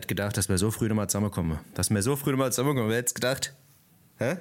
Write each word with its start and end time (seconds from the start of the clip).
Hätte 0.00 0.08
gedacht, 0.08 0.34
dass 0.38 0.48
wir 0.48 0.56
so 0.56 0.70
früh 0.70 0.88
nochmal 0.88 1.10
zusammenkommen? 1.10 1.58
Dass 1.74 1.90
wir 1.90 2.00
so 2.00 2.16
früh 2.16 2.30
nochmal 2.30 2.50
zusammenkommen? 2.52 2.88
Wer 2.88 2.96
hätte 2.96 3.08
es 3.08 3.14
gedacht? 3.14 3.52
Hä? 4.16 4.38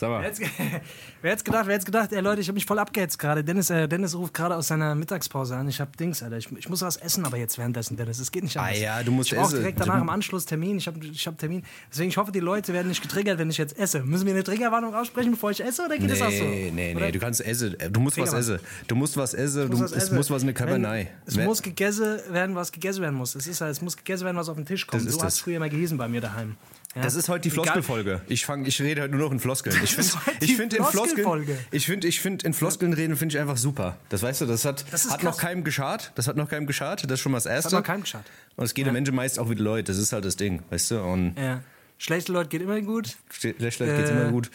Sag 0.00 0.08
mal. 0.08 0.22
Wer 0.22 0.30
hätte 0.30 0.42
wer 1.22 1.36
gedacht, 1.36 1.66
wer 1.66 1.74
hätte 1.74 1.84
gedacht, 1.84 2.12
ey 2.14 2.20
Leute, 2.22 2.40
ich 2.40 2.48
habe 2.48 2.54
mich 2.54 2.64
voll 2.64 2.78
abgehetzt 2.78 3.18
gerade. 3.18 3.44
Dennis, 3.44 3.68
äh, 3.68 3.86
Dennis 3.86 4.14
ruft 4.14 4.32
gerade 4.32 4.56
aus 4.56 4.68
seiner 4.68 4.94
Mittagspause 4.94 5.54
an. 5.54 5.68
Ich 5.68 5.78
habe 5.78 5.90
Dings, 5.94 6.22
Alter. 6.22 6.38
Ich, 6.38 6.50
ich 6.56 6.70
muss 6.70 6.80
was 6.80 6.96
essen, 6.96 7.26
aber 7.26 7.36
jetzt 7.36 7.58
währenddessen, 7.58 7.98
Dennis. 7.98 8.18
Es 8.18 8.32
geht 8.32 8.44
nicht 8.44 8.56
anders. 8.56 8.78
Ah 8.78 8.80
ja, 8.80 9.02
du 9.02 9.12
musst 9.12 9.30
ich 9.30 9.38
essen. 9.38 9.56
direkt 9.56 9.78
danach 9.78 10.00
im 10.00 10.08
Anschluss 10.08 10.46
Termin. 10.46 10.78
Ich 10.78 10.86
habe 10.86 11.04
ich 11.04 11.26
hab 11.26 11.36
Termin. 11.36 11.62
Deswegen, 11.90 12.08
ich 12.08 12.16
hoffe, 12.16 12.32
die 12.32 12.40
Leute 12.40 12.72
werden 12.72 12.88
nicht 12.88 13.02
getriggert, 13.02 13.38
wenn 13.38 13.50
ich 13.50 13.58
jetzt 13.58 13.78
esse. 13.78 14.02
Müssen 14.02 14.24
wir 14.24 14.32
eine 14.32 14.42
Triggerwarnung 14.42 14.94
aussprechen, 14.94 15.32
bevor 15.32 15.50
ich 15.50 15.62
esse, 15.62 15.84
oder 15.84 15.98
geht 15.98 16.10
das 16.10 16.22
auch 16.22 16.30
so? 16.30 16.44
Nee, 16.44 16.72
nee, 16.74 16.94
nee, 16.94 17.12
du 17.12 17.18
kannst 17.18 17.44
essen. 17.44 17.76
Du 17.90 18.00
musst 18.00 18.16
was 18.16 18.32
essen. 18.32 18.58
Du 18.86 18.94
musst 18.94 19.18
was 19.18 19.34
essen. 19.34 19.70
Du, 19.70 19.80
was 19.80 19.92
es 19.92 20.10
muss 20.10 20.30
was 20.30 20.40
in 20.40 20.46
der 20.46 20.54
Kabinei. 20.54 21.10
Es 21.26 21.36
muss 21.36 21.60
gegessen 21.60 22.20
werden, 22.30 22.56
was 22.56 22.72
gegessen 22.72 23.02
werden 23.02 23.16
muss. 23.16 23.34
Es 23.34 23.46
ist 23.46 23.60
halt, 23.60 23.72
es 23.72 23.82
muss 23.82 23.98
gegessen 23.98 24.24
werden, 24.24 24.38
was 24.38 24.48
auf 24.48 24.56
den 24.56 24.64
Tisch 24.64 24.86
kommt. 24.86 25.10
So 25.10 25.22
hast 25.22 25.40
früher 25.40 25.58
mal 25.58 25.68
gehießen 25.68 25.98
bei 25.98 26.08
mir 26.08 26.22
daheim. 26.22 26.56
Ja? 26.96 27.02
Das 27.02 27.14
ist 27.14 27.28
heute 27.28 27.42
die 27.42 27.50
Egal- 27.50 27.64
Floskelfolge. 27.64 28.20
Ich 28.26 28.44
fang, 28.44 28.64
ich 28.66 28.80
rede 28.82 29.02
heute 29.02 29.12
nur 29.14 29.20
noch 29.26 29.32
in 29.32 29.38
Floskeln. 29.38 29.76
Ich 29.84 29.94
Das 29.94 30.10
finde, 30.10 30.26
heute 30.26 30.36
ich 30.44 30.50
die 30.50 30.54
finde 30.56 30.76
in 30.76 30.84
Floskeln, 30.84 31.46
ich 31.70 31.86
finde, 31.86 32.08
ich 32.08 32.20
finde 32.20 32.44
in 32.46 32.52
Floskeln 32.52 32.92
reden 32.92 33.16
finde 33.16 33.34
ich 33.36 33.40
einfach 33.40 33.56
super. 33.56 33.96
Das 34.08 34.22
weißt 34.22 34.40
du, 34.40 34.46
das 34.46 34.64
hat, 34.64 34.84
Das 34.90 35.08
hat 35.08 35.22
noch 35.22 35.38
keinem 35.38 35.62
geschadet. 35.62 36.10
Das 36.16 36.26
hat 36.26 36.36
noch 36.36 36.48
keinem 36.48 36.66
geschadet. 36.66 37.04
Das 37.04 37.14
ist 37.14 37.20
schon 37.20 37.30
mal 37.32 37.38
das 37.38 37.46
erste. 37.46 37.74
noch 37.76 37.84
keinem 37.84 38.00
geschadet. 38.02 38.26
Und 38.56 38.64
es 38.64 38.74
geht 38.74 38.88
am 38.88 38.96
Ende 38.96 39.12
meist 39.12 39.38
auch 39.38 39.48
wieder 39.50 39.62
Leute. 39.62 39.92
Das 39.92 39.98
ist 39.98 40.12
halt 40.12 40.24
das 40.24 40.34
Ding, 40.36 40.62
weißt 40.70 40.90
du. 40.90 41.00
Und 41.02 41.34
Ja. 41.38 41.60
Schlechte 42.02 42.32
Leute 42.32 42.48
geht 42.48 42.62
immer 42.62 42.80
gut. 42.80 43.14
schlecht 43.28 43.60
geht's 43.60 43.80
Äh. 43.80 44.10
immer 44.12 44.30
gut. 44.30 44.50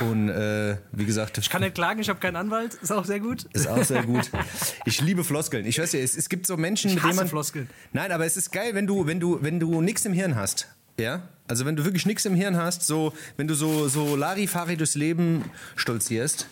Und 0.00 0.28
äh, 0.28 0.76
wie 0.92 1.06
gesagt, 1.06 1.38
Ich 1.38 1.48
kann 1.48 1.62
nicht 1.62 1.74
klagen, 1.74 1.98
ich 2.00 2.10
habe 2.10 2.20
keinen 2.20 2.36
Anwalt. 2.36 2.74
Ist 2.74 2.92
auch 2.92 3.06
sehr 3.06 3.20
gut. 3.20 3.46
Ist 3.54 3.66
auch 3.68 3.82
sehr 3.82 4.02
gut. 4.02 4.30
Ich 4.84 5.00
liebe 5.00 5.24
Floskeln. 5.24 5.64
Ich 5.64 5.78
weiß 5.80 5.92
ja, 5.94 6.00
es, 6.00 6.14
es 6.14 6.28
gibt 6.28 6.46
so 6.46 6.58
Menschen, 6.58 6.90
mit 6.90 6.98
hasse 7.02 7.08
denen 7.08 7.16
man. 7.16 7.28
Floskeln. 7.28 7.70
Nein, 7.94 8.12
aber 8.12 8.26
es 8.26 8.36
ist 8.36 8.52
geil, 8.52 8.74
wenn 8.74 8.86
du, 8.86 9.06
wenn 9.06 9.18
du, 9.18 9.38
wenn 9.42 9.58
du 9.58 9.80
nichts 9.80 10.04
im 10.04 10.12
Hirn 10.12 10.36
hast. 10.36 10.68
Ja? 11.00 11.22
Also 11.48 11.66
wenn 11.66 11.76
du 11.76 11.84
wirklich 11.84 12.06
nichts 12.06 12.24
im 12.24 12.34
Hirn 12.34 12.56
hast, 12.56 12.86
so, 12.86 13.12
wenn 13.36 13.48
du 13.48 13.54
so, 13.54 13.88
so 13.88 14.14
Larifari 14.14 14.76
durchs 14.76 14.94
Leben 14.94 15.44
stolzierst 15.74 16.46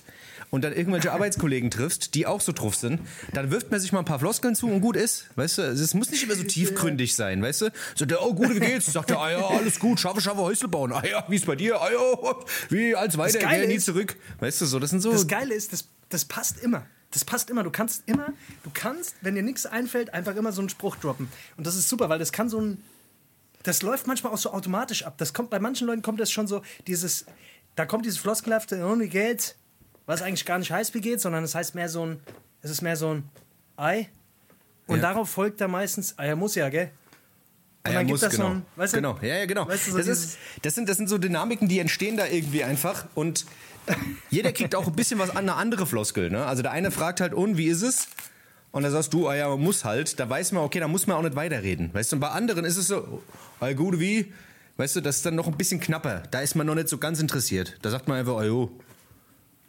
und 0.51 0.65
dann 0.65 0.73
irgendwelche 0.73 1.13
Arbeitskollegen 1.13 1.71
triffst, 1.71 2.15
die 2.15 2.27
auch 2.27 2.41
so 2.41 2.53
drauf 2.53 2.75
sind, 2.75 3.01
dann 3.33 3.51
wirft 3.51 3.71
man 3.71 3.79
sich 3.79 3.93
mal 3.93 4.01
ein 4.01 4.05
paar 4.05 4.19
Floskeln 4.19 4.57
zu 4.57 4.69
und 4.69 4.81
gut 4.81 4.97
ist. 4.97 5.27
Weißt 5.37 5.59
du, 5.59 5.63
es 5.63 5.95
muss 5.95 6.11
nicht 6.11 6.25
immer 6.25 6.35
so 6.35 6.43
tiefgründig 6.43 7.15
sein, 7.15 7.41
weißt 7.43 7.63
du? 7.63 7.73
So 7.95 8.07
der, 8.07 8.25
oh 8.25 8.35
gut, 8.35 8.55
wie 8.55 8.61
geht's? 8.61 8.93
Sagt 8.93 9.11
der, 9.11 9.21
ah 9.21 9.31
ja, 9.31 9.47
alles 9.47 9.79
gut, 9.79 10.01
schaffe, 10.01 10.21
schaffe, 10.21 10.41
Häusle 10.41 10.69
bauen. 10.69 10.93
Ah 10.93 11.07
ja, 11.07 11.25
wie 11.29 11.37
ist 11.37 11.47
bei 11.47 11.55
dir? 11.55 11.81
Ah 11.81 11.91
ja, 11.93 12.35
wie, 12.71 12.97
als 12.97 13.17
weiter, 13.17 13.39
geh 13.39 13.67
nie 13.67 13.79
zurück. 13.79 14.17
Weißt 14.41 14.61
du, 14.61 14.67
so, 14.67 14.79
das 14.79 14.91
sind 14.91 15.01
so. 15.01 15.13
Das 15.13 15.29
Geile 15.29 15.55
ist, 15.55 15.73
das, 15.73 15.85
das 16.09 16.25
passt 16.25 16.59
immer. 16.61 16.87
Das 17.11 17.25
passt 17.25 17.49
immer. 17.51 17.63
Du 17.63 17.71
kannst 17.71 18.03
immer, 18.07 18.33
du 18.65 18.71
kannst, 18.73 19.17
wenn 19.23 19.35
dir 19.35 19.43
nichts 19.43 19.65
einfällt, 19.65 20.13
einfach 20.13 20.37
immer 20.37 20.53
so 20.53 20.61
einen 20.61 20.69
Spruch 20.69 20.97
droppen. 20.97 21.29
Und 21.57 21.67
das 21.67 21.77
ist 21.77 21.89
super, 21.89 22.09
weil 22.09 22.19
das 22.19 22.33
kann 22.33 22.49
so 22.49 22.61
ein. 22.61 22.83
Das 23.69 23.83
läuft 23.83 24.07
manchmal 24.07 24.33
auch 24.33 24.39
so 24.39 24.51
automatisch 24.51 25.05
ab. 25.05 25.19
Das 25.19 25.35
kommt 25.35 25.51
bei 25.51 25.59
manchen 25.59 25.87
Leuten 25.87 26.01
kommt 26.01 26.19
das 26.19 26.31
schon 26.31 26.47
so, 26.47 26.63
dieses, 26.87 27.27
da 27.75 27.85
kommt 27.85 28.07
dieses 28.07 28.19
floskelhafte, 28.19 28.83
oh, 28.83 28.99
wie 28.99 29.09
geht's? 29.09 29.57
Was 30.07 30.23
eigentlich 30.23 30.47
gar 30.47 30.59
nicht 30.59 30.73
heißt, 30.73 30.95
wie 30.95 31.03
geht's, 31.03 31.25
sondern 31.25 31.45
es 31.45 31.55
heißt 31.55 31.75
mehr 31.75 31.91
so 31.91 32.07
ein, 32.07 32.21
es 32.63 32.71
ist 32.71 32.81
mehr 32.81 32.97
so 32.97 33.13
ein 33.13 33.25
Ei. 33.77 34.09
Und 34.87 34.97
Ja. 34.97 35.03
darauf 35.03 35.29
folgt 35.29 35.61
dann 35.61 35.71
meistens, 35.71 36.15
ja, 36.19 36.35
muss 36.35 36.55
ja, 36.55 36.71
gell? 36.71 36.91
Und 37.85 37.93
ja, 37.93 37.99
dann 37.99 38.07
gibt 38.07 38.13
muss, 38.13 38.21
das 38.21 38.33
so 38.33 38.39
genau. 38.39 38.55
ein, 38.55 38.67
weißt 38.77 38.93
du? 38.95 38.97
genau, 38.97 39.19
ja, 39.21 39.37
ja, 39.37 39.45
genau. 39.45 39.69
Weißt 39.69 39.89
du, 39.89 39.91
so 39.91 39.99
das, 39.99 40.07
ist, 40.07 40.39
das, 40.63 40.75
sind, 40.75 40.89
das 40.89 40.97
sind 40.97 41.11
so 41.11 41.19
Dynamiken, 41.19 41.69
die 41.69 41.79
entstehen 41.79 42.17
da 42.17 42.27
irgendwie 42.27 42.65
einfach 42.65 43.05
und 43.15 43.45
jeder 44.31 44.53
kriegt 44.53 44.75
auch 44.77 44.87
ein 44.87 44.97
bisschen 44.97 45.19
was 45.19 45.29
an 45.29 45.37
eine 45.37 45.57
andere 45.57 45.87
Floskel. 45.87 46.31
Ne? 46.31 46.47
Also 46.47 46.63
der 46.63 46.73
eine 46.73 46.91
fragt 46.91 47.21
halt, 47.21 47.35
und 47.35 47.59
wie 47.59 47.67
ist 47.67 47.83
es? 47.83 48.09
Und 48.71 48.83
da 48.83 48.91
sagst 48.91 49.15
du, 49.15 49.29
ah 49.29 49.35
ja, 49.35 49.49
man 49.49 49.61
muss 49.61 49.85
halt. 49.85 50.19
Da 50.21 50.29
weiß 50.29 50.53
man, 50.53 50.63
okay, 50.63 50.81
da 50.81 50.89
muss 50.89 51.07
man 51.07 51.17
auch 51.17 51.23
nicht 51.23 51.37
weiterreden. 51.37 51.93
Weißt 51.93 52.13
du, 52.13 52.17
und 52.17 52.21
bei 52.21 52.29
anderen 52.29 52.65
ist 52.65 52.77
es 52.77 52.89
so, 52.89 53.23
ah 53.61 53.73
gut, 53.73 53.99
wie? 53.99 54.33
Weißt 54.77 54.97
du, 54.97 55.01
das 55.01 55.17
ist 55.17 55.27
dann 55.27 55.35
noch 55.35 55.47
ein 55.49 55.57
bisschen 55.57 55.81
knapper. 55.81 56.23
Da 56.31 56.41
ist 56.41 56.55
man 56.55 56.67
noch 56.67 56.75
nicht 56.75 56.89
so 56.89 56.99
ganz 56.99 57.19
interessiert. 57.21 57.77
Da 57.83 57.91
sagt 57.91 58.09
man 58.09 58.19
einfach, 58.19 58.37
ah 58.37 58.45
jo. 58.45 58.71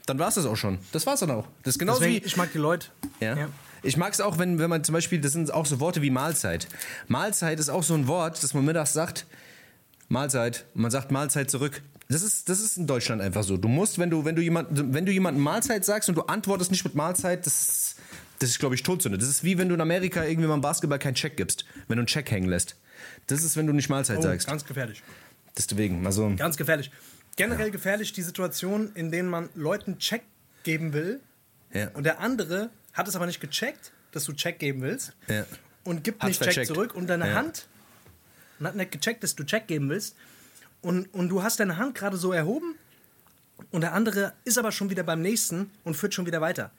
Dann 0.05 0.19
war's 0.19 0.35
das 0.35 0.45
auch 0.45 0.55
schon. 0.55 0.79
Das 0.91 1.05
war's 1.05 1.21
dann 1.21 1.31
auch. 1.31 1.47
Das 1.63 1.75
ist 1.75 1.79
genauso 1.79 2.01
Deswegen, 2.01 2.23
wie. 2.23 2.27
ich 2.27 2.37
mag 2.37 2.51
die 2.51 2.57
Leute. 2.57 2.87
Ja. 3.19 3.49
Ich 3.81 3.95
mag 3.95 4.13
es 4.13 4.21
auch, 4.21 4.37
wenn, 4.37 4.59
wenn 4.59 4.69
man 4.69 4.83
zum 4.83 4.93
Beispiel, 4.93 5.21
das 5.21 5.31
sind 5.31 5.53
auch 5.53 5.65
so 5.65 5.79
Worte 5.79 6.01
wie 6.01 6.09
Mahlzeit. 6.09 6.67
Mahlzeit 7.07 7.59
ist 7.59 7.69
auch 7.69 7.83
so 7.83 7.93
ein 7.93 8.07
Wort, 8.07 8.43
das 8.43 8.53
man 8.53 8.65
mittags 8.65 8.93
sagt, 8.93 9.25
Mahlzeit, 10.09 10.65
und 10.75 10.81
man 10.81 10.91
sagt 10.91 11.11
Mahlzeit 11.11 11.49
zurück. 11.49 11.81
Das 12.09 12.23
ist, 12.23 12.49
das 12.49 12.59
ist 12.59 12.77
in 12.77 12.87
Deutschland 12.87 13.21
einfach 13.21 13.43
so. 13.43 13.55
Du 13.55 13.67
musst, 13.67 13.99
wenn 13.99 14.09
du, 14.09 14.25
wenn 14.25 14.35
du 14.35 14.41
jemand, 14.41 14.67
wenn 14.71 15.05
du 15.05 15.11
jemandem 15.11 15.43
Mahlzeit 15.43 15.85
sagst 15.85 16.09
und 16.09 16.15
du 16.15 16.23
antwortest 16.23 16.71
nicht 16.71 16.83
mit 16.83 16.95
Mahlzeit, 16.95 17.45
das 17.45 17.88
das 18.39 18.49
ist 18.51 18.59
glaube 18.59 18.75
ich, 18.75 18.83
Todsünde. 18.83 19.17
Das 19.17 19.27
ist 19.29 19.43
wie 19.43 19.57
wenn 19.57 19.69
du 19.69 19.75
in 19.75 19.81
Amerika 19.81 20.23
irgendwie 20.25 20.47
beim 20.47 20.61
Basketball 20.61 20.99
keinen 20.99 21.15
Check 21.15 21.37
gibst, 21.37 21.65
wenn 21.87 21.97
du 21.97 22.01
einen 22.01 22.07
Check 22.07 22.29
hängen 22.31 22.49
lässt. 22.49 22.75
Das 23.27 23.43
ist, 23.43 23.55
wenn 23.57 23.67
du 23.67 23.73
nicht 23.73 23.89
Mahlzeit 23.89 24.17
Oh, 24.19 24.21
sagst. 24.21 24.47
ganz 24.47 24.65
gefährlich. 24.65 25.03
Deswegen, 25.57 26.05
also. 26.05 26.33
Ganz 26.35 26.57
gefährlich. 26.57 26.91
Generell 27.35 27.71
gefährlich 27.71 28.11
die 28.13 28.21
Situation, 28.21 28.91
in 28.95 29.11
denen 29.11 29.29
man 29.29 29.49
Leuten 29.55 29.97
Check 29.99 30.23
geben 30.63 30.93
will 30.93 31.19
Ja. 31.73 31.89
und 31.93 32.03
der 32.03 32.19
andere 32.19 32.69
hat 32.93 33.07
es 33.07 33.15
aber 33.15 33.25
nicht 33.25 33.39
gecheckt, 33.39 33.91
dass 34.11 34.25
du 34.25 34.33
Check 34.33 34.59
geben 34.59 34.81
willst 34.81 35.13
Ja. 35.27 35.45
und 35.83 36.03
gibt 36.03 36.21
Hat's 36.21 36.29
nicht 36.29 36.37
Check 36.39 36.45
vercheckt. 36.53 36.67
zurück 36.67 36.95
und 36.95 37.07
deine 37.07 37.27
Ja. 37.29 37.33
Hand 37.35 37.67
und 38.59 38.67
hat 38.67 38.75
nicht 38.75 38.91
gecheckt, 38.91 39.23
dass 39.23 39.35
du 39.35 39.43
Check 39.45 39.67
geben 39.67 39.89
willst 39.89 40.15
und, 40.81 41.13
und 41.13 41.29
du 41.29 41.43
hast 41.43 41.59
deine 41.59 41.77
Hand 41.77 41.95
gerade 41.95 42.17
so 42.17 42.31
erhoben 42.33 42.75
und 43.71 43.81
der 43.81 43.93
andere 43.93 44.33
ist 44.45 44.57
aber 44.57 44.71
schon 44.71 44.89
wieder 44.89 45.03
beim 45.03 45.21
nächsten 45.21 45.71
und 45.83 45.95
führt 45.95 46.13
schon 46.13 46.25
wieder 46.25 46.41
weiter 46.41 46.71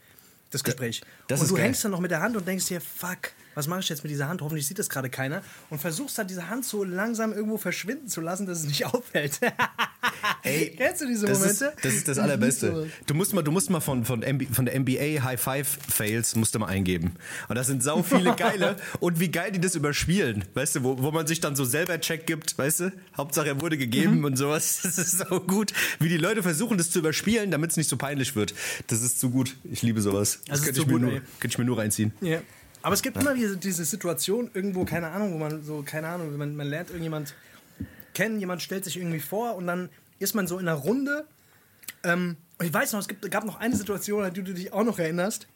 das 0.51 0.65
Gespräch. 0.65 1.01
das 1.29 1.41
und 1.41 1.51
du 1.51 1.55
geil. 1.55 1.65
hängst 1.65 1.85
dann 1.85 1.93
noch 1.93 2.01
mit 2.01 2.11
der 2.11 2.21
Hand 2.21 2.37
und 2.37 2.47
denkst 2.47 2.67
dir, 2.67 2.81
fuck, 2.81 3.31
was 3.61 3.67
mache 3.67 3.81
ich 3.81 3.91
jetzt 3.91 4.03
mit 4.03 4.11
dieser 4.11 4.27
Hand? 4.27 4.41
Hoffentlich 4.41 4.67
sieht 4.67 4.79
das 4.79 4.89
gerade 4.89 5.11
keiner. 5.11 5.43
Und 5.69 5.83
versuchst 5.83 6.17
dann 6.17 6.27
diese 6.27 6.49
Hand 6.49 6.65
so 6.65 6.83
langsam 6.83 7.35
irgendwo 7.35 7.59
verschwinden 7.59 8.09
zu 8.09 8.23
lassen, 8.23 8.47
dass 8.47 8.61
es 8.61 8.65
nicht 8.65 8.87
auffällt. 8.95 9.39
Ey, 10.43 10.75
Kennst 10.79 11.03
du 11.03 11.07
diese 11.07 11.27
das 11.27 11.39
Momente? 11.39 11.67
Ist, 11.67 11.85
das 11.85 11.95
ist 11.95 12.09
das 12.09 12.19
Allerbeste. 12.19 12.89
Du 13.07 13.13
musst 13.13 13.35
mal, 13.35 13.43
du 13.43 13.53
musst 13.53 13.69
mal 13.69 13.81
von, 13.81 14.07
von, 14.07 14.23
MB, 14.23 14.55
von 14.55 14.65
der 14.65 14.81
NBA 14.81 15.23
High 15.23 15.39
Five 15.39 15.79
Fails 15.89 16.35
musst 16.37 16.55
du 16.55 16.59
mal 16.59 16.69
eingeben. 16.69 17.13
Und 17.49 17.57
das 17.57 17.67
sind 17.67 17.83
sau 17.83 18.03
viele 18.03 18.35
geile. 18.35 18.77
und 19.01 19.21
wie 19.21 19.31
geil 19.31 19.53
die 19.53 19.61
das 19.61 19.75
überspielen. 19.75 20.45
Weißt 20.55 20.77
du, 20.77 20.83
wo, 20.85 21.03
wo 21.03 21.11
man 21.11 21.27
sich 21.27 21.41
dann 21.41 21.55
so 21.55 21.67
selber 21.67 22.01
Check 22.01 22.27
gibt, 22.27 22.57
weißt 22.57 22.81
du? 22.81 22.93
Hauptsache 23.15 23.49
er 23.49 23.61
wurde 23.61 23.77
gegeben 23.77 24.19
Mhm. 24.21 24.25
und 24.25 24.37
sowas. 24.37 24.81
Das 24.91 24.97
ist 24.99 25.19
so 25.19 25.41
gut. 25.41 25.73
Wie 25.99 26.09
die 26.09 26.17
Leute 26.17 26.43
versuchen, 26.43 26.79
das 26.79 26.91
zu 26.91 26.99
überspielen, 27.01 27.51
damit 27.51 27.73
es 27.73 27.77
nicht 27.77 27.89
so 27.91 27.97
peinlich 27.99 28.35
wird. 28.35 28.55
Das 28.87 29.03
ist 29.03 29.21
zu 29.21 29.31
gut. 29.31 29.57
Ich 29.65 29.83
liebe 29.83 30.01
sowas. 30.01 30.41
Das, 30.47 30.61
ist 30.61 30.65
könnte 30.65 30.81
ich, 30.81 30.87
mir 30.87 30.93
gut, 30.95 31.03
nur, 31.03 31.11
könnte 31.13 31.49
ich 31.49 31.59
mir 31.59 31.65
nur 31.65 31.77
reinziehen. 31.79 32.13
Ja. 32.23 32.41
Aber 32.83 32.95
es 32.95 33.03
gibt 33.03 33.17
immer 33.17 33.35
diese, 33.35 33.57
diese 33.57 33.85
Situation 33.85 34.51
irgendwo, 34.55 34.85
keine 34.85 35.09
Ahnung, 35.09 35.35
wo 35.35 35.39
man 35.39 35.63
so, 35.63 35.83
keine 35.83 36.09
Ahnung, 36.09 36.37
man, 36.37 36.57
man 36.57 36.67
lernt 36.67 36.91
irgendjemand 36.91 37.35
kennen, 38.15 38.41
jemand 38.41 38.63
stellt 38.63 38.85
sich 38.85 38.97
irgendwie 38.97 39.21
vor 39.21 39.57
und 39.57 39.67
dann 39.67 39.91
ist 40.19 40.35
man 40.35 40.47
so 40.47 40.59
in 40.59 40.69
einer 40.69 40.79
Runde. 40.79 41.27
Ähm, 42.05 42.37
und 42.59 42.67
ich 42.67 42.73
weiß 42.73 42.93
noch, 42.93 43.01
es 43.01 43.09
gibt, 43.09 43.29
gab 43.31 43.45
noch 43.45 43.59
eine 43.61 43.77
Situation, 43.77 44.25
an 44.25 44.33
die 44.33 44.43
du 44.43 44.55
dich 44.55 44.73
auch 44.73 44.85
noch 44.85 44.99
erinnerst. 44.99 45.47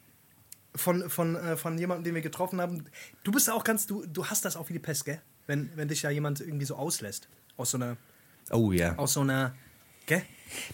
Von, 0.75 1.09
von, 1.09 1.37
äh, 1.37 1.55
von 1.55 1.77
jemandem, 1.77 2.03
den 2.03 2.15
wir 2.15 2.21
getroffen 2.21 2.59
haben. 2.59 2.83
Du 3.23 3.31
bist 3.31 3.49
auch 3.49 3.63
ganz, 3.63 3.87
du, 3.87 4.05
du 4.05 4.25
hast 4.25 4.43
das 4.43 4.57
auch 4.57 4.67
wie 4.67 4.73
die 4.73 4.79
Pest, 4.79 5.05
gell? 5.05 5.21
Wenn, 5.47 5.69
wenn 5.75 5.87
dich 5.87 6.01
ja 6.01 6.09
jemand 6.09 6.41
irgendwie 6.41 6.65
so 6.65 6.75
auslässt. 6.75 7.29
Aus 7.55 7.71
so 7.71 7.77
einer, 7.77 7.95
Oh 8.51 8.73
ja. 8.73 8.93
aus 8.97 9.13
so 9.13 9.21
einer, 9.21 9.55
gell? 10.05 10.23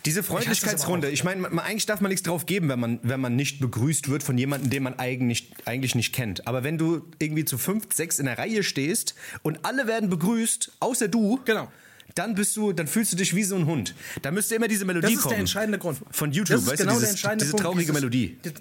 Diese 0.05 0.19
Ich 0.19 0.25
Freundlichkeitsrunde, 0.25 1.07
auch. 1.07 1.11
ich 1.11 1.23
meine, 1.23 1.47
eigentlich 1.63 1.85
darf 1.85 2.01
man 2.01 2.09
nichts 2.09 2.23
drauf 2.23 2.45
geben, 2.45 2.69
wenn 2.69 2.79
man, 2.79 2.99
wenn 3.03 3.19
man 3.19 3.35
nicht 3.35 3.59
begrüßt 3.59 4.09
wird 4.09 4.21
von 4.23 4.37
jemandem, 4.37 4.69
den 4.69 4.83
man 4.83 4.99
eigentlich, 4.99 5.51
eigentlich 5.65 5.95
nicht 5.95 6.13
kennt. 6.13 6.47
Aber 6.47 6.63
wenn 6.63 6.77
du 6.77 7.05
irgendwie 7.19 7.45
zu 7.45 7.57
fünf, 7.57 7.87
sechs 7.93 8.19
in 8.19 8.25
der 8.25 8.37
Reihe 8.37 8.63
stehst 8.63 9.15
und 9.41 9.65
alle 9.65 9.87
werden 9.87 10.09
begrüßt, 10.09 10.73
außer 10.79 11.07
du, 11.07 11.39
Genau. 11.45 11.71
dann 12.15 12.35
bist 12.35 12.55
du, 12.57 12.73
dann 12.73 12.87
fühlst 12.87 13.13
du 13.13 13.17
dich 13.17 13.33
wie 13.35 13.43
so 13.43 13.55
ein 13.55 13.65
Hund. 13.65 13.95
Da 14.21 14.29
müsste 14.31 14.55
immer 14.55 14.67
diese 14.67 14.85
Melodie 14.85 15.07
Das 15.07 15.13
ist 15.15 15.21
kommen. 15.21 15.31
der 15.31 15.39
entscheidende 15.39 15.79
Grund. 15.79 15.99
Von 16.11 16.31
YouTube, 16.31 16.55
das 16.57 16.63
ist 16.63 16.69
weißt 16.71 16.81
genau 16.81 16.93
du, 16.93 16.99
der 16.99 17.07
dieses, 17.07 17.11
entscheidende 17.15 17.45
diese 17.45 17.51
Punkt, 17.51 17.63
traurige 17.63 17.81
dieses- 17.81 17.95
Melodie. 17.95 18.37
die- 18.45 18.53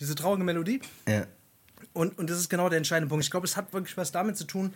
Diese 0.00 0.14
traurige 0.14 0.44
Melodie. 0.44 0.80
Ja. 1.08 1.26
Und, 1.94 2.18
und 2.18 2.28
das 2.28 2.38
ist 2.38 2.50
genau 2.50 2.68
der 2.68 2.76
entscheidende 2.76 3.08
Punkt. 3.08 3.24
Ich 3.24 3.30
glaube, 3.30 3.46
es 3.46 3.56
hat 3.56 3.72
wirklich 3.72 3.96
was 3.96 4.12
damit 4.12 4.36
zu 4.36 4.44
tun, 4.44 4.74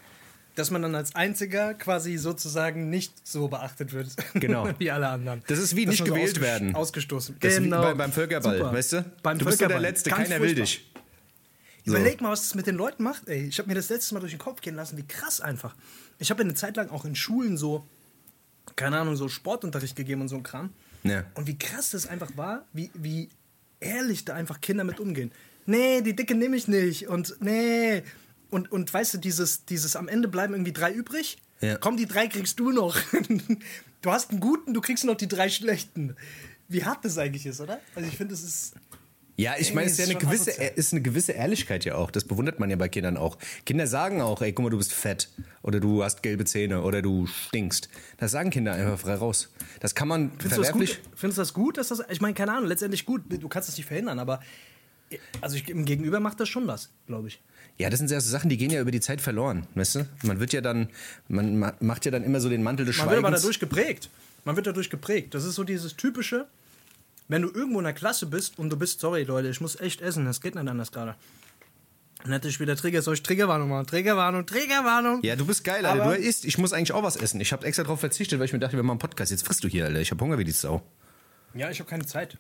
dass 0.60 0.70
man 0.70 0.82
dann 0.82 0.94
als 0.94 1.14
Einziger 1.14 1.74
quasi 1.74 2.16
sozusagen 2.16 2.90
nicht 2.90 3.26
so 3.26 3.48
beachtet 3.48 3.92
wird. 3.92 4.08
Genau. 4.34 4.68
wie 4.78 4.90
alle 4.90 5.08
anderen. 5.08 5.42
Das 5.48 5.58
ist 5.58 5.74
wie 5.76 5.84
Dass 5.86 5.92
nicht 5.92 6.06
so 6.06 6.12
gewählt 6.12 6.36
ausges- 6.36 6.40
werden. 6.40 6.74
Ausgestoßen. 6.74 7.36
Das 7.40 7.58
wie 7.58 7.64
Genau. 7.64 7.82
bei, 7.82 7.94
beim 7.94 8.12
Völkerball, 8.12 8.58
Super. 8.58 8.72
weißt 8.72 8.92
du? 8.92 9.04
Beim 9.22 9.38
du 9.38 9.44
bist 9.46 9.58
so 9.58 9.66
der. 9.66 9.80
Letzte, 9.80 10.10
Ganz 10.10 10.28
keiner 10.28 10.40
will 10.40 10.54
dich. 10.54 10.86
Überleg 11.84 12.20
mal, 12.20 12.30
was 12.30 12.42
das 12.42 12.54
mit 12.54 12.66
den 12.66 12.76
Leuten 12.76 13.02
macht. 13.02 13.26
Ey, 13.28 13.46
ich 13.48 13.58
habe 13.58 13.68
mir 13.68 13.74
das 13.74 13.88
letzte 13.88 14.14
Mal 14.14 14.20
durch 14.20 14.32
den 14.32 14.38
Kopf 14.38 14.60
gehen 14.60 14.76
lassen, 14.76 14.96
wie 14.98 15.06
krass 15.06 15.40
einfach. 15.40 15.74
Ich 16.18 16.30
habe 16.30 16.42
eine 16.42 16.54
Zeit 16.54 16.76
lang 16.76 16.90
auch 16.90 17.04
in 17.06 17.16
Schulen 17.16 17.56
so, 17.56 17.86
keine 18.76 18.98
Ahnung, 18.98 19.16
so 19.16 19.28
Sportunterricht 19.28 19.96
gegeben 19.96 20.20
und 20.20 20.28
so 20.28 20.36
ein 20.36 20.42
Kram. 20.42 20.72
Ja. 21.02 21.24
Und 21.34 21.46
wie 21.46 21.58
krass 21.58 21.90
das 21.92 22.06
einfach 22.06 22.36
war, 22.36 22.66
wie, 22.74 22.90
wie 22.94 23.30
ehrlich 23.80 24.26
da 24.26 24.34
einfach 24.34 24.60
Kinder 24.60 24.84
mit 24.84 25.00
umgehen. 25.00 25.32
Nee, 25.64 26.02
die 26.02 26.14
Dicke 26.14 26.34
nehme 26.34 26.56
ich 26.56 26.68
nicht. 26.68 27.08
Und 27.08 27.36
nee. 27.40 28.02
Und, 28.50 28.70
und 28.72 28.92
weißt 28.92 29.14
du, 29.14 29.18
dieses, 29.18 29.64
dieses 29.64 29.96
am 29.96 30.08
Ende 30.08 30.28
bleiben 30.28 30.54
irgendwie 30.54 30.72
drei 30.72 30.92
übrig. 30.92 31.38
Ja. 31.60 31.76
Komm, 31.76 31.96
die 31.96 32.06
drei 32.06 32.26
kriegst 32.26 32.58
du 32.58 32.70
noch. 32.70 32.98
du 34.02 34.10
hast 34.10 34.30
einen 34.30 34.40
guten, 34.40 34.74
du 34.74 34.80
kriegst 34.80 35.04
noch 35.04 35.16
die 35.16 35.28
drei 35.28 35.48
schlechten. 35.48 36.16
Wie 36.68 36.84
hart 36.84 37.04
das 37.04 37.18
eigentlich 37.18 37.46
ist, 37.46 37.60
oder? 37.60 37.80
Also 37.94 38.08
ich 38.08 38.16
finde, 38.16 38.34
es 38.34 38.42
ist. 38.42 38.74
Ja, 39.36 39.54
ich 39.58 39.72
meine, 39.72 39.86
es 39.86 39.98
ist 39.98 39.98
ja 40.00 40.04
eine 40.04 40.18
gewisse, 40.18 40.50
asozial. 40.50 40.72
ist 40.76 40.92
eine 40.92 41.00
gewisse 41.00 41.32
Ehrlichkeit 41.32 41.84
ja 41.86 41.94
auch. 41.94 42.10
Das 42.10 42.24
bewundert 42.24 42.60
man 42.60 42.68
ja 42.68 42.76
bei 42.76 42.88
Kindern 42.88 43.16
auch. 43.16 43.38
Kinder 43.64 43.86
sagen 43.86 44.20
auch, 44.20 44.42
ey, 44.42 44.52
guck 44.52 44.64
mal, 44.64 44.70
du 44.70 44.76
bist 44.76 44.92
fett. 44.92 45.30
Oder 45.62 45.80
du 45.80 46.04
hast 46.04 46.22
gelbe 46.22 46.44
Zähne. 46.44 46.82
Oder 46.82 47.00
du 47.00 47.26
stinkst. 47.26 47.88
Das 48.18 48.32
sagen 48.32 48.50
Kinder 48.50 48.74
einfach 48.74 48.98
frei 48.98 49.14
raus. 49.14 49.50
Das 49.80 49.94
kann 49.94 50.08
man 50.08 50.30
Findest 50.32 50.44
du 50.44 50.48
das 50.48 50.70
verwerflich. 50.70 51.02
gut? 51.02 51.18
Findest 51.18 51.38
du 51.38 51.42
das 51.42 51.54
gut, 51.54 51.78
dass 51.78 51.88
das. 51.88 52.02
Ich 52.10 52.20
meine, 52.20 52.34
keine 52.34 52.52
Ahnung, 52.52 52.68
letztendlich 52.68 53.06
gut, 53.06 53.22
du 53.28 53.48
kannst 53.48 53.68
das 53.68 53.76
nicht 53.76 53.86
verhindern, 53.86 54.18
aber. 54.18 54.40
Also 55.40 55.56
ich, 55.56 55.68
im 55.68 55.84
Gegenüber 55.86 56.20
macht 56.20 56.38
das 56.38 56.48
schon 56.48 56.66
was, 56.66 56.90
glaube 57.06 57.28
ich. 57.28 57.40
Ja, 57.80 57.88
das 57.90 57.98
sind 57.98 58.10
ja 58.10 58.20
so 58.20 58.28
Sachen, 58.30 58.50
die 58.50 58.56
gehen 58.58 58.70
ja 58.70 58.80
über 58.80 58.90
die 58.90 59.00
Zeit 59.00 59.20
verloren. 59.20 59.66
Weißt 59.74 59.94
du? 59.94 60.06
Man 60.22 60.38
wird 60.38 60.52
ja 60.52 60.60
dann, 60.60 60.88
man 61.28 61.58
ma- 61.58 61.72
macht 61.80 62.04
ja 62.04 62.10
dann 62.10 62.24
immer 62.24 62.40
so 62.40 62.48
den 62.50 62.62
Mantel 62.62 62.84
des 62.86 62.98
Man 62.98 63.06
wird 63.08 63.18
aber 63.18 63.28
Schweigens. 63.28 63.42
dadurch 63.42 63.58
geprägt. 63.60 64.10
Man 64.44 64.56
wird 64.56 64.66
dadurch 64.66 64.90
geprägt. 64.90 65.34
Das 65.34 65.44
ist 65.44 65.54
so 65.54 65.64
dieses 65.64 65.96
typische, 65.96 66.46
wenn 67.28 67.42
du 67.42 67.48
irgendwo 67.50 67.78
in 67.78 67.84
der 67.84 67.92
Klasse 67.94 68.26
bist 68.26 68.58
und 68.58 68.70
du 68.70 68.76
bist, 68.76 69.00
sorry 69.00 69.22
Leute, 69.24 69.48
ich 69.48 69.60
muss 69.60 69.80
echt 69.80 70.00
essen, 70.02 70.24
das 70.26 70.40
geht 70.40 70.54
nicht 70.56 70.68
anders 70.68 70.92
gerade. 70.92 71.14
Dann 72.22 72.32
hätte 72.32 72.48
ich 72.48 72.60
wieder 72.60 72.76
Trigger, 72.76 73.00
soll 73.00 73.14
ich 73.14 73.22
Triggerwarnung 73.22 73.70
machen? 73.70 73.86
Triggerwarnung, 73.86 74.44
Triggerwarnung. 74.44 75.22
Ja, 75.22 75.36
du 75.36 75.46
bist 75.46 75.64
geil, 75.64 75.86
Alter. 75.86 76.02
Aber- 76.04 76.16
du 76.16 76.20
isst. 76.22 76.44
Ich 76.44 76.58
muss 76.58 76.74
eigentlich 76.74 76.92
auch 76.92 77.02
was 77.02 77.16
essen. 77.16 77.40
Ich 77.40 77.50
habe 77.52 77.64
extra 77.66 77.82
darauf 77.84 78.00
verzichtet, 78.00 78.38
weil 78.38 78.44
ich 78.46 78.52
mir 78.52 78.58
dachte, 78.58 78.76
wir 78.76 78.82
machen 78.82 78.92
einen 78.92 78.98
Podcast. 78.98 79.30
Jetzt 79.30 79.46
frisst 79.46 79.64
du 79.64 79.68
hier, 79.68 79.86
Alter. 79.86 80.00
Ich 80.00 80.10
habe 80.10 80.22
Hunger 80.22 80.36
wie 80.36 80.44
die 80.44 80.50
Sau. 80.52 80.82
Ja, 81.54 81.70
ich 81.70 81.80
habe 81.80 81.88
keine 81.88 82.04
Zeit. 82.04 82.36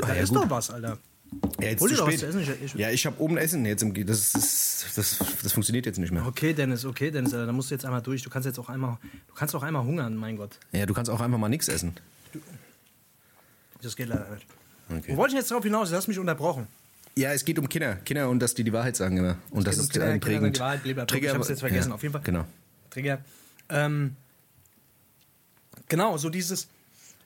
Ah, 0.00 0.06
Da 0.06 0.14
ja, 0.14 0.22
ist 0.22 0.28
gut. 0.28 0.44
doch 0.44 0.50
was, 0.50 0.70
Alter. 0.70 0.96
Ja, 1.60 1.68
jetzt 1.68 1.80
Hol 1.80 1.88
dir 1.90 1.96
doch 1.96 2.06
was 2.08 2.16
zu 2.18 2.26
essen. 2.26 2.40
Ich- 2.40 2.62
ich- 2.64 2.74
ja, 2.74 2.90
ich 2.90 3.06
habe 3.06 3.20
oben 3.20 3.36
Essen 3.36 3.64
jetzt 3.64 3.82
im 3.82 3.92
Ge- 3.92 4.04
das, 4.04 4.34
ist, 4.34 4.86
das, 4.96 5.18
das 5.42 5.52
funktioniert 5.52 5.86
jetzt 5.86 5.98
nicht 5.98 6.10
mehr. 6.10 6.26
Okay, 6.26 6.52
Dennis, 6.52 6.84
okay, 6.84 7.10
Dennis, 7.10 7.32
Alter, 7.32 7.46
da 7.46 7.52
musst 7.52 7.70
du 7.70 7.74
jetzt 7.74 7.84
einmal 7.84 8.02
durch. 8.02 8.22
Du 8.22 8.30
kannst 8.30 8.46
jetzt 8.46 8.58
auch 8.58 8.68
einmal, 8.68 8.98
du 9.28 9.34
kannst 9.34 9.54
auch 9.54 9.62
einmal 9.62 9.84
hungern, 9.84 10.16
mein 10.16 10.36
Gott. 10.36 10.58
Ja, 10.72 10.86
du 10.86 10.94
kannst 10.94 11.10
auch 11.10 11.20
einfach 11.20 11.38
mal 11.38 11.48
nichts 11.48 11.68
essen. 11.68 11.94
Das 13.82 13.94
geht 13.96 14.08
leider 14.08 14.28
nicht. 14.34 14.46
Okay. 14.90 15.12
Wo 15.12 15.18
wollte 15.18 15.34
ich 15.34 15.38
jetzt 15.40 15.50
drauf 15.50 15.62
hinaus? 15.62 15.90
Du 15.90 15.96
hast 15.96 16.08
mich 16.08 16.18
unterbrochen. 16.18 16.66
Ja, 17.16 17.32
es 17.32 17.44
geht 17.44 17.58
um 17.58 17.68
Kinder. 17.68 17.96
Kinder 17.96 18.28
und 18.28 18.40
dass 18.40 18.54
die 18.54 18.64
die 18.64 18.72
Wahrheit 18.72 18.96
sagen 18.96 19.16
immer. 19.18 19.36
Und 19.50 19.66
das 19.66 19.76
um 19.76 19.82
ist 19.84 19.92
Kinder, 19.92 20.08
ein 20.08 20.20
Kinder 20.20 20.38
prägend. 20.38 20.56
die 20.56 20.60
Wahrheit, 20.60 20.82
blablabla. 20.82 21.16
Ich 21.16 21.28
hab's 21.34 21.48
jetzt 21.48 21.60
vergessen, 21.60 21.92
auf 21.92 22.02
jeden 22.02 22.12
Fall. 22.12 22.22
Genau. 22.22 22.44
Trigger. 22.90 23.20
Ähm, 23.68 24.16
genau, 25.88 26.16
so 26.16 26.28
dieses, 26.28 26.68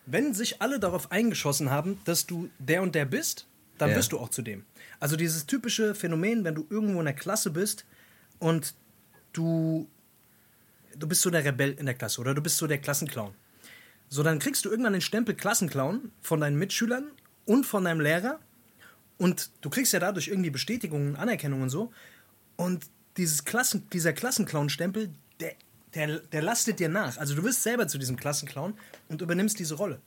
wenn 0.06 0.34
sich 0.34 0.60
alle 0.62 0.78
darauf 0.78 1.10
eingeschossen 1.12 1.70
haben, 1.70 1.98
dass 2.04 2.26
du 2.26 2.48
der 2.58 2.82
und 2.82 2.94
der 2.94 3.04
bist, 3.06 3.46
dann 3.78 3.90
Ja. 3.90 3.96
bist 3.96 4.12
du 4.12 4.18
auch 4.18 4.28
zu 4.28 4.42
dem. 4.42 4.64
Also 5.00 5.16
dieses 5.16 5.46
typische 5.46 5.94
Phänomen, 5.94 6.44
wenn 6.44 6.54
du 6.54 6.66
irgendwo 6.70 6.98
in 7.00 7.04
der 7.06 7.14
Klasse 7.14 7.50
bist 7.50 7.84
und 8.38 8.74
du, 9.32 9.88
du 10.96 11.06
bist 11.06 11.22
so 11.22 11.30
der 11.30 11.44
Rebell 11.44 11.72
in 11.72 11.86
der 11.86 11.94
Klasse 11.94 12.20
oder 12.20 12.34
du 12.34 12.42
bist 12.42 12.56
so 12.56 12.66
der 12.66 12.78
Klassenclown. 12.78 13.34
So, 14.08 14.22
dann 14.22 14.38
kriegst 14.38 14.64
du 14.64 14.70
irgendwann 14.70 14.92
den 14.92 15.02
Stempel 15.02 15.34
Klassenclown 15.34 16.12
von 16.20 16.40
deinen 16.40 16.58
Mitschülern 16.58 17.10
und 17.46 17.64
von 17.66 17.84
deinem 17.84 18.00
Lehrer 18.00 18.38
und 19.18 19.50
du 19.60 19.70
kriegst 19.70 19.92
ja 19.92 20.00
dadurch 20.00 20.28
irgendwie 20.28 20.50
Bestätigung 20.50 21.08
und 21.08 21.16
Anerkennung 21.16 21.62
und 21.62 21.70
so. 21.70 21.92
Und 22.56 22.86
dieses 23.16 23.44
Klassen, 23.44 23.88
dieser 23.92 24.12
Klassenclown-Stempel, 24.12 25.10
der, 25.40 25.54
der, 25.94 26.18
der 26.20 26.42
lastet 26.42 26.80
dir 26.80 26.88
nach. 26.88 27.16
Also 27.18 27.34
du 27.34 27.42
wirst 27.44 27.62
selber 27.62 27.88
zu 27.88 27.98
diesem 27.98 28.16
Klassenclown 28.16 28.74
und 29.08 29.20
übernimmst 29.20 29.58
diese 29.58 29.74
Rolle. 29.74 30.00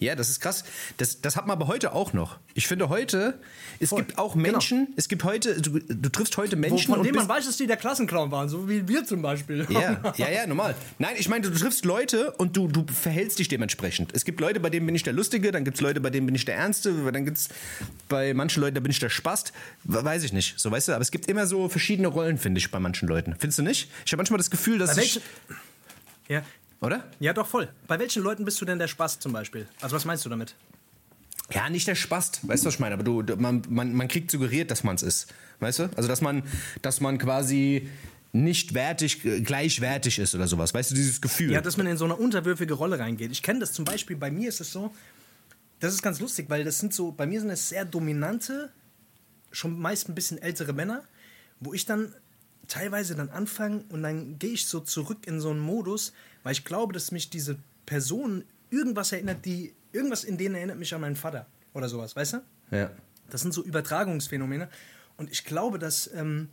Ja, 0.00 0.14
das 0.16 0.30
ist 0.30 0.40
krass. 0.40 0.64
Das, 0.96 1.20
das 1.20 1.36
hat 1.36 1.46
man 1.46 1.56
aber 1.56 1.68
heute 1.68 1.92
auch 1.92 2.12
noch. 2.12 2.38
Ich 2.54 2.66
finde 2.66 2.88
heute, 2.88 3.38
es 3.78 3.90
Voll. 3.90 4.02
gibt 4.02 4.18
auch 4.18 4.32
Genau. 4.34 4.50
Menschen, 4.52 4.94
es 4.96 5.08
gibt 5.08 5.22
heute, 5.24 5.60
du, 5.60 5.78
du 5.78 6.08
triffst 6.08 6.36
heute 6.38 6.56
Wo, 6.56 6.60
Menschen 6.60 6.86
von 6.88 6.98
und 7.00 7.04
denen 7.06 7.16
man 7.18 7.28
weiß, 7.28 7.44
dass 7.46 7.58
die 7.58 7.66
der 7.66 7.76
Klassenclown 7.76 8.30
waren, 8.30 8.48
so 8.48 8.68
wie 8.68 8.88
wir 8.88 9.04
zum 9.04 9.20
Beispiel. 9.22 9.66
ja, 9.70 10.12
ja, 10.16 10.28
ja, 10.30 10.46
normal. 10.46 10.74
Nein, 10.98 11.14
ich 11.18 11.28
meine, 11.28 11.48
du 11.48 11.56
triffst 11.56 11.84
Leute 11.84 12.32
und 12.32 12.56
du, 12.56 12.66
du 12.66 12.84
verhältst 12.92 13.38
dich 13.38 13.48
dementsprechend. 13.48 14.14
Es 14.14 14.24
gibt 14.24 14.40
Leute, 14.40 14.58
bei 14.58 14.70
denen 14.70 14.86
bin 14.86 14.94
ich 14.94 15.02
der 15.02 15.12
Lustige, 15.12 15.52
dann 15.52 15.64
gibt 15.64 15.76
es 15.76 15.80
Leute, 15.82 16.00
bei 16.00 16.10
denen 16.10 16.24
bin 16.26 16.34
ich 16.34 16.46
der 16.46 16.56
Ernste, 16.56 16.92
dann 17.12 17.24
gibt 17.26 17.36
es 17.36 17.48
bei 18.08 18.32
manchen 18.34 18.62
Leuten, 18.62 18.74
da 18.76 18.80
bin 18.80 18.90
ich 18.90 18.98
der 19.00 19.10
Spast. 19.10 19.52
We- 19.84 20.02
Weiß 20.02 20.24
ich 20.24 20.32
nicht, 20.32 20.58
so 20.58 20.70
weißt 20.70 20.88
du. 20.88 20.92
Aber 20.92 21.02
es 21.02 21.10
gibt 21.10 21.26
immer 21.26 21.46
so 21.46 21.68
verschiedene 21.68 22.08
Rollen, 22.08 22.38
finde 22.38 22.58
ich, 22.58 22.70
bei 22.70 22.80
manchen 22.80 23.06
Leuten. 23.06 23.36
Findest 23.38 23.58
du 23.58 23.62
nicht? 23.62 23.90
Ich 24.06 24.12
habe 24.12 24.18
manchmal 24.20 24.38
das 24.38 24.50
Gefühl, 24.50 24.78
dass 24.78 24.96
Bei 24.96 25.02
ich. 25.02 25.20
ja, 26.28 26.42
Oder? 26.80 27.04
ja, 27.18 27.32
doch 27.32 27.46
voll. 27.46 27.68
Bei 27.86 27.98
welchen 27.98 28.22
Leuten 28.22 28.44
bist 28.44 28.60
du 28.60 28.64
denn 28.64 28.78
der 28.78 28.88
Spaß 28.88 29.18
zum 29.18 29.32
Beispiel? 29.32 29.68
Also 29.82 29.94
was 29.94 30.04
meinst 30.04 30.24
du 30.24 30.30
damit? 30.30 30.54
Ja, 31.52 31.68
nicht 31.68 31.86
der 31.86 31.94
Spast, 31.94 32.46
weißt 32.46 32.62
du, 32.62 32.68
was 32.68 32.74
ich 32.74 32.80
meine? 32.80 32.94
Aber 32.94 33.02
du, 33.02 33.22
du, 33.22 33.36
man, 33.36 33.62
man, 33.68 33.92
man 33.92 34.08
kriegt 34.08 34.30
suggeriert, 34.30 34.70
dass 34.70 34.84
man 34.84 34.94
es 34.94 35.02
ist. 35.02 35.34
Weißt 35.58 35.80
du? 35.80 35.90
Also, 35.96 36.08
dass 36.08 36.20
man, 36.20 36.42
dass 36.80 37.00
man 37.00 37.18
quasi 37.18 37.88
nicht 38.32 38.74
wertig, 38.74 39.24
äh, 39.24 39.40
gleichwertig 39.40 40.18
ist 40.18 40.34
oder 40.34 40.46
sowas. 40.46 40.72
Weißt 40.72 40.90
du, 40.90 40.94
dieses 40.94 41.20
Gefühl. 41.20 41.52
Ja, 41.52 41.60
dass 41.60 41.76
man 41.76 41.86
in 41.86 41.96
so 41.96 42.04
eine 42.04 42.16
unterwürfige 42.16 42.74
Rolle 42.74 42.98
reingeht. 42.98 43.32
Ich 43.32 43.42
kenne 43.42 43.58
das 43.58 43.72
zum 43.72 43.84
Beispiel, 43.84 44.16
bei 44.16 44.30
mir 44.30 44.48
ist 44.48 44.60
es 44.60 44.72
so, 44.72 44.94
das 45.80 45.92
ist 45.94 46.02
ganz 46.02 46.20
lustig, 46.20 46.48
weil 46.48 46.64
das 46.64 46.78
sind 46.78 46.94
so, 46.94 47.10
bei 47.10 47.26
mir 47.26 47.40
sind 47.40 47.50
es 47.50 47.68
sehr 47.68 47.84
dominante, 47.84 48.70
schon 49.50 49.78
meist 49.78 50.08
ein 50.08 50.14
bisschen 50.14 50.38
ältere 50.38 50.72
Männer, 50.72 51.02
wo 51.58 51.74
ich 51.74 51.84
dann 51.84 52.14
teilweise 52.70 53.14
dann 53.14 53.28
anfange 53.28 53.84
und 53.90 54.02
dann 54.02 54.38
gehe 54.38 54.52
ich 54.52 54.66
so 54.66 54.80
zurück 54.80 55.26
in 55.26 55.40
so 55.40 55.50
einen 55.50 55.60
Modus, 55.60 56.12
weil 56.42 56.52
ich 56.52 56.64
glaube, 56.64 56.92
dass 56.94 57.10
mich 57.10 57.28
diese 57.28 57.58
Person 57.84 58.44
irgendwas 58.70 59.12
erinnert, 59.12 59.44
die, 59.44 59.74
irgendwas 59.92 60.24
in 60.24 60.38
denen 60.38 60.54
erinnert 60.54 60.78
mich 60.78 60.94
an 60.94 61.00
meinen 61.02 61.16
Vater 61.16 61.46
oder 61.74 61.88
sowas, 61.88 62.16
weißt 62.16 62.34
du? 62.34 62.42
ja. 62.70 62.90
Das 63.28 63.42
sind 63.42 63.52
so 63.52 63.62
Übertragungsphänomene. 63.62 64.68
Und 65.16 65.30
ich 65.30 65.44
glaube, 65.44 65.78
dass, 65.78 66.10
ähm, 66.14 66.48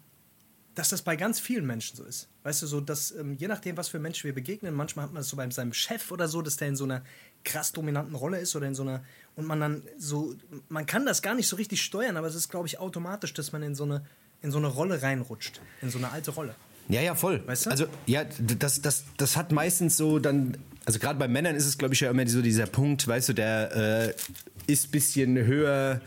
dass 0.75 0.89
das 0.89 1.01
bei 1.01 1.15
ganz 1.15 1.39
vielen 1.39 1.65
Menschen 1.65 1.97
so 1.97 2.03
ist. 2.03 2.27
Weißt 2.43 2.61
du, 2.61 2.67
so, 2.67 2.81
dass 2.81 3.11
ähm, 3.11 3.33
je 3.33 3.47
nachdem, 3.47 3.77
was 3.77 3.87
für 3.87 3.97
Menschen 3.97 4.25
wir 4.25 4.35
begegnen, 4.35 4.75
manchmal 4.75 5.05
hat 5.05 5.11
man 5.11 5.21
das 5.21 5.29
so 5.29 5.37
bei 5.37 5.49
seinem 5.49 5.73
Chef 5.73 6.11
oder 6.11 6.27
so, 6.27 6.41
dass 6.41 6.57
der 6.57 6.67
in 6.67 6.75
so 6.75 6.83
einer 6.83 7.03
krass 7.43 7.71
dominanten 7.71 8.13
Rolle 8.13 8.39
ist 8.39 8.55
oder 8.55 8.67
in 8.67 8.75
so 8.75 8.83
einer. 8.83 9.03
Und 9.35 9.45
man 9.45 9.59
dann 9.59 9.83
so. 9.97 10.35
Man 10.69 10.85
kann 10.85 11.05
das 11.05 11.21
gar 11.21 11.33
nicht 11.33 11.47
so 11.47 11.55
richtig 11.55 11.81
steuern, 11.81 12.17
aber 12.17 12.27
es 12.27 12.36
ist, 12.36 12.50
glaube 12.50 12.67
ich, 12.67 12.79
automatisch, 12.79 13.33
dass 13.33 13.51
man 13.51 13.63
in 13.63 13.74
so 13.74 13.86
eine, 13.86 14.05
in 14.41 14.51
so 14.51 14.58
eine 14.58 14.67
Rolle 14.67 15.01
reinrutscht. 15.01 15.62
In 15.82 15.89
so 15.89 15.98
eine 15.98 16.12
alte 16.12 16.32
Rolle. 16.32 16.56
Ja, 16.89 17.01
ja, 17.01 17.15
voll. 17.15 17.46
Weißt 17.46 17.65
du? 17.65 17.70
Also, 17.70 17.86
ja, 18.06 18.24
das, 18.24 18.82
das, 18.82 19.03
das 19.17 19.36
hat 19.36 19.51
meistens 19.51 19.98
so 19.98 20.20
dann, 20.20 20.58
also 20.88 21.00
gerade 21.00 21.20
bei 21.20 21.27
Männern 21.27 21.58
ist 21.58 21.65
es, 21.65 21.77
glaube 21.77 21.94
ich, 21.94 22.00
ja 22.00 22.10
immer 22.10 22.25
so 22.27 22.41
dieser 22.41 22.65
Punkt, 22.65 23.06
weißt 23.06 23.27
du, 23.27 23.34
der 23.34 23.75
äh, 24.08 24.72
ist 24.72 24.89
bisschen 24.89 25.38
höher, 25.38 26.00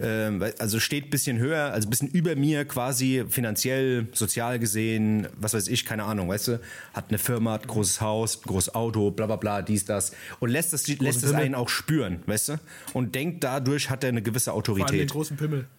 äh, 0.00 0.52
also 0.58 0.80
steht 0.80 1.10
bisschen 1.10 1.38
höher, 1.38 1.72
also 1.72 1.86
bisschen 1.90 2.08
über 2.08 2.34
mir 2.34 2.64
quasi, 2.64 3.24
finanziell, 3.28 4.06
sozial 4.14 4.58
gesehen, 4.58 5.28
was 5.36 5.52
weiß 5.52 5.68
ich, 5.68 5.84
keine 5.84 6.04
Ahnung, 6.04 6.30
weißt 6.30 6.48
du, 6.48 6.60
hat 6.94 7.06
eine 7.10 7.18
Firma, 7.18 7.52
hat 7.52 7.64
ein 7.64 7.68
großes 7.68 8.00
Haus, 8.00 8.38
ein 8.38 8.48
großes 8.48 8.74
Auto, 8.74 9.10
bla 9.10 9.26
bla 9.26 9.36
bla, 9.36 9.60
dies, 9.60 9.84
das. 9.84 10.12
Und 10.40 10.48
lässt 10.48 10.72
es, 10.72 10.88
lässt 10.88 11.22
es 11.22 11.30
Pimmel. 11.30 11.44
einen 11.44 11.54
auch 11.54 11.68
spüren, 11.68 12.22
weißt 12.24 12.48
du? 12.50 12.60
Und 12.94 13.14
denkt, 13.14 13.44
dadurch 13.44 13.90
hat 13.90 14.02
er 14.02 14.08
eine 14.08 14.22
gewisse 14.22 14.50
Vor 14.50 14.54
allem 14.54 14.64
den 14.64 14.82
Autorität. 14.82 15.10
großen 15.10 15.36
Pimmel. 15.36 15.66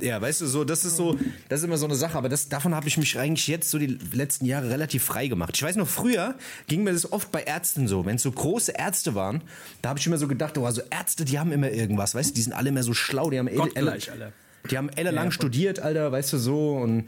Ja, 0.00 0.20
weißt 0.20 0.42
du, 0.42 0.46
so, 0.46 0.64
das 0.64 0.84
ist 0.84 0.96
so, 0.96 1.18
das 1.48 1.60
ist 1.60 1.64
immer 1.64 1.78
so 1.78 1.86
eine 1.86 1.94
Sache, 1.94 2.18
aber 2.18 2.28
das, 2.28 2.48
davon 2.48 2.74
habe 2.74 2.88
ich 2.88 2.98
mich 2.98 3.18
eigentlich 3.18 3.46
jetzt 3.46 3.70
so 3.70 3.78
die 3.78 3.98
letzten 4.12 4.44
Jahre 4.44 4.68
relativ 4.68 5.04
frei 5.04 5.28
gemacht. 5.28 5.52
Ich 5.54 5.62
weiß 5.62 5.76
noch, 5.76 5.88
früher 5.88 6.34
ging 6.66 6.82
mir 6.82 6.92
das 6.92 7.10
oft 7.14 7.30
bei 7.32 7.42
Ärzten 7.42 7.88
so, 7.88 8.04
wenn 8.04 8.16
es 8.16 8.22
so 8.22 8.30
große 8.32 8.72
Ärzte 8.72 9.14
waren, 9.14 9.40
da 9.82 9.88
habe 9.90 9.98
ich 9.98 10.06
immer 10.06 10.18
so 10.18 10.28
gedacht, 10.28 10.58
oh, 10.58 10.70
so 10.70 10.82
Ärzte, 10.90 11.24
die 11.24 11.38
haben 11.38 11.52
immer 11.52 11.70
irgendwas, 11.70 12.14
weißt 12.14 12.30
du, 12.30 12.34
die 12.34 12.42
sind 12.42 12.52
alle 12.52 12.68
immer 12.68 12.82
so 12.82 12.92
schlau, 12.94 13.30
die 13.30 13.38
haben 13.38 13.48
elle- 13.48 13.58
Gottgleich, 13.58 14.10
Alter. 14.10 14.32
Die 14.70 14.76
haben 14.78 14.88
ellenlang 14.90 15.30
studiert, 15.30 15.78
Alter, 15.80 16.10
weißt 16.12 16.32
du, 16.34 16.38
so 16.38 16.76
und 16.76 17.04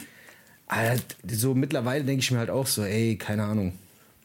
Alter, 0.67 1.03
so 1.31 1.55
mittlerweile 1.55 2.05
denke 2.05 2.21
ich 2.23 2.31
mir 2.31 2.39
halt 2.39 2.51
auch 2.51 2.67
so, 2.67 2.85
ey, 2.85 3.17
keine 3.17 3.45
Ahnung. 3.45 3.73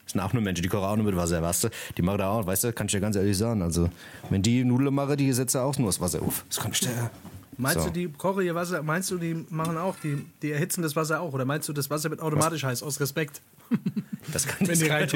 Das 0.04 0.12
sind 0.12 0.20
auch 0.20 0.32
nur 0.32 0.42
Menschen, 0.42 0.62
die 0.62 0.68
kochen 0.68 0.84
auch 0.84 0.96
nur 0.96 1.06
mit 1.06 1.16
Wasser, 1.16 1.40
weißt 1.40 1.64
du? 1.64 1.68
Die 1.96 2.02
machen 2.02 2.18
da 2.18 2.28
auch, 2.30 2.44
weißt 2.46 2.64
du, 2.64 2.72
kann 2.72 2.86
ich 2.86 2.92
dir 2.92 3.00
ganz 3.00 3.14
ehrlich 3.16 3.38
sagen. 3.38 3.62
Also, 3.62 3.88
wenn 4.30 4.42
die 4.42 4.64
Nudeln 4.64 4.92
machen, 4.92 5.16
die 5.16 5.32
setzen 5.32 5.58
auch 5.60 5.78
nur 5.78 5.88
das 5.88 6.00
Wasser 6.00 6.20
auf. 6.22 6.44
Das 6.48 6.58
kann 6.60 6.72
ich 6.72 6.80
dir. 6.80 7.10
Meinst 7.58 7.80
So. 7.80 7.86
du, 7.86 7.92
die 7.92 8.08
kochen 8.10 8.44
ihr 8.44 8.54
Wasser, 8.54 8.82
meinst 8.82 9.10
du, 9.10 9.18
die 9.18 9.34
machen 9.50 9.76
auch, 9.76 9.96
die, 10.02 10.24
die 10.40 10.52
erhitzen 10.52 10.82
das 10.82 10.96
Wasser 10.96 11.20
auch? 11.20 11.34
Oder 11.34 11.44
meinst 11.44 11.68
du, 11.68 11.72
das 11.72 11.90
Wasser 11.90 12.08
wird 12.10 12.20
automatisch 12.20 12.64
heiß, 12.64 12.82
aus 12.82 13.00
Respekt? 13.00 13.40
Das 14.32 14.46
kann, 14.46 14.66
das 14.68 14.80
kann, 14.80 15.08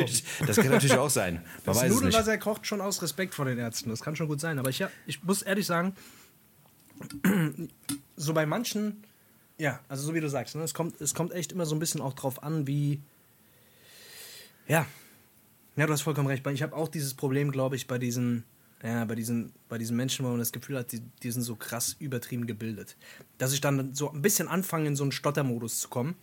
das 0.47 0.57
kann 0.57 0.69
natürlich 0.69 0.97
auch 0.97 1.11
sein. 1.11 1.41
Man 1.65 1.77
Das. 1.77 1.89
Nudelwasser 1.89 2.39
kocht 2.39 2.67
schon 2.67 2.81
aus 2.81 3.01
Respekt 3.03 3.37
vor 3.37 3.45
den 3.45 3.57
Ärzten. 3.57 3.89
Das 3.89 4.01
kann 4.01 4.17
schon 4.17 4.27
gut 4.27 4.41
sein. 4.41 4.59
Aber 4.59 4.69
ich, 4.69 4.85
ich 5.07 5.23
muss 5.23 5.43
ehrlich 5.43 5.65
sagen, 5.65 5.95
so 8.17 8.35
bei 8.35 8.47
manchen, 8.47 9.05
ja, 9.59 9.79
also 9.89 10.05
so 10.09 10.15
wie 10.15 10.21
du 10.21 10.29
sagst, 10.29 10.57
ne, 10.57 10.63
es, 10.63 10.75
kommt, 10.75 11.01
es 11.01 11.15
kommt 11.15 11.33
echt 11.33 11.53
immer 11.53 11.67
so 11.67 11.77
ein 11.77 11.79
bisschen 11.79 12.01
auch 12.01 12.15
drauf 12.15 12.43
an, 12.43 12.67
wie. 12.67 13.01
Ja. 14.67 14.87
Ja, 15.77 15.87
du 15.87 15.93
hast 15.93 16.03
vollkommen 16.03 16.27
recht. 16.29 16.45
Ich 16.47 16.63
habe 16.63 16.75
auch 16.75 16.89
dieses 16.89 17.15
Problem, 17.15 17.53
glaube 17.53 17.77
ich, 17.77 17.87
bei 17.87 17.99
diesen, 17.99 18.43
ja, 18.83 19.05
bei 19.05 19.15
diesen, 19.15 19.53
bei 19.69 19.79
diesen 19.79 19.97
Menschen, 19.97 20.25
wo 20.25 20.31
man 20.31 20.39
das 20.39 20.53
Gefühl 20.53 20.79
hat, 20.79 20.93
die, 20.93 21.01
die 21.23 21.31
sind 21.31 21.43
so 21.43 21.57
krass 21.57 21.97
übertrieben 21.99 22.47
gebildet. 22.47 22.97
Dass 23.39 23.53
ich 23.53 23.61
dann 23.61 23.95
so 23.95 24.13
ein 24.13 24.23
bisschen 24.23 24.49
anfange, 24.49 24.87
in 24.89 24.97
so 24.97 25.03
einen 25.05 25.13
Stottermodus 25.13 25.81
zu 25.81 25.89
kommen. 25.89 26.15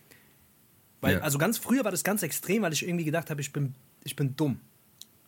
Weil, 1.00 1.14
Ja. 1.16 1.20
also 1.20 1.38
ganz 1.38 1.58
früher 1.58 1.84
war 1.84 1.90
das 1.90 2.04
ganz 2.04 2.22
extrem, 2.22 2.62
weil 2.62 2.72
ich 2.72 2.86
irgendwie 2.86 3.04
gedacht 3.04 3.28
habe, 3.30 3.40
ich 3.40 3.52
bin, 3.52 3.74
ich 4.04 4.16
bin 4.16 4.36
dumm. 4.36 4.60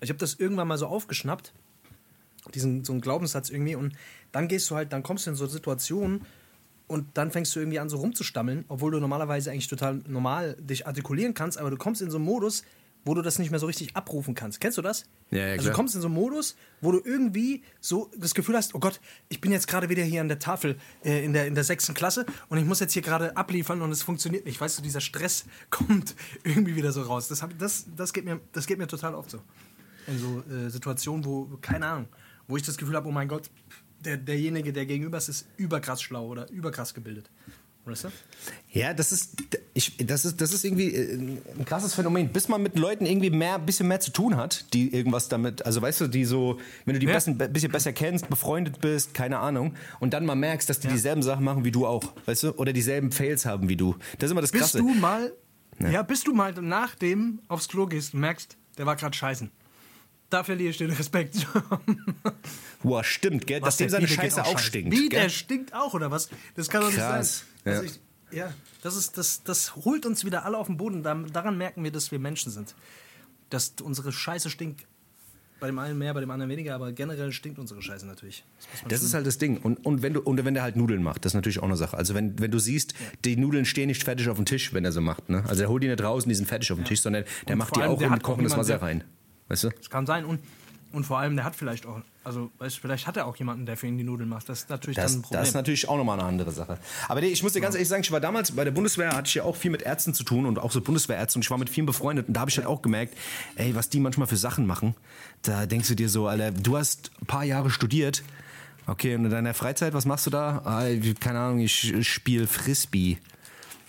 Ich 0.01 0.09
habe 0.09 0.19
das 0.19 0.35
irgendwann 0.35 0.69
mal 0.69 0.79
so 0.79 0.87
aufgeschnappt, 0.87 1.53
diesen 2.55 2.85
so 2.85 2.93
einen 2.93 3.01
Glaubenssatz 3.01 3.51
irgendwie, 3.51 3.75
und 3.75 3.95
dann 4.33 4.47
gehst 4.49 4.71
du 4.71 4.77
halt, 4.77 4.93
dann 4.93 5.03
kommst 5.03 5.27
du 5.27 5.31
in 5.31 5.37
so 5.37 5.47
Situationen 5.47 6.25
und 6.87 7.07
dann 7.15 7.33
fängst 7.33 7.55
du 7.57 7.61
irgendwie 7.61 7.81
an, 7.81 7.89
so 7.89 7.97
rumzustammeln, 7.97 8.65
obwohl 8.69 8.93
du 8.93 9.01
normalerweise 9.01 9.51
eigentlich 9.51 9.69
total 9.69 9.97
normal 10.07 10.57
dich 10.61 10.87
artikulieren 10.87 11.35
kannst, 11.35 11.59
aber 11.59 11.71
du 11.71 11.77
kommst 11.77 12.03
in 12.03 12.11
so 12.11 12.19
einen 12.19 12.25
Modus 12.27 12.63
wo 13.07 13.15
du 13.15 13.23
das 13.23 13.39
nicht 13.39 13.51
mehr 13.51 13.61
so 13.61 13.67
richtig 13.67 13.95
abrufen 13.95 14.35
kannst. 14.35 14.61
Kennst 14.61 14.77
du 14.77 14.83
das? 14.83 15.07
Ja, 15.31 15.39
ja, 15.39 15.53
also 15.53 15.69
du 15.69 15.75
kommst 15.75 15.95
in 15.95 16.01
so 16.01 16.09
einen 16.09 16.17
Modus, 16.17 16.57
wo 16.81 16.91
du 16.91 17.01
irgendwie 17.05 17.63
so 17.81 18.11
das 18.17 18.35
Gefühl 18.35 18.57
hast, 18.57 18.75
oh 18.75 18.81
Gott, 18.81 19.01
ich 19.29 19.41
bin 19.41 19.53
jetzt 19.53 19.69
gerade 19.69 19.89
wieder 19.89 20.03
hier 20.03 20.21
an 20.21 20.29
der 20.29 20.41
Tafel 20.41 20.77
äh, 21.05 21.25
in, 21.25 21.33
der, 21.33 21.47
in 21.47 21.55
der 21.55 21.63
sechsten 21.63 21.95
Klasse 21.95 22.27
und 22.49 22.59
ich 22.59 22.65
muss 22.65 22.81
jetzt 22.81 22.95
hier 22.95 23.03
gerade 23.03 23.37
abliefern 23.37 23.81
und 23.81 23.93
es 23.93 24.03
funktioniert 24.03 24.45
nicht. 24.45 24.61
Weißt 24.61 24.77
du, 24.77 24.83
dieser 24.83 25.01
Stress 25.01 25.47
kommt 25.71 26.17
irgendwie 26.43 26.75
wieder 26.75 26.91
so 26.91 27.03
raus. 27.03 27.29
Das, 27.29 27.43
hab, 27.43 27.57
das, 27.59 27.87
das, 27.97 28.13
geht, 28.13 28.25
mir, 28.25 28.41
das 28.53 28.67
geht 28.67 28.79
mir 28.79 28.89
total 28.89 29.15
oft 29.15 29.31
so. 29.31 29.39
In 30.09 30.19
so 30.19 30.43
äh, 30.53 30.69
Situationen, 30.69 31.25
wo, 31.25 31.59
keine 31.61 31.87
Ahnung, 31.87 32.09
wo 32.49 32.57
ich 32.57 32.65
das 32.65 32.77
Gefühl 32.77 32.97
habe, 32.97 33.09
oh 33.09 33.13
mein 33.13 33.29
Gott, 33.29 33.51
der, 34.05 34.17
derjenige, 34.17 34.73
der 34.73 34.85
gegenüber 34.85 35.19
ist, 35.19 35.29
ist 35.29 35.47
überkrass 35.57 36.03
schlau 36.03 36.27
oder 36.27 36.51
überkrass 36.51 36.93
gebildet. 36.93 37.31
Weißt 37.87 38.05
du? 38.05 38.09
Ja, 38.73 38.93
das 38.93 39.13
ist, 39.13 39.37
ich, 39.73 39.97
das 39.99 40.25
ist, 40.25 40.41
das 40.41 40.53
ist 40.53 40.65
irgendwie 40.65 40.93
äh, 40.93 41.15
ein 41.57 41.65
krasses 41.65 41.95
Phänomen. 41.95 42.29
Bis 42.31 42.49
man 42.49 42.61
mit 42.61 42.77
Leuten 42.77 43.07
irgendwie 43.07 43.31
mehr, 43.31 43.61
bisschen 43.61 43.87
mehr 43.87 44.01
zu 44.01 44.11
tun 44.11 44.37
hat, 44.37 44.67
die 44.75 44.93
irgendwas 44.93 45.29
damit, 45.29 45.65
also 45.65 45.81
weißt 45.81 46.01
du, 46.01 46.09
die 46.09 46.25
so, 46.25 46.59
wenn 46.85 46.95
du 46.95 47.01
die 47.01 47.07
Ja. 47.07 47.17
ein 47.25 47.53
bisschen 47.53 47.71
besser 47.71 47.93
kennst, 47.93 48.29
befreundet 48.29 48.81
bist, 48.81 49.15
keine 49.15 49.39
Ahnung, 49.39 49.75
und 50.01 50.13
dann 50.15 50.27
mal 50.27 50.35
merkst, 50.35 50.69
dass 50.69 50.81
die 50.81 50.89
Ja. 50.89 50.95
dieselben 50.95 51.23
Sachen 51.23 51.45
machen 51.45 51.65
wie 51.65 51.71
du 51.71 51.87
auch, 51.87 52.13
weißt 52.27 52.43
du, 52.43 52.51
oder 52.57 52.73
dieselben 52.73 53.13
Fails 53.13 53.47
haben 53.47 53.69
wie 53.69 53.77
du. 53.77 53.95
Das 54.19 54.27
ist 54.29 54.33
immer 54.33 54.41
das 54.41 54.51
Bis 54.51 54.63
Krasse. 54.63 54.79
du 54.79 54.89
mal, 54.95 55.33
ja. 55.79 56.03
bis 56.03 56.25
du 56.25 56.35
mal 56.35 56.53
nach 56.61 56.97
dem 56.97 57.39
aufs 57.47 57.69
Klo 57.69 57.87
gehst 57.87 58.15
und 58.15 58.21
merkst, 58.21 58.57
der 58.79 58.87
war 58.87 58.97
gerade 58.97 59.17
scheißen. 59.17 59.51
Da 60.29 60.43
verliere 60.43 60.71
ich 60.71 60.79
den 60.79 60.91
Respekt. 60.91 61.47
Boah, 62.83 63.05
stimmt, 63.05 63.47
gell, 63.47 63.61
dass 63.61 63.77
dem 63.77 63.89
seine 63.89 64.09
Scheiße 64.09 64.43
auch 64.45 64.53
scheiße. 64.59 64.65
stinkt. 64.65 64.93
Wie, 64.93 65.09
gell? 65.09 65.21
der 65.23 65.29
stinkt 65.29 65.73
auch, 65.73 65.95
oder 65.95 66.11
was? 66.11 66.29
Das 66.57 66.69
kann 66.69 66.81
doch 66.81 66.89
nicht 66.89 66.99
Krass, 66.99 67.45
sein. 67.67 67.75
ja. 67.75 67.81
Also 67.81 67.95
ich, 68.31 68.37
ja, 68.37 68.53
das, 68.83 68.97
ist, 68.97 69.19
das, 69.19 69.43
das 69.45 69.77
holt 69.77 70.05
uns 70.07 70.25
wieder 70.25 70.45
alle 70.45 70.57
auf 70.59 70.67
den 70.67 70.77
Boden. 70.77 71.03
Da- 71.03 71.15
Daran 71.15 71.57
merken 71.59 71.85
wir, 71.85 71.93
dass 71.93 72.11
wir 72.11 72.19
Menschen 72.19 72.51
sind. 72.51 72.75
Dass 73.51 73.75
unsere 73.83 74.13
Scheiße 74.13 74.51
stinkt. 74.51 74.87
Bei 75.59 75.69
dem 75.69 75.79
einen 75.79 75.97
mehr, 75.97 76.13
bei 76.13 76.21
dem 76.21 76.31
anderen 76.31 76.51
weniger, 76.51 76.75
aber 76.75 76.93
generell 76.93 77.33
stinkt 77.33 77.59
unsere 77.59 77.81
Scheiße 77.81 78.07
natürlich. 78.07 78.45
Das 78.83 78.89
Das 78.91 79.03
ist 79.03 79.15
halt 79.15 79.27
das 79.27 79.39
Ding. 79.39 79.57
Und, 79.57 79.87
und, 79.87 80.03
wenn 80.03 80.13
du, 80.13 80.21
und 80.21 80.45
wenn 80.45 80.53
der 80.53 80.63
halt 80.63 80.77
Nudeln 80.77 81.03
macht, 81.03 81.25
das 81.25 81.31
ist 81.31 81.35
natürlich 81.35 81.61
auch 81.61 81.65
eine 81.65 81.79
Sache. 81.79 81.97
Also 81.97 82.15
wenn, 82.15 82.39
wenn 82.39 82.51
du 82.51 82.59
siehst, 82.59 82.93
die 83.25 83.37
Nudeln 83.39 83.65
stehen 83.65 83.87
nicht 83.87 84.05
fertig 84.05 84.29
auf 84.29 84.37
dem 84.37 84.45
Tisch, 84.45 84.75
wenn 84.75 84.85
er 84.85 84.93
so 84.93 85.01
macht. 85.01 85.31
Ne? 85.31 85.43
Also 85.49 85.63
er 85.63 85.71
holt 85.71 85.83
die 85.83 85.89
nicht 85.89 86.03
raus 86.03 86.25
und 86.25 86.29
die 86.29 86.35
sind 86.35 86.45
fertig 86.47 86.71
auf 86.73 86.79
dem 86.79 86.85
Tisch, 86.85 87.01
sondern 87.01 87.25
der 87.49 87.55
Und 87.55 87.59
macht 87.61 87.75
die 87.75 87.83
auch 87.85 87.99
in 88.03 88.19
kochendes 88.21 88.55
Wasser 88.55 88.83
rein. 88.83 89.03
Weißt 89.49 89.65
du? 89.65 89.71
Das 89.71 89.89
kann 89.89 90.05
sein. 90.05 90.27
Und, 90.27 90.41
und 90.97 91.05
vor 91.05 91.19
allem, 91.19 91.37
der 91.37 91.45
hat 91.45 91.55
vielleicht 91.55 91.87
auch, 91.87 92.01
also 92.25 92.51
weißt, 92.59 92.79
vielleicht 92.79 93.07
hat 93.07 93.17
er 93.17 93.27
auch 93.27 93.37
jemanden, 93.37 93.67
der 93.67 93.77
für 93.77 93.87
ihn 93.87 93.99
die 93.99 94.03
Nudeln 94.05 94.29
macht. 94.29 94.49
Das 94.49 94.61
ist 94.61 94.71
natürlich 94.71 94.97
dann 94.97 95.05
Das, 95.05 95.15
ein 95.15 95.23
Problem. 95.23 95.41
das 95.41 95.49
ist 95.49 95.55
natürlich 95.55 95.89
auch 95.89 95.97
nochmal 95.97 96.19
eine 96.19 96.27
andere 96.29 96.51
Sache. 96.51 96.79
Aber 97.09 97.23
ich 97.23 97.43
muss 97.43 97.53
dir 97.53 97.61
ganz 97.61 97.75
ehrlich 97.75 97.89
sagen, 97.89 98.03
ich 98.03 98.11
war 98.11 98.19
damals 98.21 98.51
bei 98.53 98.65
der 98.65 98.71
Bundeswehr, 98.73 99.11
hatte 99.15 99.29
ich 99.29 99.35
ja 99.35 99.45
auch 99.45 99.55
viel 99.55 99.71
mit 99.71 99.83
Ärzten 99.83 100.15
zu 100.15 100.25
tun 100.25 100.47
und 100.47 100.59
auch 100.59 100.73
so 100.73 100.81
Bundeswehrärzten 100.81 101.39
und 101.41 101.45
ich 101.45 101.51
war 101.51 101.59
mit 101.59 101.69
vielen 101.71 101.87
befreundet 101.87 102.27
und 102.29 102.35
da 102.35 102.41
habe 102.41 102.51
ich 102.51 102.57
halt 102.57 102.67
auch 102.67 102.83
gemerkt, 102.83 103.15
ey, 103.57 103.75
was 103.75 103.91
die 103.91 104.01
manchmal 104.01 104.27
für 104.27 104.37
Sachen 104.37 104.67
machen, 104.67 104.95
da 105.43 105.67
denkst 105.67 105.89
du 105.89 105.95
dir 105.95 106.09
so, 106.09 106.27
Alter, 106.27 106.51
du 106.51 106.77
hast 106.77 107.11
ein 107.23 107.27
paar 107.27 107.45
Jahre 107.45 107.71
studiert, 107.71 108.25
okay, 108.87 109.15
und 109.15 109.25
in 109.27 109.31
deiner 109.31 109.55
Freizeit, 109.55 109.93
was 109.95 110.07
machst 110.07 110.27
du 110.27 110.31
da? 110.31 110.63
Ah, 110.65 110.87
keine 111.21 111.39
Ahnung, 111.41 111.61
ich 111.61 111.95
spiele 112.09 112.47
Frisbee. 112.47 113.19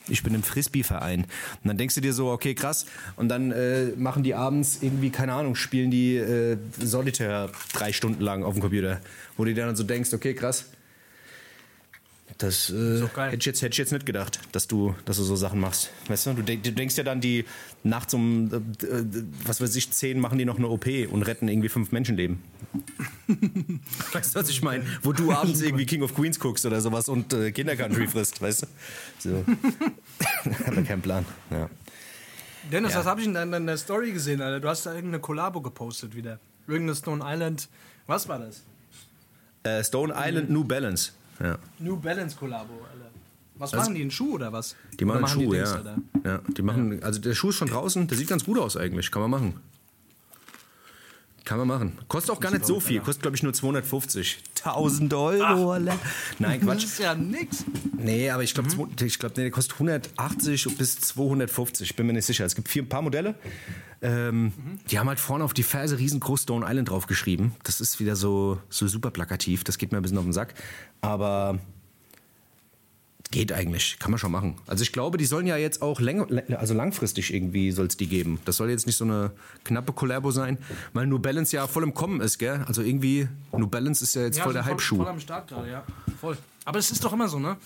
Ich 0.09 0.23
bin 0.23 0.33
im 0.33 0.43
Frisbee-Verein. 0.43 1.21
Und 1.23 1.29
dann 1.63 1.77
denkst 1.77 1.95
du 1.95 2.01
dir 2.01 2.13
so, 2.13 2.29
okay, 2.29 2.53
krass. 2.53 2.85
Und 3.15 3.29
dann 3.29 3.51
äh, 3.51 3.87
machen 3.95 4.23
die 4.23 4.35
abends 4.35 4.79
irgendwie, 4.81 5.09
keine 5.09 5.33
Ahnung, 5.33 5.55
spielen 5.55 5.91
die 5.91 6.17
äh, 6.17 6.57
Solitär 6.79 7.49
drei 7.73 7.91
Stunden 7.91 8.21
lang 8.21 8.43
auf 8.43 8.53
dem 8.53 8.61
Computer. 8.61 9.01
Wo 9.35 9.45
du 9.45 9.53
dir 9.53 9.65
dann 9.65 9.75
so 9.75 9.83
denkst, 9.83 10.13
okay, 10.13 10.33
krass. 10.33 10.65
Das 12.37 12.69
äh, 12.69 12.99
doch 12.99 13.13
geil. 13.13 13.27
hätte 13.31 13.37
ich, 13.39 13.45
jetzt, 13.45 13.61
hätte 13.63 13.73
ich 13.73 13.77
jetzt 13.79 13.91
nicht 13.91 14.05
gedacht, 14.05 14.39
dass 14.51 14.67
du, 14.67 14.93
dass 15.05 15.17
du 15.17 15.23
so 15.23 15.35
Sachen 15.35 15.59
machst. 15.59 15.89
Weißt 16.07 16.27
du, 16.27 16.33
du, 16.33 16.43
denk, 16.43 16.63
du 16.63 16.71
denkst 16.71 16.95
ja 16.95 17.03
dann, 17.03 17.19
die 17.19 17.45
nachts 17.83 18.13
um, 18.13 18.51
äh, 18.53 18.59
was 19.45 19.59
weiß 19.59 19.75
ich, 19.75 19.91
zehn 19.91 20.19
machen 20.19 20.37
die 20.37 20.45
noch 20.45 20.57
eine 20.57 20.67
OP 20.67 20.85
und 21.09 21.23
retten 21.23 21.47
irgendwie 21.47 21.69
fünf 21.69 21.91
Menschenleben. 21.91 22.43
weißt 24.13 24.35
du, 24.35 24.39
was 24.39 24.49
ich 24.49 24.61
meine? 24.61 24.85
Wo 25.01 25.13
du 25.13 25.31
abends 25.31 25.61
irgendwie 25.61 25.85
King 25.85 26.03
of 26.03 26.13
Queens 26.15 26.39
guckst 26.39 26.65
oder 26.65 26.79
sowas 26.81 27.09
und 27.09 27.33
äh, 27.33 27.51
Kindercountry 27.51 28.07
frisst, 28.07 28.41
weißt 28.41 28.63
du? 28.63 28.67
So. 29.19 29.45
Hat 30.65 30.75
er 30.75 30.83
keinen 30.83 31.01
Plan. 31.01 31.25
Ja. 31.49 31.69
Dennis, 32.71 32.93
Ja. 32.93 32.99
was 32.99 33.05
habe 33.05 33.21
ich 33.21 33.27
in 33.27 33.33
deiner, 33.33 33.53
deiner 33.53 33.77
Story 33.77 34.11
gesehen, 34.11 34.41
Alter? 34.41 34.59
Du 34.59 34.67
hast 34.67 34.85
da 34.85 34.93
irgendeine 34.93 35.21
Kollabo 35.21 35.61
gepostet 35.61 36.15
wieder. 36.15 36.39
Irgendeine 36.67 36.95
Stone 36.95 37.23
Island. 37.25 37.67
Was 38.07 38.27
war 38.27 38.39
das? 38.39 38.61
Äh, 39.63 39.83
Stone 39.83 40.13
Island 40.15 40.49
New 40.49 40.63
Balance. 40.65 41.13
Ja. 41.39 41.57
New 41.79 41.97
Balance 41.97 42.35
Kollabo, 42.35 42.73
Alter. 42.73 43.11
Was 43.55 43.73
Also- 43.73 43.85
machen 43.85 43.95
die? 43.95 44.01
Einen 44.01 44.11
Schuh 44.11 44.33
oder 44.35 44.53
was? 44.53 44.75
Die 44.99 45.05
machen, 45.05 45.17
einen 45.17 45.27
Schuh, 45.27 45.51
Dings, 45.51 45.75
ja. 45.83 45.95
Ja. 46.23 46.41
Die 46.47 46.61
machen, 46.61 47.01
also 47.03 47.19
der 47.19 47.33
Schuh 47.33 47.49
ist 47.49 47.55
schon 47.55 47.69
draußen, 47.69 48.07
der 48.07 48.17
sieht 48.17 48.27
ganz 48.27 48.43
gut 48.45 48.57
aus 48.59 48.77
eigentlich, 48.77 49.09
kann 49.11 49.21
man 49.23 49.31
machen. 49.31 49.59
Kann 51.43 51.57
man 51.59 51.67
machen. 51.67 51.97
Kostet 52.09 52.31
auch 52.31 52.39
gar 52.39 52.51
nicht 52.51 52.65
so 52.65 52.79
viel, 52.79 52.99
kostet 52.99 53.21
glaube 53.21 53.37
ich 53.37 53.43
nur 53.43 53.53
250. 53.53 54.39
1000 54.75 55.13
Euro. 55.13 55.71
Alter. 55.71 55.97
Nein, 56.39 56.59
Das 56.59 56.67
Quatsch. 56.69 56.83
ist 56.85 56.99
ja 56.99 57.15
nix. 57.15 57.63
Nee, 57.97 58.29
aber 58.29 58.43
ich 58.43 58.53
glaube, 58.53 58.69
ich 59.03 59.19
glaub, 59.19 59.35
nee, 59.37 59.43
der 59.43 59.51
kostet 59.51 59.73
180 59.73 60.77
bis 60.77 60.99
250, 60.99 61.95
bin 61.95 62.07
mir 62.07 62.13
nicht 62.13 62.25
sicher. 62.25 62.45
Es 62.45 62.55
gibt 62.55 62.67
vier, 62.67 62.83
ein 62.83 62.89
paar 62.89 63.01
Modelle. 63.01 63.35
Ähm, 64.01 64.53
Die 64.91 64.99
haben 64.99 65.07
halt 65.09 65.19
vorne 65.19 65.43
auf 65.43 65.53
die 65.53 65.63
Ferse 65.63 65.97
riesengroß 65.97 66.43
Stone 66.43 66.65
Island 66.67 66.89
draufgeschrieben. 66.89 67.53
Das 67.63 67.81
ist 67.81 67.99
wieder 67.99 68.15
so, 68.15 68.59
so 68.69 68.87
super 68.87 69.09
plakativ, 69.11 69.63
das 69.63 69.77
geht 69.77 69.91
mir 69.91 69.97
ein 69.97 70.03
bisschen 70.03 70.17
auf 70.19 70.23
den 70.23 70.33
Sack. 70.33 70.53
Aber 71.01 71.57
geht 73.31 73.51
eigentlich, 73.51 73.97
kann 73.99 74.11
man 74.11 74.17
schon 74.17 74.31
machen. 74.31 74.55
Also 74.67 74.83
ich 74.83 74.91
glaube, 74.91 75.17
die 75.17 75.25
sollen 75.25 75.47
ja 75.47 75.57
jetzt 75.57 75.81
auch 75.81 75.99
länger, 75.99 76.27
also 76.57 76.73
langfristig 76.73 77.33
irgendwie 77.33 77.71
soll 77.71 77.87
es 77.87 77.97
die 77.97 78.07
geben. 78.07 78.39
Das 78.45 78.57
soll 78.57 78.69
jetzt 78.69 78.85
nicht 78.85 78.95
so 78.95 79.05
eine 79.05 79.31
knappe 79.63 79.93
Kollabo 79.93 80.31
sein, 80.31 80.57
weil 80.93 81.07
New 81.07 81.19
Balance 81.19 81.55
ja 81.55 81.67
voll 81.67 81.83
im 81.83 81.93
Kommen 81.93 82.21
ist, 82.21 82.37
gell? 82.37 82.63
Also 82.67 82.81
irgendwie, 82.81 83.27
New 83.51 83.67
Balance 83.67 84.03
ist 84.03 84.15
ja 84.15 84.23
jetzt 84.23 84.39
voll 84.39 84.53
der 84.53 84.65
Hype-Schuh. 84.65 84.97
Voll 84.97 85.07
am 85.07 85.19
Start 85.19 85.47
gerade, 85.49 85.69
ja. 85.69 85.83
Voll. 86.19 86.37
Aber 86.65 86.79
es 86.79 86.91
ist 86.91 87.03
doch 87.03 87.13
immer 87.13 87.27
so, 87.27 87.39
ne? 87.39 87.57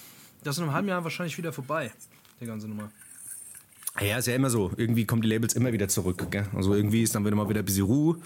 Das 0.43 0.55
ist 0.55 0.59
in 0.59 0.63
einem 0.63 0.73
halben 0.73 0.87
Jahr 0.87 1.03
wahrscheinlich 1.03 1.37
wieder 1.37 1.53
vorbei, 1.53 1.91
die 2.39 2.45
ganze 2.45 2.67
Nummer. 2.67 2.91
Ja, 3.99 4.17
ist 4.17 4.27
ja 4.27 4.35
immer 4.35 4.49
so. 4.49 4.71
Irgendwie 4.77 5.05
kommen 5.05 5.21
die 5.21 5.27
Labels 5.27 5.53
immer 5.53 5.73
wieder 5.73 5.87
zurück. 5.87 6.25
Gell? 6.31 6.47
Also 6.55 6.73
irgendwie 6.73 7.03
ist 7.03 7.13
dann 7.13 7.25
wieder 7.25 7.35
mal 7.35 7.49
wieder 7.49 7.59
ein 7.59 7.65
bisschen 7.65 7.85
Ruhe. 7.85 8.17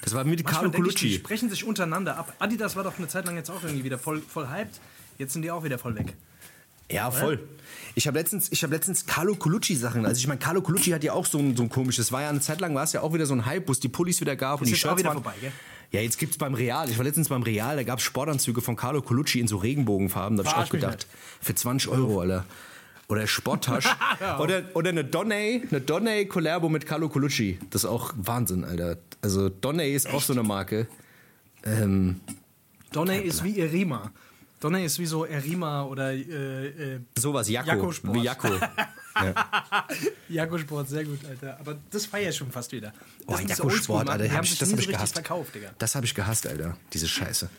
Das 0.00 0.14
war 0.14 0.24
die 0.24 0.42
Carlo 0.42 0.68
ich, 0.68 0.74
die 0.74 0.80
Colucci. 0.80 1.10
sprechen 1.16 1.50
sich 1.50 1.64
untereinander 1.64 2.16
ab. 2.16 2.32
Adidas 2.38 2.76
war 2.76 2.82
doch 2.82 2.98
eine 2.98 3.08
Zeit 3.08 3.26
lang 3.26 3.36
jetzt 3.36 3.50
auch 3.50 3.62
irgendwie 3.62 3.84
wieder 3.84 3.98
voll, 3.98 4.20
voll 4.20 4.48
hyped. 4.48 4.80
Jetzt 5.18 5.34
sind 5.34 5.42
die 5.42 5.50
auch 5.50 5.64
wieder 5.64 5.78
voll 5.78 5.94
weg. 5.94 6.14
Ja, 6.92 7.10
voll. 7.10 7.40
Ich 7.94 8.06
habe 8.06 8.18
letztens, 8.18 8.50
ich 8.50 8.62
hab 8.62 8.70
letztens 8.70 9.06
Carlo 9.06 9.34
Colucci 9.34 9.76
Sachen. 9.76 10.06
Also 10.06 10.18
ich 10.18 10.26
meine, 10.26 10.40
Carlo 10.40 10.62
Colucci 10.62 10.90
hat 10.90 11.04
ja 11.04 11.12
auch 11.12 11.26
so 11.26 11.38
ein, 11.38 11.56
so 11.56 11.62
ein 11.62 11.68
komisches. 11.68 12.10
War 12.10 12.22
ja 12.22 12.30
eine 12.30 12.40
Zeit 12.40 12.60
lang 12.60 12.74
war 12.74 12.84
es 12.84 12.92
ja 12.92 13.02
auch 13.02 13.12
wieder 13.12 13.26
so 13.26 13.34
ein 13.34 13.44
Hype, 13.44 13.68
wo 13.68 13.72
es 13.72 13.80
die 13.80 13.88
Pullis 13.88 14.20
wieder 14.20 14.36
gab 14.36 14.60
und 14.60 14.68
die 14.68 14.76
Shirts 14.76 14.98
wieder 14.98 15.10
waren. 15.10 15.22
vorbei, 15.22 15.34
gell? 15.40 15.52
Ja, 15.90 16.00
jetzt 16.00 16.18
gibt's 16.18 16.38
beim 16.38 16.54
Real. 16.54 16.88
Ich 16.88 16.96
war 16.96 17.04
letztens 17.04 17.28
beim 17.28 17.42
Real, 17.42 17.76
da 17.76 17.82
gab's 17.82 18.02
Sportanzüge 18.02 18.62
von 18.62 18.76
Carlo 18.76 19.02
Colucci 19.02 19.40
in 19.40 19.46
so 19.46 19.58
Regenbogenfarben. 19.58 20.38
Da 20.38 20.44
habe 20.44 20.58
ich 20.58 20.66
auch 20.66 20.70
gedacht, 20.70 21.06
für 21.40 21.54
20 21.54 21.90
Euro, 21.90 22.20
Alter. 22.20 22.46
Oder 23.08 23.26
Sporttasch. 23.26 23.84
oder, 24.38 24.62
oder 24.72 24.88
eine 24.88 25.04
Donny, 25.04 25.62
eine 25.70 25.82
Donny 25.82 26.24
Collabo 26.24 26.70
mit 26.70 26.86
Carlo 26.86 27.10
Colucci. 27.10 27.58
Das 27.68 27.84
ist 27.84 27.90
auch 27.90 28.14
Wahnsinn, 28.16 28.64
Alter. 28.64 28.96
Also 29.20 29.50
Donny 29.50 29.92
ist 29.92 30.08
auch 30.08 30.22
so 30.22 30.32
eine 30.32 30.42
Marke. 30.42 30.86
Ähm, 31.62 32.20
Donny 32.92 33.18
ist 33.18 33.44
wie 33.44 33.60
Erima. 33.60 34.10
Donny 34.62 34.84
ist 34.84 34.98
wie 34.98 35.06
so 35.06 35.24
Erima 35.24 35.82
oder 35.84 36.12
äh, 36.12 36.66
äh, 36.94 37.00
sowas, 37.18 37.48
Jakko. 37.48 37.70
Jakko 37.70 37.92
Sport. 37.92 38.14
Wie 38.14 38.22
Jakko. 38.22 38.48
Jago 40.28 40.58
Sport, 40.58 40.88
sehr 40.88 41.04
gut, 41.04 41.18
Alter. 41.28 41.58
Aber 41.60 41.76
das 41.90 42.06
feier 42.06 42.30
ich 42.30 42.36
schon 42.36 42.50
fast 42.50 42.72
wieder. 42.72 42.92
Oh, 43.26 43.32
Das 43.32 43.40
diese 43.40 43.50
Jakko 43.50 43.68
Sport, 43.70 43.72
Oldschool-Marken, 43.72 44.22
Alter. 44.22 44.34
Hab 44.36 44.44
ich, 44.44 44.58
das 44.58 44.68
habe 44.70 44.80
so 44.82 44.88
ich 44.88 44.94
gehasst. 44.94 45.12
verkauft, 45.14 45.54
Digga. 45.54 45.70
Das 45.78 45.94
habe 45.94 46.06
ich 46.06 46.14
gehasst, 46.14 46.46
Alter. 46.46 46.76
Diese 46.92 47.08
Scheiße. 47.08 47.50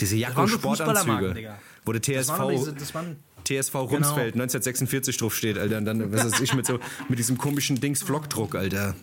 Diese 0.00 0.16
Jakko 0.16 0.46
so 0.46 0.54
Sportanzüge. 0.58 1.54
Wo 1.84 1.92
der 1.92 2.00
Das 2.00 2.28
waren 2.28 2.38
TSV, 2.48 2.58
diese- 2.58 2.72
das 2.74 2.94
waren- 2.94 3.16
TSV 3.44 3.74
Rundsfeld 3.74 4.34
1946 4.36 5.16
drauf 5.16 5.34
steht, 5.34 5.58
Alter. 5.58 5.78
Und 5.78 5.84
dann, 5.84 6.12
was 6.12 6.24
weiß 6.24 6.40
ich, 6.40 6.54
mit, 6.54 6.64
so, 6.66 6.78
mit 7.08 7.18
diesem 7.18 7.36
komischen 7.36 7.80
Dings 7.80 8.02
Vlogdruck, 8.02 8.54
Alter. 8.54 8.94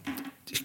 Ich, 0.49 0.63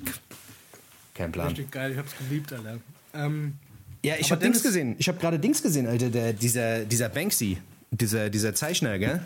kein 1.15 1.33
Plan. 1.33 1.49
Richtig 1.49 1.71
geil, 1.73 1.91
ich 1.93 1.99
hab's 1.99 2.13
geliebt, 2.17 2.53
Alter. 2.53 2.79
Ähm, 3.13 3.59
Ja, 4.05 4.15
ich 4.19 4.31
habe 4.31 4.43
Dings 4.43 4.63
gesehen. 4.63 4.97
Ich 4.99 5.09
habe 5.09 5.19
gerade 5.19 5.39
Dings 5.39 5.63
gesehen, 5.63 5.87
Alter. 5.87 6.11
Der, 6.11 6.33
dieser, 6.35 6.85
dieser 6.85 7.09
Banksy, 7.09 7.59
dieser, 7.91 8.29
dieser 8.31 8.55
Zeichner, 8.55 8.99
gell? 8.99 9.21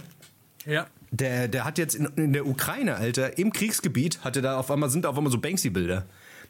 ja. 0.66 0.86
Der, 1.10 1.48
der 1.48 1.64
hat 1.64 1.78
jetzt 1.78 1.94
in, 1.94 2.04
in 2.16 2.32
der 2.34 2.46
Ukraine, 2.46 2.96
Alter, 2.96 3.38
im 3.38 3.50
Kriegsgebiet, 3.50 4.20
hatte 4.24 4.42
da 4.42 4.58
auf 4.58 4.70
einmal, 4.70 4.90
sind 4.90 5.06
da 5.06 5.08
auf 5.08 5.16
einmal 5.16 5.32
so 5.32 5.38
Banksy-Bilder. 5.38 6.04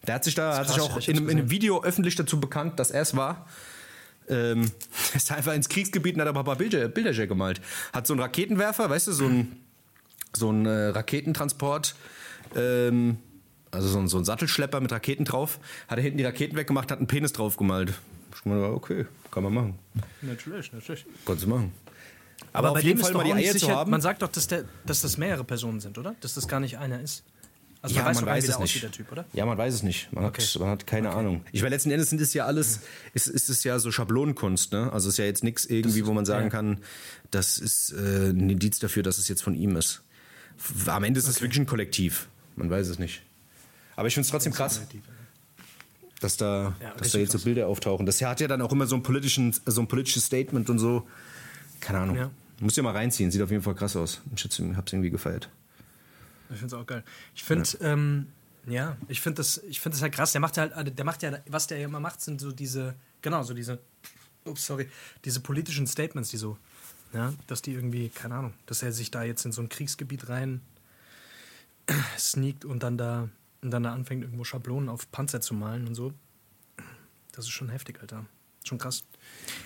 Der 0.05 0.15
hat 0.17 0.25
sich 0.25 0.35
da, 0.35 0.57
hat 0.59 0.67
krass, 0.67 0.75
sich 0.75 0.83
auch 0.83 1.09
in, 1.09 1.17
einem- 1.17 1.29
in 1.29 1.39
einem 1.39 1.51
Video 1.51 1.83
öffentlich 1.85 2.17
dazu 2.17 2.41
bekannt, 2.41 2.79
dass 2.81 2.91
er 2.91 3.03
es 3.03 3.15
war. 3.17 3.47
Ähm, 4.29 4.71
er 5.13 5.17
ist 5.17 5.31
einfach 5.31 5.55
ins 5.55 5.69
Kriegsgebiet 5.69 6.17
und 6.17 6.21
hat 6.23 6.29
aber 6.29 6.41
ein 6.41 6.45
paar 6.45 6.57
Bilder, 6.57 6.89
Bilder 6.89 7.27
gemalt. 7.29 7.61
Hat 7.93 8.07
so 8.09 8.15
einen 8.15 8.21
Raketenwerfer, 8.21 8.91
weißt 8.91 9.07
du, 9.07 9.13
so 9.13 9.27
ein, 9.27 9.57
so 10.37 10.51
ein 10.51 10.67
äh, 10.67 10.89
Raketentransport, 10.89 11.95
ähm, 12.57 13.17
also 13.71 13.87
so 13.89 13.99
ein, 14.01 14.09
so 14.09 14.19
ein 14.19 14.25
Sattelschlepper 14.25 14.81
mit 14.81 14.91
Raketen 14.91 15.25
drauf. 15.25 15.61
Hat 15.87 15.99
er 15.99 16.03
hinten 16.03 16.19
die 16.19 16.25
Raketen 16.25 16.57
weggemacht, 16.57 16.91
hat 16.91 16.99
einen 16.99 17.07
Penis 17.07 17.33
drauf 17.33 17.57
gemalt. 17.57 17.95
Ich 18.35 18.45
meine, 18.45 18.65
okay, 18.65 19.07
kann 19.31 19.43
man 19.43 19.55
machen. 19.55 19.79
Natürlich, 20.23 20.73
natürlich. 20.73 21.05
Kannst 21.27 21.45
du 21.45 21.49
machen. 21.49 21.73
Aber, 22.53 22.73
bei 22.73 22.79
auf 22.79 22.85
jeden 22.85 22.99
dem 22.99 23.03
Fall 23.03 23.11
ist 23.11 23.17
mal 23.17 23.25
die 23.25 23.33
Eier 23.33 23.53
zu 23.53 23.59
sicher- 23.59 23.75
haben. 23.77 23.91
Man 23.91 24.01
sagt 24.01 24.23
doch, 24.23 24.29
dass, 24.29 24.47
der, 24.47 24.65
dass 24.87 25.01
das 25.01 25.17
mehrere 25.19 25.45
Personen 25.45 25.81
sind, 25.81 25.99
oder? 25.99 26.15
Dass 26.21 26.35
das 26.35 26.47
gar 26.49 26.61
nicht 26.61 26.79
einer 26.79 27.01
ist. 27.01 27.25
Also 27.81 27.95
ja, 27.95 28.03
man 28.03 28.15
weiß 28.15 28.21
man 28.23 28.31
weiß 28.31 28.49
es 28.49 28.59
nicht. 28.59 28.93
Typ, 28.93 29.13
oder? 29.13 29.25
Ja, 29.33 29.47
man 29.47 29.57
weiß 29.57 29.73
es 29.73 29.83
nicht. 29.85 30.13
Man, 30.13 30.25
Okay. 30.25 30.43
hat, 30.43 30.61
man 30.61 30.69
hat 30.71 30.87
keine 30.87 31.11
Ahnung. 31.11 31.45
Ich 31.53 31.63
meine, 31.63 31.75
letzten 31.77 31.91
Endes 31.93 32.11
sind 32.11 32.21
es 32.21 32.35
ja 32.35 32.45
alles, 32.45 32.81
ist, 33.15 33.29
ist 33.29 33.49
es 33.51 33.63
ja 33.63 33.79
so 33.79 33.93
Schablonenkunst, 33.93 34.73
ne? 34.73 34.93
Also 34.93 35.09
es 35.09 35.15
ist 35.15 35.19
ja 35.19 35.27
jetzt 35.27 35.45
nichts 35.45 35.65
irgendwie, 35.65 36.05
wo 36.07 36.13
man 36.13 36.25
sagen 36.25 36.47
ja. 36.47 36.51
kann, 36.51 36.79
das 37.31 37.59
ist 37.59 37.93
äh, 37.93 38.31
ein 38.31 38.51
Indiz 38.51 38.81
dafür, 38.81 39.05
dass 39.05 39.19
es 39.19 39.29
jetzt 39.29 39.43
von 39.45 39.55
ihm 39.55 39.77
ist. 39.77 40.03
Am 40.87 41.05
Ende 41.05 41.21
ist 41.21 41.29
es 41.29 41.41
wirklich 41.41 41.61
ein 41.61 41.67
Kollektiv. 41.67 42.29
Man 42.57 42.69
weiß 42.69 42.89
es 42.89 42.99
nicht. 42.99 43.23
Aber 43.95 44.09
ich 44.09 44.15
finde 44.15 44.25
es 44.25 44.31
trotzdem 44.33 44.53
krass, 44.53 44.81
dass 46.21 46.37
da, 46.37 46.75
Ja, 46.81 46.95
dass 46.95 47.13
da 47.13 47.19
jetzt 47.19 47.33
so 47.33 47.39
krass. 47.39 47.45
Bilder 47.45 47.67
auftauchen. 47.67 48.07
Das 48.07 48.21
hat 48.23 48.41
ja 48.41 48.49
dann 48.49 48.61
auch 48.63 48.73
immer 48.73 48.87
so 48.87 48.97
ein, 48.97 49.03
politischen, 49.03 49.55
so 49.67 49.81
ein 49.81 49.89
politisches 49.89 50.25
Statement 50.25 50.69
und 50.71 50.79
so. 50.79 51.07
Keine 51.81 52.01
Ahnung. 52.01 52.17
Ja. 52.17 52.31
Muss 52.61 52.77
ja 52.77 52.83
mal 52.83 52.93
reinziehen. 52.93 53.31
Sieht 53.31 53.43
auf 53.43 53.51
jeden 53.51 53.63
Fall 53.63 53.75
krass 53.75 53.95
aus. 53.97 54.21
Ich 54.35 54.45
hab's 54.45 54.59
irgendwie 54.59 55.11
gefeiert. 55.11 55.49
Ich 56.51 56.57
finde 56.59 56.75
es 56.75 56.81
auch 56.81 56.87
geil. 56.87 57.05
Ich 57.35 57.45
finde, 57.45 57.69
ja. 57.81 57.93
Ähm, 57.93 58.27
ja, 58.67 58.97
ich 59.09 59.21
finde 59.21 59.37
das, 59.37 59.59
ich 59.65 59.81
finde 59.81 59.97
das 59.97 60.03
halt 60.03 60.15
krass. 60.15 60.33
Der 60.33 60.41
macht 60.41 60.57
ja 60.57 60.71
halt, 60.71 60.99
der 60.99 61.05
macht 61.05 61.23
ja, 61.23 61.39
was 61.47 61.67
der 61.67 61.79
ja 61.79 61.85
immer 61.85 62.01
macht, 62.01 62.21
sind 62.21 62.41
so 62.41 62.53
diese, 62.53 62.95
genau, 63.23 63.43
so 63.43 63.55
diese, 63.55 63.79
ups, 64.45 64.67
sorry, 64.67 64.89
diese 65.25 65.41
politischen 65.41 65.87
Statements, 65.87 66.31
die 66.31 66.37
so, 66.37 66.59
ja, 67.13 67.33
dass 67.47 67.63
die 67.63 67.73
irgendwie, 67.73 68.09
keine 68.09 68.35
Ahnung, 68.35 68.55
dass 68.67 68.83
er 68.83 68.93
sich 68.93 69.11
da 69.11 69.23
jetzt 69.23 69.45
in 69.45 69.53
so 69.53 69.63
ein 69.63 69.69
Kriegsgebiet 69.69 70.29
rein 70.29 70.61
sneakt 72.19 72.65
und 72.65 72.83
dann 72.83 72.99
da, 72.99 73.29
und 73.63 73.71
dann 73.71 73.83
da 73.83 73.93
anfängt, 73.93 74.23
irgendwo 74.23 74.45
Schablonen 74.45 74.89
auf 74.89 75.11
Panzer 75.11 75.41
zu 75.41 75.55
malen 75.55 75.87
und 75.87 75.95
so. 75.95 76.13
Das 77.33 77.45
ist 77.45 77.51
schon 77.51 77.69
heftig, 77.69 78.01
Alter. 78.01 78.25
Schon 78.65 78.79
krass. 78.79 79.05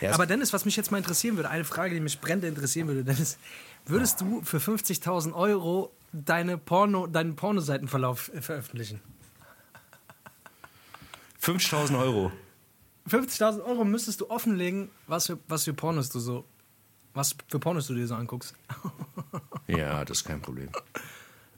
Ja, 0.00 0.12
Aber 0.12 0.26
Dennis, 0.26 0.52
was 0.52 0.64
mich 0.64 0.76
jetzt 0.76 0.90
mal 0.90 0.98
interessieren 0.98 1.36
würde, 1.36 1.50
eine 1.50 1.64
Frage, 1.64 1.94
die 1.94 2.00
mich 2.00 2.20
brennend 2.20 2.44
interessieren 2.44 2.86
würde, 2.88 3.04
Dennis, 3.04 3.38
würdest 3.86 4.20
du 4.20 4.42
für 4.42 4.58
50.000 4.58 5.32
Euro 5.32 5.92
deine 6.12 6.58
Porno, 6.58 7.06
deinen 7.06 7.34
Pornoseitenverlauf 7.34 8.32
äh, 8.32 8.42
veröffentlichen? 8.42 9.00
5000 11.38 11.98
Euro. 11.98 12.30
50.000 13.08 13.64
Euro 13.64 13.84
müsstest 13.84 14.20
du 14.20 14.30
offenlegen, 14.30 14.90
was 15.08 15.26
für, 15.26 15.38
was 15.48 15.64
für 15.64 15.74
Pornos 15.74 16.10
du 16.10 16.20
so, 16.20 16.44
was 17.14 17.34
für 17.48 17.58
Pornos 17.58 17.88
du 17.88 17.94
dir 17.94 18.06
so 18.06 18.14
anguckst. 18.14 18.54
Ja, 19.66 20.04
das 20.04 20.18
ist 20.18 20.24
kein 20.24 20.40
Problem. 20.40 20.68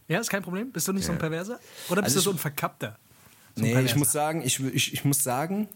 Ja, 0.09 0.21
ist 0.21 0.31
kein 0.31 0.43
Problem? 0.43 0.71
Bist 0.73 0.87
du 0.89 0.93
nicht 0.93 1.05
so 1.05 1.13
ein 1.13 1.17
Ja. 1.17 1.21
Perverser? 1.21 1.59
Oder 1.89 2.03
bist 2.03 2.17
Also 2.17 2.19
du 2.19 2.25
so 2.25 2.31
ich- 2.31 2.37
ein 2.37 2.41
Verkappter? 2.41 2.99
So 3.55 3.61
ein 3.61 3.63
Nee, 3.63 3.69
ich 3.69 3.75
Perverser. 3.75 3.99
muss 3.99 4.13
sagen, 4.13 4.43
ich, 4.45 4.61
ich, 4.61 4.93
ich 4.93 5.05
muss 5.05 5.23
sagen, 5.23 5.69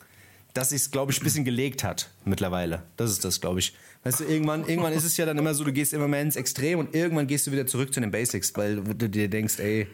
dass 0.54 0.73
es, 0.73 0.90
glaube 0.90 1.12
ich, 1.12 1.20
ein 1.20 1.25
bisschen 1.25 1.44
gelegt 1.44 1.85
hat 1.85 2.11
mittlerweile. 2.25 2.82
Das 2.97 3.11
ist 3.11 3.25
das, 3.25 3.40
glaube 3.40 3.61
ich. 3.61 3.75
Weißt 4.04 4.20
du, 4.20 4.25
irgendwann, 4.25 4.66
irgendwann 4.66 4.92
ist 4.92 5.04
es 5.04 5.16
ja 5.16 5.26
dann 5.26 5.38
immer 5.38 5.54
so, 5.54 5.64
du 5.64 5.73
gehst 5.73 5.92
immer 5.92 6.08
mehr 6.08 6.23
ins 6.23 6.37
Extrem 6.37 6.78
und 6.78 6.94
irgendwann 6.94 7.26
gehst 7.26 7.47
du 7.47 7.52
wieder 7.52 7.66
zurück 7.66 7.92
zu 7.94 8.00
den 8.00 8.11
Basics, 8.11 8.52
weil 8.56 8.76
du 8.82 9.08
dir 9.08 9.28
denkst, 9.28 9.58
ey, 9.61 9.87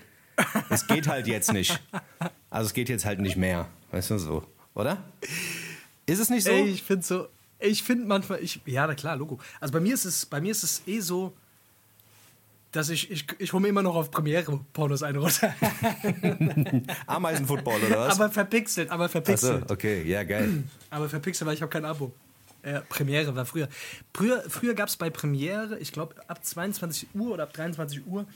es 0.71 0.87
geht 0.87 1.07
halt 1.07 1.27
jetzt 1.27 1.53
nicht. 1.53 1.81
Also 2.51 2.67
es 2.69 2.75
geht 2.75 2.89
jetzt 2.89 3.05
halt 3.05 3.21
nicht 3.21 3.37
mehr. 3.37 3.69
Weißt 3.91 4.11
du 4.11 4.19
so, 4.19 4.45
oder? 4.75 5.03
Ist 6.07 6.19
es 6.19 6.31
nicht 6.31 6.45
so? 6.45 6.51
Ey, 6.51 6.65
ich 6.71 6.83
finde 6.83 7.05
so, 7.05 7.29
ich 7.59 7.83
finde 7.83 8.07
manchmal, 8.07 8.43
ich, 8.43 8.61
ja, 8.67 8.87
na 8.87 8.95
klar, 8.95 9.17
Logo. 9.17 9.39
Also 9.61 9.73
bei 9.73 9.81
mir 9.81 9.95
ist 9.95 10.05
es, 10.05 10.27
bei 10.27 10.41
mir 10.41 10.51
ist 10.53 10.63
es 10.65 10.83
eh 10.87 11.01
so, 11.01 11.35
dass 12.75 12.89
ich, 12.89 13.09
ich, 13.11 13.27
ich 13.39 13.53
hole 13.53 13.63
mir 13.63 13.69
immer 13.69 13.83
noch 13.83 13.95
auf 13.95 14.11
Premiere 14.11 14.61
Pornos 14.73 15.05
eine 15.05 15.19
runter. 15.19 15.55
Ameisenfootball 17.07 17.81
oder 17.85 18.01
was? 18.01 18.19
aber 18.19 18.31
verpixelt, 18.33 18.91
aber 18.91 19.05
Ach 19.05 19.09
so, 19.09 19.13
verpixelt. 19.13 19.71
okay, 19.71 20.03
ja, 20.03 20.25
geil. 20.25 20.65
Aber 20.91 21.09
verpixelt, 21.09 21.47
weil 21.47 21.55
ich 21.55 21.63
habe 21.63 21.71
kein 21.71 21.85
Abo. 21.85 22.13
Äh, 22.63 22.81
Premiere 22.89 23.35
war 23.37 23.47
früher. 23.47 23.69
Früher, 24.13 24.43
früher 24.49 24.75
gab 24.75 24.89
es 24.89 24.97
bei 24.97 25.11
Premiere, 25.11 25.79
ich 25.79 25.93
glaube 25.93 26.15
ab 26.29 26.45
22 26.45 27.09
Uhr 27.15 27.33
oder 27.33 27.45
ab 27.45 27.53
23 27.53 28.07
Uhr, 28.07 28.27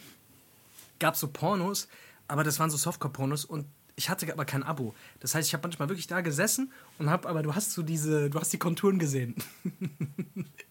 gab 0.98 1.14
es 1.14 1.20
so 1.20 1.28
Pornos, 1.28 1.88
aber 2.28 2.44
das 2.44 2.58
waren 2.60 2.70
so 2.70 2.76
Softcore-Pornos 2.76 3.44
und 3.44 3.66
ich 3.96 4.08
hatte 4.08 4.30
aber 4.32 4.44
kein 4.44 4.62
Abo. 4.62 4.94
Das 5.18 5.34
heißt, 5.34 5.48
ich 5.48 5.54
habe 5.54 5.66
manchmal 5.66 5.88
wirklich 5.88 6.06
da 6.06 6.20
gesessen 6.20 6.72
und 6.98 7.10
habe, 7.10 7.28
aber 7.28 7.42
du 7.42 7.54
hast 7.54 7.72
so 7.72 7.82
diese, 7.82 8.30
du 8.30 8.38
hast 8.38 8.52
die 8.52 8.58
Konturen 8.58 8.98
gesehen. 8.98 9.34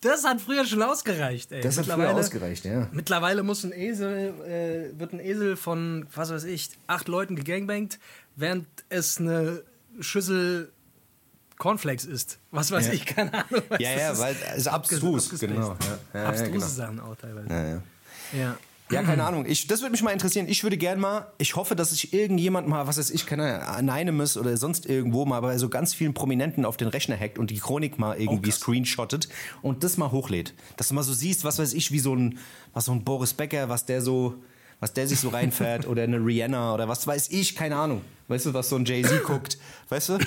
das 0.00 0.24
hat 0.24 0.40
früher 0.40 0.64
schon 0.66 0.82
ausgereicht, 0.82 1.52
ey. 1.52 1.60
Das 1.60 1.78
hat 1.78 1.86
früher 1.86 1.96
Mittlerweile- 1.96 2.18
ausgereicht, 2.20 2.64
ja. 2.64 2.88
Mittlerweile 2.92 3.42
muss 3.42 3.64
ein 3.64 3.72
Esel, 3.72 4.34
äh, 4.44 4.98
wird 4.98 5.12
ein 5.12 5.20
Esel 5.20 5.56
von, 5.56 6.06
was 6.14 6.30
weiß 6.30 6.44
ich, 6.44 6.70
acht 6.86 7.08
Leuten 7.08 7.36
gegangbangt, 7.36 7.98
während 8.36 8.66
es 8.88 9.18
eine 9.18 9.62
Schüssel 10.00 10.70
Cornflakes 11.56 12.04
ist. 12.04 12.38
Was 12.50 12.72
weiß 12.72 12.88
Ja. 12.88 12.92
ich, 12.94 13.06
keine 13.06 13.32
Ahnung. 13.32 13.62
was 13.68 13.80
Ja, 13.80 13.92
das 13.92 14.00
ja, 14.00 14.12
ist. 14.12 14.18
weil 14.20 14.36
es 14.52 14.56
ist 14.58 14.66
abstrus, 14.68 15.24
Abgespaced. 15.26 15.40
genau. 15.40 15.68
Ja, 15.68 15.76
ja, 16.14 16.20
ja, 16.20 16.28
Abstruse 16.28 16.50
genau. 16.52 16.66
Sachen 16.66 17.00
auch 17.00 17.16
teilweise. 17.16 17.48
Ja, 17.48 17.64
ja. 17.68 17.82
Ja. 18.32 18.56
Ja, 18.94 19.02
keine 19.02 19.24
Ahnung. 19.24 19.44
Ich, 19.46 19.66
das 19.66 19.80
würde 19.80 19.92
mich 19.92 20.02
mal 20.02 20.10
interessieren. 20.12 20.46
Ich 20.48 20.62
würde 20.62 20.76
gern 20.76 20.98
mal, 21.00 21.26
ich 21.38 21.56
hoffe, 21.56 21.76
dass 21.76 21.90
sich 21.90 22.12
irgendjemand 22.12 22.68
mal, 22.68 22.86
was 22.86 22.98
weiß 22.98 23.10
ich, 23.10 23.26
keine 23.26 23.66
Anonymous 23.66 24.36
oder 24.36 24.56
sonst 24.56 24.86
irgendwo 24.86 25.26
mal 25.26 25.40
bei 25.40 25.58
so 25.58 25.68
ganz 25.68 25.94
vielen 25.94 26.14
Prominenten 26.14 26.64
auf 26.64 26.76
den 26.76 26.88
Rechner 26.88 27.16
hackt 27.18 27.38
und 27.38 27.50
die 27.50 27.58
Chronik 27.58 27.98
mal 27.98 28.16
irgendwie 28.18 28.50
krass. 28.50 28.60
screenshottet 28.60 29.28
und 29.62 29.84
das 29.84 29.96
mal 29.96 30.10
hochlädt. 30.10 30.54
Dass 30.76 30.88
du 30.88 30.94
mal 30.94 31.02
so 31.02 31.12
siehst, 31.12 31.44
was 31.44 31.58
weiß 31.58 31.72
ich, 31.74 31.92
wie 31.92 31.98
so 32.00 32.14
ein, 32.14 32.38
was 32.72 32.86
so 32.86 32.92
ein 32.92 33.04
Boris 33.04 33.34
Becker, 33.34 33.68
was 33.68 33.84
der 33.86 34.00
so, 34.02 34.34
was 34.80 34.92
der 34.92 35.06
sich 35.08 35.20
so 35.20 35.28
reinfährt 35.30 35.86
oder 35.88 36.02
eine 36.04 36.18
Rihanna 36.18 36.74
oder 36.74 36.88
was 36.88 37.06
weiß 37.06 37.30
ich, 37.30 37.54
keine 37.56 37.76
Ahnung. 37.76 38.00
Weißt 38.28 38.46
du, 38.46 38.54
was 38.54 38.68
so 38.68 38.76
ein 38.76 38.84
Jay-Z 38.84 39.22
guckt, 39.26 39.58
weißt 39.90 40.08
du? 40.10 40.18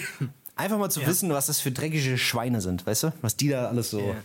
Einfach 0.55 0.77
mal 0.77 0.89
zu 0.89 1.01
Ja. 1.01 1.07
wissen, 1.07 1.29
was 1.29 1.47
das 1.47 1.59
für 1.59 1.71
dreckige 1.71 2.17
Schweine 2.17 2.61
sind, 2.61 2.85
weißt 2.85 3.03
du? 3.03 3.13
Was 3.21 3.35
die 3.37 3.49
da 3.49 3.65
alles 3.67 3.91
so. 3.91 3.99
Ja. 3.99 4.15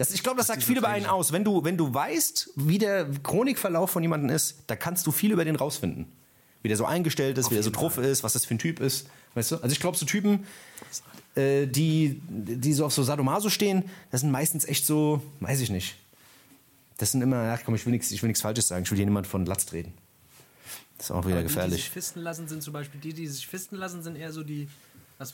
Das, 0.00 0.12
ich 0.12 0.22
glaube, 0.22 0.38
das 0.38 0.46
sagt 0.46 0.62
die 0.62 0.64
viel 0.64 0.78
über 0.78 0.88
einen 0.88 1.04
aus. 1.04 1.30
Wenn 1.30 1.44
du, 1.44 1.62
wenn 1.62 1.76
du 1.76 1.92
weißt, 1.92 2.52
wie 2.56 2.78
der 2.78 3.06
Chronikverlauf 3.22 3.90
von 3.90 4.02
jemandem 4.02 4.34
ist, 4.34 4.60
da 4.66 4.74
kannst 4.74 5.06
du 5.06 5.12
viel 5.12 5.30
über 5.30 5.44
den 5.44 5.56
rausfinden. 5.56 6.10
Wie 6.62 6.68
der 6.68 6.78
so 6.78 6.86
eingestellt 6.86 7.36
ist, 7.36 7.50
wie 7.50 7.54
der 7.54 7.62
so 7.62 7.68
drauf 7.68 7.98
ist, 7.98 8.22
was 8.22 8.32
das 8.32 8.46
für 8.46 8.54
ein 8.54 8.58
Typ 8.58 8.80
ist. 8.80 9.08
Weißt 9.34 9.52
du? 9.52 9.56
Also 9.56 9.74
ich 9.74 9.78
glaube, 9.78 9.98
so 9.98 10.06
Typen, 10.06 10.46
äh, 11.34 11.66
die, 11.66 12.18
die 12.30 12.72
so 12.72 12.86
auf 12.86 12.94
so 12.94 13.02
Sadomaso 13.02 13.50
stehen, 13.50 13.90
das 14.10 14.22
sind 14.22 14.30
meistens 14.30 14.64
echt 14.64 14.86
so, 14.86 15.22
weiß 15.40 15.60
ich 15.60 15.68
nicht. 15.68 15.96
Das 16.96 17.12
sind 17.12 17.20
immer, 17.20 17.52
ach 17.54 17.60
komm, 17.66 17.74
ich 17.74 17.84
will 17.84 17.92
nichts 17.92 18.10
ich 18.10 18.22
will 18.22 18.28
nichts 18.28 18.40
Falsches 18.40 18.68
sagen. 18.68 18.84
Ich 18.84 18.90
will 18.90 18.96
hier 18.96 19.04
niemand 19.04 19.26
von 19.26 19.44
Latz 19.44 19.66
treten. 19.66 19.92
Das 20.96 21.08
ist 21.08 21.10
auch 21.10 21.26
wieder 21.26 21.40
Aber 21.40 21.42
Die, 21.42 21.48
die 21.48 21.48
sich 21.48 21.56
gefährlich. 21.56 21.90
fisten 21.90 22.20
lassen, 22.20 22.48
sind 22.48 22.62
zum 22.62 22.72
Beispiel 22.72 23.00
die, 23.02 23.12
die 23.12 23.26
sich 23.26 23.46
fisten 23.46 23.76
lassen, 23.76 24.02
sind 24.02 24.16
eher 24.16 24.32
so 24.32 24.44
die. 24.44 24.66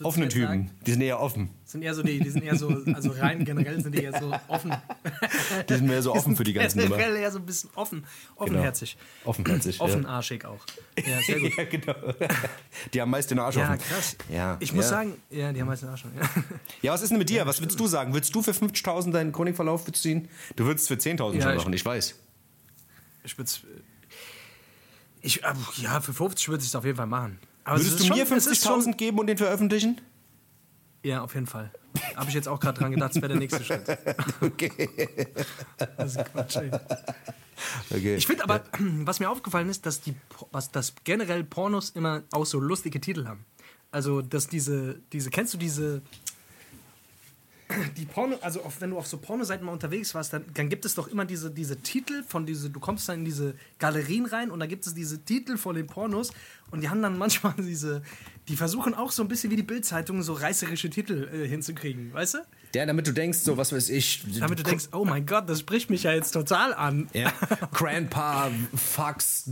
Offene 0.02 0.26
Typen, 0.28 0.46
sagen? 0.48 0.70
die 0.84 0.90
sind 0.90 1.00
eher 1.02 1.20
offen. 1.20 1.50
Sind 1.64 1.82
eher 1.82 1.94
so 1.94 2.02
die, 2.02 2.18
die 2.18 2.28
sind 2.30 2.42
eher 2.42 2.56
so, 2.56 2.68
also 2.92 3.10
rein 3.12 3.44
generell 3.44 3.80
sind 3.80 3.94
die 3.94 4.02
eher 4.02 4.18
so 4.18 4.32
offen. 4.48 4.74
Die 5.68 5.74
sind 5.74 5.86
mehr 5.86 6.02
so 6.02 6.12
offen 6.14 6.34
für 6.36 6.42
die 6.42 6.52
ganzen 6.54 6.80
Nummer. 6.80 6.96
Generell 6.96 7.16
eher 7.22 7.30
so 7.30 7.38
ein 7.38 7.46
bisschen 7.46 7.70
offen, 7.76 8.04
offenherzig. 8.34 8.96
Offenherzig. 9.24 9.80
Offenarschig 9.80 10.44
auch. 10.44 10.58
Ja, 10.98 11.20
sehr 11.24 11.38
gut. 11.38 11.52
Ja, 11.56 11.64
genau. 11.64 11.94
Die 12.92 13.00
haben 13.00 13.10
meist 13.10 13.30
den 13.30 13.38
Arsch 13.38 13.54
Ja, 13.56 13.68
offen. 13.70 13.78
krass. 13.78 14.16
Ja, 14.28 14.56
Ich 14.58 14.72
muss 14.72 14.86
ja. 14.86 14.90
sagen, 14.90 15.14
ja, 15.30 15.52
die 15.52 15.60
haben 15.60 15.68
meistens 15.68 15.88
Arsch. 15.88 16.04
Ja. 16.20 16.28
Ja, 16.82 16.92
was 16.92 17.02
ist 17.02 17.10
denn 17.10 17.18
mit 17.18 17.30
dir? 17.30 17.46
Was 17.46 17.60
würdest 17.60 17.78
du 17.78 17.86
sagen? 17.86 18.12
Würdest 18.12 18.34
du 18.34 18.42
für 18.42 18.50
50.000 18.50 19.12
deinen 19.12 19.30
Chronikverlauf 19.32 19.84
ziehen? 19.92 20.28
Du 20.56 20.64
würdest 20.64 20.88
für 20.88 20.94
10.000 20.94 21.34
Ja, 21.36 21.42
schon 21.42 21.52
ich- 21.52 21.56
machen, 21.58 21.72
ich 21.72 21.84
weiß. 21.84 22.14
Ich 23.22 23.38
würde 23.38 23.50
ich, 25.22 25.42
äh, 25.42 25.52
ja, 25.78 26.00
für 26.00 26.12
50 26.12 26.48
würde 26.48 26.62
ich 26.62 26.68
es 26.68 26.74
auf 26.74 26.84
jeden 26.84 26.96
Fall 26.96 27.06
machen. 27.06 27.38
Aber 27.66 27.76
es 27.78 27.84
Würdest 27.84 28.08
du 28.08 28.14
mir 28.14 28.26
schon- 28.26 28.36
es 28.36 28.46
ist 28.46 28.62
schon- 28.64 28.80
50.000 28.80 28.96
geben 28.96 29.18
und 29.18 29.26
den 29.26 29.36
veröffentlichen? 29.36 30.00
Ja, 31.02 31.22
auf 31.22 31.34
jeden 31.34 31.46
Fall. 31.46 31.70
Habe 32.14 32.28
ich 32.28 32.34
jetzt 32.34 32.46
auch 32.48 32.60
gerade 32.60 32.78
dran 32.78 32.92
gedacht, 32.92 33.10
das 33.10 33.16
wäre 33.22 33.28
der 33.28 33.38
nächste 33.38 33.62
Schritt. 33.64 33.82
Okay. 34.40 34.88
Das 35.96 36.14
ist 36.16 36.24
Quatsch, 36.32 36.56
ey. 36.56 36.70
okay. 37.90 38.16
Ich 38.16 38.26
finde 38.26 38.44
aber, 38.44 38.62
was 38.78 39.18
mir 39.20 39.28
aufgefallen 39.30 39.68
ist, 39.68 39.84
dass 39.86 40.00
die, 40.00 40.14
was, 40.52 40.70
dass 40.70 40.94
generell 41.04 41.42
Pornos 41.44 41.90
immer 41.90 42.22
auch 42.32 42.46
so 42.46 42.60
lustige 42.60 43.00
Titel 43.00 43.26
haben. 43.26 43.44
Also, 43.90 44.20
dass 44.22 44.46
diese, 44.48 45.00
diese, 45.12 45.30
kennst 45.30 45.54
du 45.54 45.58
diese, 45.58 46.02
die 47.96 48.04
Porno, 48.04 48.36
also 48.42 48.62
auf, 48.62 48.80
wenn 48.80 48.90
du 48.90 48.98
auf 48.98 49.06
so 49.06 49.18
Pornoseiten 49.18 49.66
mal 49.66 49.72
unterwegs 49.72 50.14
warst, 50.14 50.32
dann, 50.32 50.44
dann 50.54 50.68
gibt 50.68 50.84
es 50.84 50.94
doch 50.94 51.08
immer 51.08 51.24
diese, 51.24 51.50
diese 51.50 51.76
Titel 51.76 52.22
von 52.22 52.46
diese, 52.46 52.70
du 52.70 52.78
kommst 52.78 53.08
dann 53.08 53.20
in 53.20 53.24
diese 53.24 53.54
Galerien 53.78 54.26
rein 54.26 54.50
und 54.50 54.60
da 54.60 54.66
gibt 54.66 54.86
es 54.86 54.94
diese 54.94 55.24
Titel 55.24 55.56
von 55.56 55.74
den 55.74 55.86
Pornos 55.86 56.30
und 56.70 56.82
die 56.82 56.88
haben 56.88 57.02
dann 57.02 57.18
manchmal 57.18 57.54
diese, 57.58 58.02
die 58.48 58.56
versuchen 58.56 58.94
auch 58.94 59.10
so 59.10 59.22
ein 59.22 59.28
bisschen 59.28 59.50
wie 59.50 59.56
die 59.56 59.62
Bildzeitung 59.62 60.22
so 60.22 60.34
reißerische 60.34 60.90
Titel 60.90 61.28
äh, 61.32 61.48
hinzukriegen, 61.48 62.12
weißt 62.12 62.34
du? 62.34 62.38
Ja, 62.74 62.84
damit 62.86 63.06
du 63.06 63.12
denkst, 63.12 63.38
so 63.38 63.56
was 63.56 63.72
weiß 63.72 63.88
ich. 63.88 64.22
Damit 64.38 64.58
du 64.58 64.62
denkst, 64.62 64.88
oh 64.92 65.04
mein 65.04 65.24
Gott, 65.24 65.48
das 65.48 65.60
spricht 65.60 65.88
mich 65.88 66.02
ja 66.02 66.12
jetzt 66.12 66.32
total 66.32 66.74
an. 66.74 67.08
Ja. 67.14 67.32
Grandpa, 67.72 68.50
Fucks, 68.74 69.44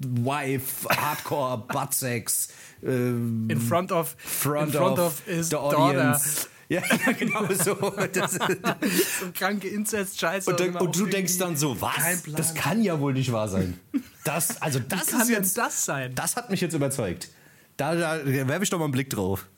Wife, 0.00 0.88
Hardcore, 0.88 1.64
Buttsex, 1.68 2.48
ähm, 2.82 3.48
In 3.48 3.60
front 3.60 3.92
of, 3.92 4.16
Front, 4.18 4.74
in 4.74 4.80
front 4.80 4.98
of, 4.98 5.06
of, 5.06 5.22
his 5.26 5.46
the 5.46 5.52
daughter. 5.52 5.78
audience. 5.78 6.48
Ja, 6.72 6.80
genau 7.18 7.46
so. 7.52 7.74
Das, 8.14 8.32
so 8.32 9.26
kranke 9.34 9.68
Inzest-Scheiße. 9.68 10.50
und, 10.50 10.58
und 10.58 10.76
auch 10.78 10.90
du 10.90 11.04
denkst 11.04 11.36
dann 11.36 11.54
so, 11.54 11.78
was? 11.82 12.22
Das 12.34 12.54
kann 12.54 12.82
ja 12.82 12.98
wohl 12.98 13.12
nicht 13.12 13.30
wahr 13.30 13.48
sein. 13.48 13.78
Das, 14.24 14.62
also 14.62 14.78
das 14.78 15.08
kann 15.08 15.22
ist 15.22 15.28
jetzt, 15.28 15.58
das 15.58 15.84
sein? 15.84 16.14
das 16.14 16.36
hat 16.36 16.48
mich 16.48 16.62
jetzt 16.62 16.72
überzeugt. 16.72 17.28
Da, 17.76 17.94
da 17.94 18.24
werfe 18.26 18.64
ich 18.64 18.70
doch 18.70 18.78
mal 18.78 18.84
einen 18.84 18.92
Blick 18.92 19.10
drauf. 19.10 19.46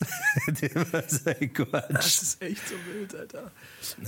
Das 1.90 2.22
ist 2.22 2.42
echt 2.42 2.68
so 2.68 2.74
wild, 2.92 3.14
Alter. 3.14 3.50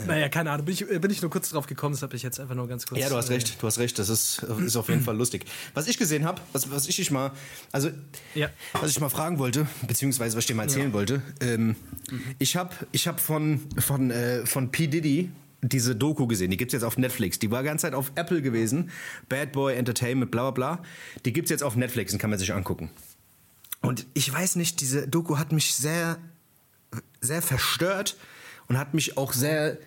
Naja, 0.06 0.28
keine 0.28 0.50
Ahnung. 0.50 0.66
Bin 0.66 0.74
ich, 0.74 0.86
bin 0.86 1.10
ich 1.10 1.22
nur 1.22 1.30
kurz 1.30 1.50
drauf 1.50 1.66
gekommen, 1.66 1.94
das 1.94 2.02
habe 2.02 2.14
ich 2.16 2.22
jetzt 2.22 2.38
einfach 2.40 2.54
nur 2.54 2.68
ganz 2.68 2.86
kurz. 2.86 3.00
Ja, 3.00 3.08
du 3.08 3.16
hast 3.16 3.30
äh, 3.30 3.34
recht, 3.34 3.60
du 3.60 3.66
hast 3.66 3.78
recht. 3.78 3.98
Das 3.98 4.08
ist, 4.08 4.42
ist 4.42 4.76
auf 4.76 4.88
jeden 4.88 5.02
Fall 5.02 5.16
lustig. 5.16 5.44
Was 5.74 5.88
ich 5.88 5.98
gesehen 5.98 6.24
habe, 6.24 6.40
was, 6.52 6.70
was 6.70 6.88
ich 6.88 7.10
mal, 7.10 7.32
also 7.72 7.90
Ja. 8.34 8.48
was 8.80 8.90
ich 8.90 9.00
mal 9.00 9.08
fragen 9.08 9.38
wollte, 9.38 9.66
beziehungsweise 9.86 10.36
was 10.36 10.42
ich 10.44 10.46
dir 10.48 10.54
mal 10.54 10.64
erzählen 10.64 10.92
wollte, 10.92 11.22
ähm, 11.40 11.76
ich 12.38 12.56
habe 12.56 12.74
ich 12.92 13.08
hab 13.08 13.20
von, 13.20 13.60
von, 13.78 14.10
äh, 14.10 14.46
von 14.46 14.70
P. 14.70 14.86
Diddy 14.86 15.30
diese 15.62 15.96
Doku 15.96 16.26
gesehen, 16.26 16.50
die 16.50 16.56
gibt's 16.56 16.74
jetzt 16.74 16.84
auf 16.84 16.96
Netflix. 16.98 17.38
Die 17.38 17.50
war 17.50 17.62
die 17.62 17.66
ganze 17.68 17.82
Zeit 17.86 17.94
auf 17.94 18.12
Apple 18.14 18.42
gewesen. 18.42 18.90
Bad 19.28 19.52
Boy 19.52 19.74
Entertainment, 19.74 20.30
bla 20.30 20.50
bla 20.50 20.74
bla. 20.76 20.82
Die 21.24 21.32
gibt's 21.32 21.50
jetzt 21.50 21.62
auf 21.62 21.76
Netflix 21.76 22.12
und 22.12 22.18
kann 22.18 22.30
man 22.30 22.38
sich 22.38 22.52
angucken. 22.52 22.90
Und 23.86 24.06
ich 24.14 24.32
weiß 24.32 24.56
nicht, 24.56 24.80
diese 24.80 25.08
Doku 25.08 25.38
hat 25.38 25.52
mich 25.52 25.74
sehr, 25.74 26.18
sehr 27.20 27.42
verstört 27.42 28.16
und 28.68 28.78
hat 28.78 28.94
mich 28.94 29.16
auch 29.16 29.32
sehr, 29.32 29.78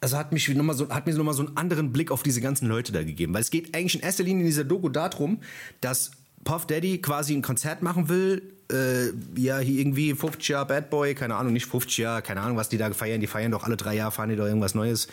also 0.00 0.16
hat, 0.16 0.32
mich 0.32 0.48
noch 0.48 0.64
mal 0.64 0.74
so, 0.74 0.88
hat 0.90 1.06
mir 1.06 1.14
nochmal 1.14 1.34
so 1.34 1.46
einen 1.46 1.56
anderen 1.56 1.92
Blick 1.92 2.10
auf 2.10 2.22
diese 2.22 2.40
ganzen 2.40 2.68
Leute 2.68 2.92
da 2.92 3.02
gegeben. 3.02 3.34
Weil 3.34 3.42
es 3.42 3.50
geht 3.50 3.74
eigentlich 3.74 3.96
in 3.96 4.00
erster 4.00 4.24
Linie 4.24 4.42
in 4.42 4.46
dieser 4.46 4.64
Doku 4.64 4.88
darum, 4.88 5.40
dass 5.80 6.12
Puff 6.44 6.66
Daddy 6.66 7.00
quasi 7.00 7.34
ein 7.34 7.42
Konzert 7.42 7.82
machen 7.82 8.08
will. 8.08 8.54
Äh, 8.70 9.08
ja, 9.40 9.58
hier 9.58 9.80
irgendwie 9.80 10.14
50 10.14 10.48
Jahre 10.48 10.66
Bad 10.66 10.90
Boy, 10.90 11.14
keine 11.14 11.36
Ahnung, 11.36 11.52
nicht 11.52 11.66
50 11.66 11.98
Jahre, 11.98 12.22
keine 12.22 12.40
Ahnung, 12.40 12.56
was 12.56 12.68
die 12.68 12.78
da 12.78 12.90
feiern. 12.92 13.20
Die 13.20 13.26
feiern 13.26 13.52
doch 13.52 13.64
alle 13.64 13.76
drei 13.76 13.94
Jahre, 13.94 14.12
fahren 14.12 14.30
die 14.30 14.36
doch 14.36 14.46
irgendwas 14.46 14.74
Neues. 14.74 15.08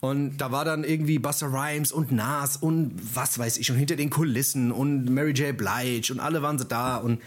Und 0.00 0.38
da 0.38 0.52
war 0.52 0.64
dann 0.64 0.84
irgendwie 0.84 1.18
Buster 1.18 1.52
Rhymes 1.52 1.90
und 1.90 2.12
Nas 2.12 2.56
und 2.56 2.92
was 3.14 3.38
weiß 3.38 3.58
ich 3.58 3.70
und 3.70 3.76
hinter 3.76 3.96
den 3.96 4.10
Kulissen 4.10 4.70
und 4.70 5.06
Mary 5.06 5.32
J. 5.32 5.56
Blige 5.56 6.12
und 6.12 6.20
alle 6.20 6.42
waren 6.42 6.58
sie 6.58 6.66
da 6.66 6.98
und 6.98 7.20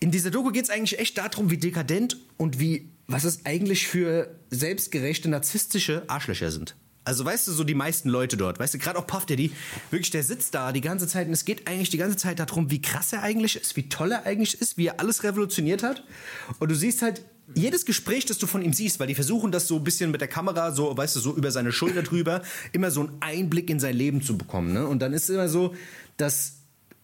in 0.00 0.10
dieser 0.10 0.30
Doku 0.30 0.50
geht 0.50 0.64
es 0.64 0.70
eigentlich 0.70 0.98
echt 0.98 1.18
darum, 1.18 1.50
wie 1.50 1.58
dekadent 1.58 2.16
und 2.38 2.58
wie, 2.58 2.88
was 3.06 3.24
es 3.24 3.44
eigentlich 3.44 3.86
für 3.86 4.34
selbstgerechte, 4.48 5.28
narzisstische 5.28 6.04
Arschlöcher 6.08 6.50
sind. 6.50 6.74
Also 7.04 7.24
weißt 7.24 7.48
du, 7.48 7.52
so 7.52 7.64
die 7.64 7.74
meisten 7.74 8.08
Leute 8.08 8.36
dort, 8.36 8.58
weißt 8.58 8.74
du, 8.74 8.78
gerade 8.78 8.98
auch 8.98 9.06
Puff 9.06 9.26
Daddy, 9.26 9.52
wirklich, 9.90 10.10
der 10.10 10.22
sitzt 10.22 10.54
da 10.54 10.72
die 10.72 10.80
ganze 10.80 11.06
Zeit 11.06 11.26
und 11.26 11.32
es 11.32 11.44
geht 11.44 11.66
eigentlich 11.66 11.90
die 11.90 11.96
ganze 11.98 12.16
Zeit 12.16 12.38
darum, 12.38 12.70
wie 12.70 12.80
krass 12.80 13.12
er 13.12 13.22
eigentlich 13.22 13.56
ist, 13.56 13.76
wie 13.76 13.88
toll 13.88 14.12
er 14.12 14.26
eigentlich 14.26 14.60
ist, 14.60 14.78
wie 14.78 14.86
er 14.86 15.00
alles 15.00 15.22
revolutioniert 15.22 15.82
hat. 15.82 16.02
Und 16.58 16.70
du 16.70 16.74
siehst 16.74 17.02
halt 17.02 17.22
jedes 17.54 17.84
Gespräch, 17.86 18.26
das 18.26 18.38
du 18.38 18.46
von 18.46 18.62
ihm 18.62 18.72
siehst, 18.72 19.00
weil 19.00 19.06
die 19.06 19.14
versuchen 19.14 19.52
das 19.52 19.66
so 19.68 19.76
ein 19.76 19.84
bisschen 19.84 20.10
mit 20.10 20.20
der 20.20 20.28
Kamera, 20.28 20.72
so, 20.72 20.96
weißt 20.96 21.16
du, 21.16 21.20
so 21.20 21.34
über 21.36 21.50
seine 21.50 21.72
Schulter 21.72 22.02
drüber, 22.02 22.42
immer 22.72 22.90
so 22.90 23.00
einen 23.00 23.16
Einblick 23.20 23.70
in 23.70 23.80
sein 23.80 23.96
Leben 23.96 24.22
zu 24.22 24.36
bekommen. 24.38 24.72
Ne? 24.72 24.86
Und 24.86 25.00
dann 25.00 25.12
ist 25.12 25.24
es 25.24 25.30
immer 25.30 25.48
so, 25.48 25.74
dass 26.16 26.56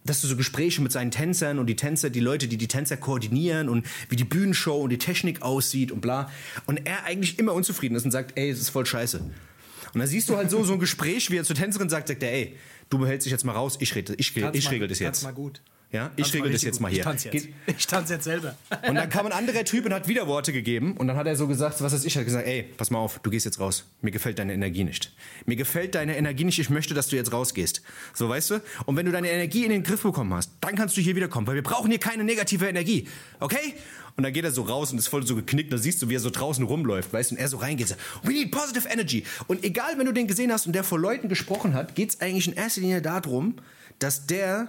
dass 0.05 0.21
du 0.21 0.29
so 0.29 0.37
Gespräche 0.37 0.81
mit 0.83 0.93
seinen 0.93 1.11
Tänzern 1.11 1.59
und 1.59 1.67
die 1.67 1.75
Tänzer, 1.75 2.11
die 2.11 2.21
Leute, 2.21 2.47
die 2.47 2.57
die 2.57 2.69
Tänzer 2.69 2.97
koordinieren 2.97 3.69
und 3.69 3.85
wie 4.09 4.15
die 4.15 4.23
Bühnenshow 4.23 4.77
und 4.81 4.91
die 4.91 4.99
Technik 4.99 5.43
aussieht 5.43 5.91
und 5.91 6.01
bla. 6.01 6.31
Und 6.67 6.87
er 6.87 7.03
eigentlich 7.05 7.41
immer 7.41 7.53
unzufrieden 7.55 7.97
ist 7.97 8.05
und 8.05 8.13
sagt, 8.13 8.39
ey, 8.39 8.49
es 8.51 8.61
ist 8.61 8.69
voll 8.69 8.87
scheiße. 8.87 9.19
Und 9.19 9.99
dann 9.99 10.07
siehst 10.07 10.29
du 10.29 10.37
halt 10.37 10.49
so, 10.49 10.63
so 10.63 10.75
ein 10.75 10.79
Gespräch, 10.79 11.31
wie 11.31 11.37
er 11.39 11.45
zur 11.45 11.57
Tänzerin 11.57 11.89
sagt, 11.89 12.07
sagt 12.09 12.23
er, 12.23 12.33
ey, 12.33 12.57
du 12.89 12.99
behältst 12.99 13.27
dich 13.27 13.33
jetzt 13.33 13.45
mal 13.45 13.53
raus, 13.53 13.79
ich, 13.81 13.95
rede, 13.97 14.15
ich, 14.17 14.37
ich 14.37 14.43
mal- 14.43 14.53
regel 14.71 14.87
das 14.89 15.01
jetzt. 15.01 15.25
mal 15.25 15.33
gut. 15.33 15.61
Ja, 15.93 16.11
ich 16.17 16.35
regel 16.35 16.53
das 16.53 16.63
jetzt 16.63 16.75
gut. 16.75 16.83
mal 16.83 16.89
hier. 16.91 16.99
Ich 16.99 17.05
tanze 17.05 17.29
jetzt. 17.31 17.49
Ich 17.67 17.87
tanze 17.87 18.15
jetzt 18.15 18.25
selber. 18.25 18.57
und 18.89 18.97
dann 18.97 19.09
kam 19.09 19.25
ein 19.27 19.33
anderer 19.33 19.65
Typ 19.65 19.87
und 19.87 19.95
hat 19.95 20.09
wieder 20.09 20.27
Worte 20.27 20.53
gegeben. 20.53 20.97
Und 20.97 21.07
dann 21.07 21.17
hat 21.17 21.27
er 21.27 21.37
so 21.37 21.47
gesagt, 21.47 21.81
was 21.81 21.93
weiß 21.93 22.05
ich, 22.05 22.17
hat 22.17 22.25
gesagt, 22.25 22.47
ey, 22.47 22.65
pass 22.77 22.91
mal 22.91 22.99
auf, 22.99 23.21
du 23.21 23.31
gehst 23.31 23.45
jetzt 23.45 23.61
raus. 23.61 23.85
Mir 24.03 24.11
gefällt 24.11 24.39
deine 24.39 24.53
Energie 24.53 24.85
nicht. 24.85 25.13
Mir 25.47 25.57
gefällt 25.57 25.95
deine 25.95 26.17
Energie 26.17 26.45
nicht, 26.45 26.59
ich 26.59 26.71
möchte, 26.71 26.93
dass 26.93 27.09
du 27.09 27.17
jetzt 27.17 27.33
rausgehst. 27.33 27.83
So, 28.15 28.29
weißt 28.29 28.51
du? 28.51 28.63
Und 28.85 28.97
wenn 28.97 29.07
du 29.07 29.13
deine 29.13 29.31
Energie 29.31 29.65
in 29.65 29.71
den 29.71 29.85
Griff 29.85 30.03
bekommen 30.03 30.35
hast, 30.35 30.51
dann 30.61 30.75
kannst 30.75 30.97
du 30.97 31.01
hier 31.01 31.15
wiederkommen, 31.15 31.47
weil 31.47 31.55
wir 31.55 31.63
brauchen 31.63 31.91
hier 31.91 32.01
keine 32.01 32.25
negative 32.25 32.67
Energie. 32.67 33.07
Okay? 33.39 33.75
Und 34.17 34.25
dann 34.25 34.33
geht 34.33 34.45
er 34.45 34.51
so 34.51 34.63
raus 34.63 34.93
und 34.93 34.99
ist 34.99 35.09
voll 35.09 35.27
so 35.27 35.37
geknickt. 35.37 35.73
Da 35.73 35.79
siehst 35.79 36.03
du, 36.03 36.09
wie 36.09 36.17
er 36.17 36.21
so 36.21 36.31
draußen 36.31 36.65
rumläuft, 36.65 37.13
weißt 37.13 37.31
du? 37.31 37.35
Und 37.35 37.41
er 37.41 37.49
so 37.49 37.59
reingeht. 37.59 37.89
So, 37.89 37.95
We 38.23 38.33
need 38.33 38.51
positive 38.51 38.89
energy. 38.89 39.25
Und 39.47 39.63
egal, 39.63 39.99
wenn 39.99 40.07
du 40.07 40.13
den 40.13 40.27
gesehen 40.27 40.51
hast 40.53 40.67
und 40.67 40.73
der 40.73 40.85
vor 40.85 40.99
Leuten 40.99 41.29
gesprochen 41.29 41.75
hat, 41.75 41.95
geht 41.95 42.11
es 42.11 42.21
eigentlich 42.21 42.49
in 42.49 42.55
erster 42.55 42.81
Linie 42.81 43.03
darum, 43.03 43.57
dass 43.99 44.27
der 44.27 44.69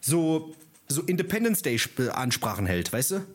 so, 0.00 0.54
so 0.88 1.02
Independence 1.02 1.62
Day 1.62 1.76
Sp- 1.78 2.10
Ansprachen 2.12 2.66
hält, 2.66 2.92
weißt 2.92 3.10
du? 3.12 3.26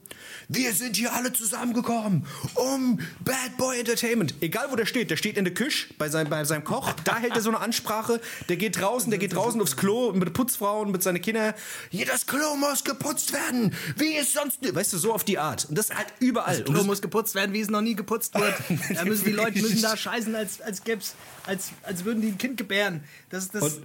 Wir 0.49 0.73
sind 0.73 0.95
hier 0.97 1.13
alle 1.13 1.31
zusammengekommen, 1.31 2.25
um 2.55 2.99
Bad 3.23 3.55
Boy 3.57 3.79
Entertainment. 3.79 4.35
Egal 4.41 4.67
wo 4.71 4.75
der 4.75 4.85
steht, 4.85 5.09
der 5.09 5.15
steht 5.17 5.37
in 5.37 5.45
der 5.45 5.53
Küche 5.53 5.93
bei 5.97 6.09
seinem, 6.09 6.29
bei 6.29 6.43
seinem 6.43 6.63
Koch, 6.63 6.91
da 7.05 7.17
hält 7.17 7.33
er 7.35 7.41
so 7.41 7.49
eine 7.49 7.59
Ansprache, 7.59 8.19
der 8.49 8.57
geht 8.57 8.79
draußen, 8.79 9.09
der 9.09 9.19
geht 9.19 9.33
draußen 9.35 9.61
aufs 9.61 9.77
Klo 9.77 10.11
mit 10.13 10.33
Putzfrauen, 10.33 10.91
mit 10.91 11.01
seinen 11.03 11.21
Kindern. 11.21 11.53
Hier, 11.91 12.05
das 12.05 12.25
Klo 12.25 12.55
muss 12.55 12.83
geputzt 12.83 13.31
werden, 13.33 13.73
wie 13.97 14.15
es 14.17 14.33
sonst, 14.33 14.59
weißt 14.75 14.93
du, 14.93 14.97
so 14.97 15.13
auf 15.13 15.23
die 15.23 15.39
Art. 15.39 15.65
Und 15.65 15.77
das 15.77 15.93
halt 15.93 16.07
überall. 16.19 16.57
Und 16.57 16.65
Klo 16.65 16.77
das- 16.77 16.85
muss 16.85 17.01
geputzt 17.01 17.35
werden, 17.35 17.53
wie 17.53 17.61
es 17.61 17.69
noch 17.69 17.81
nie 17.81 17.95
geputzt 17.95 18.33
wird. 18.35 18.53
Da 18.95 19.05
müssen 19.05 19.25
die 19.25 19.31
Leute 19.31 19.61
müssen 19.61 19.81
da 19.81 19.95
scheißen, 19.95 20.35
als, 20.35 20.61
als, 20.61 20.83
gäb's, 20.83 21.15
als, 21.45 21.69
als 21.83 22.05
würden 22.05 22.21
die 22.21 22.29
ein 22.29 22.37
Kind 22.37 22.57
gebären. 22.57 23.03
Das 23.29 23.45
ist 23.45 23.55
das. 23.55 23.63
Und 23.63 23.83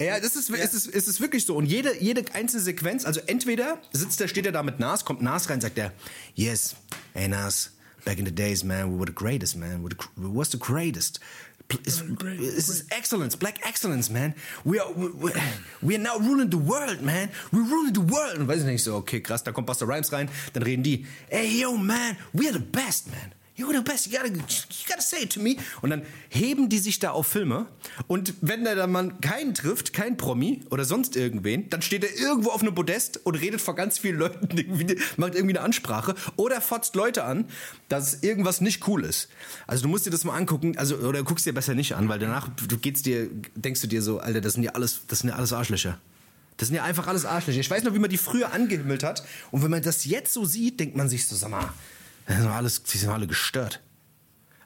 ja, 0.00 0.20
das 0.20 0.36
ist, 0.36 0.50
es, 0.50 0.74
ist, 0.74 0.86
es 0.94 1.08
ist 1.08 1.20
wirklich 1.20 1.44
so. 1.44 1.56
Und 1.56 1.66
jede, 1.66 2.00
jede 2.02 2.24
einzelne 2.34 2.62
Sequenz, 2.62 3.04
also 3.04 3.20
entweder 3.26 3.80
sitzt 3.92 4.20
er, 4.20 4.28
steht 4.28 4.46
er 4.46 4.52
da 4.52 4.62
mit 4.62 4.78
Nas, 4.78 5.04
kommt 5.04 5.22
Nas 5.22 5.48
rein, 5.50 5.60
sagt 5.60 5.78
er, 5.78 5.92
yes, 6.34 6.76
hey 7.14 7.28
Nas, 7.28 7.70
back 8.04 8.18
in 8.18 8.24
the 8.26 8.32
days, 8.34 8.62
man, 8.64 8.92
we 8.92 8.98
were 8.98 9.06
the 9.06 9.12
greatest, 9.14 9.56
man, 9.56 9.78
we, 9.80 9.84
were 9.84 9.90
the, 9.90 10.04
we 10.16 10.28
was 10.32 10.50
the 10.50 10.58
greatest. 10.58 11.20
It's, 11.84 12.02
this 12.22 12.68
is 12.70 12.86
excellence, 12.90 13.36
black 13.36 13.58
excellence, 13.66 14.08
man. 14.10 14.34
We 14.64 14.80
are, 14.80 14.90
we, 14.94 15.08
we- 15.08 15.32
we 15.82 15.94
are 15.96 15.98
now 16.02 16.16
ruling 16.18 16.48
the 16.48 16.56
world, 16.56 17.02
man. 17.02 17.28
We're 17.52 17.68
ruling 17.68 17.92
the 17.92 18.00
world. 18.10 18.38
Und 18.38 18.48
weiß 18.48 18.60
ich 18.60 18.64
nicht, 18.66 18.82
so, 18.82 18.94
okay, 18.96 19.20
krass, 19.20 19.44
da 19.44 19.52
kommt 19.52 19.66
Buster 19.66 19.86
Rhymes 19.86 20.10
rein, 20.12 20.30
dann 20.54 20.62
reden 20.62 20.82
die, 20.82 21.04
hey, 21.28 21.60
yo, 21.60 21.76
man, 21.76 22.16
we 22.32 22.46
are 22.48 22.54
the 22.54 22.58
best, 22.64 23.08
man. 23.10 23.32
You're 23.58 23.74
the 23.74 23.82
best, 23.82 24.06
you 24.06 24.16
gotta, 24.16 24.28
you 24.28 24.86
gotta 24.88 25.02
say 25.02 25.24
it 25.24 25.32
to 25.32 25.40
me. 25.40 25.56
Und 25.82 25.90
dann 25.90 26.02
heben 26.28 26.68
die 26.68 26.78
sich 26.78 27.00
da 27.00 27.10
auf 27.10 27.26
Filme. 27.26 27.66
Und 28.06 28.34
wenn 28.40 28.62
der 28.62 28.76
dann 28.76 28.92
mal 28.92 29.12
keinen 29.20 29.52
trifft, 29.52 29.92
kein 29.92 30.16
Promi 30.16 30.62
oder 30.70 30.84
sonst 30.84 31.16
irgendwen, 31.16 31.68
dann 31.68 31.82
steht 31.82 32.04
er 32.04 32.16
irgendwo 32.16 32.50
auf 32.50 32.62
einem 32.62 32.76
Podest 32.76 33.26
und 33.26 33.34
redet 33.34 33.60
vor 33.60 33.74
ganz 33.74 33.98
vielen 33.98 34.16
Leuten, 34.16 34.56
irgendwie, 34.56 34.96
macht 35.16 35.34
irgendwie 35.34 35.56
eine 35.56 35.64
Ansprache 35.64 36.14
oder 36.36 36.60
fotzt 36.60 36.94
Leute 36.94 37.24
an, 37.24 37.46
dass 37.88 38.22
irgendwas 38.22 38.60
nicht 38.60 38.86
cool 38.86 39.04
ist. 39.04 39.28
Also 39.66 39.82
du 39.82 39.88
musst 39.88 40.06
dir 40.06 40.10
das 40.10 40.22
mal 40.22 40.36
angucken, 40.36 40.78
also, 40.78 40.96
oder 40.98 41.24
guckst 41.24 41.44
dir 41.44 41.52
besser 41.52 41.74
nicht 41.74 41.96
an, 41.96 42.08
weil 42.08 42.20
danach 42.20 42.48
du 42.48 42.78
geht's 42.78 43.02
dir, 43.02 43.28
denkst 43.56 43.80
du 43.80 43.88
dir 43.88 44.02
so, 44.02 44.20
Alter, 44.20 44.40
das 44.40 44.52
sind 44.52 44.62
ja 44.62 44.72
alles, 44.72 45.00
das 45.08 45.18
sind 45.18 45.30
ja 45.30 45.34
alles 45.34 45.52
Arschlöcher. 45.52 45.98
Das 46.58 46.68
sind 46.68 46.76
ja 46.76 46.84
einfach 46.84 47.08
alles 47.08 47.24
Arschlöcher. 47.24 47.58
Ich 47.58 47.70
weiß 47.70 47.82
noch, 47.84 47.94
wie 47.94 47.98
man 47.98 48.10
die 48.10 48.18
früher 48.18 48.52
angehimmelt 48.52 49.02
hat. 49.02 49.24
Und 49.50 49.64
wenn 49.64 49.70
man 49.70 49.82
das 49.82 50.04
jetzt 50.04 50.32
so 50.32 50.44
sieht, 50.44 50.78
denkt 50.78 50.96
man 50.96 51.08
sich 51.08 51.26
so, 51.26 51.34
sag 51.36 51.50
mal, 51.50 51.72
das 52.28 52.36
sind 52.38 52.48
alles, 52.48 52.82
die 52.84 52.98
sind 52.98 53.10
alle 53.10 53.26
gestört. 53.26 53.82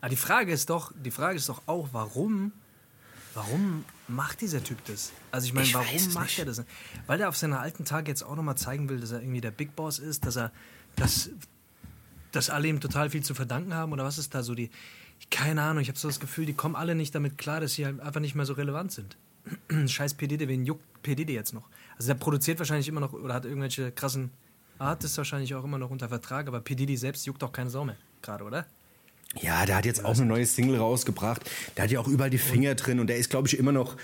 Aber 0.01 0.11
die 0.11 0.17
Frage 0.17 0.53
ist 0.53 0.69
doch, 0.69 0.93
die 1.03 1.11
Frage 1.11 1.37
ist 1.37 1.49
doch 1.49 1.63
auch, 1.67 1.89
warum, 1.93 2.53
warum 3.35 3.85
macht 4.09 4.41
dieser 4.41 4.63
Typ 4.63 4.85
das? 4.87 5.13
Also 5.31 5.47
ich 5.47 5.53
meine, 5.55 5.67
Ich 5.67 5.75
warum 5.75 6.13
macht 6.15 6.25
nicht. 6.27 6.39
er 6.41 6.45
das? 6.45 6.63
Weil 7.07 7.21
er 7.21 7.29
auf 7.29 7.37
seine 7.37 7.61
alten 7.61 7.85
Tage 7.85 8.11
jetzt 8.11 8.23
auch 8.23 8.35
nochmal 8.37 8.57
zeigen 8.57 8.89
will, 8.89 9.01
dass 9.01 9.13
er 9.13 9.21
irgendwie 9.23 9.41
der 9.41 9.53
Big 9.53 9.77
Boss 9.77 9.99
ist, 10.01 10.27
dass 10.27 10.37
er, 10.37 10.51
dass, 10.97 11.31
dass 12.33 12.51
alle 12.51 12.67
ihm 12.69 12.81
total 12.81 13.11
viel 13.11 13.23
zu 13.23 13.35
verdanken 13.35 13.75
haben 13.75 13.93
oder 13.93 14.05
was 14.05 14.19
ist 14.19 14.35
da 14.35 14.43
so 14.43 14.55
die, 14.57 14.71
keine 15.31 15.63
Ahnung, 15.63 15.83
ich 15.83 15.89
habe 15.89 15.99
so 15.99 16.09
das 16.09 16.19
Gefühl, 16.19 16.47
die 16.47 16.55
kommen 16.55 16.75
alle 16.75 16.97
nicht 16.97 17.15
damit 17.15 17.39
klar, 17.39 17.61
dass 17.61 17.75
sie 17.75 17.87
halt 17.87 18.01
einfach 18.01 18.21
nicht 18.21 18.35
mehr 18.35 18.45
so 18.45 18.55
relevant 18.55 18.91
sind. 18.93 19.17
Scheiß 19.89 20.15
P. 20.15 20.27
Diddy, 20.27 20.49
wen 20.49 20.65
juckt 20.67 20.85
P. 21.05 21.15
Diddy 21.15 21.33
jetzt 21.33 21.53
noch? 21.55 21.69
Also 21.97 22.09
der 22.09 22.15
produziert 22.15 22.59
wahrscheinlich 22.59 22.89
immer 22.89 23.01
noch 23.01 23.13
oder 23.13 23.35
hat 23.35 23.45
irgendwelche 23.45 23.93
krassen 23.93 24.31
Artists 24.79 25.17
wahrscheinlich 25.17 25.55
auch 25.55 25.65
immer 25.65 25.79
noch 25.79 25.91
unter 25.91 26.09
Vertrag, 26.09 26.49
aber 26.49 26.61
P. 26.61 26.75
Diddy 26.75 26.97
selbst 26.97 27.27
juckt 27.27 27.43
auch 27.45 27.53
keine 27.53 27.71
Sau 27.71 27.85
mehr 27.85 27.97
gerade, 28.23 28.45
oder? 28.45 28.67
Ja, 29.41 29.65
der 29.65 29.77
hat 29.77 29.87
jetzt 29.87 30.05
auch 30.05 30.17
eine 30.17 30.27
neue 30.27 30.47
Single 30.47 30.77
rausgebracht. 30.77 31.49
Der 31.77 31.85
hat 31.85 31.91
ja 31.91 32.01
auch 32.01 32.09
überall 32.09 32.31
die 32.31 32.39
Finger 32.39 32.75
drin 32.75 33.01
und 33.01 33.07
der 33.07 33.17
ist, 33.17 33.31
glaube 33.31 33.49
ich, 33.49 33.59
immer 33.59 33.73
noch, 33.73 33.97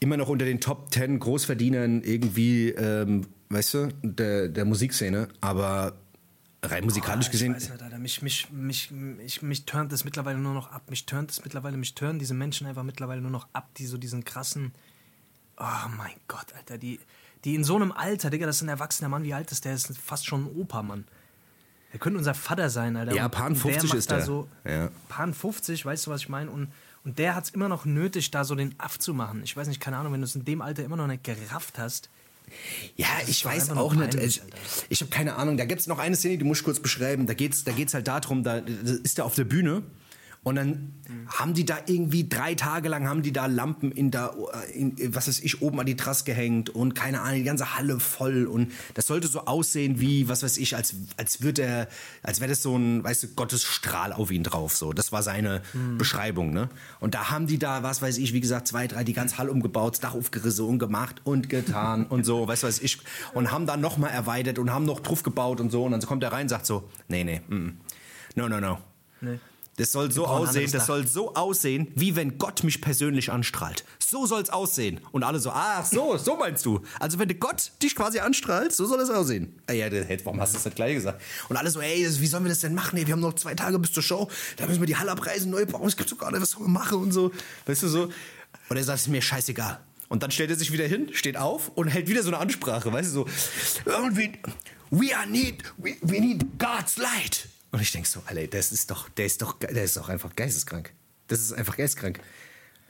immer 0.00 0.16
noch 0.16 0.28
unter 0.28 0.44
den 0.44 0.60
Top 0.60 0.92
10 0.92 1.18
Großverdienern 1.18 2.02
irgendwie, 2.02 2.70
ähm, 2.70 3.26
weißt 3.50 3.74
du, 3.74 3.88
der, 4.02 4.48
der 4.48 4.64
Musikszene. 4.64 5.28
Aber 5.40 5.94
rein 6.62 6.84
musikalisch 6.84 7.30
gesehen. 7.30 7.52
Ich 7.56 7.64
weiß 7.64 7.70
nicht, 7.70 7.82
Alter. 7.82 7.98
Mich, 7.98 8.22
mich, 8.22 8.50
mich, 8.50 8.90
mich, 8.92 9.42
mich 9.42 9.64
turnt 9.64 9.90
das 9.90 10.04
mittlerweile 10.04 10.38
nur 10.38 10.54
noch 10.54 10.70
ab. 10.70 10.82
Mich 10.90 11.06
turnt 11.06 11.30
das 11.30 11.42
mittlerweile, 11.42 11.76
mich 11.76 11.94
turnen 11.94 12.20
diese 12.20 12.34
Menschen 12.34 12.66
einfach 12.68 12.84
mittlerweile 12.84 13.20
nur 13.20 13.32
noch 13.32 13.48
ab, 13.52 13.68
die 13.78 13.86
so 13.86 13.98
diesen 13.98 14.24
krassen. 14.24 14.72
Oh 15.58 15.88
mein 15.96 16.14
Gott, 16.28 16.46
Alter, 16.56 16.78
die, 16.78 17.00
die 17.44 17.54
in 17.54 17.64
so 17.64 17.76
einem 17.76 17.92
Alter, 17.92 18.30
Digga, 18.30 18.46
das 18.46 18.56
ist 18.56 18.62
ein 18.62 18.68
erwachsener 18.68 19.08
Mann, 19.08 19.24
wie 19.24 19.34
alt 19.34 19.50
ist 19.52 19.64
der? 19.64 19.74
ist 19.74 19.96
fast 19.98 20.26
schon 20.26 20.44
ein 20.46 20.56
Opa, 20.56 20.82
Mann. 20.82 21.04
Der 21.92 22.00
könnte 22.00 22.18
unser 22.18 22.34
Vater 22.34 22.70
sein, 22.70 22.96
Alter. 22.96 23.14
Ja, 23.14 23.28
Pan 23.28 23.52
und 23.52 23.56
50 23.56 23.88
macht 23.90 23.98
ist 23.98 24.10
da 24.10 24.16
der. 24.16 24.24
So, 24.24 24.48
Ja. 24.64 24.90
Pan 25.08 25.34
50, 25.34 25.84
weißt 25.84 26.06
du, 26.06 26.10
was 26.10 26.22
ich 26.22 26.28
meine? 26.28 26.50
Und, 26.50 26.68
und 27.04 27.18
der 27.18 27.34
hat 27.34 27.44
es 27.44 27.50
immer 27.50 27.68
noch 27.68 27.84
nötig, 27.84 28.30
da 28.30 28.44
so 28.44 28.54
den 28.54 28.74
Aff 28.78 28.98
zu 28.98 29.12
machen. 29.12 29.42
Ich 29.44 29.56
weiß 29.56 29.68
nicht, 29.68 29.80
keine 29.80 29.98
Ahnung, 29.98 30.12
wenn 30.12 30.20
du 30.20 30.24
es 30.24 30.34
in 30.34 30.44
dem 30.44 30.62
Alter 30.62 30.84
immer 30.84 30.96
noch 30.96 31.06
nicht 31.06 31.24
gerafft 31.24 31.78
hast. 31.78 32.08
Ja, 32.96 33.06
ich 33.26 33.44
weiß 33.44 33.70
auch 33.70 33.94
nicht. 33.94 34.10
peinlich, 34.12 34.40
Ich, 34.40 34.84
ich 34.88 35.00
habe 35.00 35.10
keine 35.10 35.36
Ahnung. 35.36 35.56
Da 35.56 35.64
gibt 35.64 35.80
es 35.80 35.86
noch 35.86 35.98
eine 35.98 36.16
Szene, 36.16 36.38
die 36.38 36.44
muss 36.44 36.58
ich 36.58 36.64
kurz 36.64 36.80
beschreiben. 36.80 37.26
Da 37.26 37.34
geht 37.34 37.52
es 37.52 37.64
da 37.64 37.72
geht's 37.72 37.94
halt 37.94 38.08
darum, 38.08 38.42
da, 38.42 38.60
da 38.60 38.72
ist 39.02 39.18
er 39.18 39.24
auf 39.24 39.34
der 39.34 39.44
Bühne 39.44 39.82
Und 40.44 40.56
dann 40.56 40.92
haben 41.28 41.54
die 41.54 41.64
da 41.64 41.78
irgendwie 41.86 42.28
drei 42.28 42.56
Tage 42.56 42.88
lang 42.88 43.06
haben 43.06 43.22
die 43.22 43.32
da 43.32 43.46
Lampen 43.46 43.92
in 43.92 44.10
da, 44.10 44.34
äh, 44.52 44.72
in, 44.72 45.14
was 45.14 45.28
weiß 45.28 45.38
ich, 45.40 45.62
oben 45.62 45.78
an 45.78 45.86
die 45.86 45.94
Trasse 45.94 46.24
gehängt 46.24 46.68
und 46.68 46.94
keine 46.94 47.20
Ahnung, 47.20 47.38
die 47.38 47.44
ganze 47.44 47.76
Halle 47.76 48.00
voll. 48.00 48.46
Und 48.46 48.72
das 48.94 49.06
sollte 49.06 49.28
so 49.28 49.44
aussehen 49.44 50.00
wie, 50.00 50.28
was 50.28 50.42
weiß 50.42 50.58
ich, 50.58 50.74
als, 50.74 50.94
als 51.16 51.42
würde 51.42 51.62
er, 51.62 51.88
als 52.24 52.40
wäre 52.40 52.50
das 52.50 52.60
so 52.60 52.76
ein, 52.76 53.04
weißt 53.04 53.22
du, 53.22 53.28
Gottes 53.28 53.62
Strahl 53.62 54.12
auf 54.12 54.32
ihn 54.32 54.42
drauf. 54.42 54.76
So, 54.76 54.92
das 54.92 55.12
war 55.12 55.22
seine 55.22 55.62
Beschreibung, 55.96 56.52
ne? 56.52 56.68
Und 56.98 57.14
da 57.14 57.30
haben 57.30 57.46
die 57.46 57.58
da, 57.58 57.84
was 57.84 58.02
weiß 58.02 58.18
ich, 58.18 58.32
wie 58.32 58.40
gesagt, 58.40 58.66
zwei, 58.66 58.88
drei, 58.88 59.04
die 59.04 59.12
ganze 59.12 59.38
Halle 59.38 59.52
umgebaut, 59.52 59.92
das 59.92 60.00
Dach 60.00 60.14
aufgerissen 60.14 60.66
und 60.66 60.80
gemacht 60.80 61.20
und 61.22 61.48
getan 61.50 62.04
und 62.08 62.24
so, 62.24 62.48
weißt 62.48 62.64
du, 62.64 62.66
was 62.66 62.80
ich. 62.80 62.98
Und 63.32 63.52
haben 63.52 63.66
dann 63.66 63.80
nochmal 63.80 64.10
erweitert 64.10 64.58
und 64.58 64.72
haben 64.72 64.86
noch 64.86 64.98
drauf 64.98 65.22
gebaut 65.22 65.60
und 65.60 65.70
so. 65.70 65.84
Und 65.84 65.92
dann 65.92 66.00
kommt 66.02 66.24
er 66.24 66.32
rein 66.32 66.42
und 66.42 66.48
sagt 66.48 66.66
so, 66.66 66.90
nee, 67.06 67.22
nee, 67.22 67.40
mm. 67.48 67.78
no, 68.34 68.48
no, 68.48 68.58
no. 68.58 68.78
Nee. 69.20 69.38
Das 69.82 69.90
soll 69.90 70.12
so 70.12 70.28
aussehen, 70.28 70.70
das 70.70 70.82
Dach. 70.82 70.86
soll 70.86 71.08
so 71.08 71.34
aussehen, 71.34 71.88
wie 71.96 72.14
wenn 72.14 72.38
Gott 72.38 72.62
mich 72.62 72.80
persönlich 72.80 73.32
anstrahlt. 73.32 73.84
So 73.98 74.26
soll 74.26 74.40
es 74.40 74.48
aussehen. 74.48 75.00
Und 75.10 75.24
alle 75.24 75.40
so, 75.40 75.50
ach 75.50 75.84
so, 75.84 76.16
so 76.22 76.36
meinst 76.36 76.64
du. 76.64 76.82
Also 77.00 77.18
wenn 77.18 77.36
Gott 77.40 77.72
dich 77.82 77.96
quasi 77.96 78.20
anstrahlt, 78.20 78.72
so 78.72 78.86
soll 78.86 79.00
es 79.00 79.10
aussehen. 79.10 79.60
Ah 79.66 79.72
ja, 79.72 79.86
hey, 79.86 80.20
warum 80.22 80.40
hast 80.40 80.52
du 80.52 80.58
das 80.58 80.66
nicht 80.66 80.76
gleich 80.76 80.94
gesagt? 80.94 81.20
Und 81.48 81.56
alle 81.56 81.68
so, 81.68 81.80
ey, 81.80 82.06
wie 82.20 82.26
sollen 82.28 82.44
wir 82.44 82.50
das 82.50 82.60
denn 82.60 82.74
machen? 82.74 82.96
Ey, 82.96 83.08
wir 83.08 83.12
haben 83.14 83.20
noch 83.20 83.34
zwei 83.34 83.56
Tage 83.56 83.76
bis 83.80 83.90
zur 83.90 84.04
Show, 84.04 84.28
da 84.56 84.68
müssen 84.68 84.78
wir 84.80 84.86
die 84.86 84.96
Halle 84.96 85.10
abreißen, 85.10 85.50
neu 85.50 85.66
bauen, 85.66 85.82
das 85.82 85.96
gibt's 85.96 86.12
doch 86.12 86.18
gar 86.18 86.30
nicht, 86.30 86.42
was 86.42 86.50
sollen 86.50 86.66
wir 86.66 86.70
machen 86.70 86.98
und 86.98 87.10
so. 87.10 87.32
Weißt 87.66 87.82
du 87.82 87.88
so? 87.88 88.08
Und 88.68 88.76
er 88.76 88.84
sagt, 88.84 89.00
es 89.00 89.06
ist 89.06 89.10
mir 89.10 89.20
scheißegal. 89.20 89.80
Und 90.08 90.22
dann 90.22 90.30
stellt 90.30 90.50
er 90.50 90.56
sich 90.56 90.72
wieder 90.72 90.86
hin, 90.86 91.08
steht 91.12 91.36
auf 91.36 91.70
und 91.74 91.88
hält 91.88 92.08
wieder 92.08 92.22
so 92.22 92.28
eine 92.28 92.38
Ansprache, 92.38 92.92
weißt 92.92 93.08
du, 93.08 93.12
so, 93.12 93.26
irgendwie, 93.84 94.32
we 94.90 95.16
are 95.16 95.26
need, 95.26 95.64
we, 95.78 95.96
we 96.02 96.20
need 96.20 96.44
God's 96.56 96.98
light. 96.98 97.48
Und 97.72 97.80
ich 97.80 97.90
denk 97.90 98.06
so, 98.06 98.22
Alter, 98.26 98.46
das 98.46 98.70
ist 98.70 98.90
doch, 98.90 99.08
der 99.08 99.26
ist 99.26 99.42
doch, 99.42 99.58
der 99.58 99.82
ist 99.82 99.96
doch 99.96 100.08
einfach 100.08 100.36
geisteskrank. 100.36 100.92
Das 101.26 101.40
ist 101.40 101.52
einfach 101.52 101.76
geisteskrank. 101.76 102.20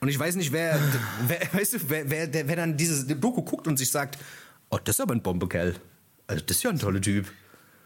Und 0.01 0.09
ich 0.09 0.19
weiß 0.19 0.35
nicht, 0.35 0.51
wer, 0.51 0.77
wer 1.27 1.39
weißt 1.53 1.73
du, 1.73 1.89
wer, 1.89 2.09
wer, 2.09 2.27
der, 2.27 2.47
wer 2.47 2.55
dann 2.57 2.75
dieses 2.77 3.07
Doku 3.07 3.41
guckt 3.41 3.65
und 3.67 3.77
sich 3.77 3.89
sagt, 3.89 4.17
oh, 4.69 4.77
das 4.83 4.97
ist 4.97 4.99
aber 4.99 5.15
ein 5.15 5.21
Bombekerl. 5.23 5.75
Also 6.27 6.43
das 6.45 6.57
ist 6.57 6.63
ja 6.63 6.69
ein 6.69 6.79
toller 6.79 7.01
Typ. 7.01 7.31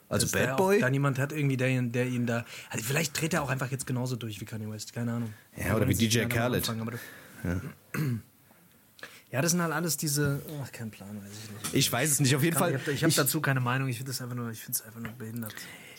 Also 0.10 0.26
Dass 0.26 0.32
Bad 0.32 0.50
auch 0.52 0.58
Boy. 0.58 0.80
Da 0.80 0.90
niemand 0.90 1.20
hat 1.20 1.32
irgendwie, 1.34 1.58
der, 1.58 1.68
ihn- 1.70 1.92
der 1.92 2.08
ihn 2.08 2.26
da. 2.26 2.46
Also 2.70 2.84
vielleicht 2.86 3.20
dreht 3.20 3.34
er 3.34 3.44
auch 3.44 3.50
einfach 3.50 3.70
jetzt 3.72 3.86
genauso 3.86 4.16
durch 4.16 4.40
wie 4.42 4.46
Kanye 4.46 4.70
West, 4.72 4.94
keine 4.94 5.14
Ahnung. 5.14 5.34
Ja, 5.56 5.76
oder 5.76 5.88
wie 5.88 5.94
DJ 5.96 6.26
Khaled. 6.26 6.68
Anfang, 6.68 6.82
aber 6.82 6.92
du- 6.92 7.62
Ja, 9.30 9.42
das 9.42 9.52
sind 9.52 9.62
halt 9.62 9.74
alles 9.74 9.98
diese. 9.98 10.42
Ach, 10.64 10.72
kein 10.72 10.90
Plan, 10.90 11.22
weiß 11.22 11.32
ich 11.32 11.52
nicht. 11.52 11.74
Ich 11.74 11.92
weiß 11.92 12.12
es 12.12 12.20
nicht, 12.22 12.34
auf 12.34 12.42
jeden 12.44 12.56
Kann, 12.56 12.72
Fall. 12.80 12.94
ich 12.94 13.04
habe 13.04 13.12
hab 13.12 13.18
dazu 13.18 13.42
keine 13.42 13.60
Meinung. 13.60 13.90
Ich 13.90 13.98
finde 13.98 14.12
das 14.12 14.22
einfach 14.22 14.36
nur, 14.38 14.50
ich 14.52 14.62
finde 14.62 14.78
es 14.80 14.82
einfach 14.86 15.02
nur 15.02 15.12
behindert. 15.12 15.54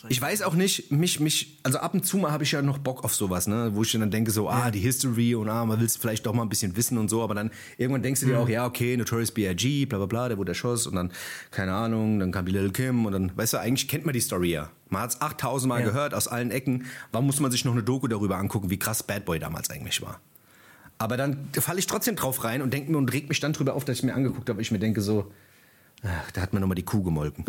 Ich 0.08 0.20
weiß 0.20 0.42
auch 0.42 0.54
nicht, 0.54 0.92
mich, 0.92 1.18
mich, 1.20 1.58
also 1.62 1.78
ab 1.78 1.94
und 1.94 2.04
zu 2.06 2.18
mal 2.18 2.30
habe 2.30 2.44
ich 2.44 2.52
ja 2.52 2.62
noch 2.62 2.78
Bock 2.78 3.04
auf 3.04 3.14
sowas, 3.14 3.46
ne, 3.46 3.70
wo 3.74 3.82
ich 3.82 3.92
dann 3.92 4.10
denke 4.10 4.30
so, 4.30 4.48
ah, 4.48 4.70
die 4.70 4.78
History 4.78 5.34
und 5.34 5.48
ah, 5.48 5.64
man 5.64 5.78
will 5.80 5.86
es 5.86 5.96
vielleicht 5.96 6.26
doch 6.26 6.32
mal 6.32 6.42
ein 6.42 6.48
bisschen 6.48 6.76
wissen 6.76 6.98
und 6.98 7.08
so, 7.08 7.22
aber 7.22 7.34
dann 7.34 7.50
irgendwann 7.76 8.02
denkst 8.02 8.20
du 8.20 8.26
dir 8.26 8.38
auch, 8.38 8.48
ja, 8.48 8.66
okay, 8.66 8.96
Notorious 8.96 9.32
B.I.G., 9.32 9.86
bla 9.86 9.98
bla 9.98 10.06
bla, 10.06 10.28
der 10.28 10.38
wurde 10.38 10.52
erschossen 10.52 10.90
und 10.90 10.94
dann, 10.96 11.12
keine 11.50 11.74
Ahnung, 11.74 12.20
dann 12.20 12.30
kam 12.32 12.46
die 12.46 12.52
Little 12.52 12.70
Kim 12.70 13.06
und 13.06 13.12
dann, 13.12 13.36
weißt 13.36 13.54
du, 13.54 13.58
eigentlich 13.60 13.88
kennt 13.88 14.04
man 14.06 14.12
die 14.12 14.20
Story 14.20 14.50
ja. 14.50 14.70
Man 14.90 15.02
hat 15.02 15.10
es 15.10 15.20
8000 15.20 15.68
Mal 15.68 15.80
Ja. 15.80 15.86
gehört 15.86 16.14
aus 16.14 16.28
allen 16.28 16.50
Ecken. 16.50 16.86
Warum 17.12 17.26
muss 17.26 17.40
man 17.40 17.50
sich 17.50 17.64
noch 17.64 17.72
eine 17.72 17.82
Doku 17.82 18.06
darüber 18.08 18.36
angucken, 18.38 18.70
wie 18.70 18.78
krass 18.78 19.02
Bad 19.02 19.24
Boy 19.24 19.38
damals 19.38 19.68
eigentlich 19.70 20.00
war? 20.00 20.20
Aber 20.98 21.16
dann 21.16 21.48
falle 21.52 21.78
ich 21.78 21.86
trotzdem 21.86 22.16
drauf 22.16 22.42
rein 22.44 22.62
und 22.62 22.72
denke 22.72 22.90
mir 22.90 22.98
und 22.98 23.12
reg 23.12 23.28
mich 23.28 23.40
dann 23.40 23.52
drüber 23.52 23.74
auf, 23.74 23.84
dass 23.84 23.98
ich 23.98 24.02
mir 24.02 24.14
angeguckt 24.14 24.48
habe, 24.48 24.60
ich 24.62 24.70
mir 24.70 24.78
denke 24.78 25.00
so, 25.00 25.30
ach, 26.02 26.30
da 26.32 26.40
hat 26.40 26.52
mir 26.52 26.60
nochmal 26.60 26.74
die 26.74 26.84
Kuh 26.84 27.02
gemolken. 27.02 27.44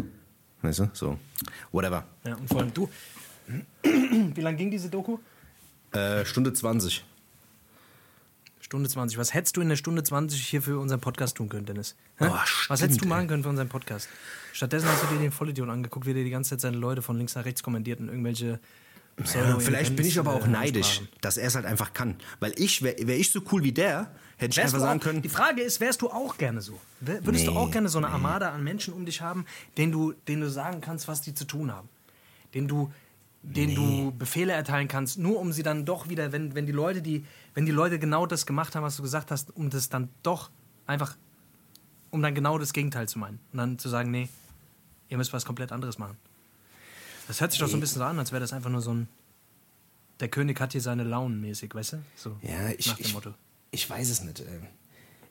Weißt 0.62 0.80
du? 0.80 0.90
So. 0.94 1.18
Whatever. 1.72 2.06
Ja, 2.26 2.36
und 2.36 2.48
vor 2.48 2.60
allem 2.60 2.74
du. 2.74 2.90
Wie 3.84 4.42
lange 4.42 4.58
ging 4.58 4.72
diese 4.72 4.90
Doku? 4.90 5.18
Äh, 5.92 6.26
Stunde 6.26 6.54
20. 6.54 7.04
Stunde 8.62 8.88
20. 8.88 9.18
Was 9.18 9.34
hättest 9.34 9.58
du 9.58 9.62
in 9.62 9.70
der 9.70 9.78
Stunde 9.78 10.04
20 10.04 10.46
hier 10.46 10.62
für 10.62 10.78
unseren 10.78 11.00
Podcast 11.00 11.38
tun 11.38 11.50
können, 11.50 11.66
Dennis? 11.66 11.96
Hä? 12.18 12.26
Oh, 12.30 12.34
Was 12.34 12.50
stimmt, 12.50 12.82
hättest 12.82 13.02
du 13.04 13.08
machen 13.08 13.28
können 13.28 13.42
für 13.42 13.50
unseren 13.50 13.70
Podcast? 13.70 14.08
Stattdessen 14.54 14.88
hast 14.88 15.04
du 15.04 15.08
dir 15.08 15.20
den 15.20 15.32
Vollidiot 15.32 15.68
angeguckt, 15.70 16.06
wie 16.06 16.14
der 16.14 16.24
die 16.24 16.30
ganze 16.30 16.52
Zeit 16.52 16.62
seine 16.62 16.78
Leute 16.78 17.02
von 17.02 17.18
links 17.18 17.34
nach 17.34 17.46
rechts 17.46 17.64
kommentiert 17.64 18.00
und 18.00 18.10
irgendwelche 18.10 18.60
Ja, 19.34 19.60
vielleicht 19.60 19.96
bin 19.96 20.06
ich 20.06 20.20
aber 20.20 20.34
auch 20.34 20.46
neidisch, 20.46 21.02
dass 21.22 21.38
er 21.38 21.48
es 21.48 21.56
halt 21.56 21.66
einfach 21.66 21.94
kann. 21.94 22.16
Weil 22.40 22.54
ich, 22.58 22.84
wäre 22.84 23.08
wär 23.08 23.18
ich 23.18 23.32
so 23.32 23.42
cool 23.52 23.64
wie 23.64 23.72
der, 23.72 24.12
hätte 24.40 24.52
ich 24.52 24.58
Wärst 24.58 24.60
einfach 24.60 24.78
du 24.78 24.80
sagen 24.80 25.00
auch, 25.00 25.04
können, 25.04 25.22
Die 25.22 25.30
Frage 25.30 25.62
ist, 25.62 25.80
wärst 25.80 26.02
du 26.02 26.10
auch 26.10 26.38
gerne 26.38 26.62
so? 26.62 26.80
Würdest 27.02 27.48
du 27.48 27.52
Nee, 27.52 27.58
auch 27.58 27.70
gerne 27.70 27.90
so 27.90 27.98
eine 27.98 28.08
Armada 28.08 28.52
an 28.52 28.64
Menschen 28.64 28.94
um 28.94 29.06
dich 29.06 29.22
haben, 29.22 29.46
denen 29.78 29.92
du, 29.92 30.14
denen 30.28 30.42
du 30.42 30.50
sagen 30.50 30.82
kannst, 30.82 31.08
was 31.08 31.22
die 31.22 31.34
zu 31.34 31.46
tun 31.46 31.72
haben? 31.72 31.90
Den 32.54 32.68
du, 32.68 32.92
denen 33.44 33.76
du 33.76 34.12
Befehle 34.18 34.54
erteilen 34.54 34.88
kannst, 34.88 35.20
nur 35.20 35.40
um 35.40 35.54
sie 35.54 35.64
dann 35.64 35.86
doch 35.86 36.10
wieder, 36.10 36.32
wenn, 36.32 36.56
wenn 36.56 36.66
die 36.66 36.72
Leute, 36.72 37.02
die, 37.02 37.26
wenn 37.54 37.66
die 37.66 37.72
Leute 37.72 38.00
genau 38.00 38.26
das 38.26 38.46
gemacht 38.46 38.76
haben, 38.76 38.84
was 38.84 38.96
du 38.98 39.04
gesagt 39.04 39.32
hast, 39.32 39.56
um 39.56 39.70
das 39.70 39.90
dann 39.90 40.10
doch 40.24 40.50
einfach, 40.88 41.16
um 42.10 42.22
dann 42.22 42.34
genau 42.34 42.58
das 42.58 42.74
Gegenteil 42.74 43.08
zu 43.08 43.20
meinen. 43.20 43.40
Und 43.52 43.58
dann 43.58 43.78
zu 43.78 43.90
sagen, 43.90 44.10
nee, 44.10 44.30
ihr 45.10 45.18
müsst 45.18 45.32
was 45.32 45.46
komplett 45.46 45.72
anderes 45.72 45.98
machen. 45.98 46.18
Das 47.28 47.40
hört 47.42 47.52
sich 47.52 47.60
doch 47.60 47.68
so 47.68 47.78
ein 47.78 47.80
bisschen 47.80 48.00
so 48.00 48.06
an, 48.06 48.18
als 48.18 48.32
wäre 48.32 48.40
das 48.40 48.54
einfach 48.54 48.72
nur 48.72 48.82
so 48.82 48.94
ein 48.94 49.08
der 50.20 50.28
König 50.28 50.60
hat 50.60 50.74
hier 50.74 50.82
seine 50.82 51.04
Launen 51.04 51.40
mäßig, 51.40 51.74
weißt 51.74 51.94
du? 51.94 51.98
So 52.16 52.38
ja, 52.42 52.70
ich, 52.78 52.88
nach 52.88 52.98
dem 52.98 53.06
ich, 53.06 53.14
Motto. 53.14 53.34
Ich 53.72 53.90
weiß 53.90 54.10
es 54.10 54.22
nicht. 54.24 54.40
ähm. 54.42 54.68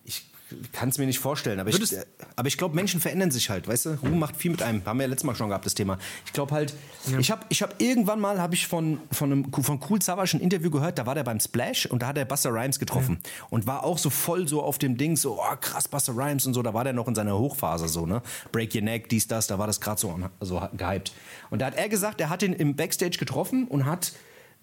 Ich 0.04 0.24
kann 0.72 0.88
es 0.88 0.96
mir 0.96 1.04
nicht 1.04 1.18
vorstellen, 1.18 1.60
aber 1.60 1.68
ich, 1.68 1.76
Würdest- 1.76 1.92
äh, 1.92 2.06
aber 2.34 2.48
ich 2.48 2.56
glaube, 2.56 2.74
Menschen 2.74 3.00
verändern 3.02 3.30
sich 3.30 3.50
halt, 3.50 3.68
weißt 3.68 3.84
du? 3.84 3.90
Ruhm 4.02 4.18
macht 4.18 4.34
viel 4.34 4.50
mit 4.50 4.62
einem. 4.62 4.82
Haben 4.86 4.98
wir 4.98 5.02
ja 5.04 5.10
letztes 5.10 5.24
Mal 5.26 5.34
schon 5.34 5.48
gehabt, 5.50 5.66
das 5.66 5.74
Thema. 5.74 5.98
Ich 6.24 6.32
glaube 6.32 6.54
halt, 6.54 6.72
ich 7.18 7.30
habe 7.30 7.44
ich 7.50 7.60
hab 7.60 7.78
irgendwann 7.82 8.18
mal 8.18 8.40
hab 8.40 8.54
ich 8.54 8.66
von, 8.66 8.98
von, 9.12 9.30
einem, 9.30 9.52
von 9.52 9.78
Cool 9.90 10.00
Savage 10.00 10.38
ein 10.38 10.40
Interview 10.40 10.70
gehört, 10.70 10.98
da 10.98 11.04
war 11.04 11.14
der 11.14 11.24
beim 11.24 11.38
Splash 11.38 11.84
und 11.84 12.00
da 12.00 12.06
hat 12.06 12.16
er 12.16 12.24
Buster 12.24 12.48
Rhymes 12.50 12.78
getroffen. 12.78 13.20
Und 13.50 13.66
war 13.66 13.84
auch 13.84 13.98
so 13.98 14.08
voll 14.08 14.48
so 14.48 14.62
auf 14.62 14.78
dem 14.78 14.96
Ding, 14.96 15.16
so, 15.16 15.38
oh 15.38 15.56
krass, 15.60 15.86
Buster 15.86 16.16
Rhymes 16.16 16.46
und 16.46 16.54
so, 16.54 16.62
da 16.62 16.72
war 16.72 16.84
der 16.84 16.94
noch 16.94 17.08
in 17.08 17.14
seiner 17.14 17.36
Hochphase 17.36 17.86
so, 17.86 18.06
ne? 18.06 18.22
Break 18.50 18.74
Your 18.74 18.80
Neck, 18.80 19.10
dies, 19.10 19.28
das, 19.28 19.48
da 19.48 19.58
war 19.58 19.66
das 19.66 19.82
gerade 19.82 20.00
so, 20.00 20.18
so 20.40 20.66
gehypt. 20.74 21.12
Und 21.50 21.58
da 21.60 21.66
hat 21.66 21.74
er 21.76 21.90
gesagt, 21.90 22.22
er 22.22 22.30
hat 22.30 22.42
ihn 22.42 22.54
im 22.54 22.74
Backstage 22.74 23.18
getroffen 23.18 23.68
und 23.68 23.84
hat 23.84 24.14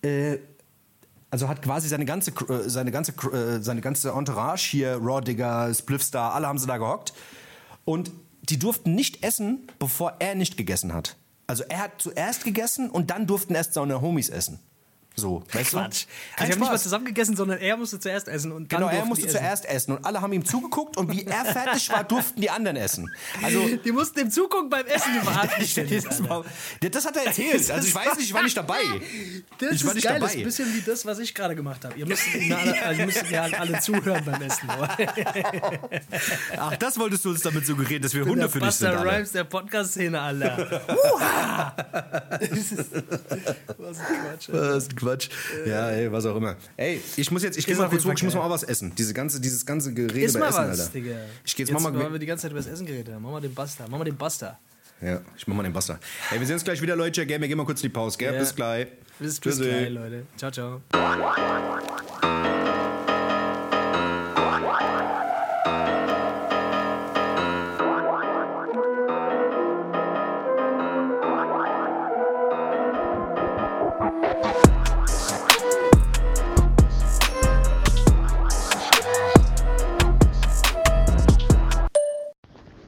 äh, 0.02 0.38
also 1.32 1.48
hat 1.48 1.62
quasi 1.62 1.88
seine 1.88 2.06
ganze, 2.06 2.32
äh, 2.32 2.70
seine 2.70 2.92
ganze, 2.92 3.12
äh, 3.12 3.62
seine 3.62 3.82
ganze 3.82 4.12
Entourage 4.12 4.70
hier, 4.70 4.98
Raw 5.02 5.22
Digger, 5.22 5.74
Spliffstar, 5.74 6.34
alle 6.34 6.48
haben 6.48 6.60
sie 6.60 6.68
da 6.68 6.78
gehockt. 6.78 7.14
Und 7.84 8.12
die 8.44 8.60
durften 8.60 8.96
nicht 8.96 9.24
essen, 9.24 9.68
bevor 9.80 10.16
er 10.20 10.36
nicht 10.36 10.58
gegessen 10.58 10.94
hat. 10.94 11.18
Also 11.48 11.64
er 11.68 11.80
hat 11.80 11.92
zuerst 12.02 12.44
gegessen 12.44 12.90
und 12.90 13.12
dann 13.12 13.28
durften 13.28 13.56
erst 13.56 13.74
seine 13.74 14.02
Homies 14.02 14.30
essen. 14.30 14.60
So, 15.16 15.44
weißt 15.54 15.74
du? 15.74 15.78
Quatsch. 15.78 16.06
Kein 16.36 16.48
Also, 16.48 16.48
wir 16.50 16.52
haben 16.56 16.60
nicht 16.60 16.72
mal 16.72 16.80
zusammen 16.80 17.06
gegessen, 17.06 17.36
sondern 17.36 17.60
er 17.60 17.78
musste 17.78 18.00
zuerst 18.00 18.28
essen 18.28 18.52
und 18.52 18.72
dann 18.72 18.82
Genau, 18.82 18.92
er 18.92 19.06
musste 19.06 19.26
die 19.26 19.32
zuerst 19.32 19.66
essen 19.66 19.94
und 19.94 20.06
alle 20.06 20.22
haben 20.22 20.34
ihm 20.34 20.44
zugeguckt 20.46 20.98
und 20.98 21.12
wie 21.12 21.26
er 21.26 21.46
fertig 21.46 21.90
war, 21.90 22.04
durften 22.08 22.42
die 22.42 22.50
anderen 22.50 22.78
essen. 22.78 23.10
Also 23.42 23.66
Die 23.86 23.92
mussten 23.92 24.20
dem 24.20 24.32
zugucken 24.32 24.70
beim 24.70 24.86
Essen. 24.86 25.12
Du 25.14 25.84
dir 25.84 26.02
das, 26.02 26.20
mal, 26.20 26.44
das 26.82 27.06
hat 27.06 27.16
er 27.18 27.28
erzählt. 27.28 27.70
Also 27.72 27.88
ich 27.88 27.96
weiß 27.96 28.18
nicht, 28.18 28.28
ich 28.28 28.34
war 28.34 28.44
nicht 28.44 28.58
dabei. 28.58 28.82
Das 29.58 29.72
ich 29.72 29.84
war 29.84 29.92
ist 29.92 29.96
nicht 29.96 30.04
geil, 30.04 30.20
dabei. 30.20 30.26
das 30.26 30.36
ist 30.36 30.38
ein 30.38 30.44
bisschen 30.44 30.74
wie 30.76 30.82
das, 30.82 31.06
was 31.06 31.20
ich 31.20 31.34
gerade 31.34 31.56
gemacht 31.56 31.86
habe. 31.86 31.98
Ihr 31.98 32.06
müsst 32.06 32.24
mir 32.36 32.58
alle, 32.58 32.84
also 32.84 33.00
ihr 33.00 33.06
müsst 33.06 33.30
mir 33.30 33.42
alle, 33.42 33.80
zuhören 33.80 34.24
beim 34.26 34.42
Essen. 34.42 34.70
Ach, 36.58 36.76
das 36.76 37.00
wolltest 37.00 37.24
du 37.24 37.30
uns 37.30 37.42
damit 37.42 37.66
suggerieren, 37.66 38.02
dass 38.02 38.14
wir 38.14 38.26
Hunde 38.26 38.42
Der 38.42 38.50
für 38.50 38.60
dich 38.60 38.72
sind. 38.72 38.90
Buster 38.90 39.00
Alle. 39.00 39.18
Rhymes 39.18 39.32
der 39.32 39.44
Podcast-Szene, 39.46 40.20
Alter. 40.20 40.82
Was 43.78 44.00
ein 44.00 44.06
Quatsch. 44.06 44.50
ey. 44.50 44.54
Was 44.54 44.90
ein 44.90 44.96
Quatsch. 44.96 45.05
Ja, 45.66 45.90
ey, 45.92 46.12
was 46.12 46.26
auch 46.26 46.36
immer. 46.36 46.56
Ey, 46.78 47.02
ich 47.16 47.32
muss 47.32 47.44
jetzt, 47.44 47.58
ich 47.58 47.66
gehe 47.66 47.74
Ist 47.74 47.80
mal 47.80 47.90
kurz 47.90 48.06
hoch, 48.06 48.14
ich 48.14 48.24
muss 48.24 48.34
mal 48.34 48.42
auch 48.42 48.50
was 48.50 48.64
essen. 48.64 48.94
Diese 48.96 49.14
ganze, 49.14 49.40
dieses 49.40 49.66
ganze 49.66 49.94
Gerede 49.94 50.22
Iss 50.22 50.36
über 50.36 50.40
mal 50.42 50.50
Essen, 50.50 50.58
was, 50.58 50.80
Alter. 50.80 50.92
Digga. 50.94 51.16
Ich 51.44 51.56
geh 51.56 51.64
jetzt, 51.64 51.72
jetzt 51.72 51.82
mal 51.82 51.92
mal. 51.92 52.12
wir 52.12 52.20
die 52.20 52.26
ganze 52.26 52.44
Zeit 52.44 52.52
über 52.52 52.60
das 52.60 52.70
Essen 52.70 52.86
geredet 52.86 53.14
haben. 53.14 53.22
Machen 53.22 53.36
wir 53.36 53.42
den 53.42 53.54
Buster. 53.54 53.88
Machen 53.88 54.02
wir 54.02 54.06
den 54.06 54.18
Buster. 54.18 54.60
Ja, 55.02 55.22
ich 55.38 55.46
mach 55.48 55.56
mal 55.56 55.64
den 55.64 55.74
Buster. 55.74 56.00
Ey, 56.32 56.40
wir 56.40 56.48
sehen 56.48 56.56
uns 56.56 56.64
gleich 56.64 56.82
wieder, 56.82 56.96
Leute. 56.96 57.26
Gell, 57.26 57.40
wir 57.40 57.48
gehen 57.48 57.58
mal 57.58 57.66
kurz 57.66 57.82
in 57.82 57.90
die 57.90 57.94
Pause, 57.94 58.18
gell? 58.18 58.34
Ja. 58.34 58.40
Bis 58.40 58.56
gleich. 58.56 58.88
Bis, 59.20 59.40
bis 59.40 59.60
gleich, 59.60 59.90
Leute. 59.90 60.24
Ciao, 60.38 60.52
ciao. 60.52 60.82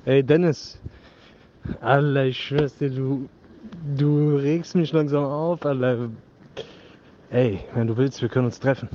Ey 0.07 0.23
Dennis, 0.23 0.79
Alter, 1.81 2.23
ich 2.23 2.41
schwör's 2.41 2.77
dir, 2.77 2.89
du, 2.89 3.27
du 3.97 4.37
regst 4.37 4.73
mich 4.73 4.93
langsam 4.93 5.25
auf, 5.25 5.65
Alter. 5.65 6.09
Ey, 7.29 7.59
wenn 7.73 7.87
du 7.87 7.97
willst, 7.97 8.21
wir 8.21 8.29
können 8.29 8.45
uns 8.45 8.57
treffen. 8.57 8.87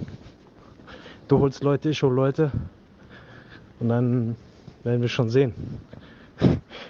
Du 1.29 1.39
holst 1.39 1.63
Leute, 1.63 1.91
ich 1.91 2.03
hol 2.03 2.15
Leute. 2.15 2.51
Und 3.79 3.91
dann 3.91 4.37
werden 4.85 5.03
wir 5.03 5.09
schon 5.11 5.29
sehen. 5.29 5.53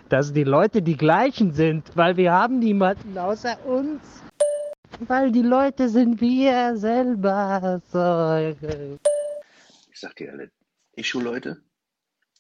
Dass 0.08 0.32
die 0.32 0.44
Leute 0.44 0.82
die 0.82 0.96
gleichen 0.96 1.50
sind, 1.50 1.90
weil 1.96 2.16
wir 2.16 2.30
haben 2.30 2.60
niemanden 2.60 3.18
außer 3.18 3.58
uns. 3.66 4.22
weil 5.00 5.32
die 5.32 5.42
Leute 5.42 5.88
sind 5.88 6.20
wir 6.20 6.76
selber. 6.76 7.82
So. 7.88 8.54
Ich 9.90 9.98
sag 9.98 10.14
dir 10.14 10.30
alle, 10.30 10.52
ich 10.94 11.12
hol 11.12 11.24
Leute, 11.24 11.60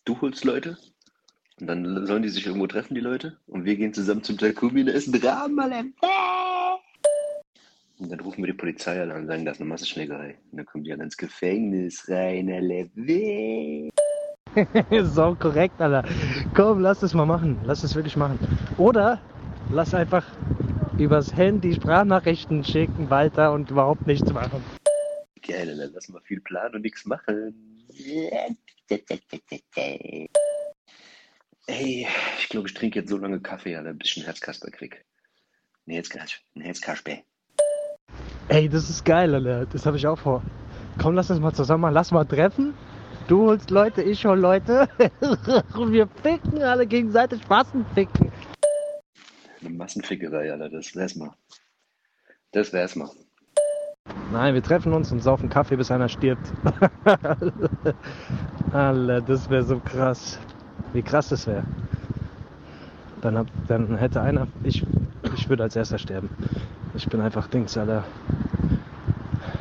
du 0.04 0.20
holst 0.20 0.44
Leute 0.44 0.76
und 1.62 1.68
dann 1.68 2.06
sollen 2.08 2.24
die 2.24 2.28
sich 2.28 2.44
irgendwo 2.44 2.66
treffen, 2.66 2.96
die 2.96 3.00
Leute, 3.00 3.36
und 3.46 3.64
wir 3.64 3.76
gehen 3.76 3.94
zusammen 3.94 4.24
zum 4.24 4.36
Takumi 4.36 4.80
und 4.80 4.88
essen 4.88 5.14
Ramalem. 5.14 5.94
Und 8.00 8.10
dann 8.10 8.18
rufen 8.18 8.42
wir 8.42 8.48
die 8.48 8.58
Polizei 8.58 9.00
an 9.00 9.12
und 9.12 9.28
sagen, 9.28 9.44
das 9.44 9.58
ist 9.58 9.60
eine 9.60 9.68
Massenschlägerei. 9.68 10.34
Und 10.50 10.56
dann 10.56 10.66
kommen 10.66 10.82
die 10.82 10.92
alle 10.92 11.04
ins 11.04 11.16
Gefängnis 11.16 12.08
rein, 12.08 12.50
alle 12.50 12.90
weh. 12.96 13.90
so 15.04 15.36
korrekt, 15.38 15.80
Alter. 15.80 16.04
Komm, 16.52 16.80
lass 16.80 17.00
es 17.04 17.14
mal 17.14 17.26
machen. 17.26 17.56
Lass 17.62 17.84
es 17.84 17.94
wirklich 17.94 18.16
machen. 18.16 18.40
Oder 18.76 19.20
lass 19.70 19.94
einfach 19.94 20.26
übers 20.98 21.32
Handy 21.36 21.74
Sprachnachrichten 21.74 22.64
schicken 22.64 23.08
weiter 23.08 23.52
und 23.52 23.70
überhaupt 23.70 24.08
nichts 24.08 24.32
machen. 24.32 24.64
Geil, 25.46 25.76
dann 25.76 25.92
lass 25.94 26.08
mal 26.08 26.22
viel 26.22 26.40
planen 26.40 26.74
und 26.74 26.82
nichts 26.82 27.06
machen. 27.06 27.54
Ey, 31.66 32.08
ich 32.38 32.48
glaube, 32.48 32.68
ich 32.68 32.74
trinke 32.74 33.00
jetzt 33.00 33.10
so 33.10 33.16
lange 33.16 33.40
Kaffee, 33.40 33.80
bis 33.94 34.10
ich 34.10 34.16
einen 34.16 34.26
Herzkasper 34.26 34.70
krieg. 34.70 35.04
Ein 35.86 35.92
Herzkasper. 35.94 36.40
Ein 36.56 36.62
Herzkasper. 36.62 37.18
Ey, 38.48 38.68
das 38.68 38.90
ist 38.90 39.04
geil, 39.04 39.34
Alter. 39.34 39.66
Das 39.66 39.86
habe 39.86 39.96
ich 39.96 40.06
auch 40.06 40.18
vor. 40.18 40.42
Komm, 41.00 41.14
lass 41.14 41.30
uns 41.30 41.40
mal 41.40 41.52
zusammen 41.52 41.82
machen. 41.82 41.94
Lass 41.94 42.10
mal 42.10 42.24
treffen. 42.24 42.74
Du 43.28 43.46
holst 43.46 43.70
Leute, 43.70 44.02
ich 44.02 44.24
hol 44.26 44.38
Leute. 44.38 44.88
und 45.74 45.92
wir 45.92 46.08
ficken 46.22 46.62
alle 46.62 46.86
gegenseitig 46.86 47.48
Massenficken. 47.48 48.32
Eine 49.60 49.70
Massenfickerei, 49.70 50.50
Alter, 50.50 50.68
das 50.68 50.96
wär's 50.96 51.14
mal. 51.14 51.32
Das 52.50 52.72
wär's 52.72 52.96
mal. 52.96 53.10
Nein, 54.32 54.54
wir 54.54 54.62
treffen 54.62 54.92
uns 54.92 55.12
und 55.12 55.20
saufen 55.20 55.48
Kaffee, 55.48 55.76
bis 55.76 55.92
einer 55.92 56.08
stirbt. 56.08 56.52
Alter, 58.72 59.20
das 59.20 59.48
wäre 59.48 59.62
so 59.62 59.78
krass. 59.78 60.40
Wie 60.92 61.02
krass 61.02 61.28
das 61.30 61.46
wäre. 61.46 61.64
Dann, 63.22 63.48
dann 63.68 63.96
hätte 63.96 64.20
einer, 64.20 64.48
ich, 64.64 64.84
ich 65.36 65.48
würde 65.48 65.62
als 65.62 65.76
erster 65.76 65.98
sterben. 65.98 66.28
Ich 66.94 67.08
bin 67.08 67.20
einfach 67.20 67.46
Dings, 67.48 67.76
Alter. 67.78 68.04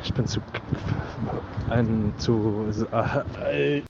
Ich 0.04 0.12
bin 0.12 0.26
zu, 0.26 0.40
ein, 1.70 2.12
zu, 2.18 2.66
äh, 2.92 3.82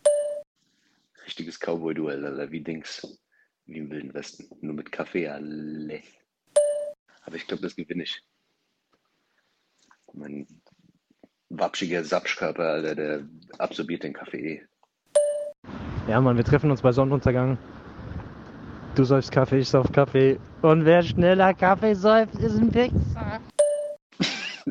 Richtiges 1.25 1.59
Cowboy-Duell, 1.59 2.27
Alter, 2.27 2.51
wie 2.51 2.61
Dings. 2.61 3.19
Wie 3.67 3.79
im 3.79 3.91
Wilden 3.91 4.13
Westen. 4.15 4.47
Nur 4.61 4.75
mit 4.75 4.93
Kaffee, 4.93 5.29
alle. 5.29 6.03
Aber 7.25 7.37
ich 7.37 7.47
glaube, 7.47 7.63
das 7.63 7.75
gewinne 7.75 8.03
ich. 8.03 8.23
Mein 10.13 10.47
wapschiger 11.49 12.05
Sapschkörper, 12.05 12.65
Alter, 12.65 12.95
der 12.95 13.29
absorbiert 13.59 14.03
den 14.03 14.13
Kaffee 14.13 14.57
eh. 14.57 15.92
Ja, 16.09 16.21
Mann, 16.21 16.37
wir 16.37 16.45
treffen 16.45 16.71
uns 16.71 16.83
bei 16.83 16.93
Sonnenuntergang. 16.93 17.59
Du 18.95 19.05
säufst 19.05 19.33
Kaffee, 19.33 19.59
ich 19.61 19.69
sauf 19.69 19.91
Kaffee. 19.93 20.39
Und 20.61 20.85
wer 20.85 21.03
schneller 21.03 21.55
Kaffee 21.55 21.95
säuft, 21.95 22.35
ist 22.35 22.57
ein 22.59 22.73
Wichser. 22.75 23.41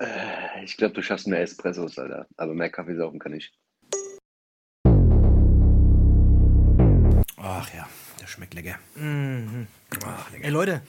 Äh, 0.00 0.64
Ich 0.64 0.76
glaube, 0.78 0.94
du 0.94 1.02
schaffst 1.02 1.26
mehr 1.26 1.42
Espressos, 1.42 1.98
Alter. 1.98 2.26
Aber 2.38 2.54
mehr 2.54 2.70
Kaffee 2.70 2.96
saufen 2.96 3.18
kann 3.18 3.34
ich. 3.34 3.52
Ach 7.36 7.68
ja, 7.74 7.86
der 8.20 8.26
schmeckt 8.26 8.54
lecker. 8.54 8.76
Ach, 10.06 10.30
lecker. 10.32 10.44
Ey 10.44 10.50
Leute, 10.50 10.80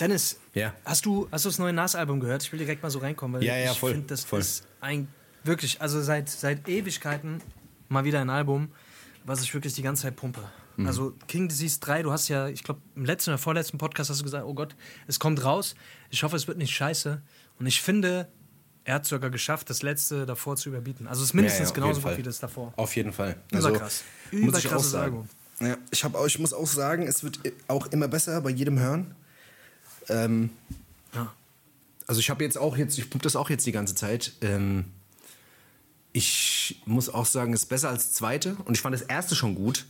Dennis, 0.00 0.40
Ja. 0.54 0.72
hast 0.86 1.04
du 1.04 1.28
hast 1.30 1.44
du 1.44 1.48
das 1.50 1.58
neue 1.58 1.72
Nas-Album 1.74 2.20
gehört? 2.20 2.42
Ich 2.42 2.50
will 2.52 2.58
direkt 2.58 2.82
mal 2.82 2.88
so 2.90 3.00
reinkommen, 3.00 3.40
weil 3.40 3.46
Ja, 3.46 3.56
ja, 3.58 3.72
ich 3.72 3.78
voll, 3.78 3.92
finde, 3.92 4.06
das 4.06 4.24
voll. 4.24 4.40
ist 4.40 4.66
ein 4.80 5.08
wirklich, 5.44 5.80
also 5.80 6.00
seit, 6.00 6.28
seit 6.28 6.68
Ewigkeiten 6.68 7.40
mal 7.88 8.04
wieder 8.04 8.20
ein 8.20 8.30
Album, 8.30 8.68
was 9.24 9.42
ich 9.42 9.52
wirklich 9.54 9.74
die 9.74 9.82
ganze 9.82 10.02
Zeit 10.02 10.16
pumpe. 10.16 10.40
Mhm. 10.76 10.86
Also 10.86 11.14
King 11.28 11.48
Disease 11.48 11.78
3, 11.80 12.02
du 12.02 12.12
hast 12.12 12.28
ja, 12.28 12.48
ich 12.48 12.62
glaube, 12.62 12.80
im 12.96 13.04
letzten 13.04 13.30
oder 13.30 13.38
vorletzten 13.38 13.78
Podcast 13.78 14.10
hast 14.10 14.20
du 14.20 14.24
gesagt, 14.24 14.44
oh 14.46 14.54
Gott, 14.54 14.74
es 15.06 15.18
kommt 15.18 15.44
raus. 15.44 15.74
Ich 16.10 16.22
hoffe, 16.22 16.36
es 16.36 16.46
wird 16.48 16.58
nicht 16.58 16.74
scheiße. 16.74 17.20
Und 17.58 17.66
ich 17.66 17.82
finde, 17.82 18.28
er 18.84 18.94
hat 18.94 19.06
sogar 19.06 19.30
geschafft, 19.30 19.68
das 19.70 19.82
letzte 19.82 20.26
davor 20.26 20.56
zu 20.56 20.68
überbieten. 20.68 21.06
Also 21.06 21.22
es 21.22 21.28
ist 21.30 21.34
mindestens 21.34 21.70
Ja, 21.70 21.74
ja, 21.76 21.80
genauso 21.82 22.00
gut 22.00 22.16
wie 22.16 22.22
das 22.22 22.38
davor. 22.38 22.72
Auf 22.76 22.96
jeden 22.96 23.12
Fall. 23.12 23.36
Überkrass. 23.52 24.04
muss 24.32 24.40
ich 24.58 24.66
auch 24.66 24.70
Überkrasses 24.72 24.90
sagen. 24.90 25.04
Album. 25.04 25.28
Ja, 25.60 25.76
ich, 25.90 26.04
hab 26.04 26.14
auch, 26.14 26.26
ich 26.26 26.38
muss 26.38 26.54
auch 26.54 26.66
sagen, 26.66 27.06
es 27.06 27.22
wird 27.22 27.38
auch 27.68 27.86
immer 27.88 28.08
besser 28.08 28.40
bei 28.40 28.50
jedem 28.50 28.78
Hören. 28.78 29.14
Ähm, 30.08 30.50
Ja. 31.14 31.32
also 32.06 32.20
ich 32.20 32.30
habe 32.30 32.42
jetzt 32.42 32.56
auch 32.56 32.76
jetzt, 32.76 32.96
ich 32.98 33.10
pumpe 33.10 33.24
das 33.24 33.36
auch 33.36 33.50
jetzt 33.50 33.66
die 33.66 33.72
ganze 33.72 33.94
Zeit. 33.94 34.32
Ähm, 34.40 34.86
ich 36.12 36.82
muss 36.86 37.08
auch 37.08 37.26
sagen, 37.26 37.52
es 37.52 37.62
ist 37.62 37.68
besser 37.68 37.88
als 37.88 38.06
das 38.06 38.12
zweite 38.14 38.56
und 38.64 38.74
ich 38.74 38.80
fand 38.80 38.94
das 38.94 39.02
erste 39.02 39.34
schon 39.34 39.54
gut. 39.54 39.86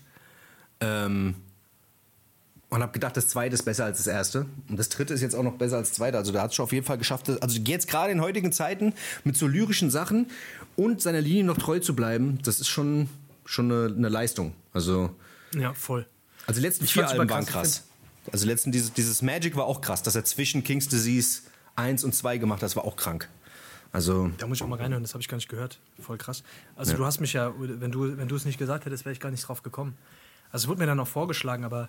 Ähm, 0.81 1.35
und 2.71 2.83
habe 2.83 2.93
gedacht, 2.93 3.17
das 3.17 3.27
zweite 3.27 3.55
ist 3.55 3.65
besser 3.65 3.85
als 3.85 3.99
das 3.99 4.07
erste. 4.07 4.47
Und 4.69 4.79
das 4.79 4.89
dritte 4.89 5.13
ist 5.13 5.23
jetzt 5.23 5.35
auch 5.35 5.43
noch 5.43 5.55
besser 5.55 5.77
als 5.79 5.89
das 5.89 5.97
zweite. 5.97 6.17
Also 6.17 6.31
da 6.31 6.43
hat 6.43 6.51
es 6.51 6.57
schon 6.57 6.63
auf 6.63 6.73
jeden 6.73 6.87
Fall 6.87 6.99
geschafft. 6.99 7.29
Also 7.29 7.59
jetzt 7.59 7.89
gerade 7.89 8.13
in 8.13 8.21
heutigen 8.21 8.53
Zeiten 8.53 8.95
mit 9.25 9.37
so 9.37 9.49
lyrischen 9.49 9.91
Sachen 9.91 10.27
und 10.77 11.03
seiner 11.03 11.21
Linie 11.21 11.43
noch 11.45 11.59
treu 11.59 11.81
zu 11.81 11.97
bleiben, 11.97 12.39
das 12.45 12.61
ist 12.61 12.69
schon, 12.69 13.09
schon 13.45 13.73
eine, 13.73 13.95
eine 13.95 14.09
Leistung. 14.09 14.55
Also, 14.73 15.11
Ja, 15.53 15.75
voll. 15.75 16.07
also 16.47 16.61
die 16.61 16.67
letzten 16.67 16.85
Ich 16.85 16.93
vier 16.93 17.09
Alben 17.09 17.29
waren 17.29 17.45
krass, 17.45 17.53
krass. 17.53 17.85
Also 18.33 18.47
letzten, 18.47 18.71
dieses, 18.71 18.93
dieses 18.93 19.21
Magic 19.21 19.57
war 19.57 19.65
auch 19.65 19.81
krass, 19.81 20.05
dass 20.05 20.15
er 20.15 20.25
zwischen 20.25 20.63
King's 20.63 20.87
Disease 20.87 21.41
1 21.75 22.05
und 22.05 22.15
2 22.15 22.39
gemacht 22.39 22.59
hat, 22.59 22.65
das 22.69 22.77
war 22.77 22.85
auch 22.85 22.95
krank. 22.95 23.29
Also, 23.93 24.31
Da 24.39 24.47
muss 24.47 24.59
ich 24.59 24.63
auch 24.63 24.69
mal 24.69 24.79
reinhören, 24.79 25.03
das 25.03 25.15
habe 25.15 25.23
ich 25.23 25.29
gar 25.29 25.37
nicht 25.37 25.49
gehört. 25.49 25.81
Voll 26.01 26.17
krass. 26.17 26.45
Also 26.77 26.97
du 26.97 27.05
hast 27.05 27.21
mich 27.21 27.33
ja, 27.33 27.53
wenn 27.59 27.91
du, 27.91 28.17
wenn 28.17 28.29
du 28.29 28.37
es 28.37 28.45
nicht 28.45 28.59
gesagt 28.59 28.85
hättest, 28.87 29.05
wäre 29.05 29.13
ich 29.13 29.21
gar 29.21 29.31
nicht 29.31 29.47
drauf 29.47 29.63
gekommen. 29.63 29.97
Also 30.53 30.65
es 30.65 30.69
wurde 30.69 30.81
mir 30.81 30.87
dann 30.87 31.01
auch 31.01 31.09
vorgeschlagen, 31.09 31.65
aber 31.65 31.89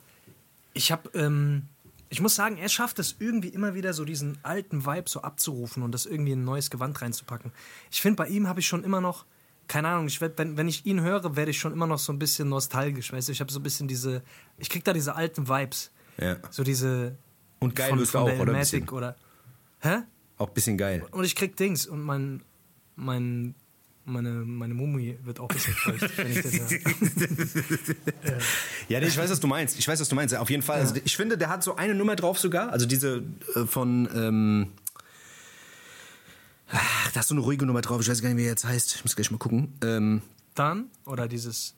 ich 0.74 0.92
habe, 0.92 1.10
ähm, 1.14 1.64
ich 2.10 2.20
muss 2.22 2.36
sagen, 2.36 2.58
er 2.58 2.70
schafft 2.70 3.00
es 3.00 3.16
irgendwie 3.20 3.50
immer 3.50 3.76
wieder 3.76 3.94
so 3.94 4.04
diesen 4.04 4.38
alten 4.44 4.86
Vibe 4.86 5.10
so 5.10 5.22
abzurufen 5.22 5.84
und 5.84 5.92
das 5.92 6.06
irgendwie 6.06 6.32
in 6.32 6.42
ein 6.42 6.46
neues 6.46 6.70
Gewand 6.70 7.02
reinzupacken. 7.02 7.52
Ich 7.92 8.02
finde, 8.02 8.18
bei 8.18 8.28
ihm 8.28 8.48
habe 8.48 8.60
ich 8.60 8.68
schon 8.68 8.84
immer 8.84 9.00
noch, 9.00 9.26
keine 9.68 9.88
Ahnung, 9.88 10.08
ich 10.08 10.20
werd, 10.22 10.38
wenn, 10.38 10.58
wenn 10.58 10.68
ich 10.68 10.86
ihn 10.86 11.02
höre, 11.02 11.36
werde 11.36 11.52
ich 11.52 11.60
schon 11.60 11.72
immer 11.72 11.88
noch 11.88 12.00
so 12.00 12.12
ein 12.12 12.20
bisschen 12.20 12.50
nostalgisch, 12.50 13.14
weißt 13.14 13.28
du? 13.28 13.32
Ich 13.32 13.40
habe 13.42 13.52
so 13.52 13.60
ein 13.60 13.64
bisschen 13.64 13.88
diese, 13.88 14.24
ich 14.58 14.70
krieg 14.70 14.84
da 14.84 14.92
diese 14.92 15.16
alten 15.16 15.48
Vibes. 15.48 15.92
Ja. 16.18 16.38
So 16.50 16.64
diese 16.64 17.16
Und 17.60 17.76
geil 17.76 17.90
von, 17.92 18.00
wirst 18.00 18.12
von 18.12 18.22
auch, 18.22 18.26
der 18.26 18.42
oder? 18.42 18.54
Bisschen. 18.54 18.90
oder 18.90 19.16
Hä? 19.80 20.02
Auch 20.42 20.50
ein 20.50 20.54
bisschen 20.54 20.78
geil. 20.78 21.06
Und 21.12 21.24
ich 21.24 21.36
krieg 21.36 21.56
Dings 21.56 21.86
und 21.86 22.02
mein, 22.02 22.42
mein, 22.96 23.56
meine, 24.06 24.30
meine 24.30 24.74
Mumie 24.74 25.18
wird 25.24 25.40
auch 25.40 25.50
ein 25.50 25.56
bisschen 25.56 25.74
feucht, 25.74 26.18
wenn 26.18 26.32
ich 26.32 26.42
das 26.42 26.54
höre. 26.54 28.40
Ja, 28.90 29.00
nee, 29.00 29.08
ich 29.08 29.18
weiß, 29.18 29.30
was 29.30 29.40
du 29.40 29.48
meinst. 29.48 29.78
Ich 29.80 29.88
weiß, 29.88 30.00
was 30.00 30.10
du 30.10 30.16
meinst. 30.16 30.36
Auf 30.36 30.50
jeden 30.50 30.64
Fall. 30.64 30.80
Also, 30.80 30.96
ich 31.04 31.16
finde, 31.16 31.38
der 31.38 31.50
hat 31.50 31.64
so 31.64 31.76
eine 31.76 31.96
Nummer 31.96 32.16
drauf 32.16 32.40
sogar. 32.40 32.72
Also 32.72 32.86
diese 32.86 33.24
äh, 33.56 33.66
von. 33.66 34.10
Ähm, 34.14 34.68
ach, 36.70 37.12
da 37.12 37.20
ist 37.20 37.28
so 37.28 37.36
eine 37.36 37.42
ruhige 37.42 37.66
Nummer 37.66 37.82
drauf. 37.82 38.02
Ich 38.02 38.10
weiß 38.10 38.22
gar 38.22 38.30
nicht, 38.30 38.38
wie 38.38 38.44
er 38.44 38.50
jetzt 38.50 38.66
heißt. 38.66 38.96
Ich 38.96 39.04
muss 39.04 39.16
gleich 39.16 39.32
mal 39.32 39.38
gucken. 39.38 39.74
Ähm, 39.84 40.22
Dann, 40.56 40.90
oder 41.06 41.28
dieses 41.28 41.76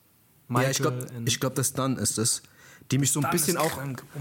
Michael 0.47 0.65
ja, 0.65 0.71
ich 0.71 0.77
glaube, 0.77 1.07
glaub, 1.39 1.55
das 1.55 1.73
dann 1.73 1.97
ist 1.97 2.17
es. 2.17 2.43
Die 2.91 2.97
mich 2.97 3.11
so 3.11 3.21
ein 3.21 3.29
bisschen 3.31 3.57
auch. 3.57 3.71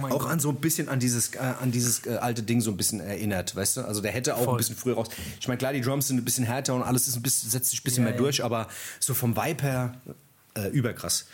Oh 0.01 0.07
auch 0.07 0.27
an 0.27 0.41
so 0.41 0.49
ein 0.51 0.57
bisschen 0.57 0.89
an 0.89 0.99
dieses, 1.01 1.35
äh, 1.35 1.39
an 1.39 1.73
dieses 1.73 2.07
äh, 2.07 2.17
alte 2.17 2.43
Ding 2.43 2.61
so 2.61 2.71
ein 2.71 2.77
bisschen 2.77 3.01
erinnert, 3.01 3.55
weißt 3.55 3.79
du? 3.79 3.81
Also 3.83 4.01
der 4.01 4.13
hätte 4.13 4.35
auch 4.37 4.45
Voll. 4.45 4.55
ein 4.55 4.57
bisschen 4.59 4.77
früher 4.77 4.95
raus. 4.95 5.09
Ich 5.41 5.49
meine, 5.49 5.59
klar, 5.59 5.73
die 5.73 5.81
Drums 5.81 6.09
sind 6.09 6.17
ein 6.19 6.25
bisschen 6.25 6.45
härter 6.45 6.75
und 6.75 6.83
alles 6.83 7.09
ist 7.09 7.17
ein 7.17 7.23
bisschen, 7.23 7.51
setzt 7.51 7.71
sich 7.71 7.81
ein 7.81 7.85
bisschen 7.85 8.05
Ja, 8.05 8.11
mehr 8.11 8.15
ja. 8.19 8.23
durch, 8.23 8.43
aber 8.45 8.69
so 9.01 9.15
vom 9.15 9.37
Vibe 9.37 9.63
her 9.63 9.95
äh, 10.55 10.69
überkrass. 10.69 11.27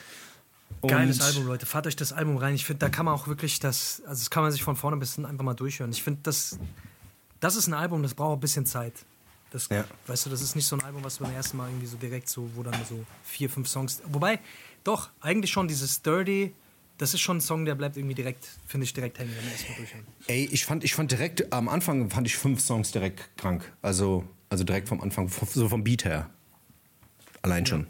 Und 0.80 0.90
Geiles 0.90 1.20
Album, 1.20 1.46
Leute. 1.46 1.66
Fahrt 1.66 1.86
euch 1.86 1.96
das 1.96 2.12
Album 2.12 2.36
rein. 2.36 2.54
Ich 2.54 2.64
finde, 2.64 2.80
da 2.80 2.88
kann 2.88 3.04
man 3.04 3.14
auch 3.14 3.26
wirklich 3.26 3.58
das, 3.60 4.02
also 4.06 4.20
das 4.20 4.30
kann 4.30 4.42
man 4.42 4.52
sich 4.52 4.62
von 4.62 4.76
vorne 4.76 4.96
bis 4.96 5.14
hinten 5.14 5.30
einfach 5.30 5.44
mal 5.44 5.54
durchhören. 5.54 5.90
Ich 5.92 6.02
finde, 6.02 6.20
das, 6.24 6.58
das 7.40 7.56
ist 7.56 7.66
ein 7.68 7.74
Album, 7.74 8.02
das 8.02 8.14
braucht 8.14 8.36
ein 8.38 8.40
bisschen 8.40 8.66
Zeit. 8.66 8.92
Das, 9.50 9.68
Ja. 9.70 9.84
Weißt 10.06 10.26
du, 10.26 10.30
das 10.30 10.42
ist 10.42 10.56
nicht 10.56 10.66
so 10.66 10.76
ein 10.76 10.82
Album, 10.84 11.02
was 11.04 11.18
beim 11.18 11.32
ersten 11.32 11.56
Mal 11.56 11.68
irgendwie 11.68 11.86
so 11.86 11.96
direkt 11.96 12.28
so, 12.28 12.50
wo 12.54 12.62
dann 12.62 12.74
so 12.88 13.04
vier, 13.24 13.48
fünf 13.48 13.66
Songs. 13.68 14.02
Wobei, 14.06 14.40
doch, 14.84 15.08
eigentlich 15.20 15.50
schon 15.50 15.68
dieses 15.68 16.02
Dirty, 16.02 16.52
das 16.98 17.14
ist 17.14 17.20
schon 17.20 17.38
ein 17.38 17.40
Song, 17.40 17.64
der 17.64 17.76
bleibt 17.76 17.96
irgendwie 17.96 18.14
direkt, 18.14 18.46
finde 18.66 18.84
ich, 18.84 18.92
direkt 18.92 19.18
hängen, 19.18 19.32
wenn 19.36 19.44
wir 19.44 19.52
erstmal 19.52 19.76
durchhören. 19.78 20.06
Ey, 20.26 20.48
ich 20.50 20.66
fand, 20.66 20.84
ich 20.84 20.94
fand 20.94 21.10
direkt, 21.10 21.52
am 21.52 21.68
Anfang 21.68 22.10
fand 22.10 22.26
ich 22.26 22.36
fünf 22.36 22.60
Songs 22.60 22.90
direkt 22.90 23.36
krank. 23.36 23.72
Also, 23.82 24.24
also 24.50 24.64
direkt 24.64 24.88
vom 24.88 25.00
Anfang, 25.00 25.28
so 25.28 25.68
vom 25.68 25.84
Beat 25.84 26.04
her. 26.04 26.28
Allein 27.42 27.64
schon. 27.66 27.86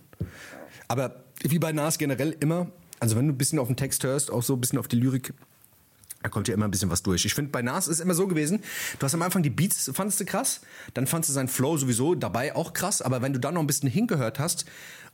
Aber 0.88 1.24
wie 1.42 1.58
bei 1.58 1.72
Nas 1.72 1.98
generell 1.98 2.36
immer, 2.40 2.70
also 3.00 3.16
wenn 3.16 3.26
du 3.26 3.32
ein 3.32 3.38
bisschen 3.38 3.58
auf 3.58 3.68
den 3.68 3.76
Text 3.76 4.04
hörst, 4.04 4.30
auch 4.30 4.42
so 4.42 4.54
ein 4.54 4.60
bisschen 4.60 4.78
auf 4.78 4.88
die 4.88 4.96
Lyrik, 4.96 5.32
da 6.22 6.28
kommt 6.28 6.48
ja 6.48 6.54
immer 6.54 6.66
ein 6.66 6.70
bisschen 6.70 6.90
was 6.90 7.02
durch. 7.02 7.24
Ich 7.24 7.32
finde, 7.32 7.50
bei 7.50 7.62
Nas 7.62 7.86
ist 7.88 7.98
es 7.98 8.00
immer 8.00 8.14
so 8.14 8.26
gewesen, 8.26 8.62
du 8.98 9.04
hast 9.04 9.14
am 9.14 9.22
Anfang 9.22 9.42
die 9.42 9.50
Beats, 9.50 9.90
fandest 9.94 10.20
du 10.20 10.24
krass, 10.24 10.60
dann 10.94 11.06
fandst 11.06 11.30
du 11.30 11.32
seinen 11.32 11.48
Flow 11.48 11.76
sowieso 11.76 12.14
dabei 12.14 12.54
auch 12.56 12.72
krass, 12.72 13.00
aber 13.00 13.22
wenn 13.22 13.32
du 13.32 13.40
dann 13.40 13.54
noch 13.54 13.60
ein 13.60 13.66
bisschen 13.66 13.88
hingehört 13.88 14.38
hast 14.38 14.66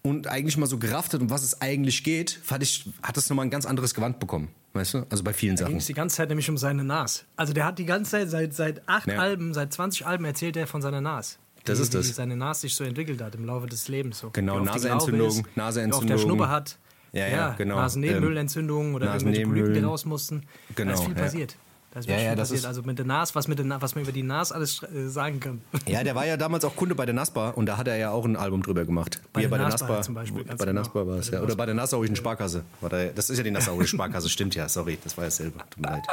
und 0.07 0.27
eigentlich 0.29 0.57
mal 0.59 0.67
so 0.67 0.79
gerafft 0.79 1.15
hat, 1.15 1.21
um 1.23 1.31
was 1.31 1.43
es 1.43 1.61
eigentlich 1.63 2.05
geht, 2.05 2.31
fand 2.43 2.63
ich, 2.63 2.89
hat 3.03 3.17
das 3.17 3.31
nochmal 3.31 3.47
ein 3.47 3.51
ganz 3.51 3.65
anderes 3.65 3.95
Gewand 3.95 4.21
bekommen. 4.21 4.49
Weißt 4.75 4.95
du? 4.95 5.07
Also 5.09 5.25
bei 5.25 5.33
vielen 5.33 5.57
Da 5.57 5.65
ging 5.65 5.73
Sachen. 5.75 5.79
es 5.79 5.87
die 5.87 5.95
ganze 5.95 6.17
Zeit 6.17 6.29
nämlich 6.29 6.51
um 6.51 6.59
seine 6.59 6.85
Nas. 6.85 7.25
Also 7.37 7.53
der 7.53 7.65
hat 7.65 7.79
die 7.79 7.87
ganze 7.87 8.11
Zeit, 8.11 8.31
seit, 8.31 8.55
seit 8.55 8.89
acht 8.89 9.07
Ja. 9.09 9.19
Alben, 9.19 9.55
seit 9.55 9.73
20 9.73 10.07
Alben 10.07 10.25
erzählt 10.25 10.57
er 10.57 10.67
von 10.67 10.83
seiner 10.83 11.01
Nas. 11.01 11.39
Das 11.65 11.79
wie, 11.79 11.83
ist 11.83 11.95
das. 11.95 12.09
Wie 12.09 12.13
seine 12.13 12.37
Nas 12.37 12.61
sich 12.61 12.75
so 12.75 12.85
entwickelt 12.85 13.23
hat 13.23 13.35
im 13.35 13.47
Laufe 13.47 13.67
des 13.67 13.89
Lebens. 13.89 14.19
So. 14.19 14.31
Genau, 14.31 14.59
die 14.61 14.67
Naseentzündung, 14.67 15.21
Wie 15.37 15.39
oft 15.41 15.57
der 15.57 15.63
Naseentzündung. 15.65 16.19
Schnupper 16.19 16.49
hat. 16.51 16.79
Ja, 17.13 17.29
ja, 17.29 17.55
genau. 17.57 17.77
Nasennebenhöhlenentzündung 17.77 18.95
oder 18.95 19.07
irgendwelche 19.07 19.25
Nasennebenhöhlen. 19.41 19.63
Polypen, 19.67 19.83
die 19.83 19.89
raus 19.89 20.05
mussten. 20.05 20.43
Genau, 20.75 20.91
Da 20.91 20.99
ist 20.99 21.05
viel 21.07 21.17
ja. 21.17 21.23
passiert. 21.23 21.57
Da 21.95 22.01
ist 22.01 22.09
Ja, 22.09 22.19
ja, 22.19 22.35
das 22.35 22.49
passiert. 22.49 22.59
ist- 22.61 22.67
Also 22.67 22.83
mit 22.83 22.99
der 22.99 23.07
Nas, 23.07 23.35
was, 23.37 23.47
mit 23.49 23.59
der, 23.59 23.81
was 23.81 23.95
man 23.95 24.03
über 24.03 24.13
die 24.13 24.25
Nas 24.25 24.51
alles 24.53 24.83
äh, 24.83 25.09
sagen 25.09 25.39
kann. 25.41 25.63
Ja, 25.87 26.03
der 26.03 26.15
war 26.17 26.27
ja 26.27 26.37
damals 26.37 26.65
auch 26.65 26.75
Kunde 26.75 26.95
bei 26.97 27.07
der 27.07 27.15
NASPA 27.15 27.51
und 27.51 27.67
da 27.67 27.77
hat 27.77 27.87
er 27.87 27.97
ja 27.97 28.11
auch 28.11 28.25
ein 28.25 28.35
Album 28.37 28.63
drüber 28.65 28.85
gemacht. 28.85 29.23
Bei 29.33 29.41
Wie 29.41 29.45
er 29.45 29.49
der 29.49 29.51
bei 29.51 29.59
der 29.59 29.69
NASPA 29.69 30.03
zum 30.03 30.15
Beispiel, 30.17 30.43
bei 30.45 30.55
der 30.57 30.67
genau. 30.67 30.81
NASPA 30.81 31.07
war 31.07 31.17
es, 31.19 31.31
ja. 31.31 31.41
Oder 31.41 31.55
bei 31.55 31.67
der 31.67 31.75
Nassauischen 31.77 32.17
Sparkasse. 32.17 32.65
War 32.81 32.91
das 32.91 33.31
ist 33.31 33.39
ja 33.39 33.45
die 33.45 33.51
Nassauische 33.53 33.89
Sparkasse, 33.97 34.29
stimmt 34.29 34.55
ja, 34.57 34.69
sorry, 34.69 34.99
das 35.05 35.17
war 35.17 35.25
ja 35.25 35.29
dasselbe. 35.29 35.59
Tut 35.71 35.81
mir 35.83 35.91
leid. 35.93 36.05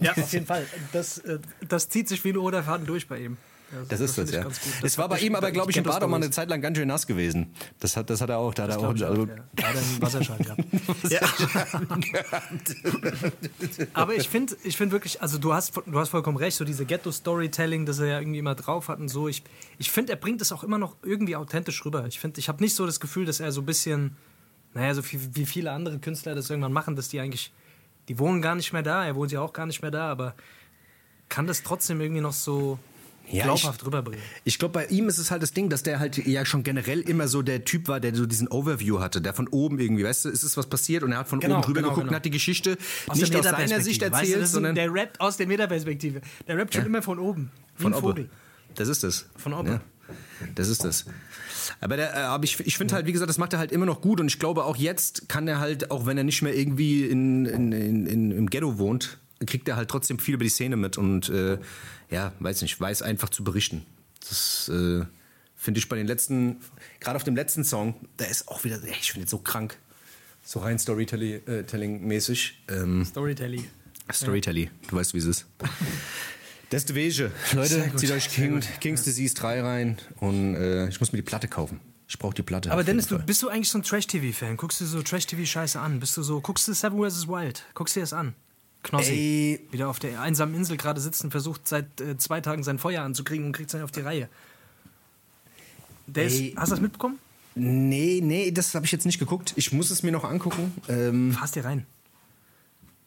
Ja, 0.00 0.12
auf 0.12 0.32
jeden 0.32 0.46
Fall. 0.46 0.64
Das, 0.92 1.18
äh, 1.18 1.38
das 1.68 1.88
zieht 1.90 2.08
sich 2.08 2.24
wie 2.24 2.30
ein 2.30 2.36
roter 2.36 2.62
Faden 2.62 2.86
durch 2.86 3.06
bei 3.06 3.18
ihm. 3.18 3.36
Das 3.88 4.00
ist 4.00 4.18
das, 4.18 4.30
ja. 4.30 4.46
Es 4.82 4.98
war 4.98 5.08
bei 5.08 5.18
ihm 5.20 5.34
aber, 5.34 5.50
glaube 5.50 5.70
ich, 5.70 5.76
im 5.76 5.84
Bad 5.84 6.02
auch 6.02 6.08
mal 6.08 6.16
eine. 6.16 6.30
Zeit 6.30 6.48
lang 6.48 6.60
ganz 6.60 6.76
schön 6.76 6.88
nass 6.88 7.06
gewesen. 7.06 7.54
Das 7.80 7.96
hat, 7.96 8.10
das 8.10 8.20
hat 8.20 8.30
er 8.30 8.38
auch. 8.38 8.54
Da 8.54 8.64
hat 8.64 8.70
er 8.70 8.78
auch 8.78 8.88
also, 8.88 9.04
ja. 9.04 9.34
Da 9.54 9.68
hat 9.68 9.74
er 9.74 9.80
einen 9.80 10.02
Wasserschaden 10.02 10.46
gehabt. 12.00 12.76
Aber 13.92 14.14
ich 14.14 14.28
finde 14.28 14.56
ich 14.64 14.76
find 14.76 14.92
wirklich, 14.92 15.22
also 15.22 15.38
du 15.38 15.52
hast, 15.52 15.76
du 15.76 15.98
hast 15.98 16.08
vollkommen 16.08 16.36
recht, 16.36 16.56
so 16.56 16.64
diese 16.64 16.84
Ghetto-Storytelling, 16.84 17.86
das 17.86 17.98
er 17.98 18.06
ja 18.06 18.18
irgendwie 18.20 18.38
immer 18.38 18.54
drauf 18.54 18.88
hat 18.88 18.98
und 18.98 19.08
so. 19.08 19.28
Ich, 19.28 19.42
ich 19.78 19.90
finde, 19.90 20.12
er 20.12 20.16
bringt 20.16 20.40
es 20.40 20.52
auch 20.52 20.64
immer 20.64 20.78
noch 20.78 20.96
irgendwie 21.02 21.36
authentisch 21.36 21.84
rüber. 21.84 22.06
Ich 22.06 22.18
finde, 22.20 22.40
ich 22.40 22.48
habe 22.48 22.62
nicht 22.62 22.74
so 22.74 22.86
das 22.86 23.00
Gefühl, 23.00 23.26
dass 23.26 23.40
er 23.40 23.52
so 23.52 23.62
ein 23.62 23.66
bisschen, 23.66 24.16
naja, 24.74 24.94
so 24.94 25.02
viel, 25.02 25.20
wie 25.32 25.46
viele 25.46 25.72
andere 25.72 25.98
Künstler 25.98 26.34
das 26.34 26.50
irgendwann 26.50 26.72
machen, 26.72 26.96
dass 26.96 27.08
die 27.08 27.20
eigentlich, 27.20 27.52
die 28.08 28.18
wohnen 28.18 28.42
gar 28.42 28.54
nicht 28.54 28.72
mehr 28.72 28.82
da, 28.82 29.04
er 29.04 29.14
wohnt 29.14 29.32
ja 29.32 29.40
auch 29.40 29.52
gar 29.52 29.66
nicht 29.66 29.82
mehr 29.82 29.90
da, 29.90 30.10
aber 30.10 30.34
kann 31.28 31.46
das 31.46 31.62
trotzdem 31.62 32.00
irgendwie 32.00 32.20
noch 32.20 32.32
so 32.32 32.78
Ja, 33.30 33.44
glaubhaft 33.44 33.84
rüberbringen. 33.86 34.20
Ich 34.44 34.58
glaube, 34.58 34.72
bei 34.72 34.86
ihm 34.86 35.08
ist 35.08 35.18
es 35.18 35.30
halt 35.30 35.42
das 35.42 35.52
Ding, 35.52 35.70
dass 35.70 35.82
der 35.82 35.98
halt 35.98 36.18
ja 36.26 36.44
schon 36.44 36.62
generell 36.62 37.00
immer 37.00 37.26
so 37.26 37.42
der 37.42 37.64
Typ 37.64 37.88
war, 37.88 38.00
der 38.00 38.14
so 38.14 38.26
diesen 38.26 38.48
Overview 38.48 39.00
hatte, 39.00 39.22
der 39.22 39.32
von 39.32 39.48
oben 39.48 39.78
irgendwie, 39.78 40.04
weißt 40.04 40.26
du, 40.26 40.28
ist 40.28 40.42
es 40.42 40.56
was 40.56 40.66
passiert 40.66 41.02
und 41.02 41.12
er 41.12 41.18
hat 41.18 41.28
von 41.28 41.40
Genau, 41.40 41.56
oben 41.56 41.62
drüber 41.64 41.80
genau, 41.80 41.88
geguckt 41.88 42.04
genau. 42.04 42.10
und 42.10 42.16
hat 42.16 42.24
die 42.24 42.30
Geschichte 42.30 42.76
Aus 43.08 43.18
nicht 43.18 43.34
aus 43.34 43.44
seiner 43.44 43.80
Sicht 43.80 44.02
weißt 44.02 44.12
du, 44.12 44.16
erzählt, 44.16 44.36
das 44.36 44.48
ist, 44.48 44.52
sondern 44.52 44.74
der 44.74 44.92
rappt 44.92 45.20
aus 45.20 45.36
der 45.36 45.46
Metaperspektive. 45.46 46.20
Der 46.46 46.56
rappt 46.56 46.74
schon 46.74 46.86
immer 46.86 47.02
von 47.02 47.18
oben. 47.18 47.50
Wie 47.76 47.82
von 47.82 47.94
oben. 47.94 48.02
Vogel. 48.02 48.30
Das 48.74 48.88
ist 48.88 49.04
es. 49.04 49.26
Von 49.36 49.54
oben. 49.54 49.68
Ja, 49.68 49.80
das 50.54 50.68
ist 50.68 50.84
das. 50.84 51.06
Aber, 51.80 51.96
der, 51.96 52.14
äh, 52.14 52.18
aber 52.18 52.44
ich, 52.44 52.60
ich 52.60 52.76
finde 52.76 52.94
halt, 52.94 53.06
wie 53.06 53.12
gesagt, 53.12 53.28
das 53.28 53.38
macht 53.38 53.52
er 53.52 53.58
halt 53.58 53.72
immer 53.72 53.86
noch 53.86 54.00
gut 54.00 54.20
und 54.20 54.26
ich 54.26 54.38
glaube 54.38 54.64
auch 54.64 54.76
jetzt 54.76 55.28
kann 55.28 55.48
er 55.48 55.60
halt, 55.60 55.90
auch 55.90 56.06
wenn 56.06 56.18
er 56.18 56.24
nicht 56.24 56.42
mehr 56.42 56.54
irgendwie 56.54 57.04
in, 57.04 57.46
in, 57.46 57.72
in, 57.72 58.06
in, 58.06 58.30
im 58.30 58.50
Ghetto 58.50 58.78
wohnt, 58.78 59.18
kriegt 59.46 59.68
er 59.68 59.76
halt 59.76 59.88
trotzdem 59.90 60.18
viel 60.18 60.34
über 60.34 60.44
die 60.44 60.50
Szene 60.50 60.76
mit 60.76 60.98
und 60.98 61.28
äh, 61.28 61.58
ja, 62.10 62.32
weiß 62.40 62.62
nicht, 62.62 62.80
weiß 62.80 63.02
einfach 63.02 63.28
zu 63.28 63.44
berichten. 63.44 63.84
Das 64.28 64.68
äh, 64.68 65.04
finde 65.56 65.78
ich 65.78 65.88
bei 65.88 65.96
den 65.96 66.06
letzten, 66.06 66.58
gerade 67.00 67.16
auf 67.16 67.24
dem 67.24 67.36
letzten 67.36 67.64
Song, 67.64 67.94
der 68.18 68.30
ist 68.30 68.48
auch 68.48 68.64
wieder, 68.64 68.82
ey, 68.82 68.94
ich 69.00 69.12
finde 69.12 69.28
so 69.28 69.38
krank. 69.38 69.78
So 70.44 70.60
rein 70.60 70.78
Storytelling-mäßig. 70.78 72.52
Ähm, 72.68 73.04
Storytelling. 73.04 73.64
Storytelling, 74.12 74.70
du 74.88 74.96
weißt, 74.96 75.14
wie 75.14 75.18
es 75.18 75.24
ist. 75.24 75.46
Das 76.68 76.82
ist 76.82 76.90
die 76.90 76.94
Wege. 76.94 77.30
Leute, 77.54 77.90
zieht 77.96 78.10
euch 78.10 78.28
King. 78.28 78.60
King's 78.80 79.02
Disease 79.04 79.34
3 79.34 79.62
rein 79.62 79.98
und 80.20 80.54
äh, 80.54 80.88
ich 80.88 81.00
muss 81.00 81.12
mir 81.12 81.18
die 81.18 81.22
Platte 81.22 81.48
kaufen. 81.48 81.80
Ich 82.08 82.18
brauche 82.18 82.34
die 82.34 82.42
Platte. 82.42 82.70
Aber 82.70 82.84
Dennis, 82.84 83.06
du, 83.06 83.18
bist 83.18 83.42
du 83.42 83.48
eigentlich 83.48 83.70
so 83.70 83.78
ein 83.78 83.82
Trash-TV-Fan? 83.82 84.56
Guckst 84.56 84.80
du 84.80 84.84
so 84.84 85.02
Trash-TV-Scheiße 85.02 85.80
an? 85.80 86.00
Bist 86.00 86.16
du 86.16 86.22
so, 86.22 86.40
guckst 86.40 86.68
du 86.68 86.74
Seven 86.74 86.98
vs. 86.98 87.28
Wild? 87.28 87.64
Guckst 87.74 87.96
du 87.96 88.00
dir 88.00 88.02
das 88.02 88.12
an? 88.12 88.34
Knossi. 88.84 89.58
Ey. 89.60 89.66
Wieder 89.72 89.88
auf 89.88 89.98
der 89.98 90.20
einsamen 90.20 90.54
Insel 90.54 90.76
gerade 90.76 91.00
sitzt 91.00 91.24
und 91.24 91.32
versucht 91.32 91.66
seit 91.66 92.00
äh, 92.00 92.16
zwei 92.18 92.40
Tagen 92.40 92.62
sein 92.62 92.78
Feuer 92.78 93.02
anzukriegen 93.02 93.46
und 93.46 93.52
kriegt 93.52 93.70
es 93.70 93.74
nicht 93.74 93.82
auf 93.82 93.90
die 93.90 94.00
Reihe. 94.00 94.28
Der 96.06 96.26
ist, 96.26 96.40
hast 96.56 96.68
du 96.68 96.74
das 96.76 96.80
mitbekommen? 96.80 97.18
Nee, 97.56 98.20
nee, 98.22 98.50
das 98.50 98.74
habe 98.74 98.84
ich 98.84 98.92
jetzt 98.92 99.06
nicht 99.06 99.18
geguckt. 99.18 99.52
Ich 99.56 99.72
muss 99.72 99.90
es 99.90 100.02
mir 100.02 100.12
noch 100.12 100.24
angucken. 100.24 100.72
Ähm, 100.88 101.32
Fass 101.32 101.52
dir 101.52 101.64
rein. 101.64 101.86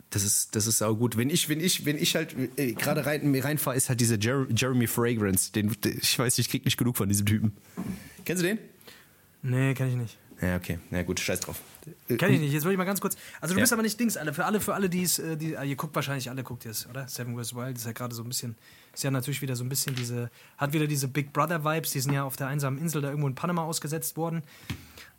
das 0.10 0.24
ist, 0.24 0.56
das 0.56 0.68
ist 0.68 0.82
auch 0.82 0.96
gut. 0.96 1.18
Wenn 1.18 1.30
ich, 1.30 1.48
wenn 1.50 1.60
ich, 1.60 1.86
wenn 1.86 1.98
ich 1.98 2.16
halt 2.16 2.36
äh, 2.58 2.74
gerade 2.74 3.06
rein, 3.06 3.36
reinfahre, 3.36 3.76
ist 3.76 3.90
halt 3.90 4.00
dieser 4.00 4.18
Jer 4.18 4.48
Jeremy 4.50 4.88
Fragrance. 4.88 5.52
Den, 5.52 5.76
ich 5.86 6.18
weiß, 6.18 6.40
ich 6.40 6.50
krieg 6.50 6.66
nicht 6.66 6.78
genug 6.78 6.98
von 6.98 7.08
diesem 7.10 7.26
Typen. 7.26 7.56
Kennst 8.26 8.42
du 8.42 8.48
den? 8.48 8.58
Nee, 9.44 9.74
kann 9.74 9.90
ich 9.90 9.96
nicht. 9.96 10.18
Ja, 10.42 10.56
okay. 10.56 10.78
Na 10.92 11.02
gut, 11.04 11.20
scheiß 11.20 11.40
drauf. 11.40 11.60
Äh, 12.10 12.16
Kenn 12.16 12.32
ich 12.34 12.40
nicht. 12.40 12.54
Jetzt 12.54 12.64
will 12.64 12.72
ich 12.72 12.78
mal 12.78 12.84
ganz 12.84 13.02
kurz. 13.02 13.18
Also 13.42 13.54
du 13.56 13.60
Ja. 13.60 13.64
bist 13.64 13.74
aber 13.74 13.82
nicht 13.82 14.00
Dings, 14.00 14.18
alle. 14.18 14.34
Für 14.34 14.46
alle, 14.46 14.60
für 14.60 14.74
alle, 14.76 14.88
die 14.90 15.02
es, 15.04 15.18
äh, 15.20 15.36
die, 15.36 15.58
ah, 15.58 15.64
ihr 15.64 15.76
guckt 15.76 15.96
wahrscheinlich 15.96 16.30
alle, 16.30 16.44
guckt 16.44 16.66
ihr 16.66 16.72
es, 16.72 16.88
oder? 16.88 17.08
Seven 17.08 17.36
vs. 17.42 17.56
Wild 17.56 17.78
ist 17.78 17.86
ja 17.86 17.92
gerade 17.94 18.14
so 18.14 18.22
ein 18.24 18.28
bisschen, 18.28 18.56
ist 18.94 19.04
ja 19.04 19.10
natürlich 19.10 19.42
wieder 19.42 19.56
so 19.56 19.64
ein 19.64 19.70
bisschen 19.70 19.96
diese, 19.96 20.30
hat 20.58 20.74
wieder 20.74 20.86
diese 20.86 21.08
Big 21.08 21.34
Brother 21.34 21.64
Vibes. 21.66 21.92
Die 21.92 22.00
sind 22.00 22.14
ja 22.14 22.24
auf 22.24 22.36
der 22.36 22.48
einsamen 22.48 22.78
Insel 22.80 23.02
da 23.02 23.08
irgendwo 23.10 23.28
in 23.28 23.36
Panama 23.36 23.64
ausgesetzt 23.64 24.16
worden. 24.18 24.44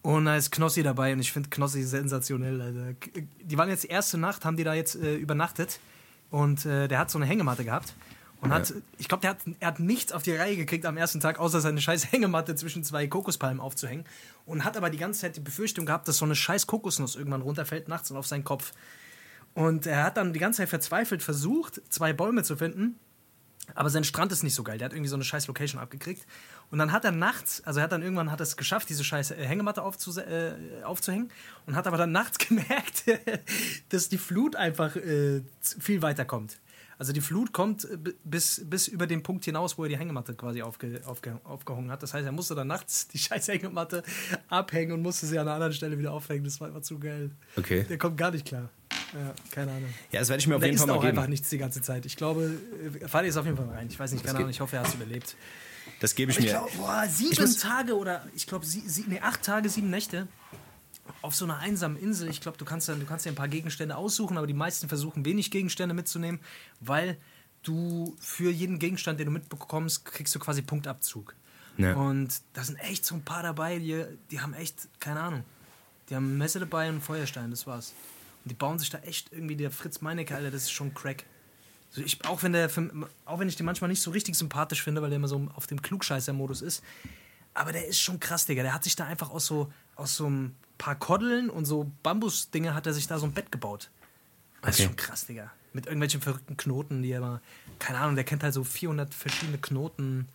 Und 0.02 0.26
da 0.26 0.36
ist 0.36 0.52
Knossi 0.52 0.84
dabei 0.84 1.12
und 1.12 1.18
ich 1.18 1.32
finde 1.32 1.48
Knossi 1.50 1.82
sensationell. 1.82 2.60
Alter. 2.60 2.94
K- 2.94 3.24
Die 3.42 3.58
waren 3.58 3.68
jetzt 3.68 3.84
erste 3.84 4.18
Nacht, 4.18 4.44
haben 4.44 4.56
die 4.56 4.62
da 4.64 4.72
jetzt 4.74 4.94
äh, 4.94 5.16
übernachtet 5.16 5.80
und 6.30 6.64
äh, 6.64 6.86
der 6.86 7.00
hat 7.00 7.10
so 7.10 7.18
eine 7.18 7.26
Hängematte 7.26 7.64
gehabt. 7.64 7.94
Und 8.40 8.52
hat, 8.52 8.72
ich 8.98 9.08
glaube, 9.08 9.26
hat, 9.26 9.38
er 9.58 9.68
hat 9.68 9.80
nichts 9.80 10.12
auf 10.12 10.22
die 10.22 10.34
Reihe 10.34 10.56
gekriegt 10.56 10.86
am 10.86 10.96
ersten 10.96 11.18
Tag, 11.18 11.40
außer 11.40 11.60
seine 11.60 11.80
scheiß 11.80 12.12
Hängematte 12.12 12.54
zwischen 12.54 12.84
zwei 12.84 13.08
Kokospalmen 13.08 13.60
aufzuhängen. 13.60 14.04
Und 14.46 14.64
hat 14.64 14.76
aber 14.76 14.90
die 14.90 14.98
ganze 14.98 15.20
Zeit 15.20 15.36
die 15.36 15.40
Befürchtung 15.40 15.86
gehabt, 15.86 16.06
dass 16.06 16.18
so 16.18 16.24
eine 16.24 16.36
scheiß 16.36 16.68
Kokosnuss 16.68 17.16
irgendwann 17.16 17.42
runterfällt 17.42 17.88
nachts 17.88 18.10
und 18.10 18.16
auf 18.16 18.26
seinen 18.26 18.44
Kopf. 18.44 18.72
Und 19.54 19.86
er 19.86 20.04
hat 20.04 20.16
dann 20.16 20.32
die 20.32 20.38
ganze 20.38 20.58
Zeit 20.58 20.68
verzweifelt 20.68 21.22
versucht, 21.22 21.82
zwei 21.88 22.12
Bäume 22.12 22.44
zu 22.44 22.56
finden. 22.56 23.00
Aber 23.74 23.90
sein 23.90 24.04
Strand 24.04 24.32
ist 24.32 24.42
nicht 24.44 24.54
so 24.54 24.62
geil. 24.62 24.78
Der 24.78 24.86
hat 24.86 24.92
irgendwie 24.92 25.08
so 25.08 25.16
eine 25.16 25.24
scheiß 25.24 25.46
Location 25.48 25.80
abgekriegt. 25.80 26.24
Und 26.70 26.78
dann 26.78 26.92
hat 26.92 27.04
er 27.04 27.12
nachts, 27.12 27.62
also 27.64 27.80
er 27.80 27.84
hat 27.84 27.92
dann 27.92 28.02
irgendwann 28.02 28.30
hat 28.30 28.40
es 28.40 28.56
geschafft, 28.56 28.88
diese 28.88 29.04
scheiß 29.04 29.32
äh, 29.32 29.44
Hängematte 29.44 29.82
aufzu 29.82 30.18
äh, 30.20 30.54
aufzuhängen. 30.84 31.30
Und 31.66 31.74
hat 31.74 31.86
aber 31.86 31.96
dann 31.96 32.12
nachts 32.12 32.38
gemerkt, 32.48 33.04
dass 33.88 34.08
die 34.08 34.18
Flut 34.18 34.54
einfach 34.54 34.96
äh, 34.96 35.42
viel 35.60 36.02
weiter 36.02 36.24
kommt. 36.24 36.58
Also 36.98 37.12
die 37.12 37.20
Flut 37.20 37.52
kommt 37.52 37.84
äh, 37.84 37.96
bis, 38.24 38.62
bis 38.64 38.88
über 38.88 39.06
den 39.06 39.22
Punkt 39.22 39.44
hinaus, 39.44 39.78
wo 39.78 39.84
er 39.84 39.88
die 39.88 39.96
Hängematte 39.96 40.34
quasi 40.34 40.62
aufge, 40.62 41.00
aufge, 41.06 41.40
aufgehangen 41.44 41.90
hat. 41.90 42.02
Das 42.02 42.12
heißt, 42.12 42.26
er 42.26 42.32
musste 42.32 42.54
dann 42.56 42.66
nachts 42.66 43.06
die 43.08 43.18
scheiß 43.18 43.48
Hängematte 43.48 44.02
abhängen 44.48 44.92
und 44.92 45.02
musste 45.02 45.26
sie 45.26 45.38
an 45.38 45.46
einer 45.46 45.54
anderen 45.54 45.72
Stelle 45.72 45.96
wieder 45.98 46.12
aufhängen. 46.12 46.44
Das 46.44 46.60
war 46.60 46.68
einfach 46.68 46.82
zu 46.82 46.98
geil. 46.98 47.30
Okay. 47.56 47.84
Der 47.88 47.98
kommt 47.98 48.16
gar 48.16 48.30
nicht 48.32 48.44
klar. 48.46 48.68
Ja, 49.14 49.32
keine 49.52 49.70
Ahnung. 49.72 49.88
Ja, 50.12 50.18
das 50.20 50.28
werde 50.28 50.40
ich 50.40 50.46
mir 50.48 50.56
auf 50.56 50.60
Der 50.60 50.68
jeden 50.70 50.78
Fall 50.78 50.88
mal 50.88 51.00
geben. 51.00 51.16
einfach 51.16 51.28
nichts 51.28 51.48
die 51.48 51.56
ganze 51.58 51.80
Zeit. 51.80 52.04
Ich 52.04 52.16
glaube, 52.16 52.58
äh, 53.02 53.08
Fadi 53.08 53.28
ist 53.28 53.36
auf 53.36 53.46
jeden 53.46 53.56
Fall 53.56 53.68
rein. 53.68 53.86
Ich 53.88 53.98
weiß 53.98 54.12
nicht, 54.12 54.24
keine 54.24 54.38
Ahnung. 54.38 54.50
Ich 54.50 54.60
hoffe, 54.60 54.76
er 54.76 54.80
hat 54.82 54.88
es 54.88 54.94
überlebt. 54.94 55.34
Das 56.00 56.14
gebe 56.14 56.30
ich 56.32 56.38
Ich 56.38 56.44
mir. 56.44 56.50
glaube, 56.50 56.70
boah, 56.76 57.04
sieben 57.08 57.40
muss- 57.40 57.56
Tage 57.58 57.96
oder 57.96 58.26
ich 58.36 58.46
glaube, 58.46 58.66
sie, 58.66 58.80
sie, 58.80 59.04
nee, 59.08 59.20
acht 59.20 59.42
Tage, 59.42 59.68
sieben 59.70 59.88
Nächte 59.88 60.26
auf 61.22 61.34
so 61.34 61.44
einer 61.44 61.58
einsamen 61.58 61.96
Insel. 61.96 62.28
Ich 62.28 62.40
glaube, 62.40 62.58
du 62.58 62.64
kannst 62.64 62.88
dann, 62.88 63.00
du 63.00 63.06
kannst 63.06 63.26
dir 63.26 63.30
ein 63.30 63.36
paar 63.36 63.48
Gegenstände 63.48 63.96
aussuchen, 63.96 64.36
aber 64.36 64.46
die 64.46 64.54
meisten 64.54 64.88
versuchen 64.88 65.24
wenig 65.24 65.50
Gegenstände 65.50 65.94
mitzunehmen, 65.94 66.40
weil 66.80 67.16
du 67.62 68.16
für 68.20 68.50
jeden 68.50 68.78
Gegenstand, 68.78 69.20
den 69.20 69.26
du 69.26 69.32
mitbekommst, 69.32 70.04
kriegst 70.04 70.34
du 70.34 70.38
quasi 70.38 70.62
Punktabzug. 70.62 71.34
Ja. 71.76 71.94
Und 71.94 72.40
da 72.54 72.64
sind 72.64 72.76
echt 72.76 73.04
so 73.04 73.14
ein 73.14 73.22
paar 73.22 73.42
dabei, 73.42 73.78
die, 73.78 74.04
die 74.30 74.40
haben 74.40 74.52
echt, 74.54 74.88
keine 75.00 75.20
Ahnung, 75.20 75.44
die 76.08 76.16
haben 76.16 76.34
ein 76.34 76.38
Messer 76.38 76.60
dabei 76.60 76.84
und 76.86 76.94
einen 76.94 77.00
Feuerstein, 77.00 77.50
das 77.50 77.66
war's. 77.66 77.94
Und 78.44 78.50
die 78.50 78.54
bauen 78.54 78.78
sich 78.78 78.90
da 78.90 78.98
echt 78.98 79.32
irgendwie, 79.32 79.56
der 79.56 79.70
Fritz 79.70 80.00
Meinecke, 80.00 80.34
Alter, 80.34 80.50
das 80.50 80.62
ist 80.62 80.72
schon 80.72 80.94
Crack. 80.94 81.24
So 81.90 82.02
ich, 82.02 82.24
auch, 82.26 82.42
wenn 82.42 82.52
der, 82.52 82.70
auch 83.24 83.38
wenn 83.38 83.48
ich 83.48 83.56
den 83.56 83.66
manchmal 83.66 83.88
nicht 83.88 84.02
so 84.02 84.10
richtig 84.10 84.34
sympathisch 84.34 84.82
finde, 84.82 85.02
weil 85.02 85.10
der 85.10 85.16
immer 85.16 85.28
so 85.28 85.48
auf 85.54 85.66
dem 85.66 85.80
Klugscheißer-Modus 85.80 86.62
ist. 86.62 86.82
Aber 87.54 87.72
der 87.72 87.86
ist 87.86 88.00
schon 88.00 88.20
krass, 88.20 88.46
Digga. 88.46 88.62
Der 88.62 88.74
hat 88.74 88.84
sich 88.84 88.94
da 88.94 89.06
einfach 89.06 89.30
aus 89.30 89.46
so, 89.46 89.72
aus 89.96 90.16
so 90.16 90.28
ein 90.28 90.54
paar 90.78 90.94
Koddeln 90.94 91.50
und 91.50 91.64
so 91.64 91.90
Bambusdinge 92.02 92.74
hat 92.74 92.86
er 92.86 92.92
sich 92.94 93.06
da 93.06 93.18
so 93.18 93.26
ein 93.26 93.32
Bett 93.32 93.52
gebaut. 93.52 93.90
Das 94.62 94.70
ist 94.70 94.80
Okay. 94.80 94.86
schon 94.88 94.96
krass, 94.96 95.26
Digga. 95.26 95.50
Mit 95.72 95.86
irgendwelchen 95.86 96.20
verrückten 96.20 96.56
Knoten, 96.56 97.02
die 97.02 97.10
er 97.10 97.20
mal, 97.20 97.40
keine 97.78 97.98
Ahnung, 97.98 98.14
der 98.14 98.24
kennt 98.24 98.42
halt 98.42 98.54
so 98.54 98.64
400 98.64 99.12
verschiedene 99.12 99.58
Knoten. 99.58 100.28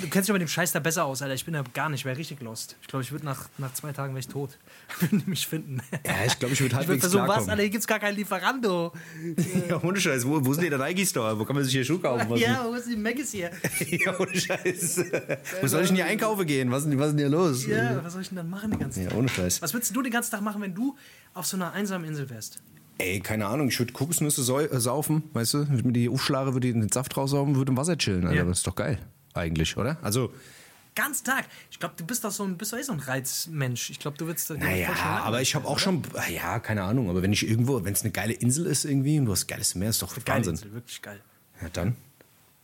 Du 0.00 0.08
kennst 0.08 0.28
dich 0.28 0.32
mit 0.32 0.40
dem 0.42 0.48
Scheiß 0.48 0.72
da 0.72 0.80
besser 0.80 1.04
aus, 1.04 1.22
Alter. 1.22 1.34
Ich 1.34 1.44
bin 1.44 1.54
da 1.54 1.62
gar 1.74 1.88
nicht, 1.88 2.04
wäre 2.04 2.16
richtig 2.16 2.40
lost. 2.40 2.76
Ich 2.80 2.88
glaube, 2.88 3.02
ich 3.02 3.12
würde 3.12 3.24
nach, 3.24 3.48
nach 3.58 3.72
zwei 3.74 3.92
Tagen 3.92 4.14
wäre 4.14 4.20
ich 4.20 4.28
tot. 4.28 4.58
Würden 5.00 5.22
die 5.24 5.30
mich 5.30 5.46
finden. 5.46 5.80
Ja, 6.06 6.24
ich 6.26 6.38
glaube, 6.38 6.54
ich 6.54 6.60
würde 6.60 6.72
Ich 6.72 6.72
würde 6.72 6.76
halbwegs 6.76 7.00
versuchen, 7.00 7.28
was. 7.28 7.48
Alter, 7.48 7.62
hier 7.62 7.70
gibt's 7.70 7.86
gar 7.86 7.98
keinen 7.98 8.16
Lieferando. 8.16 8.92
Ja, 9.68 9.82
ohne 9.82 10.00
Scheiß. 10.00 10.26
Wo, 10.26 10.44
wo 10.44 10.52
sind 10.54 10.64
die 10.64 10.70
der 10.70 10.78
Nike-Store? 10.78 11.38
Wo 11.38 11.44
kann 11.44 11.54
man 11.54 11.64
sich 11.64 11.72
hier 11.72 11.84
Schuhe 11.84 11.98
kaufen? 12.00 12.26
Was 12.28 12.40
Ja, 12.40 12.64
wo 12.66 12.74
ist 12.74 12.88
die 12.88 12.96
Maggis 12.96 13.32
hier? 13.32 13.50
ja, 13.90 14.18
ohne 14.18 14.34
Scheiß. 14.34 15.04
Wo 15.60 15.66
soll 15.66 15.82
ich 15.82 15.88
denn 15.88 15.96
hier 15.96 16.06
einkaufen 16.06 16.46
gehen? 16.46 16.70
Was 16.70 16.84
ist 16.84 16.90
denn, 16.90 16.98
was 16.98 17.08
ist 17.08 17.12
denn 17.12 17.18
hier 17.18 17.28
los? 17.28 17.66
Ja, 17.66 18.02
was 18.02 18.12
soll 18.14 18.22
ich 18.22 18.28
denn 18.28 18.36
dann 18.36 18.50
machen 18.50 18.70
den 18.70 18.80
ganzen 18.80 19.02
Ja, 19.04 19.10
Tag? 19.10 19.18
ohne 19.18 19.28
Scheiß. 19.28 19.62
Was 19.62 19.72
würdest 19.74 19.94
du 19.94 20.02
den 20.02 20.12
ganzen 20.12 20.30
Tag 20.30 20.40
machen, 20.40 20.60
wenn 20.62 20.74
du 20.74 20.96
auf 21.34 21.46
so 21.46 21.56
einer 21.56 21.72
einsamen 21.72 22.08
Insel 22.08 22.28
wärst? 22.30 22.60
Ey, 22.98 23.20
keine 23.20 23.46
Ahnung, 23.46 23.68
ich 23.68 23.78
würde 23.78 23.92
Kokosnüsse 23.92 24.42
äh, 24.70 24.78
saufen, 24.80 25.22
weißt 25.32 25.54
du? 25.54 25.58
Mir 25.84 25.92
die 25.92 26.08
aufschlage, 26.08 26.52
würde 26.52 26.68
ich 26.68 26.74
den 26.74 26.90
Saft 26.90 27.16
raussaugen, 27.16 27.56
würde 27.56 27.70
im 27.70 27.76
Wasser 27.78 27.96
chillen, 27.96 28.24
Alter. 28.26 28.36
Ja. 28.40 28.44
Das 28.44 28.58
ist 28.58 28.66
doch 28.66 28.74
geil, 28.74 28.98
eigentlich, 29.34 29.76
oder? 29.76 29.98
Also, 30.02 30.32
ganzen 30.94 31.24
Tag. 31.24 31.46
Ich 31.70 31.78
glaube, 31.78 31.94
du 31.96 32.04
bist 32.04 32.24
doch 32.24 32.30
so 32.30 32.44
ein, 32.44 32.56
bist 32.56 32.72
doch 32.72 32.78
eh 32.78 32.82
so 32.82 32.92
ein 32.92 33.00
Reizmensch. 33.00 33.90
Ich 33.90 33.98
glaube, 33.98 34.18
du 34.18 34.26
willst. 34.26 34.50
Naja, 34.50 34.90
aber 35.22 35.40
ich 35.40 35.54
habe 35.54 35.66
auch 35.66 35.78
schon, 35.78 36.02
ja, 36.30 36.58
keine 36.58 36.82
Ahnung, 36.82 37.10
aber 37.10 37.22
wenn 37.22 37.32
ich 37.32 37.48
irgendwo, 37.48 37.84
wenn 37.84 37.92
es 37.92 38.02
eine 38.02 38.10
geile 38.10 38.32
Insel 38.32 38.66
ist 38.66 38.84
irgendwie 38.84 39.18
und 39.18 39.26
du 39.26 39.32
hast 39.32 39.46
geiles 39.46 39.74
Meer, 39.74 39.90
ist 39.90 40.02
doch 40.02 40.14
Wahnsinn. 40.26 40.54
Insel, 40.54 40.72
wirklich 40.72 41.02
geil. 41.02 41.20
Ja, 41.62 41.68
dann. 41.72 41.96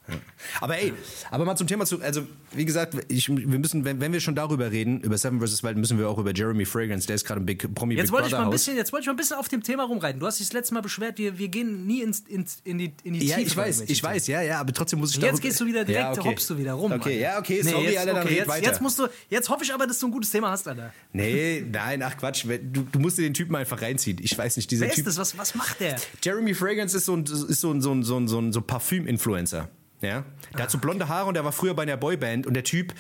Ja. 0.09 0.15
Aber 0.61 0.79
ey, 0.79 0.93
aber 1.31 1.45
mal 1.45 1.57
zum 1.57 1.67
Thema 1.67 1.85
zu, 1.87 2.01
also 2.01 2.27
wie 2.53 2.65
gesagt, 2.65 2.95
ich, 3.09 3.29
wir 3.29 3.59
müssen, 3.59 3.85
wenn, 3.85 4.01
wenn 4.01 4.13
wir 4.13 4.21
schon 4.21 4.35
darüber 4.35 4.71
reden, 4.71 5.01
über 5.01 5.19
Seven 5.19 5.41
vs. 5.45 5.63
Wild, 5.65 5.77
müssen 5.79 5.99
wir 5.99 6.09
auch 6.09 6.19
über 6.19 6.33
Jeremy 6.35 6.65
Fragrance, 6.65 7.07
der 7.07 7.17
ist 7.17 7.25
gerade 7.25 7.41
im 7.41 7.47
Big 7.47 7.75
Promi 7.75 7.95
Jetzt 7.95 8.07
Big 8.07 8.13
wollte 8.13 8.29
ich 8.29 8.33
mal 8.33 8.45
ein 8.45 8.51
bisschen, 8.51 8.77
jetzt 8.77 8.93
wollte 8.93 9.03
ich 9.03 9.07
mal 9.09 9.13
ein 9.15 9.17
bisschen 9.17 9.37
auf 9.37 9.49
dem 9.49 9.63
Thema 9.63 9.85
rumreiten. 9.85 10.21
Du 10.21 10.27
hast 10.27 10.39
dich 10.39 10.47
das 10.47 10.53
letzte 10.55 10.75
Mal 10.75 10.81
beschwert, 10.83 11.19
wir, 11.19 11.39
wir 11.39 11.49
gehen 11.49 11.87
nie 11.87 12.03
ins, 12.03 12.21
ins, 12.21 12.59
in 12.65 12.79
die, 12.79 12.93
in 13.03 13.15
die 13.15 13.27
Ja, 13.27 13.37
Tiefe 13.37 13.49
ich 13.49 13.57
weiß, 13.57 13.81
ich 13.83 14.03
weiß, 14.03 14.27
ja, 14.29 14.43
ja, 14.43 14.61
aber 14.61 14.73
trotzdem 14.73 14.99
muss 15.01 15.11
ich 15.11 15.17
Und 15.17 15.23
jetzt 15.25 15.33
darüber- 15.33 15.43
gehst 15.49 15.61
du 15.61 15.67
wieder 15.67 15.85
direkt, 15.85 16.05
ja, 16.05 16.13
okay. 16.13 16.29
hoppst 16.29 16.51
du 16.51 16.59
wieder 16.59 16.73
rum. 16.75 16.93
Okay, 16.93 16.97
Alter. 16.97 17.11
ja, 17.35 17.39
okay, 17.39 17.61
Nee, 17.65 17.71
sorry, 17.71 17.85
jetzt, 17.87 17.99
Alter, 17.99 18.13
dann 18.15 18.23
okay, 18.23 18.29
red 18.29 18.39
jetzt, 18.39 18.49
weiter. 18.49 18.67
jetzt 18.67 18.81
musst 18.83 18.99
du, 18.99 19.07
jetzt 19.29 19.49
hoffe 19.49 19.65
ich 19.65 19.75
aber, 19.75 19.87
dass 19.87 19.99
du 19.99 20.07
ein 20.07 20.13
gutes 20.13 20.31
Thema 20.31 20.51
hast, 20.51 20.69
Alter. 20.69 20.93
Nee, 21.13 21.65
nein, 21.71 22.03
ach 22.03 22.17
Quatsch, 22.17 22.45
du, 22.45 22.83
du 22.91 22.99
musst 22.99 23.19
dir 23.19 23.23
den 23.23 23.35
Typen 23.35 23.57
einfach 23.57 23.81
reinziehen. 23.83 24.19
Ich 24.23 24.37
weiß 24.37 24.57
nicht, 24.57 24.71
dieser 24.71 24.87
Wer 24.87 24.93
Typ. 24.95 25.07
ist 25.07 25.19
das? 25.19 25.37
Was, 25.37 25.39
was 25.39 25.55
macht 25.55 25.81
der? 25.81 25.97
Jeremy 26.23 26.55
Fragrance 26.55 26.97
ist 26.97 27.07
so 27.07 27.15
ein, 27.17 27.25
ist 27.25 27.61
so 27.61 27.73
ein, 27.73 27.81
so 27.81 27.93
ein, 27.93 28.03
so 28.05 28.17
ein, 28.19 28.29
so 28.29 28.39
ein 28.41 28.53
so 28.53 28.61
Parfüm-Influencer. 28.61 29.69
Ja? 30.01 30.25
Der 30.55 30.65
hat 30.65 30.71
so 30.71 30.79
blonde 30.79 31.09
Haare 31.09 31.29
und 31.29 31.35
der 31.35 31.45
war 31.45 31.53
früher 31.53 31.75
bei 31.75 31.83
einer 31.83 31.97
Boyband 31.97 32.47
und 32.47 32.55
der 32.55 32.65
Typ 32.65 32.95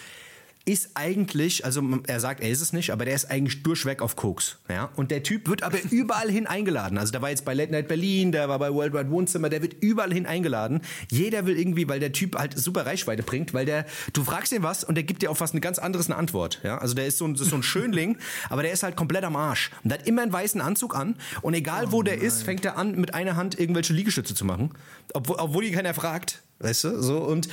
ist 0.68 0.90
eigentlich, 0.94 1.64
also 1.64 1.80
er 2.08 2.18
sagt, 2.18 2.40
er 2.40 2.50
ist 2.50 2.60
es 2.60 2.72
nicht, 2.72 2.90
aber 2.90 3.04
der 3.04 3.14
ist 3.14 3.30
eigentlich 3.30 3.62
durchweg 3.62 4.02
auf 4.02 4.16
Koks. 4.16 4.58
Ja? 4.68 4.90
Und 4.96 5.12
der 5.12 5.22
Typ 5.22 5.48
wird 5.48 5.62
aber 5.62 5.78
überall 5.92 6.28
hin 6.28 6.48
eingeladen. 6.48 6.98
Also 6.98 7.12
der 7.12 7.22
war 7.22 7.30
jetzt 7.30 7.44
bei 7.44 7.54
Late 7.54 7.70
Night 7.70 7.86
Berlin, 7.86 8.32
der 8.32 8.48
war 8.48 8.58
bei 8.58 8.74
Worldwide 8.74 9.08
Wohnzimmer, 9.08 9.48
der 9.48 9.62
wird 9.62 9.74
überall 9.80 10.12
hin 10.12 10.26
eingeladen. 10.26 10.80
Jeder 11.08 11.46
will 11.46 11.56
irgendwie, 11.56 11.88
weil 11.88 12.00
der 12.00 12.10
Typ 12.10 12.36
halt 12.36 12.58
super 12.58 12.84
Reichweite 12.84 13.22
bringt, 13.22 13.54
weil 13.54 13.64
der, 13.64 13.86
du 14.12 14.24
fragst 14.24 14.52
ihn 14.52 14.64
was 14.64 14.82
und 14.82 14.96
der 14.96 15.04
gibt 15.04 15.22
dir 15.22 15.30
auf 15.30 15.40
was 15.40 15.52
eine 15.52 15.60
ganz 15.60 15.78
anderes 15.78 16.06
eine 16.06 16.16
Antwort. 16.16 16.60
Ja? 16.64 16.78
Also 16.78 16.94
der 16.94 17.06
ist 17.06 17.18
so 17.18 17.26
ein, 17.26 17.36
so 17.36 17.54
ein 17.54 17.62
Schönling, 17.66 18.18
aber 18.50 18.64
der 18.64 18.72
ist 18.72 18.82
halt 18.82 18.96
komplett 18.96 19.22
am 19.22 19.36
Arsch. 19.36 19.70
Und 19.84 19.90
der 19.90 20.00
hat 20.00 20.08
immer 20.08 20.22
einen 20.22 20.32
weißen 20.32 20.60
Anzug 20.60 20.96
an 20.96 21.14
und 21.42 21.54
egal 21.54 21.92
wo 21.92 22.02
der 22.02 22.20
ist, 22.20 22.42
fängt 22.42 22.64
er 22.64 22.76
an, 22.76 22.96
mit 22.96 23.14
einer 23.14 23.36
Hand 23.36 23.56
irgendwelche 23.58 23.92
Liegestütze 23.92 24.34
zu 24.34 24.44
machen. 24.44 24.72
Obwohl, 25.14 25.36
obwohl 25.38 25.62
ihn 25.62 25.74
keiner 25.74 25.94
fragt. 25.94 26.42
Weißt 26.58 26.84
du? 26.84 27.02
So 27.02 27.18
und 27.18 27.48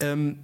ähm, 0.00 0.38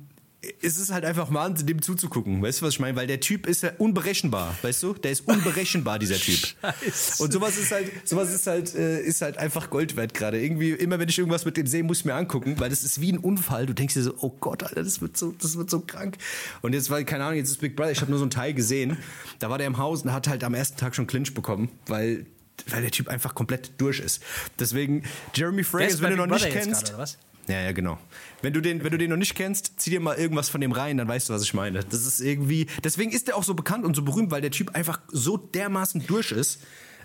es 0.63 0.79
ist 0.79 0.91
halt 0.91 1.05
einfach 1.05 1.33
Wahnsinn, 1.33 1.67
dem 1.67 1.83
zuzugucken. 1.83 2.43
Weißt 2.43 2.61
du, 2.61 2.67
was 2.67 2.75
ich 2.75 2.81
meine? 2.81 2.97
Weil 2.97 3.07
der 3.07 3.21
Typ 3.21 3.47
ist 3.47 3.63
ja 3.63 3.73
unberechenbar, 3.77 4.57
weißt 4.63 4.83
du? 4.83 4.95
Der 4.95 5.11
ist 5.11 5.27
unberechenbar, 5.27 5.99
dieser 5.99 6.17
Typ. 6.17 6.39
Scheiße. 6.63 7.23
Und 7.23 7.33
sowas 7.33 7.59
ist 7.59 7.71
halt, 7.71 7.91
sowas 8.09 8.33
ist 8.33 8.47
halt, 8.47 8.75
äh, 8.75 9.03
ist 9.03 9.21
halt 9.21 9.37
einfach 9.37 9.69
Gold 9.69 9.97
wert 9.97 10.15
gerade. 10.15 10.41
Irgendwie, 10.41 10.71
immer 10.71 10.99
wenn 10.99 11.09
ich 11.09 11.19
irgendwas 11.19 11.45
mit 11.45 11.57
dem 11.57 11.67
sehe, 11.67 11.83
muss 11.83 11.99
ich 11.99 12.05
mir 12.07 12.15
angucken, 12.15 12.59
weil 12.59 12.71
das 12.71 12.83
ist 12.83 13.01
wie 13.01 13.13
ein 13.13 13.19
Unfall. 13.19 13.67
Du 13.67 13.75
denkst 13.75 13.95
dir 13.95 14.03
so, 14.03 14.15
oh 14.21 14.35
Gott, 14.41 14.63
Alter, 14.63 14.83
das 14.83 15.03
wird 15.03 15.17
so, 15.17 15.33
das 15.33 15.59
wird 15.59 15.69
so 15.69 15.81
krank. 15.81 16.17
Und 16.63 16.73
jetzt 16.73 16.89
war, 16.89 17.03
keine 17.05 17.25
Ahnung, 17.25 17.37
jetzt 17.37 17.51
ist 17.51 17.61
Big 17.61 17.77
Brother, 17.77 17.93
ich 17.93 18.01
habe 18.01 18.11
nur 18.11 18.19
so 18.19 18.25
einen 18.25 18.31
Teil 18.31 18.55
gesehen. 18.55 18.97
Da 19.41 19.51
war 19.51 19.59
der 19.59 19.67
im 19.67 19.77
Haus 19.77 20.03
und 20.03 20.13
hat 20.13 20.27
halt 20.27 20.43
am 20.43 20.55
ersten 20.55 20.79
Tag 20.79 20.95
schon 20.95 21.07
Clinch 21.07 21.35
bekommen, 21.35 21.69
weil, 21.87 22.25
weil 22.69 22.81
der 22.81 22.91
Typ 22.91 23.09
einfach 23.09 23.35
komplett 23.35 23.73
durch 23.77 24.01
ist. 24.01 24.23
Deswegen, 24.59 25.05
Jeremy 25.35 25.61
ist 25.61 26.01
wenn 26.01 26.17
du 26.17 26.17
noch 26.17 26.27
nicht 26.27 26.49
kennst. 26.49 26.97
was? 26.97 27.19
Ja, 27.51 27.61
ja, 27.61 27.73
genau. 27.73 27.99
Wenn 28.43 28.53
du, 28.53 28.61
den, 28.61 28.83
wenn 28.85 28.91
du 28.91 28.99
den 28.99 29.11
noch 29.11 29.17
nicht 29.17 29.35
kennst, 29.35 29.81
zieh 29.81 29.91
dir 29.91 30.01
mal 30.01 30.17
irgendwas 30.17 30.49
von 30.49 30.61
dem 30.61 30.73
rein, 30.73 30.97
dann 30.97 31.09
weißt 31.09 31.29
du, 31.29 31.33
was 31.35 31.43
ich 31.43 31.53
meine. 31.55 31.81
Das 31.85 32.07
ist 32.07 32.21
irgendwie. 32.21 32.67
Deswegen 32.85 33.11
ist 33.13 33.29
der 33.29 33.37
auch 33.37 33.43
so 33.45 33.55
bekannt 33.55 33.85
und 33.85 33.95
so 33.97 34.03
berühmt, 34.03 34.31
weil 34.31 34.41
der 34.41 34.51
Typ 34.51 34.75
einfach 34.75 35.01
so 35.09 35.37
dermaßen 35.37 36.07
durch 36.07 36.33
ist 36.33 36.61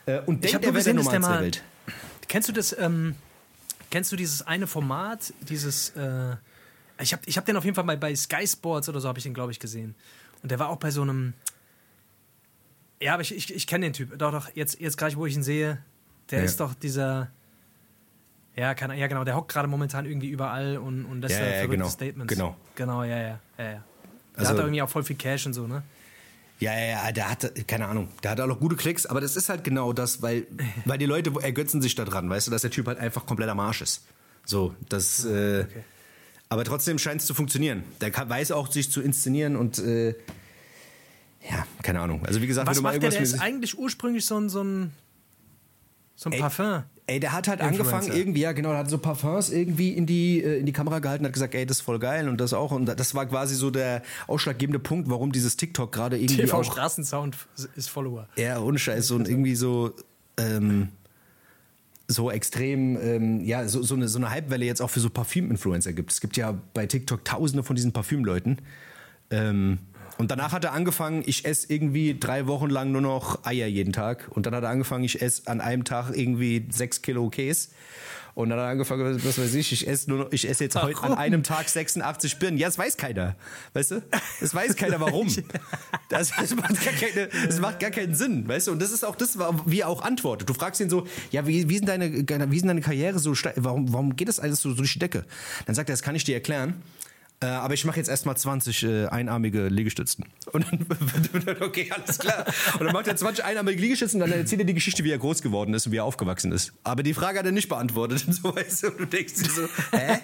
äh, 0.05 0.19
und 0.21 0.43
denkt, 0.43 0.63
er 0.65 0.73
wäre 0.73 0.73
der 0.73 0.73
dass 0.73 0.83
der 0.85 0.93
Normalste 0.93 1.19
der 1.19 1.29
mal- 1.29 1.41
Welt. 1.43 1.63
Kennst 2.27 2.49
du 2.49 2.53
das, 2.53 2.75
ähm, 2.77 3.15
kennst 3.91 4.11
du 4.11 4.15
dieses 4.15 4.41
eine 4.41 4.67
Format, 4.67 5.33
dieses, 5.47 5.89
äh, 5.91 6.35
ich 6.99 7.13
habe 7.13 7.21
ich 7.25 7.37
hab 7.37 7.45
den 7.45 7.55
auf 7.57 7.63
jeden 7.65 7.75
Fall 7.75 7.83
mal 7.83 7.97
bei 7.97 8.15
Sky 8.15 8.47
Sports 8.47 8.89
oder 8.89 8.99
so, 8.99 9.07
habe 9.07 9.19
ich 9.19 9.23
den, 9.23 9.33
glaube 9.33 9.51
ich, 9.51 9.59
gesehen. 9.59 9.95
Und 10.41 10.51
der 10.51 10.59
war 10.59 10.69
auch 10.69 10.77
bei 10.77 10.91
so 10.91 11.01
einem, 11.01 11.33
ja, 13.01 13.13
aber 13.13 13.21
ich, 13.21 13.35
ich, 13.35 13.53
ich 13.53 13.67
kenne 13.67 13.85
den 13.87 13.93
Typ. 13.93 14.17
Doch, 14.17 14.31
doch, 14.31 14.49
jetzt, 14.55 14.79
jetzt 14.79 14.97
gerade, 14.97 15.15
wo 15.15 15.25
ich 15.25 15.35
ihn 15.35 15.43
sehe, 15.43 15.79
der 16.31 16.39
Ja. 16.39 16.45
ist 16.45 16.59
doch 16.59 16.73
dieser, 16.73 17.29
ja, 18.55 18.73
kann, 18.73 18.97
ja 18.97 19.07
genau, 19.07 19.23
der 19.23 19.35
hockt 19.35 19.51
gerade 19.51 19.67
momentan 19.67 20.05
irgendwie 20.05 20.29
überall 20.29 20.77
und, 20.77 21.05
und 21.05 21.21
lässt 21.21 21.33
Ja, 21.35 21.39
da 21.41 21.45
ja, 21.45 21.51
verrückte 21.53 21.77
genau, 21.77 21.89
Statements. 21.89 22.33
genau. 22.33 22.55
Genau, 22.75 23.03
ja, 23.03 23.17
ja, 23.17 23.21
ja. 23.23 23.29
ja. 23.57 23.65
Der 23.65 23.83
Also- 24.35 24.51
hat 24.51 24.57
irgendwie 24.59 24.81
auch 24.81 24.89
voll 24.89 25.03
viel 25.03 25.15
Cash 25.15 25.45
und 25.45 25.53
so, 25.53 25.67
ne? 25.67 25.83
Ja, 26.59 26.71
ja, 26.73 26.85
ja, 26.85 27.11
der 27.11 27.29
hat, 27.29 27.67
keine 27.67 27.85
Ahnung, 27.87 28.07
der 28.23 28.31
hat 28.31 28.39
auch 28.39 28.47
noch 28.47 28.61
gute 28.61 28.77
Klicks, 28.77 29.05
aber 29.05 29.19
das 29.19 29.35
ist 29.35 29.49
halt 29.49 29.65
genau 29.65 29.91
das, 29.91 30.21
weil, 30.21 30.47
weil 30.85 30.97
die 30.97 31.05
Leute 31.05 31.33
ergötzen 31.41 31.81
sich 31.81 31.95
daran, 31.95 32.29
weißt 32.29 32.47
du, 32.47 32.51
dass 32.51 32.61
der 32.61 32.71
Typ 32.71 32.87
halt 32.87 32.97
einfach 32.97 33.25
komplett 33.25 33.49
am 33.49 33.59
Arsch 33.59 33.81
ist. 33.81 34.05
So, 34.45 34.73
das, 34.87 35.25
äh, 35.25 35.65
aber 36.47 36.63
trotzdem 36.63 36.97
scheint 36.97 37.19
es 37.19 37.27
zu 37.27 37.33
funktionieren. 37.33 37.83
Der 37.99 38.09
kann, 38.11 38.29
weiß 38.29 38.51
auch, 38.51 38.71
sich 38.71 38.89
zu 38.89 39.01
inszenieren 39.01 39.55
und, 39.57 39.79
äh, 39.79 40.09
ja, 41.49 41.65
keine 41.83 41.99
Ahnung. 41.99 42.25
Also 42.25 42.41
wie 42.41 42.47
gesagt, 42.47 42.67
Was 42.67 42.77
wenn 42.77 42.83
du 42.83 42.83
mal 42.83 42.93
macht 42.93 43.03
der? 43.03 43.09
Der 43.09 43.19
irgendwas 43.19 43.33
ist 43.35 43.41
eigentlich 43.41 43.77
ursprünglich 43.77 44.25
so 44.25 44.37
ein, 44.39 44.47
so 44.49 44.63
ein, 44.63 44.91
so 46.15 46.29
ein 46.29 46.33
Ey, 46.33 46.39
Parfum. 46.39 46.83
Ey, 47.07 47.19
der 47.19 47.33
hat 47.33 47.47
halt 47.47 47.59
Influencer. 47.59 47.93
angefangen 47.93 48.17
irgendwie, 48.17 48.41
ja 48.41 48.51
genau, 48.53 48.69
der 48.69 48.79
hat 48.79 48.89
so 48.89 48.97
Parfums 48.97 49.51
irgendwie 49.51 49.91
in 49.91 50.07
die, 50.07 50.41
äh, 50.41 50.59
in 50.59 50.65
die 50.65 50.73
Kamera 50.73 50.99
gehalten, 50.99 51.25
hat 51.25 51.33
gesagt, 51.33 51.53
ey, 51.53 51.65
das 51.65 51.77
ist 51.77 51.83
voll 51.83 51.99
geil 51.99 52.27
und 52.27 52.41
das 52.41 52.53
auch. 52.53 52.71
Und 52.71 52.85
das 52.85 53.13
war 53.13 53.27
quasi 53.27 53.53
so 53.53 53.69
der 53.69 54.01
ausschlaggebende 54.25 54.79
Punkt, 54.79 55.07
warum 55.09 55.31
dieses 55.31 55.55
TikTok 55.55 55.91
gerade 55.91 56.17
irgendwie 56.17 56.37
TV 56.37 56.57
auch... 56.57 56.63
Straßensound 56.63 57.37
ist 57.75 57.89
Follower. 57.89 58.27
Ja, 58.37 58.59
ohne 58.59 58.79
Scheiß, 58.79 59.07
so 59.07 59.15
ein 59.15 59.25
irgendwie 59.25 59.55
so... 59.55 59.93
Ähm, 60.37 60.89
so 62.07 62.29
extrem, 62.29 62.97
ähm, 63.01 63.41
ja, 63.45 63.67
so, 63.67 63.81
so, 63.81 63.95
eine, 63.95 64.07
so 64.07 64.19
eine 64.19 64.31
Hypewelle 64.31 64.65
jetzt 64.65 64.79
auch 64.79 64.89
für 64.89 64.99
so 64.99 65.09
Parfüm-Influencer 65.09 65.93
gibt. 65.93 66.11
Es 66.11 66.21
gibt 66.21 66.37
ja 66.37 66.53
bei 66.75 66.85
TikTok 66.85 67.25
tausende 67.25 67.63
von 67.63 67.75
diesen 67.75 67.93
Parfümleuten. 67.93 68.61
Ähm, 69.31 69.79
und 70.17 70.31
danach 70.31 70.51
hat 70.51 70.63
er 70.63 70.73
angefangen, 70.73 71.23
ich 71.25 71.45
esse 71.45 71.71
irgendwie 71.71 72.17
drei 72.17 72.47
Wochen 72.47 72.69
lang 72.69 72.91
nur 72.91 73.01
noch 73.01 73.45
Eier 73.45 73.67
jeden 73.67 73.91
Tag. 73.91 74.29
Und 74.29 74.45
dann 74.45 74.55
hat 74.55 74.63
er 74.63 74.69
angefangen, 74.69 75.03
ich 75.03 75.21
esse 75.21 75.47
an 75.47 75.61
einem 75.61 75.83
Tag 75.83 76.11
irgendwie 76.15 76.65
sechs 76.69 77.01
Kilo 77.01 77.29
Käse. 77.29 77.69
Und 78.33 78.49
dann 78.49 78.59
hat 78.59 78.65
er 78.65 78.69
angefangen, 78.71 79.23
was 79.23 79.37
weiß 79.37 79.53
ich, 79.55 79.71
ich 79.71 79.87
esse 79.87 80.09
nur 80.09 80.19
noch, 80.19 80.31
ich 80.33 80.47
esse 80.47 80.65
jetzt 80.65 80.75
heute 80.75 81.01
an 81.03 81.13
einem 81.13 81.41
Tag 81.41 81.69
86 81.69 82.37
Birnen. 82.37 82.57
Ja, 82.57 82.67
das 82.67 82.77
weiß 82.77 82.97
keiner. 82.97 83.35
Weißt 83.73 83.91
du? 83.91 84.03
Das 84.41 84.53
weiß 84.53 84.75
keiner 84.75 84.99
warum. 84.99 85.27
Das, 86.09 86.31
das, 86.37 86.55
macht 86.55 86.83
gar 86.83 86.93
keine, 86.93 87.29
das 87.47 87.59
macht 87.59 87.79
gar 87.79 87.89
keinen 87.89 88.13
Sinn, 88.13 88.47
weißt 88.47 88.67
du? 88.67 88.71
Und 88.73 88.81
das 88.81 88.91
ist 88.91 89.03
auch 89.03 89.15
das, 89.15 89.39
wie 89.65 89.79
er 89.79 89.89
auch 89.89 90.03
antwortet. 90.03 90.47
Du 90.47 90.53
fragst 90.53 90.79
ihn 90.79 90.89
so, 90.89 91.07
ja, 91.31 91.47
wie, 91.47 91.67
wie, 91.67 91.77
sind 91.77 91.89
deine, 91.89 92.11
wie 92.51 92.59
sind 92.59 92.67
deine 92.67 92.81
Karriere 92.81 93.17
so, 93.17 93.33
warum, 93.55 93.91
warum 93.91 94.15
geht 94.15 94.27
das 94.27 94.39
alles 94.39 94.61
so, 94.61 94.69
so 94.69 94.75
durch 94.75 94.93
die 94.93 94.99
Decke? 94.99 95.25
Dann 95.65 95.73
sagt 95.73 95.89
er, 95.89 95.93
das 95.93 96.03
kann 96.03 96.15
ich 96.15 96.23
dir 96.23 96.35
erklären. 96.35 96.75
Äh, 97.41 97.47
aber 97.47 97.73
ich 97.73 97.83
mache 97.83 97.97
jetzt 97.97 98.07
erstmal 98.07 98.37
20 98.37 98.83
äh, 98.83 99.05
einarmige 99.07 99.67
Liegestützen. 99.67 100.23
Und 100.53 100.65
dann, 100.71 101.57
okay, 101.61 101.91
alles 101.91 102.17
klar. 102.17 102.45
Und 102.79 102.85
dann 102.85 102.93
macht 102.93 103.07
er 103.07 103.15
20 103.17 103.43
einarmige 103.43 103.81
Liegestützen 103.81 104.21
und 104.21 104.29
dann 104.29 104.39
erzählt 104.39 104.61
er 104.61 104.65
die 104.65 104.73
Geschichte, 104.73 105.03
wie 105.03 105.11
er 105.11 105.17
groß 105.17 105.41
geworden 105.41 105.73
ist 105.73 105.85
und 105.85 105.91
wie 105.91 105.97
er 105.97 106.05
aufgewachsen 106.05 106.53
ist. 106.53 106.71
Aber 106.83 107.03
die 107.03 107.13
Frage 107.13 107.39
hat 107.39 107.45
er 107.45 107.51
nicht 107.51 107.67
beantwortet. 107.67 108.25
Und 108.25 108.33
so, 108.41 108.55
weißt 108.55 108.83
du, 108.83 108.87
und 108.91 108.99
du 109.01 109.05
denkst 109.05 109.33
dir 109.35 109.49
so, 109.49 109.67
hä? 109.91 110.17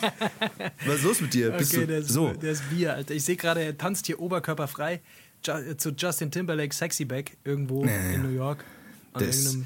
Was 0.86 0.96
ist 0.96 1.04
los 1.04 1.22
mit 1.22 1.34
dir? 1.34 1.52
Bist 1.52 1.74
Okay, 1.74 1.82
du, 1.82 1.88
der 1.88 1.98
ist, 2.00 2.10
so. 2.10 2.30
der 2.34 2.52
ist 2.54 2.70
Bier, 2.70 2.94
Alter. 2.94 3.14
Ich 3.14 3.24
sehe 3.26 3.36
gerade, 3.36 3.62
er 3.62 3.78
tanzt 3.78 4.06
hier 4.06 4.20
oberkörperfrei 4.20 5.02
äh, 5.48 5.76
zu 5.76 5.90
Justin 5.92 6.32
Timberlake 6.32 6.74
Sexy 6.74 7.04
Back 7.04 7.36
irgendwo 7.44 7.84
in 7.84 8.22
New 8.22 8.30
York. 8.36 8.64
An 9.14 9.26
Das- 9.26 9.58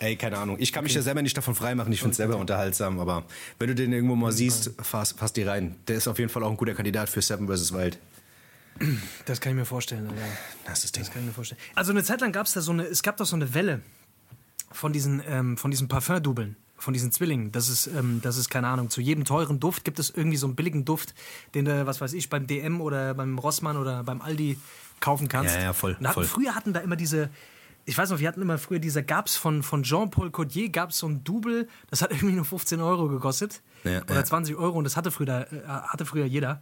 Ey, 0.00 0.16
keine 0.16 0.38
Ahnung. 0.38 0.56
Ich 0.58 0.72
kann 0.72 0.84
mich 0.84 0.94
ja 0.94 1.02
selber 1.02 1.22
nicht 1.22 1.36
davon 1.36 1.54
freimachen. 1.54 1.92
Ich 1.92 2.00
finde 2.00 2.12
es 2.12 2.16
selber 2.16 2.36
unterhaltsam. 2.36 2.98
Aber 3.00 3.24
wenn 3.58 3.68
du 3.68 3.74
den 3.74 3.92
irgendwo 3.92 4.16
mal 4.16 4.32
siehst, 4.32 4.72
fass, 4.82 5.12
fass 5.12 5.32
die 5.32 5.42
rein. 5.42 5.76
Der 5.88 5.96
ist 5.96 6.08
auf 6.08 6.18
jeden 6.18 6.30
Fall 6.30 6.42
auch 6.42 6.50
ein 6.50 6.56
guter 6.56 6.74
Kandidat 6.74 7.08
für 7.08 7.22
Seven 7.22 7.48
vs. 7.48 7.72
Wild. 7.72 7.98
das 9.26 9.40
kann 9.40 9.52
ich 9.52 9.58
mir 9.58 9.64
vorstellen, 9.64 10.06
Alter. 10.08 10.20
Das 10.66 10.84
ist 10.84 10.84
das 10.84 10.92
Ding. 10.92 11.02
Das 11.04 11.12
kann 11.12 11.22
ich 11.22 11.28
mir 11.28 11.32
vorstellen. 11.32 11.60
Also 11.74 11.92
eine 11.92 12.02
Zeit 12.02 12.20
lang 12.20 12.32
gab 12.32 12.46
es 12.46 12.52
da 12.52 12.60
so 12.60 12.72
eine, 12.72 12.84
es 12.84 13.02
gab 13.02 13.16
doch 13.16 13.26
so 13.26 13.36
eine 13.36 13.54
Welle 13.54 13.82
von 14.72 14.92
diesen, 14.92 15.22
ähm, 15.26 15.56
von 15.56 15.70
diesen 15.70 15.86
Parfum-Dubeln, 15.86 16.56
von 16.76 16.92
diesen 16.92 17.12
Zwillingen. 17.12 17.52
Das 17.52 17.68
ist, 17.68 17.86
ähm, 17.86 18.20
das 18.22 18.36
ist, 18.36 18.50
keine 18.50 18.66
Ahnung, 18.66 18.90
zu 18.90 19.00
jedem 19.00 19.24
teuren 19.24 19.60
Duft 19.60 19.84
gibt 19.84 20.00
es 20.00 20.10
irgendwie 20.10 20.36
so 20.36 20.46
einen 20.46 20.56
billigen 20.56 20.84
Duft, 20.84 21.14
den 21.54 21.64
du, 21.64 21.86
was 21.86 22.00
weiß 22.00 22.12
ich, 22.14 22.28
beim 22.28 22.48
DM 22.48 22.80
oder 22.80 23.14
beim 23.14 23.38
Rossmann 23.38 23.76
oder 23.76 24.02
beim 24.02 24.20
Aldi 24.20 24.58
kaufen 25.00 25.28
kannst. 25.28 25.54
Ja, 25.54 25.62
ja, 25.62 25.72
voll, 25.72 25.96
Und 25.98 26.08
hatten, 26.08 26.14
voll. 26.14 26.24
Früher 26.24 26.54
hatten 26.54 26.72
da 26.72 26.80
immer 26.80 26.96
diese, 26.96 27.30
ich 27.86 27.96
weiß 27.96 28.10
noch, 28.10 28.18
wir 28.18 28.28
hatten 28.28 28.42
immer 28.42 28.58
früher 28.58 28.78
diese, 28.78 29.02
gab's 29.02 29.36
von, 29.36 29.62
von 29.62 29.82
Jean-Paul 29.82 30.30
Codier, 30.30 30.70
gab's 30.70 30.98
so 30.98 31.08
ein 31.08 31.24
Double, 31.24 31.68
das 31.90 32.02
hat 32.02 32.10
irgendwie 32.10 32.34
nur 32.34 32.44
15 32.44 32.80
Euro 32.80 33.08
gekostet. 33.08 33.62
Ja, 33.84 34.02
oder 34.02 34.14
ja. 34.14 34.24
20 34.24 34.56
Euro 34.56 34.78
und 34.78 34.84
das 34.84 34.96
hatte 34.96 35.10
früher, 35.10 35.46
äh, 35.52 35.66
hatte 35.66 36.06
früher 36.06 36.24
jeder. 36.24 36.60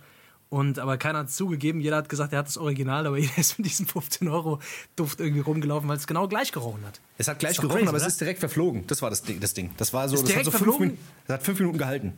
Und 0.48 0.78
aber 0.78 0.98
keiner 0.98 1.20
hat 1.20 1.28
es 1.28 1.36
zugegeben. 1.36 1.80
Jeder 1.80 1.96
hat 1.96 2.10
gesagt, 2.10 2.34
er 2.34 2.40
hat 2.40 2.46
das 2.46 2.58
Original, 2.58 3.06
aber 3.06 3.16
jeder 3.18 3.38
ist 3.38 3.58
mit 3.58 3.66
diesem 3.66 3.86
15 3.86 4.28
Euro 4.28 4.60
Duft 4.96 5.20
irgendwie 5.20 5.40
rumgelaufen, 5.40 5.88
weil 5.88 5.96
es 5.96 6.06
genau 6.06 6.28
gleich 6.28 6.52
gerochen 6.52 6.84
hat. 6.84 7.00
Es 7.16 7.28
hat 7.28 7.38
gleich 7.38 7.56
gerochen, 7.56 7.78
crazy, 7.78 7.88
aber 7.88 7.96
es 7.96 8.02
oder? 8.02 8.08
ist 8.08 8.20
direkt 8.20 8.40
verflogen. 8.40 8.86
Das 8.86 9.00
war 9.00 9.08
das 9.08 9.22
Ding. 9.22 9.40
Das, 9.40 9.54
Ding. 9.54 9.70
das 9.78 9.94
war 9.94 10.08
so, 10.08 10.16
Ist 10.16 10.28
das 10.28 10.36
hat 10.36 10.44
so 10.44 10.50
fünf? 10.50 10.78
Minuten, 10.78 10.98
das 11.26 11.34
hat 11.34 11.42
fünf 11.42 11.58
Minuten 11.58 11.78
gehalten. 11.78 12.12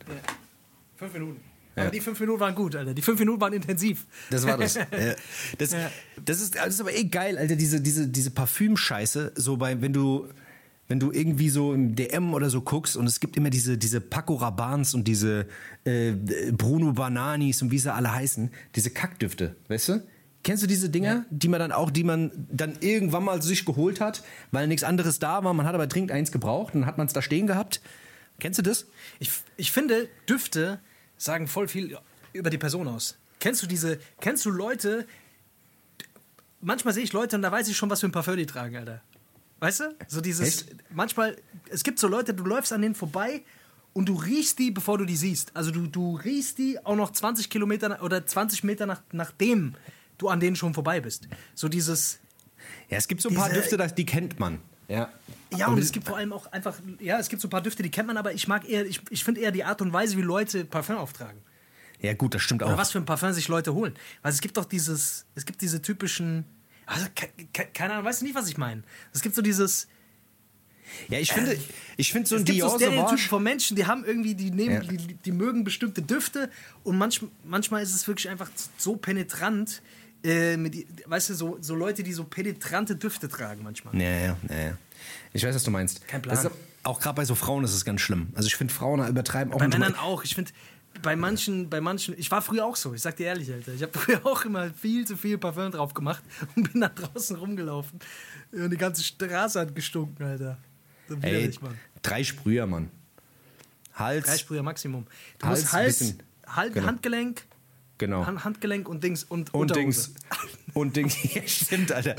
Fünf 0.97 1.13
Minuten. 1.13 1.39
Aber 1.75 1.89
die 1.91 1.99
fünf 1.99 2.19
Minuten 2.19 2.39
waren 2.39 2.55
gut, 2.55 2.75
Alter. 2.75 2.93
Die 2.93 3.01
fünf 3.01 3.19
Minuten 3.19 3.41
waren 3.41 3.53
intensiv. 3.53 4.05
Das 4.29 4.45
war 4.45 4.57
das. 4.57 4.77
Das, 5.57 5.71
Ja. 5.71 5.91
das, 6.23 6.41
ist, 6.41 6.55
das 6.55 6.67
ist 6.69 6.81
aber 6.81 6.93
eh 6.93 7.03
geil, 7.05 7.37
Alter, 7.37 7.55
diese, 7.55 7.81
diese, 7.81 8.07
diese 8.07 8.31
Parfümscheiße, 8.31 9.33
so 9.35 9.57
bei, 9.57 9.81
wenn 9.81 9.93
du, 9.93 10.27
wenn 10.87 10.99
du 10.99 11.11
irgendwie 11.11 11.49
so 11.49 11.73
im 11.73 11.95
DM 11.95 12.33
oder 12.33 12.49
so 12.49 12.61
guckst 12.61 12.95
und 12.95 13.07
es 13.07 13.19
gibt 13.19 13.35
immer 13.37 13.49
diese, 13.49 13.77
diese 13.77 14.01
Paco 14.01 14.35
Rabannes 14.35 14.93
und 14.93 15.07
diese 15.07 15.47
äh, 15.83 16.13
Bruno 16.51 16.93
Bananis 16.93 17.61
und 17.61 17.71
wie 17.71 17.79
sie 17.79 17.93
alle 17.93 18.13
heißen, 18.13 18.51
diese 18.75 18.89
Kackdüfte, 18.91 19.55
weißt 19.67 19.89
du? 19.89 20.03
Kennst 20.43 20.61
du 20.61 20.67
diese 20.67 20.89
Dinger, 20.91 21.25
die 21.31 21.47
man 21.47 21.59
dann 21.59 21.71
auch, 21.71 21.89
die 21.89 22.03
man 22.03 22.31
dann 22.51 22.73
irgendwann 22.79 23.23
mal 23.23 23.41
sich 23.41 23.65
geholt 23.65 23.99
hat, 23.99 24.23
weil 24.51 24.67
nichts 24.67 24.83
anderes 24.83 25.17
da 25.17 25.43
war, 25.43 25.53
man 25.55 25.65
hat 25.65 25.73
aber 25.73 25.87
dringend 25.87 26.11
eins 26.11 26.31
gebraucht, 26.31 26.75
dann 26.75 26.85
hat 26.85 26.99
man 26.99 27.07
es 27.07 27.13
da 27.13 27.23
stehen 27.23 27.47
gehabt. 27.47 27.81
Kennst 28.39 28.59
du 28.59 28.63
das? 28.63 28.85
Ich, 29.19 29.31
ich 29.57 29.71
finde, 29.71 30.07
Düfte 30.29 30.79
sagen 31.17 31.47
voll 31.47 31.67
viel 31.67 31.97
über 32.33 32.49
die 32.49 32.57
Person 32.57 32.87
aus. 32.87 33.17
Kennst 33.39 33.61
du 33.63 33.67
diese, 33.67 33.99
kennst 34.21 34.45
du 34.45 34.49
Leute, 34.49 35.05
manchmal 36.61 36.93
sehe 36.93 37.03
ich 37.03 37.13
Leute 37.13 37.35
und 37.35 37.41
da 37.41 37.51
weiß 37.51 37.67
ich 37.67 37.77
schon, 37.77 37.89
was 37.89 37.99
für 38.01 38.07
ein 38.07 38.11
Parfum 38.11 38.37
die 38.37 38.45
tragen, 38.45 38.75
Alter. 38.75 39.01
Weißt 39.59 39.79
du? 39.81 39.95
So 40.07 40.21
dieses, 40.21 40.47
Echt? 40.67 40.75
manchmal, 40.89 41.37
es 41.69 41.83
gibt 41.83 41.99
so 41.99 42.07
Leute, 42.07 42.33
du 42.33 42.43
läufst 42.43 42.73
an 42.73 42.81
denen 42.81 42.95
vorbei 42.95 43.43
und 43.93 44.09
du 44.09 44.15
riechst 44.15 44.59
die, 44.59 44.71
bevor 44.71 44.97
du 44.97 45.05
die 45.05 45.15
siehst. 45.15 45.55
Also 45.55 45.71
du, 45.71 45.87
du 45.87 46.15
riechst 46.17 46.57
die 46.57 46.83
auch 46.85 46.95
noch 46.95 47.11
20 47.11 47.49
Kilometer 47.49 48.01
oder 48.03 48.25
20 48.25 48.63
Meter 48.63 48.85
nach, 48.85 49.01
nachdem 49.11 49.75
du 50.17 50.27
an 50.29 50.39
denen 50.39 50.55
schon 50.55 50.73
vorbei 50.73 50.99
bist. 50.99 51.27
So 51.53 51.69
dieses, 51.69 52.19
Ja, 52.89 52.97
es 52.97 53.07
gibt 53.07 53.21
so 53.21 53.29
ein 53.29 53.35
paar 53.35 53.49
Düfte, 53.49 53.77
das- 53.77 53.95
die 53.95 54.05
kennt 54.05 54.39
man. 54.39 54.59
Ja. 54.87 55.09
ja, 55.55 55.67
und 55.67 55.79
es 55.79 55.91
gibt 55.91 56.05
vor 56.07 56.17
allem 56.17 56.31
auch 56.33 56.51
einfach, 56.51 56.75
ja, 56.99 57.17
es 57.19 57.29
gibt 57.29 57.41
so 57.41 57.47
ein 57.47 57.51
paar 57.51 57.61
Düfte, 57.61 57.81
die 57.83 57.89
kennt 57.89 58.07
man, 58.07 58.17
aber 58.17 58.33
ich 58.33 58.47
mag 58.47 58.67
eher, 58.69 58.85
ich, 58.85 59.01
ich 59.09 59.23
finde 59.23 59.41
eher 59.41 59.51
die 59.51 59.63
Art 59.63 59.81
und 59.81 59.91
Weise, 59.93 60.15
wie 60.17 60.21
Leute 60.21 60.63
Parfum 60.65 60.97
auftragen. 60.97 61.39
Ja, 62.01 62.13
gut, 62.13 62.35
das 62.35 62.41
stimmt 62.43 62.61
Oder 62.61 62.73
auch. 62.73 62.77
was 62.77 62.91
für 62.91 62.99
ein 62.99 63.05
Parfum 63.05 63.33
sich 63.33 63.47
Leute 63.47 63.73
holen. 63.73 63.95
Weil 64.21 64.31
es 64.31 64.41
gibt 64.41 64.57
doch 64.57 64.65
dieses, 64.65 65.25
es 65.33 65.45
gibt 65.45 65.61
diese 65.61 65.81
typischen, 65.81 66.45
also, 66.85 67.07
ke 67.15 67.29
ke 67.53 67.65
keine 67.73 67.93
Ahnung, 67.93 68.05
weißt 68.05 68.21
du 68.21 68.25
nicht, 68.25 68.35
was 68.35 68.47
ich 68.47 68.57
meine? 68.57 68.83
Es 69.13 69.21
gibt 69.21 69.33
so 69.33 69.41
dieses, 69.41 69.87
Ja, 71.09 71.17
ich 71.19 71.31
finde, 71.31 71.57
ich 71.97 72.11
finde 72.11 72.27
so 72.27 72.35
es 72.35 72.41
ein 72.41 72.45
gibt 72.45 72.59
so 72.59 72.77
Dior 72.77 72.79
Stereotypen 72.79 73.17
von 73.17 73.41
Menschen, 73.43 73.75
die 73.75 73.85
haben 73.87 74.05
irgendwie, 74.05 74.35
die 74.35 74.51
nehmen, 74.51 74.83
Ja. 74.83 74.91
die, 74.91 75.15
die 75.15 75.31
mögen 75.31 75.63
bestimmte 75.63 76.01
Düfte 76.03 76.51
und 76.83 76.97
manch, 76.97 77.21
manchmal 77.43 77.81
ist 77.81 77.95
es 77.95 78.07
wirklich 78.07 78.29
einfach 78.29 78.51
so 78.77 78.95
penetrant, 78.97 79.81
äh, 80.25 80.57
mit, 80.57 80.85
weißt 81.09 81.29
du, 81.29 81.33
so, 81.35 81.57
so 81.61 81.75
Leute, 81.75 82.03
die 82.03 82.13
so 82.13 82.23
penetrante 82.23 82.95
Düfte 82.95 83.29
tragen 83.29 83.63
manchmal. 83.63 83.95
Ja, 83.95 84.09
ja, 84.09 84.37
ja. 84.49 84.77
Ich 85.33 85.43
weiß, 85.45 85.55
was 85.55 85.63
du 85.63 85.71
meinst. 85.71 86.07
Kein 86.07 86.21
Plan. 86.21 86.35
Ist, 86.37 86.49
auch 86.83 86.99
gerade 86.99 87.15
bei 87.15 87.25
so 87.25 87.35
Frauen 87.35 87.63
ist 87.63 87.73
es 87.73 87.83
ganz 87.85 88.01
schlimm. 88.01 88.27
Also 88.35 88.47
ich 88.47 88.55
finde 88.55 88.73
Frauen 88.73 89.05
übertreiben 89.07 89.53
auch 89.53 89.59
Bei 89.59 89.67
Männern 89.67 89.95
auch. 89.95 90.23
Ich 90.23 90.35
finde, 90.35 90.51
bei 91.01 91.15
manchen, 91.15 91.69
bei 91.69 91.81
manchen, 91.81 92.17
ich 92.17 92.29
war 92.31 92.41
früher 92.41 92.65
auch 92.65 92.75
so, 92.75 92.93
ich 92.93 93.01
sag 93.01 93.15
dir 93.17 93.27
ehrlich, 93.27 93.51
Alter. 93.51 93.73
Ich 93.73 93.81
habe 93.81 93.91
früher 93.97 94.25
auch 94.25 94.45
immer 94.45 94.69
viel 94.71 95.05
zu 95.05 95.17
viel 95.17 95.37
Parfum 95.37 95.71
drauf 95.71 95.93
gemacht 95.93 96.23
und 96.55 96.71
bin 96.71 96.81
da 96.81 96.89
draußen 96.89 97.35
rumgelaufen. 97.35 97.99
Und 98.51 98.69
die 98.69 98.77
ganze 98.77 99.03
Straße 99.03 99.59
hat 99.59 99.75
gestunken, 99.75 100.25
Alter. 100.25 100.57
So 101.07 101.17
Ey, 101.21 101.51
Mann. 101.61 101.77
drei 102.01 102.23
Sprüher, 102.23 102.65
Mann. 102.65 102.89
Hals, 103.93 104.25
Drei 104.25 104.37
Sprüher 104.37 104.63
Maximum. 104.63 105.05
Du 105.39 105.47
Hals, 105.47 105.61
musst 105.61 105.73
Hals, 105.73 105.99
bisschen- 105.99 106.23
Hal- 106.47 106.71
genau. 106.71 106.87
Handgelenk, 106.87 107.43
genau. 107.97 108.25
Han- 108.25 108.43
Handgelenk 108.43 108.87
und 108.89 109.03
Dings 109.03 109.23
und, 109.23 109.53
Und 109.53 109.71
Unterhose. 109.71 109.81
Dings. 109.81 110.13
Und 110.73 110.95
Dings. 110.95 111.15
Ja, 111.33 111.41
stimmt, 111.47 111.91
Alter. 111.91 112.15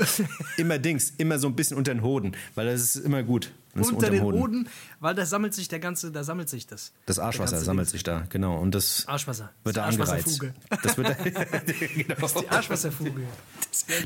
Immer 0.57 0.79
Dings. 0.79 1.13
Immer 1.17 1.39
so 1.39 1.47
ein 1.47 1.55
bisschen 1.55 1.77
unter 1.77 1.93
den 1.93 2.01
Hoden. 2.03 2.35
Weil 2.55 2.65
das 2.67 2.81
ist 2.81 2.95
immer 2.97 3.23
gut. 3.23 3.51
Das 3.75 3.87
ist 3.87 3.93
Unter 3.93 4.09
den 4.09 4.15
dem 4.21 4.23
Hoden, 4.23 4.67
weil 4.99 5.13
da 5.13 5.23
sammelt 5.23 5.53
sich 5.53 5.67
der 5.67 5.77
ganze, 5.79 6.11
da 6.11 6.23
sammelt 6.23 6.49
sich 6.49 6.65
das. 6.65 6.93
Das 7.05 7.19
Arschwasser 7.19 7.59
sammelt 7.59 7.85
Dings. 7.85 7.91
sich 7.91 8.03
da, 8.03 8.25
genau. 8.29 8.57
Und 8.57 8.73
das 8.73 9.07
Arschwasser. 9.07 9.51
wird 9.63 9.77
da 9.77 9.85
Das 9.85 9.91
ist 9.91 9.97
die 9.97 10.01
angereizt. 10.01 10.41
Arschwasserfuge. 10.41 10.53
Das 10.81 10.97
wird 10.97 11.07
da, 11.09 11.13
genau. 12.33 12.41
Die 12.41 12.49
Arschwasserfuge. 12.49 13.21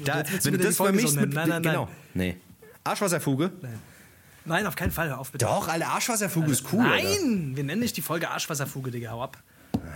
da, 0.03 0.17
Jetzt 0.19 0.31
willst 0.33 0.45
du 0.45 0.51
wenn 0.51 0.57
du 0.59 0.65
das 0.65 0.75
die 0.75 0.83
vermischst 0.83 1.13
so 1.13 1.19
mit. 1.21 1.33
Nein, 1.33 1.47
nein, 1.47 1.61
nein. 1.61 1.63
genau. 1.63 1.89
Nee. 2.13 2.35
Arschwasserfuge? 2.83 3.51
Nein, 4.43 4.65
auf 4.67 4.75
keinen 4.75 4.91
Fall, 4.91 5.07
hör 5.09 5.19
auf 5.19 5.31
bitte. 5.31 5.45
Doch, 5.45 5.67
alle 5.69 5.87
Arschwasserfuge 5.87 6.51
ist 6.51 6.65
cool. 6.73 6.85
Alter. 6.85 7.07
Nein, 7.21 7.55
wir 7.55 7.63
nennen 7.63 7.79
nicht 7.81 7.95
die 7.95 8.01
Folge 8.01 8.29
Arschwasserfuge, 8.29 8.91
Digga, 8.91 9.11
hau 9.11 9.21
ab. 9.23 9.37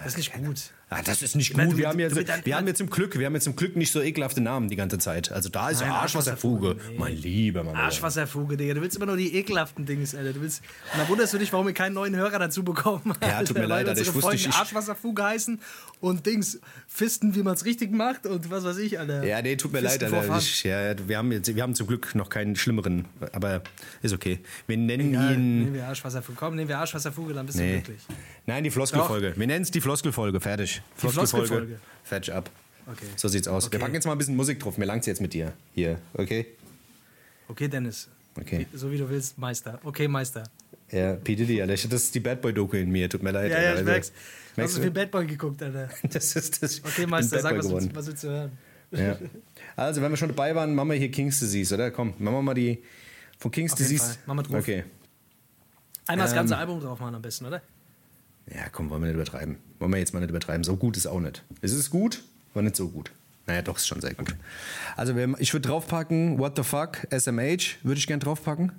Das 0.03 0.13
ist 0.13 0.17
nicht 0.17 0.33
gut. 0.33 0.71
Ah, 0.87 1.01
das 1.03 1.23
ist 1.23 1.35
nicht 1.35 1.57
meine, 1.57 1.69
gut. 1.69 1.73
du- 1.73 1.81
Wir 1.81 1.89
haben, 1.89 1.99
jetzt, 1.99 2.15
du 2.15 2.23
dein- 2.23 2.45
wir 2.45 2.55
haben 2.55 2.67
jetzt 2.67 2.77
zum 2.77 2.89
Glück, 2.91 3.17
wir 3.17 3.25
haben 3.25 3.33
jetzt 3.33 3.45
zum 3.45 3.55
Glück 3.55 3.75
nicht 3.75 3.91
so 3.91 4.01
ekelhafte 4.01 4.39
Namen 4.39 4.69
die 4.69 4.75
ganze 4.75 4.99
Zeit. 4.99 5.31
Also 5.31 5.49
da 5.49 5.69
ist 5.71 5.79
Nein, 5.81 5.89
ja 5.89 5.95
Arschwasserfuge. 5.95 6.67
Arschwasserfuge, 6.69 6.91
nee. 6.93 6.99
Mein 6.99 7.17
lieber 7.17 7.63
Mann. 7.63 7.73
Alter. 7.75 7.85
Arschwasserfuge, 7.87 8.55
Digga. 8.55 8.75
Du 8.75 8.81
willst 8.81 8.95
immer 8.95 9.07
nur 9.07 9.17
die 9.17 9.35
ekelhaften 9.35 9.85
Dings, 9.87 10.13
Alter. 10.13 10.33
Du 10.33 10.41
willst, 10.41 10.61
und 10.93 10.99
dann 10.99 11.07
wunderst 11.09 11.33
du 11.33 11.39
dich, 11.39 11.51
warum 11.51 11.65
wir 11.65 11.73
keinen 11.73 11.93
neuen 11.95 12.15
Hörer 12.15 12.37
dazu 12.37 12.63
bekommen. 12.63 13.13
Ja, 13.21 13.41
tut 13.43 13.55
mir 13.57 13.61
Alter, 13.63 13.67
leid, 13.67 13.89
Alter, 13.89 14.01
ich 14.01 14.13
wusste 14.13 14.31
nicht, 14.33 14.47
ich- 14.47 14.53
Arschwasserfuge 14.53 15.23
heißen 15.23 15.59
und 16.01 16.25
Dings, 16.27 16.59
Fisten, 16.87 17.33
wie 17.33 17.41
man 17.41 17.55
es 17.55 17.65
richtig 17.65 17.91
macht 17.91 18.27
und 18.27 18.51
was 18.51 18.63
weiß 18.63 18.77
ich, 18.77 18.99
Alter. 18.99 19.23
Ja, 19.25 19.41
nee, 19.41 19.55
tut 19.55 19.73
mir 19.73 19.79
leid, 19.79 19.93
Fisten 19.93 20.05
Alter. 20.15 20.27
vor 20.27 20.35
Fun. 20.35 20.43
Ich, 20.45 20.63
ja, 20.63 20.95
wir, 21.07 21.17
haben 21.17 21.31
jetzt, 21.31 21.53
wir 21.55 21.63
haben 21.63 21.73
zum 21.73 21.87
Glück 21.87 22.13
noch 22.13 22.29
keinen 22.29 22.55
schlimmeren, 22.55 23.05
aber 23.31 23.63
ist 24.03 24.13
okay. 24.13 24.39
Wir 24.67 24.77
nennen 24.77 25.09
Egal, 25.09 25.33
ihn. 25.33 25.59
nehmen 25.63 25.73
wir 25.73 25.87
Arschwasserfuge. 25.87 26.37
Komm, 26.39 26.55
nehmen 26.55 26.69
wir 26.69 26.77
Arschwasserfuge, 26.77 27.33
dann 27.33 27.47
bist 27.47 27.57
du 27.57 27.63
Nee. 27.63 27.73
glücklich. 27.81 28.01
Nein, 28.45 28.63
die 28.63 28.69
Floskelfolge. 28.69 29.33
Wir 29.35 29.47
nennen 29.47 29.63
es 29.63 29.71
die 29.71 29.81
Floskelfolge. 29.81 30.39
Fertig. 30.39 30.74
Floskelfolge. 30.95 31.79
Fertig 32.03 32.33
ab. 32.33 32.49
Okay. 32.87 33.05
So 33.15 33.27
sieht's 33.27 33.47
aus. 33.47 33.63
Wir 33.63 33.67
Okay. 33.67 33.77
packen 33.79 33.93
jetzt 33.95 34.05
mal 34.05 34.11
ein 34.11 34.17
bisschen 34.17 34.35
Musik 34.35 34.59
drauf. 34.59 34.77
Mir 34.77 34.85
langt's 34.85 35.07
jetzt 35.07 35.21
mit 35.21 35.33
dir. 35.33 35.53
Hier, 35.73 35.99
okay? 36.13 36.45
Okay, 37.47 37.67
Dennis. 37.67 38.07
Okay. 38.39 38.67
So 38.73 38.91
wie 38.91 38.97
du 38.97 39.09
willst, 39.09 39.37
Meister. 39.37 39.79
Okay, 39.83 40.07
Meister. 40.07 40.43
Ja, 40.91 41.13
P. 41.15 41.35
Diddy, 41.35 41.61
Alter. 41.61 41.73
Das 41.73 42.03
ist 42.03 42.13
die 42.13 42.19
Bad 42.19 42.41
Boy-Doku 42.41 42.77
in 42.77 42.91
mir. 42.91 43.09
Tut 43.09 43.23
mir 43.23 43.31
leid. 43.31 43.51
Ja, 43.51 43.59
ja, 43.61 43.69
Alter. 43.69 43.79
ich 43.79 43.85
merk's. 43.85 44.11
Hast 44.11 44.57
merkst 44.57 44.75
du 44.75 44.79
du? 44.79 44.83
viel 44.83 44.91
Bad 44.91 45.11
Boy 45.11 45.25
geguckt, 45.25 45.63
Alter. 45.63 45.89
Das 46.03 46.35
ist 46.35 46.61
das. 46.61 46.83
Okay, 46.83 47.07
Meister, 47.07 47.39
sag, 47.39 47.57
was, 47.57 47.69
willst- 47.71 47.95
was 47.95 48.07
willst 48.07 48.23
du 48.23 48.27
hören? 48.27 48.51
Ja. 48.91 49.17
Also, 49.75 50.01
wenn 50.01 50.11
wir 50.11 50.17
schon 50.17 50.27
dabei 50.29 50.53
waren, 50.55 50.75
machen 50.75 50.89
wir 50.89 50.95
hier 50.95 51.09
King's 51.09 51.39
Disease, 51.39 51.73
oder? 51.73 51.89
Komm, 51.91 52.09
machen 52.19 52.35
wir 52.35 52.41
mal 52.43 52.53
die 52.53 52.83
von 53.39 53.49
King's 53.51 53.73
Auf 53.73 53.79
jeden 53.79 53.89
Disease. 53.91 54.13
Fall. 54.13 54.23
Machen 54.27 54.37
wir 54.37 54.43
drauf. 54.43 54.55
Okay. 54.63 54.83
Einmal 56.07 56.25
das 56.25 56.33
Ähm, 56.33 56.37
ganze 56.37 56.57
Album 56.57 56.79
drauf 56.81 56.99
machen 56.99 57.15
am 57.15 57.21
besten, 57.21 57.45
oder? 57.45 57.61
Ja, 58.53 58.69
komm, 58.71 58.89
wollen 58.91 59.01
wir 59.01 59.07
nicht 59.07 59.15
übertreiben. 59.15 59.57
Wollen 59.79 59.91
wir 59.91 59.99
jetzt 59.99 60.13
mal 60.13 60.19
nicht 60.21 60.29
übertreiben. 60.29 60.63
So 60.63 60.75
gut 60.77 60.95
ist 60.97 61.05
auch 61.07 61.19
nicht. 61.19 61.43
Es 61.61 61.73
ist 61.73 61.89
gut, 61.89 62.23
aber 62.53 62.61
nicht 62.63 62.75
so 62.75 62.87
gut. 62.89 63.11
Naja, 63.47 63.61
doch, 63.61 63.75
ist 63.77 63.87
schon 63.87 64.01
sehr 64.01 64.13
gut. 64.13 64.35
Also, 64.95 65.15
wir- 65.15 65.35
ich 65.39 65.53
würde 65.53 65.67
draufpacken, 65.69 66.39
What 66.39 66.55
the 66.55 66.63
Fuck, 66.63 67.05
SMH, 67.11 67.77
würde 67.83 67.99
ich 67.99 68.07
gern 68.07 68.19
draufpacken. 68.19 68.71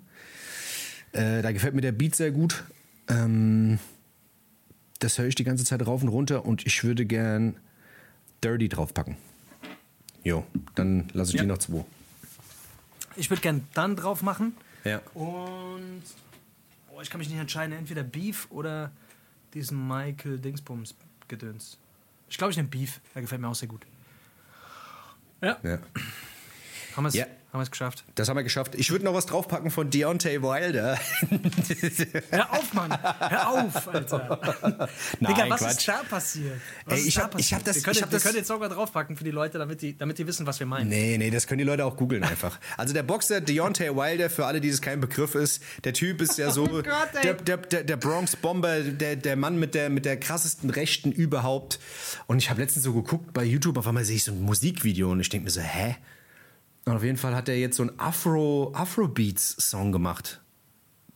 Äh, 1.12 1.42
da 1.42 1.52
gefällt 1.52 1.74
mir 1.74 1.82
der 1.82 1.92
Beat 1.92 2.14
sehr 2.16 2.30
gut. 2.32 2.64
Ähm, 3.08 3.78
das 4.98 5.18
höre 5.18 5.26
ich 5.26 5.34
die 5.34 5.44
ganze 5.44 5.64
Zeit 5.64 5.86
rauf 5.86 6.02
und 6.02 6.08
runter 6.08 6.44
und 6.44 6.66
ich 6.66 6.82
würde 6.82 7.04
gern 7.06 7.56
Dirty 8.42 8.68
draufpacken. 8.68 9.16
Jo, 10.24 10.44
dann 10.74 11.08
lasse 11.12 11.30
ich 11.30 11.36
Ja. 11.36 11.42
die 11.42 11.46
noch 11.48 11.58
zwei. 11.58 11.84
Ich 13.14 13.30
würde 13.30 13.40
gern 13.42 13.64
dann 13.74 13.94
drauf 13.96 14.22
machen. 14.22 14.56
Ja. 14.84 15.00
Und 15.14 16.02
oh, 16.90 17.00
ich 17.00 17.08
kann 17.10 17.18
mich 17.18 17.28
nicht 17.28 17.38
entscheiden, 17.38 17.76
entweder 17.76 18.02
Beef 18.02 18.48
oder 18.50 18.90
diesen 19.56 19.88
Michael 19.88 20.38
Dingsbums 20.38 20.94
Gedöns. 21.28 21.78
Ich 22.28 22.36
glaube, 22.36 22.50
ich 22.50 22.56
nehme 22.56 22.68
Beef. 22.68 23.00
Der 23.14 23.22
gefällt 23.22 23.40
mir 23.40 23.48
auch 23.48 23.54
sehr 23.54 23.68
gut. 23.68 23.86
Ja, 25.40 25.58
ja. 25.62 25.78
haben 26.94 27.04
wir 27.04 27.08
es 27.08 27.14
Ja. 27.14 27.26
Haben 27.56 27.62
wir's 27.62 27.70
geschafft. 27.70 28.04
Das 28.14 28.28
haben 28.28 28.36
wir 28.36 28.42
geschafft. 28.44 28.74
Ich 28.76 28.90
würde 28.90 29.04
noch 29.04 29.14
was 29.14 29.26
draufpacken 29.26 29.70
von 29.70 29.90
Deontay 29.90 30.42
Wilder. 30.42 30.98
Hör 32.30 32.52
auf, 32.52 32.72
Mann! 32.74 32.96
Hör 33.02 33.50
auf, 33.50 33.88
Alter! 33.88 34.38
Nein, 35.20 35.34
Digga, 35.34 35.50
was 35.50 35.60
Quatsch. 35.60 35.70
ist 35.78 35.88
da 35.88 36.02
passiert? 36.08 36.60
Was 36.84 37.00
Ey, 37.00 37.06
ich 37.08 37.18
hab- 37.18 37.38
ich 37.38 37.52
hab 37.54 37.64
das- 37.64 37.76
Wir 37.76 37.82
können, 37.82 37.96
ich 37.96 38.02
hab 38.02 38.10
wir 38.10 38.16
das- 38.16 38.22
können 38.24 38.36
jetzt 38.36 38.48
sogar 38.48 38.68
draufpacken 38.68 39.16
für 39.16 39.24
die 39.24 39.30
Leute, 39.30 39.58
damit 39.58 39.82
die, 39.82 39.96
damit 39.96 40.18
die 40.18 40.26
wissen, 40.26 40.46
was 40.46 40.60
wir 40.60 40.66
meinen. 40.66 40.88
Nee, 40.88 41.16
nee, 41.18 41.30
das 41.30 41.46
können 41.46 41.58
die 41.58 41.64
Leute 41.64 41.84
auch 41.84 41.96
googeln 41.96 42.22
einfach. 42.24 42.58
Also 42.76 42.94
der 42.94 43.02
Boxer 43.02 43.40
Deontay 43.40 43.94
Wilder, 43.96 44.30
für 44.30 44.46
alle, 44.46 44.60
die 44.60 44.70
das 44.70 44.80
kein 44.80 45.00
Begriff 45.00 45.34
ist, 45.34 45.62
der 45.84 45.92
Typ 45.92 46.20
ist 46.20 46.38
ja 46.38 46.50
so 46.50 46.64
Oh 46.70 46.82
Gott, 46.82 46.84
der, 47.22 47.34
der, 47.34 47.56
der, 47.58 47.84
der 47.84 47.96
Bronx 47.96 48.36
Bomber, 48.36 48.80
der, 48.80 49.16
der 49.16 49.36
Mann 49.36 49.58
mit 49.58 49.74
der, 49.74 49.88
mit 49.90 50.04
der 50.04 50.18
krassesten 50.18 50.70
Rechten 50.70 51.12
überhaupt. 51.12 51.78
Und 52.26 52.38
ich 52.38 52.50
habe 52.50 52.60
letztens 52.60 52.84
so 52.84 52.92
geguckt 52.92 53.32
bei 53.32 53.44
YouTube, 53.44 53.78
auf 53.78 53.86
einmal 53.86 54.04
sehe 54.04 54.16
ich 54.16 54.24
so 54.24 54.32
ein 54.32 54.42
Musikvideo 54.42 55.10
und 55.10 55.20
ich 55.20 55.28
denke 55.28 55.44
mir 55.44 55.50
so, 55.50 55.60
hä? 55.60 55.96
Und 56.86 56.94
auf 56.94 57.02
jeden 57.02 57.18
Fall 57.18 57.34
hat 57.34 57.48
er 57.48 57.58
jetzt 57.58 57.76
so 57.76 57.82
einen 57.82 57.98
Afro, 57.98 58.72
Afrobeats-Song 58.72 59.90
gemacht. 59.90 60.40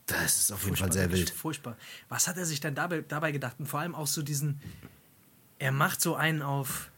Das 0.05 0.41
ist 0.41 0.51
auf 0.51 0.65
jeden 0.65 0.75
Fall 0.75 0.91
sehr 0.91 1.09
wild. 1.13 1.29
Furchtbar. 1.29 1.77
Was 2.09 2.27
hat 2.27 2.35
er 2.35 2.45
sich 2.45 2.59
denn 2.59 2.75
dabei, 2.75 3.01
dabei 3.07 3.31
gedacht? 3.31 3.55
Und 3.57 3.67
vor 3.67 3.79
allem 3.79 3.95
auch 3.95 4.07
so 4.07 4.21
diesen. 4.21 4.59
Er 5.59 5.71
macht 5.71 6.01
so 6.01 6.15
einen 6.15 6.41
auf. 6.41 6.91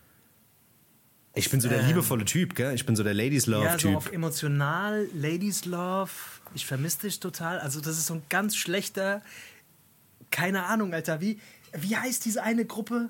Ich 1.36 1.52
bin 1.52 1.62
so 1.62 1.70
der 1.70 1.82
Ähm, 1.82 1.88
liebevolle 1.88 2.26
Typ, 2.26 2.56
gell? 2.56 2.74
Ich 2.74 2.86
bin 2.86 2.96
so 2.96 3.04
der 3.04 3.14
Ladies 3.14 3.46
Ja, 3.46 3.78
so 3.78 3.96
auf 3.96 4.12
emotional, 4.12 5.08
Ladies 5.14 5.66
Love. 5.66 6.12
Ich 6.56 6.66
vermisse 6.66 7.02
dich 7.02 7.20
total. 7.20 7.60
Also, 7.60 7.80
das 7.80 8.00
ist 8.00 8.08
so 8.08 8.16
ein 8.16 8.24
ganz 8.30 8.56
schlechter. 8.56 9.22
Keine 10.32 10.66
Ahnung, 10.66 10.96
Alter. 10.96 11.22
Wie, 11.22 11.40
wie 11.74 11.96
heißt 11.96 12.26
diese 12.26 12.42
eine 12.42 12.66
Gruppe? 12.66 13.10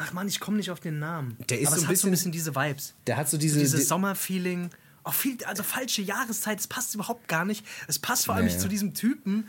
Ach 0.00 0.12
man, 0.12 0.28
ich 0.28 0.38
komme 0.40 0.56
nicht 0.58 0.70
auf 0.70 0.80
den 0.80 0.98
Namen. 0.98 1.36
Der 1.48 1.60
ist 1.60 1.68
Aber 1.68 1.76
so 1.76 1.82
ein 1.82 1.88
hat 1.88 1.96
so 1.96 2.06
ein 2.06 2.10
bisschen- 2.12 2.30
bisschen 2.30 2.32
diese 2.32 2.54
Vibes. 2.54 2.94
der 3.06 3.16
hat 3.16 3.28
so 3.28 3.36
diese. 3.38 3.58
Dieses 3.58 3.80
die- 3.80 3.86
Sommerfeeling. 3.86 4.70
Auch 5.04 5.14
viel, 5.14 5.42
also 5.44 5.62
falsche 5.62 6.02
Jahreszeit, 6.02 6.60
es 6.60 6.66
passt 6.66 6.94
überhaupt 6.94 7.28
gar 7.28 7.44
nicht. 7.44 7.64
Es 7.86 7.98
passt 7.98 8.26
vor 8.26 8.34
allem 8.34 8.44
Nee, 8.46 8.52
nicht 8.52 8.60
zu 8.60 8.68
diesem 8.68 8.94
Typen. 8.94 9.48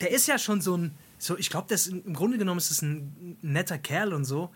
Der 0.00 0.10
ist 0.10 0.26
ja 0.26 0.38
schon 0.38 0.60
so 0.60 0.76
ein, 0.76 0.92
so, 1.18 1.38
ich 1.38 1.48
glaube, 1.48 1.72
im 1.88 2.12
Grunde 2.14 2.38
genommen 2.38 2.58
ist 2.58 2.70
es 2.70 2.82
ein 2.82 3.36
netter 3.40 3.78
Kerl 3.78 4.12
und 4.12 4.24
so. 4.24 4.50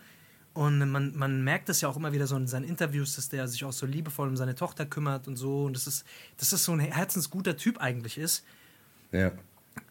Und 0.53 0.79
man, 0.91 1.15
man 1.15 1.43
merkt 1.43 1.69
das 1.69 1.79
ja 1.79 1.87
auch 1.87 1.95
immer 1.95 2.11
wieder 2.11 2.27
so 2.27 2.35
in 2.35 2.47
seinen 2.47 2.65
Interviews, 2.65 3.15
dass 3.15 3.29
der 3.29 3.47
sich 3.47 3.63
auch 3.63 3.71
so 3.71 3.85
liebevoll 3.85 4.27
um 4.27 4.35
seine 4.35 4.55
Tochter 4.55 4.85
kümmert 4.85 5.27
und 5.27 5.37
so. 5.37 5.63
Und 5.65 5.73
das 5.75 5.87
ist, 5.87 6.03
dass 6.37 6.49
das 6.49 6.63
so 6.65 6.73
ein 6.73 6.79
herzensguter 6.81 7.55
Typ 7.55 7.77
eigentlich 7.77 8.17
ist. 8.17 8.43
ja. 9.11 9.31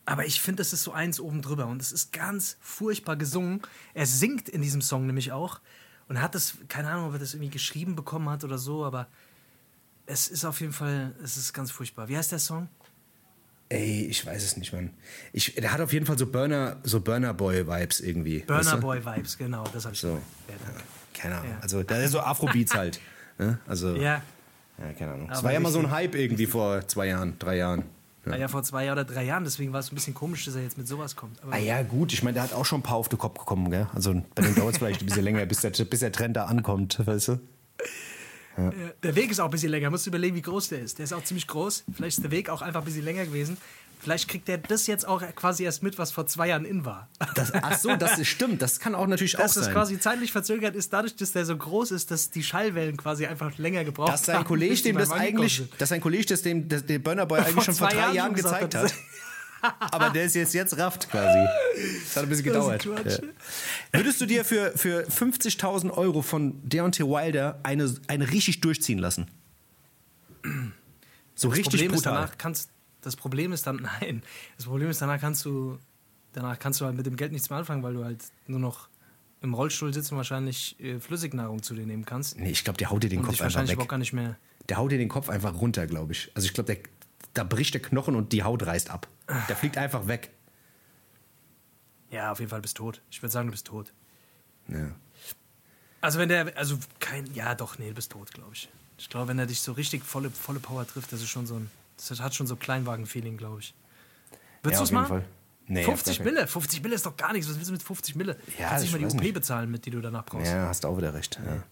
Aber 0.09 0.25
ich 0.25 0.41
finde, 0.41 0.63
das 0.63 0.73
ist 0.73 0.85
so 0.85 0.93
eins 0.93 1.21
oben 1.21 1.43
drüber 1.43 1.67
und 1.67 1.83
es 1.83 1.93
ist 1.93 2.15
ganz 2.15 2.57
furchtbar 2.63 3.17
gesungen. 3.17 3.61
Er 3.93 4.07
singt 4.07 4.49
in 4.49 4.63
diesem 4.63 4.81
Song 4.81 5.05
nämlich 5.05 5.33
auch. 5.33 5.61
Und 6.09 6.23
hat 6.23 6.35
das, 6.35 6.55
keine 6.69 6.89
Ahnung, 6.89 7.09
ob 7.09 7.13
er 7.13 7.19
das 7.19 7.35
irgendwie 7.35 7.51
geschrieben 7.51 7.95
bekommen 7.95 8.31
hat 8.31 8.43
oder 8.43 8.57
so, 8.57 8.87
aber 8.87 9.07
es 10.07 10.29
ist 10.29 10.47
auf 10.47 10.63
jeden 10.63 10.73
Fall, 10.73 11.15
es 11.23 11.37
ist 11.37 11.53
ganz 11.53 11.71
furchtbar. 11.71 12.09
Wie 12.09 12.17
heißt 12.17 12.33
der 12.33 12.39
Song? 12.39 12.71
Ey, 13.69 14.07
ich 14.07 14.25
weiß 14.25 14.43
es 14.43 14.57
nicht, 14.57 14.73
Mann. 14.73 14.95
Ich, 15.35 15.55
der 15.57 15.71
hat 15.75 15.83
auf 15.83 15.93
jeden 15.93 16.07
Fall 16.07 16.17
so 16.17 16.27
Burner, 16.27 16.79
so 16.85 17.03
Burner 17.03 17.35
Boy 17.35 17.67
Vibes 17.67 18.01
irgendwie. 18.01 18.39
Burner 18.39 18.61
weißt 18.61 18.73
du? 18.73 18.81
Boy 18.81 19.05
Vibes, 19.05 19.37
genau, 19.37 19.65
das 19.75 19.85
habe 19.85 19.95
ich 19.95 20.01
So. 20.01 20.15
Ja. 20.49 20.55
Keine 21.13 21.37
Ahnung. 21.37 21.51
Ja. 21.51 21.59
Also, 21.61 21.83
da 21.83 21.99
ist 21.99 22.13
so 22.13 22.21
Afrobeats 22.21 22.75
halt. 22.75 22.99
Ne? 23.37 23.59
Also, 23.67 23.95
ja. 23.95 24.23
Ja, 24.79 24.93
keine 24.99 25.13
Ahnung. 25.13 25.31
Es 25.31 25.43
war 25.43 25.53
ja 25.53 25.61
mal 25.61 25.71
so 25.71 25.81
ein 25.81 25.91
Hype 25.91 26.15
irgendwie 26.15 26.47
vor 26.47 26.89
zwei 26.89 27.09
Jahren, 27.09 27.39
drei 27.39 27.59
Jahren. 27.59 27.85
Ja. 28.31 28.37
ja, 28.37 28.49
vor 28.49 28.63
zwei 28.63 28.85
Jahren 28.85 28.99
oder 28.99 29.05
drei 29.05 29.25
Jahren, 29.25 29.45
deswegen 29.45 29.73
war 29.73 29.81
es 29.81 29.93
ein 29.93 29.95
bisschen 29.95 30.15
komisch, 30.15 30.45
dass 30.45 30.55
er 30.55 30.63
jetzt 30.63 30.79
mit 30.79 30.89
sowas 30.89 31.17
kommt. 31.17 31.43
Aber 31.43 31.53
Ah 31.53 31.59
ja, 31.59 31.83
gut. 31.83 32.13
Ich 32.13 32.23
meine, 32.23 32.35
der 32.35 32.43
hat 32.45 32.53
auch 32.53 32.65
schon 32.65 32.81
ein 32.81 32.85
paar 32.85 32.97
auf 32.97 33.09
den 33.09 33.19
Kopf 33.19 33.39
bekommen, 33.39 33.71
gell? 33.71 33.87
Also 33.95 34.15
bei 34.35 34.43
dem 34.43 34.55
dauert 34.55 34.73
es 34.73 34.79
vielleicht 34.79 35.01
ein 35.03 35.07
bisschen 35.07 35.25
länger, 35.25 35.45
bis 35.47 35.61
der, 35.61 35.71
bis 35.71 36.01
der 36.01 36.13
Trend 36.13 36.37
da 36.37 36.47
ankommt, 36.47 37.05
weißt 37.07 37.29
du? 37.29 37.33
äh, 38.57 38.71
der 39.03 39.15
Weg 39.15 39.31
ist 39.31 39.41
auch 39.41 39.47
ein 39.47 39.51
bisschen 39.51 39.71
länger, 39.71 39.91
musst 39.91 40.07
du 40.07 40.11
überlegen, 40.11 40.37
wie 40.37 40.43
groß 40.43 40.69
der 40.69 40.81
ist. 40.81 40.99
Der 40.99 41.05
ist 41.05 41.13
auch 41.13 41.23
ziemlich 41.23 41.47
groß, 41.47 41.85
vielleicht 41.93 42.19
ist 42.19 42.25
der 42.25 42.31
Weg 42.31 42.51
auch 42.51 42.63
einfach 42.63 42.81
ein 42.81 42.85
bisschen 42.85 43.05
länger 43.05 43.25
gewesen. 43.25 43.57
Vielleicht 44.01 44.29
kriegt 44.29 44.49
er 44.49 44.59
das 44.59 44.87
jetzt 44.87 45.07
auch 45.07 45.23
quasi 45.35 45.65
erst 45.65 45.83
mit, 45.83 45.99
was 45.99 46.13
vor 46.13 46.27
zwei 46.27 46.49
Jahren 46.49 46.65
in 46.65 46.85
war. 46.85 47.09
Das, 47.35 47.53
ach 47.53 47.79
so, 47.79 47.97
das 47.97 48.19
ist, 48.19 48.29
stimmt. 48.29 48.63
Das 48.63 48.79
kann 48.79 48.95
auch 48.95 49.07
natürlich 49.07 49.33
dass 49.33 49.53
auch 49.53 49.55
das 49.55 49.65
sein. 49.65 49.75
quasi 49.75 49.99
zeitlich 49.99 50.33
verzögert 50.33 50.77
ist, 50.77 50.93
dadurch, 50.93 51.17
dass 51.17 51.33
der 51.33 51.45
so 51.45 51.57
groß 51.57 51.91
ist, 51.91 52.11
dass 52.11 52.31
die 52.31 52.43
Schallwellen 52.43 52.97
quasi 52.97 53.27
einfach 53.27 53.59
länger 53.59 53.85
gebraucht 53.85 54.13
dass 54.13 54.27
sein 54.27 54.37
haben, 54.37 54.45
Kollege 54.45 54.75
die 54.77 54.83
dem 54.83 54.99
das 54.99 55.11
eigentlich, 55.11 55.65
dass 55.79 55.89
sein 55.89 56.01
Kollege 56.01 56.27
das 56.27 56.43
dem, 56.43 56.69
das, 56.69 56.87
den 56.87 57.03
Burner 57.03 57.27
Boy 57.27 57.41
eigentlich 57.41 57.65
schon 57.65 57.75
vor 57.75 57.89
drei 57.89 57.99
Jahren 57.99 58.15
Jahren 58.15 58.35
gezeigt 58.35 58.75
hat. 58.75 58.95
Aber 59.81 60.11
der 60.11 60.25
ist 60.25 60.37
jetzt, 60.37 60.55
jetzt 60.55 60.77
rafft 60.79 61.11
quasi. 61.11 61.39
Das 62.05 62.17
hat 62.17 62.23
ein 62.23 62.29
bisschen 62.29 62.45
gedauert. 62.45 62.87
ist. 63.05 63.23
Ja. 63.23 63.29
Würdest 63.93 64.21
du 64.21 64.27
dir 64.27 64.45
für, 64.45 64.73
für 64.77 65.07
50.000 65.09 65.91
Euro 65.91 66.23
von 66.23 66.61
Deontay 66.69 67.05
Wilder 67.05 67.59
eine, 67.65 67.93
eine 68.07 68.31
richtig 68.31 68.61
durchziehen 68.61 68.99
lassen? 68.99 69.29
So 71.35 71.49
Das 71.49 71.59
richtig 71.59 71.81
Problem 71.81 71.95
ist 71.95 72.05
brutal. 72.05 72.15
danach 72.15 72.39
kannst 72.39 72.71
das 73.03 73.17
Problem 73.17 73.53
ist 73.53 73.67
dann 73.67 73.77
nein 74.01 74.23
das 74.57 74.67
Problem 74.67 74.89
ist 74.91 75.01
danach 75.01 75.21
kannst 75.21 75.45
du 75.45 75.79
danach 76.33 76.59
kannst 76.59 76.81
du 76.81 76.85
halt 76.85 76.97
mit 76.97 77.07
dem 77.07 77.17
Geld 77.17 77.33
nichts 77.33 77.51
mehr 77.51 77.59
anfangen 77.59 77.83
weil 77.83 77.95
du 77.95 78.05
halt 78.05 78.23
nur 78.47 78.59
noch 78.61 78.89
im 79.41 79.55
Rollstuhl 79.55 79.95
sitzt 79.95 80.11
und 80.11 80.17
wahrscheinlich 80.19 80.79
äh, 80.81 80.99
Flüssignahrung 80.99 81.63
zu 81.63 81.75
dir 81.75 81.87
nehmen 81.87 82.05
kannst 82.05 82.37
Nee, 82.39 82.51
ich 82.51 82.65
glaube, 82.65 82.77
der 82.77 82.91
haut 82.91 83.03
dir 83.05 83.09
den 83.09 83.21
und 83.21 83.25
Kopf 83.27 83.35
einfach 83.35 83.45
wahrscheinlich 83.45 83.79
weg. 83.79 83.89
gar 83.89 83.99
nicht 83.99 84.13
mehr 84.13 84.37
Der 84.69 84.79
haut 84.79 84.91
dir 84.91 84.99
den 84.99 85.09
Kopf 85.09 85.29
einfach 85.29 85.55
runter, 85.61 85.87
glaube 85.87 86.13
ich. 86.13 86.31
Also 86.35 86.47
ich 86.47 86.55
glaube, 86.55 86.77
da 87.35 87.45
bricht 87.45 87.73
der 87.75 87.81
Knochen 87.81 88.17
und 88.17 88.33
die 88.33 88.43
Haut 88.43 88.67
reißt 88.67 88.91
ab. 88.91 89.07
Der 89.49 89.55
fliegt 89.55 89.79
einfach 89.79 90.09
weg. 90.09 90.31
ja 92.11 92.33
auf 92.33 92.41
jeden 92.41 92.51
Fall 92.51 92.61
bist 92.61 92.77
tot 92.79 93.01
ich 93.11 93.23
würde 93.23 93.33
sagen 93.33 93.47
du 93.49 93.53
bist 93.53 93.67
tot 93.67 93.93
Ja. 94.69 94.91
also 96.01 96.19
wenn 96.19 96.29
der 96.29 96.57
also 96.57 96.79
kein 97.01 97.33
ja 97.35 97.55
doch 97.55 97.79
nee 97.79 97.89
du 97.91 97.95
bist 97.95 98.13
tot 98.13 98.33
glaube 98.33 98.51
ich 98.55 98.69
ich 98.99 99.09
glaube 99.09 99.29
wenn 99.29 99.39
er 99.39 99.47
dich 99.47 99.61
so 99.61 99.73
richtig 99.73 100.05
volle 100.05 100.31
volle 100.31 100.59
Power 100.61 100.87
trifft 100.87 101.13
das 101.13 101.21
ist 101.23 101.29
schon 101.29 101.47
so 101.47 101.55
ein 101.57 101.71
das 102.07 102.21
hat 102.21 102.35
schon 102.35 102.47
so 102.47 102.57
Kleinwagen-Feeling 102.57 103.37
glaube 103.37 103.61
ich 103.61 103.75
Ja, 104.31 104.37
Würdest 104.63 104.81
du 104.81 104.83
auf 104.83 104.89
es 104.89 104.93
machen? 104.93 105.09
Fall. 105.09 105.25
Nee, 105.71 105.83
50 105.85 106.13
auf 106.13 106.17
gar 106.19 106.25
keinen- 106.25 106.35
Mille, 106.35 106.47
50 106.47 106.83
Mille 106.83 106.95
ist 106.95 107.05
doch 107.05 107.17
gar 107.17 107.33
nichts. 107.35 107.49
Was 107.51 107.57
willst 107.57 107.69
du 107.69 107.73
mit 107.75 107.83
50 107.83 108.17
Mille? 108.17 108.37
Ja, 108.59 108.71
Kannst 108.71 108.85
ich 108.87 108.91
nicht 108.93 109.01
mal 109.03 109.07
die 109.09 109.15
OP 109.15 109.23
nicht. 109.23 109.35
bezahlen, 109.35 109.71
mit 109.71 109.85
die 109.85 109.91
du 109.91 110.01
danach 110.01 110.25
brauchst. 110.25 110.47
Ja, 110.47 110.67
hast 110.69 110.83
du 110.85 110.89
auch 110.89 110.97
wieder 110.97 111.13
recht. 111.13 111.39
Ja. 111.45 111.63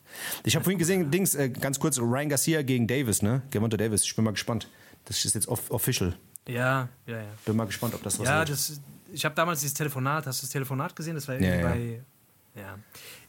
Ich 0.44 0.54
habe 0.54 0.64
vorhin 0.64 0.78
gesehen, 0.78 1.10
Dings, 1.10 1.34
äh, 1.34 1.48
ganz 1.48 1.80
kurz, 1.80 1.98
Ryan 1.98 2.28
Garcia 2.28 2.60
gegen 2.60 2.86
Davis, 2.86 3.22
ne? 3.22 3.40
Gervonta 3.50 3.78
Davis. 3.78 4.02
Ich 4.04 4.14
bin 4.14 4.24
mal 4.26 4.32
gespannt. 4.32 4.68
Das 5.06 5.24
ist 5.24 5.34
jetzt 5.34 5.48
off 5.48 5.70
official. 5.70 6.14
Ja, 6.46 6.88
ja, 7.06 7.16
ja. 7.22 7.24
Bin 7.46 7.56
mal 7.56 7.64
gespannt, 7.64 7.94
ob 7.94 8.02
das 8.02 8.18
was 8.18 8.26
Ja, 8.28 8.40
wird. 8.40 8.50
das, 8.50 8.80
ich 9.14 9.24
habe 9.24 9.34
damals 9.34 9.60
dieses 9.60 9.72
Telefonat, 9.74 10.26
hast 10.26 10.42
du 10.42 10.46
das 10.46 10.50
Telefonat 10.50 10.94
gesehen? 10.94 11.14
Das 11.14 11.26
war 11.26 11.36
Ja, 11.40 11.54
irgendwie 11.54 12.02
bei. 12.54 12.60
Ja. 12.60 12.78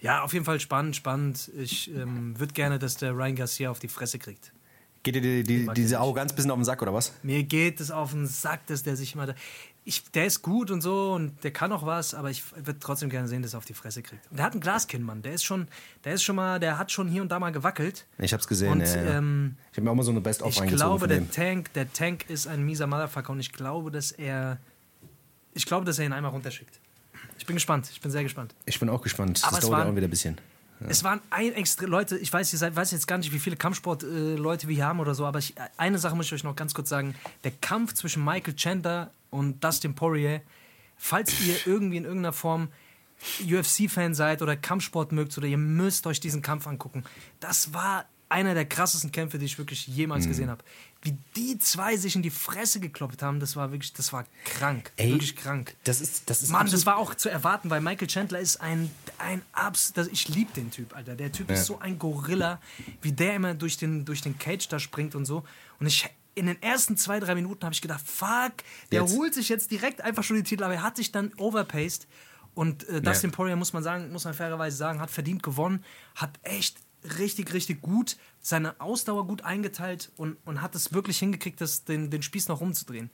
ja, 0.01 0.21
auf 0.23 0.33
jeden 0.33 0.43
Fall 0.45 0.59
spannend, 0.59 0.95
spannend. 0.97 1.49
Ich 1.57 1.89
ähm, 1.95 2.37
würde 2.39 2.53
gerne, 2.53 2.77
dass 2.77 2.97
der 2.97 3.13
Ryan 3.13 3.35
Garcia 3.35 3.69
auf 3.71 3.79
die 3.79 3.87
Fresse 3.89 4.19
kriegt. 4.19 4.51
Geht 5.07 5.15
dir 5.15 5.21
die, 5.21 5.43
die, 5.43 5.73
diese. 5.73 5.99
Arroganz 5.99 6.33
ein 6.33 6.35
bisschen 6.35 6.51
auf 6.51 6.57
den 6.57 6.65
Sack, 6.65 6.81
oder 6.81 6.93
was? 6.93 7.13
Mir 7.23 7.43
geht 7.43 7.79
es 7.79 7.91
auf 7.91 8.11
den 8.11 8.27
Sack, 8.27 8.67
dass 8.67 8.83
der 8.83 8.97
sich 8.97 9.15
immer. 9.15 9.27
Da, 9.27 9.35
ich, 9.85 10.03
der 10.11 10.25
ist 10.25 10.41
gut 10.41 10.69
und 10.69 10.81
so 10.81 11.13
und 11.13 11.41
der 11.45 11.51
kann 11.51 11.71
auch 11.71 11.85
was, 11.85 12.13
aber 12.13 12.29
ich 12.29 12.43
würde 12.57 12.77
trotzdem 12.77 13.09
gerne 13.09 13.29
sehen, 13.29 13.41
dass 13.41 13.53
er 13.53 13.59
auf 13.59 13.65
die 13.65 13.73
Fresse 13.73 14.01
kriegt. 14.01 14.29
Und 14.29 14.35
der 14.35 14.45
hat 14.45 14.53
ein 14.53 14.59
Glaskinn, 14.59 15.03
Mann. 15.03 15.21
Der 15.21 15.31
ist 15.31 15.45
schon, 15.45 15.69
der 16.03 16.11
ist 16.15 16.23
schon 16.23 16.35
mal, 16.35 16.59
der 16.59 16.77
hat 16.77 16.91
schon 16.91 17.07
hier 17.07 17.21
und 17.21 17.31
da 17.31 17.39
mal 17.39 17.53
gewackelt. 17.53 18.05
Ich 18.17 18.33
hab's 18.33 18.49
gesehen, 18.49 18.73
Und 18.73 18.81
ja, 18.81 18.95
ja. 19.01 19.17
ähm, 19.19 19.55
Ich 19.71 19.77
habe 19.77 19.85
mir 19.85 19.91
auch 19.91 19.95
mal 19.95 20.03
so 20.03 20.11
eine 20.11 20.19
Best-of 20.19 20.49
Ich 20.49 20.61
glaube, 20.67 21.07
der. 21.07 21.31
Tank, 21.31 21.71
der 21.71 21.93
Tank 21.93 22.29
ist 22.29 22.45
ein 22.45 22.65
mieser 22.65 22.85
Motherfucker 22.85 23.31
und 23.31 23.39
ich 23.39 23.53
glaube, 23.53 23.91
dass 23.91 24.11
er. 24.11 24.57
Ich 25.53 25.65
glaube, 25.65 25.85
dass 25.85 25.99
er 25.99 26.05
ihn 26.05 26.11
einmal 26.11 26.31
runterschickt. 26.31 26.81
Ich 27.39 27.45
bin 27.45 27.55
gespannt. 27.55 27.87
Ich 27.89 28.01
bin 28.01 28.11
sehr 28.11 28.23
gespannt. 28.23 28.53
Ich 28.65 28.77
bin 28.77 28.89
auch 28.89 29.01
gespannt. 29.01 29.39
Aber 29.43 29.55
das 29.55 29.63
es 29.63 29.69
dauert 29.69 29.87
auch 29.87 29.95
wieder 29.95 30.07
ein 30.07 30.09
bisschen. 30.09 30.37
Es 30.87 31.03
waren 31.03 31.21
ein 31.29 31.53
extra 31.53 31.85
Leute, 31.85 32.17
ich 32.17 32.31
weiß, 32.31 32.51
seid, 32.51 32.75
weiß 32.75 32.91
jetzt 32.91 33.07
gar 33.07 33.17
nicht, 33.17 33.31
wie 33.33 33.39
viele 33.39 33.55
Kampfsport-Leute 33.55 34.67
wir 34.67 34.75
hier 34.75 34.85
haben 34.85 34.99
oder 34.99 35.15
so, 35.15 35.25
aber 35.25 35.39
ich, 35.39 35.55
eine 35.77 35.97
Sache 35.97 36.15
muss 36.15 36.27
ich 36.27 36.33
euch 36.33 36.43
noch 36.43 36.55
ganz 36.55 36.73
kurz 36.73 36.89
sagen. 36.89 37.15
Der 37.43 37.51
Kampf 37.51 37.93
zwischen 37.93 38.23
Michael 38.23 38.55
Chandler 38.55 39.11
und 39.31 39.63
Dustin 39.63 39.95
Poirier, 39.95 40.41
falls 40.97 41.41
ihr 41.41 41.55
irgendwie 41.65 41.97
in 41.97 42.03
irgendeiner 42.05 42.33
Form 42.33 42.69
UFC-Fan 43.43 44.13
seid 44.13 44.41
oder 44.41 44.55
Kampfsport 44.55 45.11
mögt 45.11 45.35
oder 45.37 45.47
ihr 45.47 45.57
müsst 45.57 46.05
euch 46.07 46.19
diesen 46.19 46.41
Kampf 46.41 46.67
angucken. 46.67 47.03
Das 47.39 47.73
war 47.73 48.05
einer 48.29 48.53
der 48.53 48.65
krassesten 48.65 49.11
Kämpfe, 49.11 49.39
die 49.39 49.45
ich 49.45 49.57
wirklich 49.57 49.87
jemals 49.87 50.25
Mhm. 50.25 50.29
gesehen 50.29 50.49
habe. 50.49 50.63
Wie 51.01 51.17
die 51.35 51.59
zwei 51.59 51.95
sich 51.95 52.15
in 52.15 52.21
die 52.23 52.29
Fresse 52.31 52.79
gekloppt 52.79 53.21
haben, 53.21 53.39
das 53.39 53.55
war 53.55 53.71
wirklich, 53.71 53.93
das 53.93 54.11
war 54.13 54.25
krank. 54.45 54.91
Ey, 54.97 55.11
wirklich 55.11 55.35
krank. 55.35 55.75
Das 55.83 56.01
ist, 56.01 56.29
das 56.29 56.41
ist 56.41 56.49
Mann, 56.49 56.61
absolut- 56.61 56.79
das 56.81 56.85
war 56.85 56.97
auch 56.97 57.13
zu 57.15 57.29
erwarten, 57.29 57.69
weil 57.69 57.81
Michael 57.81 58.07
Chandler 58.07 58.39
ist 58.39 58.57
ein, 58.61 58.89
ein 59.19 59.41
Abs... 59.53 59.93
Das, 59.93 60.07
ich 60.07 60.27
liebe 60.29 60.51
den 60.53 60.71
Typ, 60.71 60.95
Alter. 60.95 61.15
Der 61.15 61.31
Typ 61.31 61.49
Ja. 61.49 61.55
ist 61.55 61.65
so 61.65 61.79
ein 61.79 61.99
Gorilla, 61.99 62.59
wie 63.01 63.11
der 63.11 63.35
immer 63.35 63.53
durch 63.53 63.77
den, 63.77 64.05
durch 64.05 64.21
den 64.21 64.37
Cage 64.39 64.67
da 64.67 64.79
springt 64.79 65.15
und 65.15 65.25
so. 65.25 65.43
Und 65.79 65.87
ich... 65.87 66.09
In 66.35 66.45
den 66.45 66.61
ersten 66.61 66.97
zwei, 66.97 67.19
drei 67.19 67.33
Minuten 67.33 67.63
habe 67.63 67.73
ich 67.73 67.81
gedacht, 67.81 68.03
fuck, 68.05 68.53
der 68.91 69.01
Jetzt. 69.01 69.15
holt 69.15 69.33
sich 69.33 69.49
jetzt 69.49 69.71
direkt 69.71 70.01
einfach 70.01 70.23
schon 70.23 70.35
den 70.35 70.45
Titel, 70.45 70.63
aber 70.63 70.75
er 70.75 70.83
hat 70.83 70.95
sich 70.95 71.11
dann 71.11 71.33
overpaced. 71.37 72.05
Und 72.53 72.87
äh, 72.89 73.01
Dustin 73.01 73.31
Poirier, 73.31 73.55
muss 73.55 73.73
man 73.73 73.81
sagen, 73.81 74.11
muss 74.11 74.23
man 74.23 74.35
fairerweise 74.35 74.77
sagen, 74.77 74.99
hat 74.99 75.09
verdient 75.09 75.41
gewonnen, 75.41 75.83
hat 76.13 76.29
echt 76.43 76.77
richtig, 77.19 77.53
richtig 77.53 77.81
gut 77.81 78.17
seine 78.41 78.79
Ausdauer 78.81 79.27
gut 79.27 79.43
eingeteilt 79.43 80.11
und, 80.17 80.37
und 80.45 80.61
hat 80.61 80.75
es 80.75 80.93
wirklich 80.93 81.19
hingekriegt, 81.19 81.59
das, 81.61 81.83
den, 81.83 82.09
den 82.09 82.21
Spieß 82.21 82.47
noch 82.47 82.61
rumzudrehen. 82.61 83.09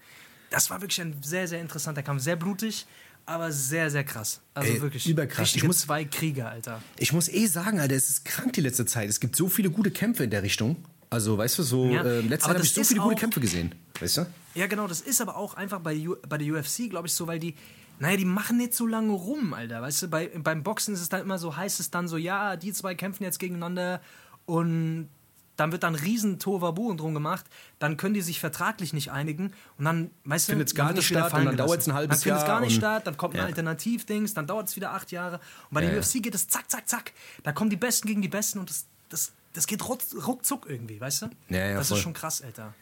Das 0.49 0.69
war 0.69 0.81
wirklich 0.81 1.01
ein 1.01 1.15
sehr, 1.23 1.47
sehr 1.47 1.59
interessanter 1.61 2.03
Kampf. 2.03 2.21
Sehr 2.21 2.35
blutig, 2.35 2.85
aber 3.25 3.51
sehr, 3.51 3.89
sehr 3.89 4.03
krass. 4.03 4.41
Also 4.53 4.71
Ey, 4.71 4.81
wirklich. 4.81 5.07
überkrass. 5.07 5.55
Ich 5.55 5.63
muss- 5.63 5.79
zwei 5.79 6.05
Krieger, 6.05 6.49
Alter. 6.49 6.81
Ich 6.97 7.11
muss 7.13 7.27
eh 7.29 7.47
sagen, 7.47 7.79
Alter, 7.79 7.95
es 7.95 8.09
ist 8.09 8.25
krank 8.25 8.53
die 8.53 8.61
letzte 8.61 8.85
Zeit. 8.85 9.09
Es 9.09 9.19
gibt 9.19 9.35
so 9.35 9.49
viele 9.49 9.71
gute 9.71 9.89
Kämpfe 9.91 10.23
in 10.23 10.29
der 10.29 10.43
Richtung. 10.43 10.77
Also, 11.09 11.37
weißt 11.37 11.59
du, 11.59 11.63
so 11.63 11.85
Ja, 11.89 12.03
äh, 12.03 12.21
letzte 12.21 12.47
Zeit 12.47 12.55
habe 12.55 12.65
ich 12.65 12.73
so 12.73 12.83
viele 12.83 13.01
gute 13.01 13.15
Kämpfe 13.15 13.39
gesehen. 13.39 13.73
Weißt 13.99 14.17
du? 14.17 14.25
Ja, 14.55 14.67
genau, 14.67 14.87
das 14.87 15.01
ist 15.01 15.21
aber 15.21 15.35
auch 15.37 15.53
einfach 15.55 15.79
bei, 15.79 15.95
U 16.07 16.15
bei 16.27 16.37
der 16.37 16.53
UFC, 16.53 16.89
glaube 16.89 17.07
ich, 17.07 17.13
so, 17.13 17.25
weil 17.27 17.39
die, 17.39 17.55
naja, 17.99 18.17
die 18.17 18.25
machen 18.25 18.57
nicht 18.57 18.73
so 18.73 18.85
lange 18.87 19.11
rum, 19.13 19.53
Alter. 19.53 19.81
Weißt 19.81 20.01
du, 20.03 20.07
bei, 20.09 20.27
beim 20.27 20.63
Boxen 20.63 20.93
ist 20.93 21.01
es 21.01 21.09
dann 21.09 21.21
immer 21.21 21.37
so, 21.37 21.55
heißt 21.55 21.79
es 21.79 21.89
dann 21.91 22.07
so, 22.07 22.17
ja, 22.17 22.55
die 22.55 22.73
zwei 22.73 22.95
kämpfen 22.95 23.23
jetzt 23.23 23.39
gegeneinander 23.39 24.01
und 24.45 25.09
dann 25.55 25.71
wird 25.71 25.83
dann 25.83 25.93
riesen 25.93 26.39
Tohuwabohu 26.39 26.95
drum 26.95 27.13
gemacht, 27.13 27.45
dann 27.77 27.95
können 27.95 28.15
die 28.15 28.21
sich 28.21 28.39
vertraglich 28.39 28.91
nicht 28.91 29.11
einigen 29.11 29.53
und 29.77 29.85
dann, 29.85 30.09
weißt 30.25 30.47
Findet's 30.47 30.71
du, 30.73 30.77
gar 30.77 30.87
dann 30.87 30.95
wird 30.95 31.03
nicht 31.03 31.15
das 31.15 31.27
statt 31.27 31.33
und 31.39 31.45
dann 31.45 31.55
gelassen. 31.55 31.67
dauert's 31.69 31.87
ein 31.87 31.93
halbes 31.93 32.17
Dann 32.17 32.23
findet 32.23 32.41
es 32.41 32.47
Jahr 32.47 32.55
gar 32.55 32.61
nicht 32.61 32.73
und- 32.73 32.77
statt, 32.79 33.07
dann 33.07 33.17
kommt 33.17 33.35
ein 33.35 33.37
Ja. 33.37 33.45
Alternativdings, 33.45 34.33
dann 34.33 34.47
dauert 34.47 34.67
es 34.69 34.75
wieder 34.75 34.91
acht 34.93 35.11
Jahre 35.11 35.35
und 35.35 35.41
bei 35.75 35.81
der 35.81 35.89
Ja, 35.91 35.95
ja. 35.97 36.01
UFC 36.01 36.21
geht 36.23 36.33
es 36.33 36.47
zack, 36.47 36.69
zack, 36.71 36.89
zack. 36.89 37.13
Da 37.43 37.51
kommen 37.51 37.69
die 37.69 37.75
Besten 37.77 38.07
gegen 38.07 38.23
die 38.23 38.27
Besten 38.29 38.57
und 38.59 38.69
das, 38.71 38.85
das, 39.09 39.31
das 39.53 39.67
geht 39.67 39.87
ruck, 39.87 39.99
ruckzuck 40.25 40.65
irgendwie, 40.67 40.99
weißt 40.99 41.21
du? 41.21 41.25
Ja, 41.49 41.57
ja, 41.67 41.77
das 41.77 41.89
voll. 41.89 41.97
ist 41.97 42.03
schon 42.03 42.13
krass, 42.13 42.41
Alter. 42.41 42.73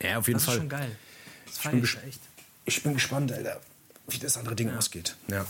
Ja, 0.00 0.16
auf 0.16 0.26
jeden 0.26 0.36
Das 0.38 0.42
ist 0.44 0.48
Fall. 0.48 0.56
schon 0.56 0.68
geil. 0.70 0.96
Das 1.44 1.58
bin 1.70 1.84
ich 1.84 1.90
gesp- 1.90 2.02
echt. 2.08 2.20
Ich 2.64 2.82
bin 2.82 2.94
gespannt, 2.94 3.30
Alter, 3.30 3.60
wie 4.08 4.18
das 4.18 4.36
andere 4.36 4.54
Ding 4.56 4.70
ausgeht. 4.70 5.16
Ja. 5.28 5.44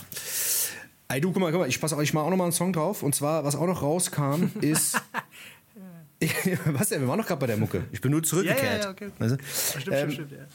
Ey, 1.08 1.20
du, 1.20 1.32
guck 1.32 1.40
mal, 1.40 1.52
guck 1.52 1.60
mal, 1.60 1.68
ich 1.68 1.80
passe 1.80 1.96
euch 1.96 2.12
mal 2.12 2.22
auch 2.22 2.30
noch 2.30 2.36
mal 2.36 2.44
einen 2.44 2.52
Song 2.52 2.72
drauf. 2.72 3.02
Und 3.02 3.14
zwar, 3.14 3.44
was 3.44 3.54
auch 3.54 3.66
noch 3.66 3.82
rauskam, 3.82 4.50
ist. 4.60 5.00
was 6.66 6.88
denn? 6.88 7.00
Wir 7.02 7.08
waren 7.08 7.18
noch 7.18 7.26
gerade 7.26 7.40
bei 7.40 7.46
der 7.46 7.56
Mucke. 7.56 7.84
Ich 7.92 8.00
bin 8.00 8.10
nur 8.10 8.22
zurückgekehrt. 8.22 8.62
Ja, 8.64 8.74
ja, 8.76 8.82
ja, 8.84 8.90
okay. 8.90 9.10
Weißt 9.18 9.36
du? 9.36 9.80
Stimmt, 9.80 9.96
Ähm, 9.96 10.10
stimmt, 10.10 10.28
stimmt, 10.28 10.32
ja. 10.32 10.46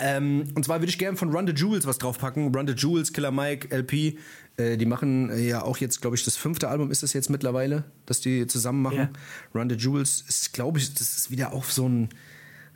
Ähm, 0.00 0.44
und 0.54 0.64
zwar 0.64 0.80
würde 0.80 0.90
ich 0.90 0.98
gerne 0.98 1.16
von 1.16 1.34
Run 1.34 1.46
the 1.46 1.52
Jewels 1.52 1.86
was 1.86 1.98
draufpacken. 1.98 2.54
Run 2.54 2.66
the 2.66 2.74
Jewels, 2.74 3.12
Killer 3.12 3.32
Mike, 3.32 3.74
LP. 3.76 4.16
Äh, 4.56 4.76
die 4.76 4.86
machen 4.86 5.30
äh, 5.30 5.40
ja 5.40 5.62
auch 5.62 5.76
jetzt, 5.78 6.00
glaube 6.00 6.16
ich, 6.16 6.24
das 6.24 6.36
fünfte 6.36 6.68
Album 6.68 6.90
ist 6.90 7.02
das 7.02 7.12
jetzt 7.12 7.30
mittlerweile, 7.30 7.84
dass 8.06 8.20
die 8.20 8.46
zusammen 8.46 8.82
machen. 8.82 8.96
Ja. 8.96 9.10
Run 9.54 9.68
the 9.68 9.76
Jewels 9.76 10.24
ist, 10.28 10.52
glaube 10.52 10.78
ich, 10.78 10.94
das 10.94 11.16
ist 11.16 11.30
wieder 11.30 11.52
auch 11.52 11.64
so 11.64 11.88
ein, 11.88 12.08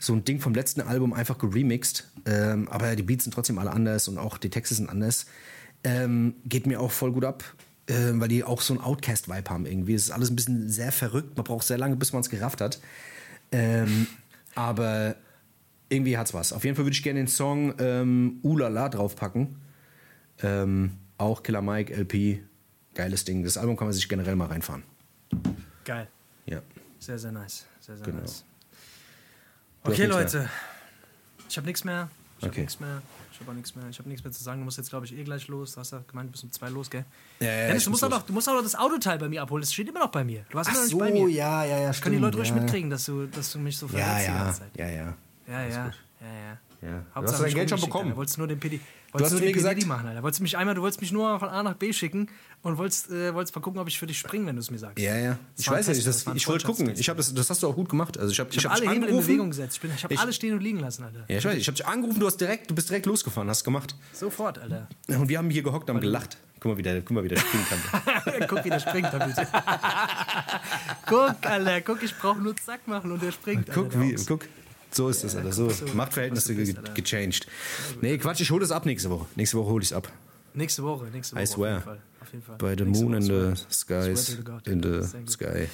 so 0.03 0.13
ein 0.15 0.25
Ding 0.25 0.41
vom 0.41 0.53
letzten 0.53 0.81
Album 0.81 1.13
einfach 1.13 1.39
geremixed. 1.39 2.09
Ähm, 2.27 2.69
aber 2.69 2.97
die 2.97 3.03
Beats 3.05 3.25
sind 3.25 3.33
trotzdem 3.33 3.59
alle 3.59 3.71
anders 3.71 4.09
und 4.09 4.19
auch 4.19 4.37
die 4.37 4.51
Texte 4.51 4.75
sind 4.75 4.89
anders. 4.89 5.27
Ähm, 5.85 6.35
geht 6.45 6.67
mir 6.67 6.81
auch 6.81 6.91
voll 6.91 7.13
gut 7.13 7.25
ab. 7.25 7.45
äh, 7.89 8.13
weil 8.15 8.29
die 8.29 8.45
auch 8.45 8.61
so 8.61 8.75
einen 8.75 8.83
Outcast-Vibe 8.83 9.51
haben 9.51 9.67
irgendwie. 9.67 9.95
Es 9.95 10.05
ist 10.05 10.11
alles 10.13 10.31
ein 10.31 10.37
bisschen 10.37 10.69
sehr 10.69 10.93
verrückt. 10.93 11.37
Man 11.37 11.45
braucht 11.45 11.67
sehr 11.67 11.79
lange, 11.79 11.97
bis 11.97 12.13
man 12.13 12.21
es 12.23 12.31
gerafft 12.31 12.61
hat. 12.61 12.81
Ähm, 13.51 14.07
aber 14.55 15.17
irgendwie 15.89 16.17
hat's 16.17 16.33
was. 16.33 16.53
Auf 16.53 16.65
jeden 16.65 16.77
Fall 16.77 16.85
würde 16.85 16.95
ich 16.95 17.03
gerne 17.03 17.19
den 17.21 17.27
Song 17.29 17.75
ähm, 17.79 18.39
Ulala 18.43 18.89
draufpacken. 18.89 19.57
Ähm, 20.43 20.93
auch 21.19 21.43
Killer 21.43 21.61
Mike, 21.63 21.93
LP, 21.93 22.43
geiles 22.95 23.25
Ding. 23.25 23.43
Das 23.45 23.57
Album 23.57 23.77
kann 23.77 23.87
man 23.89 23.95
sich 23.95 24.09
generell 24.09 24.37
mal 24.37 24.47
reinfahren. 24.47 24.83
Geil. 25.85 26.09
Ja. 26.47 26.63
Sehr, 26.99 27.19
sehr 27.19 27.33
nice. 27.33 27.67
Sehr, 27.81 27.97
sehr 27.97 28.07
Genau. 28.07 28.21
nice. 28.21 28.45
Du 29.85 29.91
Okay, 29.91 30.07
Leute. 30.07 30.49
Ich 31.49 31.57
habe 31.57 31.67
nichts 31.67 31.85
mehr. 31.85 32.09
Ich 32.39 32.45
habe 32.45 32.53
Okay. 32.53 32.61
nichts 32.63 32.81
mehr. 32.81 33.03
Ich 33.33 33.41
habe 33.41 33.51
auch 33.51 33.55
nichts 33.55 33.75
mehr. 33.75 33.85
Ich 33.89 33.99
habe 33.99 34.09
nichts 34.09 34.25
mehr 34.25 34.33
zu 34.33 34.43
sagen. 34.43 34.61
Du 34.61 34.65
musst 34.65 34.79
jetzt, 34.79 34.91
glaube 34.91 35.07
ich, 35.07 35.17
eh 35.17 35.25
gleich 35.25 35.49
los. 35.49 35.75
Du 35.75 35.81
hast 35.81 35.93
ja 35.93 36.03
gemeint, 36.07 36.29
du 36.29 36.33
bist 36.33 36.45
um 36.45 36.53
zwei 36.53 36.69
los, 36.69 36.89
gell? 36.91 37.05
Ja, 37.41 37.47
ja, 37.49 37.67
Dennis, 37.69 37.85
du 37.85 37.91
muss 37.91 38.01
musst, 38.03 38.13
auch 38.13 38.19
noch, 38.19 38.27
du 38.27 38.33
musst 38.33 38.49
auch 38.49 38.55
noch 38.55 38.63
das 38.63 38.75
Autoteil 38.75 39.19
bei 39.19 39.29
mir 39.29 39.43
abholen. 39.43 39.63
Das 39.63 39.73
steht 39.73 39.89
immer 39.89 40.01
noch 40.01 40.11
bei 40.11 40.23
mir. 40.23 40.45
Du 40.51 40.55
warst 40.57 40.71
Ach 40.71 40.75
immer 40.75 40.83
noch 40.85 40.91
so, 40.91 41.01
nicht 41.03 41.13
bei 41.15 41.21
mir. 41.21 41.29
ja, 41.29 41.65
ja, 41.65 41.79
ja, 41.79 41.93
Können 41.93 42.17
die 42.17 42.23
Leute 42.23 42.37
ruhig 42.39 42.49
ja. 42.49 42.55
mitkriegen, 42.55 42.91
dass 42.91 43.05
du, 43.07 43.27
dass 43.27 43.53
du 43.53 43.59
mich 43.59 43.77
so 43.77 43.87
Ja, 43.87 43.93
verletzt 43.93 44.21
die 44.21 44.25
ja, 44.33 44.45
ganze 44.45 44.61
Zeit. 44.61 44.71
ja, 44.77 44.87
ja. 44.89 45.15
Ja, 45.49 45.63
ja, 45.63 45.69
ja, 45.69 45.91
ja. 46.21 46.59
Ja. 46.83 46.89
Du 46.99 47.15
Hauptsache 47.15 47.37
hast 47.39 47.43
dein 47.45 47.55
Geld 47.55 47.71
schon 47.71 47.81
bekommen. 47.81 48.05
Alter. 48.07 48.17
Wolltest 48.17 48.39
nur 48.39 48.47
den 48.49 48.61
PD, 48.61 48.81
hast 49.15 49.21
wolltest 49.21 49.33
nur 49.33 49.39
zu 49.41 49.45
mir 49.47 49.53
den 49.53 49.55
PDD 49.63 49.75
gesagt- 49.75 49.87
machen, 49.87 50.07
Alter. 50.09 50.23
Wolltest 50.23 50.41
mich 50.43 50.57
einmal, 50.57 50.75
du 50.75 50.83
wolltest 50.83 51.01
mich 51.01 51.13
nur 51.13 51.39
von 51.39 51.49
A 51.49 51.63
nach 51.63 51.75
B 51.75 51.93
schicken 51.93 52.29
und 52.63 52.79
wolltest, 52.79 53.11
äh, 53.11 53.35
wolltest 53.35 53.55
mal 53.55 53.61
gucken, 53.61 53.81
ob 53.81 53.89
ich 53.89 53.99
für 53.99 54.07
dich 54.07 54.19
springe, 54.19 54.47
wenn 54.47 54.57
du 54.57 54.61
es 54.61 54.71
mir 54.71 54.79
sagst. 54.79 54.99
Ja, 54.99 55.17
ja. 55.17 55.39
Ich 55.59 55.69
weiß 55.71 55.87
ja 55.87 55.93
Test, 55.93 56.07
nicht, 56.07 56.27
das, 56.27 56.35
ich 56.37 56.49
wollte 56.49 56.67
gucken. 56.67 56.91
Ich 56.97 57.09
hab 57.09 57.17
das, 57.17 57.35
das 57.35 57.51
hast 57.51 57.63
du 57.63 57.69
auch 57.69 57.75
gut 57.75 57.89
gemacht. 57.89 58.19
Also 58.19 58.33
ich 58.33 58.41
habe 58.41 58.51
Ich 58.53 58.65
habe 58.65 58.75
alle 58.75 58.81
dich 58.83 58.91
Hebel 58.91 59.09
in. 59.09 59.17
Bewegung 59.19 59.51
gesetzt. 59.51 59.77
Ich, 59.77 59.81
bin- 59.83 59.91
ich 59.95 60.03
habe 60.05 60.15
Ich- 60.15 60.21
alles 60.21 60.37
stehen 60.37 60.55
und 60.55 60.61
liegen 60.61 60.79
lassen, 60.81 61.03
Alter. 61.05 61.25
Ja, 61.29 61.39
ich 61.39 61.45
weiß, 61.45 61.57
ich 61.57 61.67
habe 61.67 61.77
dich 61.77 61.87
angerufen, 61.87 62.21
du 62.21 62.27
hast 62.27 62.39
direkt, 62.41 62.71
du 62.71 62.75
bist 62.75 62.89
direkt 62.89 63.07
losgefahren, 63.07 63.49
hast 63.51 63.65
gemacht. 63.65 63.95
Sofort, 64.13 64.59
Alter. 64.59 64.89
Und 65.09 65.29
wir 65.29 65.39
haben 65.39 65.51
hier 65.51 65.63
gehockt, 65.63 65.89
haben 65.91 66.01
gelacht. 66.01 66.37
Guck 66.61 66.73
mal, 66.73 66.79
wie 66.79 66.83
der, 66.83 67.01
guck 67.03 67.11
mal, 67.11 67.25
wie 67.25 67.29
der 67.29 67.39
springen 67.39 67.65
kann. 67.69 68.47
guck, 68.49 68.65
wie 68.65 68.71
der 68.71 68.79
springt 68.79 69.09
guck, 71.07 71.37
Alter, 71.45 71.81
guck, 71.81 72.03
ich 72.03 72.17
brauche 72.17 72.39
nur 72.41 72.57
Zack 72.57 72.87
machen 72.87 73.11
und 73.13 73.23
der 73.23 73.33
springt. 73.33 73.67
Guck, 73.73 73.87
Alter, 73.87 73.99
der 73.99 74.09
wie, 74.19 74.25
guck. 74.27 74.47
So 74.93 75.09
ist 75.09 75.25
das, 75.25 75.35
Alter. 75.37 75.53
So, 75.53 75.69
du- 75.69 75.95
Machtverhältnisse 75.95 76.55
bist, 76.55 76.73
ge 76.75 76.79
Alter. 76.81 76.95
gechanged. 76.95 77.47
Nee, 78.01 78.19
Quatsch, 78.19 78.41
ich 78.41 78.51
hole 78.51 78.61
das 78.61 78.71
ab 78.71 78.85
nächste 78.87 79.11
Woche. 79.11 79.27
Nächste 79.37 79.57
Woche 79.59 79.71
hole 79.71 79.83
ich 79.83 79.89
es 79.91 79.93
ab. 79.97 80.11
Nächste 80.55 80.83
Woche, 80.83 81.07
nächste 81.07 81.35
Woche. 81.35 81.43
I 81.43 81.47
swear. 81.47 81.79
Auf 81.79 81.85
jeden 81.85 81.85
Fall. 81.85 81.99
Auf 82.21 82.33
jeden 82.33 82.45
Fall. 82.45 82.57
By 82.59 82.75
the 82.79 82.85
Nächste 82.85 83.05
moon 83.07 83.23
swear. 83.23 83.57
the 83.57 83.65
skies. 83.71 84.39
In 84.67 84.83
the 84.83 85.31
sky. 85.31 85.69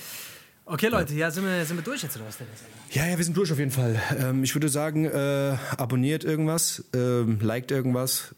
Okay, 0.67 0.89
Leute, 0.89 1.15
ja, 1.15 1.31
sind 1.31 1.45
wir, 1.45 1.65
sind 1.65 1.77
wir 1.79 1.83
durch 1.83 2.03
jetzt 2.03 2.15
oder 2.17 2.27
was 2.27 2.37
denn? 2.39 2.47
Ja, 2.93 3.07
ja, 3.07 3.17
wir 3.17 3.25
sind 3.25 3.37
durch 3.37 3.51
auf 3.51 3.59
jeden 3.59 3.71
Fall. 3.71 4.01
Ähm, 4.19 4.45
ich 4.45 4.55
würde 4.55 4.69
sagen, 4.69 5.07
äh, 5.07 5.57
abonniert 5.79 6.25
irgendwas, 6.25 6.85
ähm, 6.95 7.41
liked 7.41 7.71
irgendwas, 7.71 8.35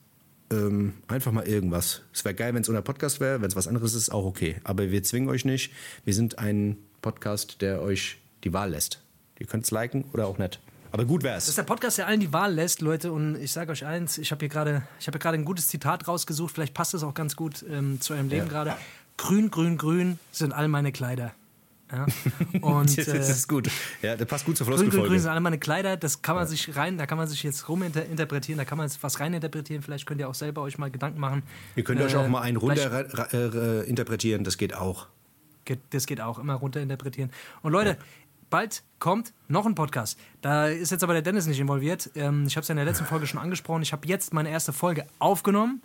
ähm, 0.52 0.94
einfach 1.08 1.32
mal 1.32 1.46
irgendwas. 1.46 2.02
Es 2.14 2.24
wäre 2.24 2.34
geil, 2.34 2.54
wenn 2.54 2.62
es 2.62 2.68
unser 2.68 2.82
Podcast 2.82 3.18
wäre, 3.20 3.42
wenn 3.42 3.48
es 3.48 3.56
was 3.56 3.66
anderes 3.66 3.94
ist, 3.94 4.10
auch 4.10 4.24
okay. 4.24 4.56
Aber 4.64 4.90
wir 4.90 5.02
zwingen 5.02 5.28
euch 5.28 5.44
nicht. 5.44 5.72
Wir 6.04 6.14
sind 6.14 6.38
ein 6.38 6.76
Podcast, 7.02 7.60
der 7.62 7.82
euch 7.82 8.18
die 8.44 8.52
Wahl 8.52 8.70
lässt. 8.70 9.00
Ihr 9.40 9.46
könnt 9.46 9.64
es 9.64 9.70
liken 9.72 10.04
oder 10.12 10.26
auch 10.28 10.38
nicht. 10.38 10.60
Aber 10.92 11.04
gut 11.04 11.22
wär's. 11.22 11.46
Dass 11.46 11.54
der 11.54 11.62
Podcast 11.62 11.98
ja 11.98 12.06
allen 12.06 12.20
die 12.20 12.32
Wahl 12.32 12.52
lässt, 12.54 12.80
Leute. 12.80 13.12
Und 13.12 13.36
ich 13.36 13.52
sage 13.52 13.72
euch 13.72 13.84
eins, 13.84 14.18
ich 14.18 14.30
habe 14.32 14.40
hier 14.40 14.48
gerade 14.48 14.82
ich 14.98 15.06
habe 15.06 15.16
hier 15.16 15.20
gerade 15.20 15.36
ein 15.38 15.44
gutes 15.44 15.68
Zitat 15.68 16.08
rausgesucht. 16.08 16.54
Vielleicht 16.54 16.74
passt 16.74 16.94
es 16.94 17.02
auch 17.02 17.14
ganz 17.14 17.36
gut 17.36 17.64
ähm, 17.70 18.00
zu 18.00 18.14
eurem 18.14 18.28
Leben 18.28 18.48
gerade. 18.48 18.74
Grün, 19.16 19.50
grün, 19.50 19.76
grün 19.78 20.18
sind 20.32 20.52
all 20.52 20.68
meine 20.68 20.92
Kleider. 20.92 21.32
Ja? 21.92 22.06
Und 22.60 22.96
das 22.98 23.08
äh, 23.08 23.18
ist 23.18 23.48
gut. 23.48 23.68
Ja, 24.02 24.16
das 24.16 24.26
passt 24.26 24.44
gut 24.46 24.56
zur 24.56 24.66
grün, 24.66 24.76
grün, 24.76 24.84
grün 24.84 24.92
Floskelfolge. 24.92 25.20
sind 25.20 25.30
alle 25.30 25.40
meine 25.40 25.58
Kleider. 25.58 25.96
Das 25.96 26.22
kann 26.22 26.36
man 26.36 26.46
sich 26.46 26.76
rein, 26.76 26.98
da 26.98 27.06
kann 27.06 27.18
man 27.18 27.28
sich 27.28 27.42
jetzt 27.42 27.68
ruminterpretieren, 27.68 28.58
da 28.58 28.64
kann 28.64 28.78
man 28.78 28.86
jetzt 28.86 29.02
was 29.02 29.20
reininterpretieren. 29.20 29.82
Vielleicht 29.82 30.06
könnt 30.06 30.20
ihr 30.20 30.28
auch 30.28 30.34
selber 30.34 30.62
euch 30.62 30.78
mal 30.78 30.90
Gedanken 30.90 31.20
machen. 31.20 31.42
Ihr 31.76 31.84
könnt 31.84 32.00
euch 32.00 32.14
Äh, 32.14 32.16
auch 32.16 32.28
mal 32.28 32.42
einen 32.42 32.56
runter 32.56 33.06
äh, 33.32 33.88
interpretieren, 33.88 34.44
das 34.44 34.56
geht 34.56 34.74
auch. 34.74 35.06
Geht, 35.64 35.80
das 35.90 36.06
geht 36.06 36.20
auch, 36.20 36.38
immer 36.38 36.54
runterinterpretieren. 36.54 37.30
Und 37.62 37.72
Leute, 37.72 37.98
bald 38.50 38.82
kommt 38.98 39.32
noch 39.48 39.66
ein 39.66 39.74
Podcast. 39.74 40.18
Da 40.42 40.66
ist 40.66 40.90
jetzt 40.90 41.02
aber 41.02 41.14
der 41.14 41.22
Dennis 41.22 41.46
nicht 41.46 41.60
involviert. 41.60 42.10
Ähm, 42.14 42.46
ich 42.46 42.56
habe 42.56 42.62
es 42.62 42.68
ja 42.68 42.72
in 42.72 42.76
der 42.76 42.84
letzten 42.84 43.06
Folge 43.06 43.26
schon 43.26 43.40
angesprochen. 43.40 43.82
Ich 43.82 43.92
habe 43.92 44.06
jetzt 44.06 44.34
meine 44.34 44.50
erste 44.50 44.72
Folge 44.72 45.06
aufgenommen 45.18 45.80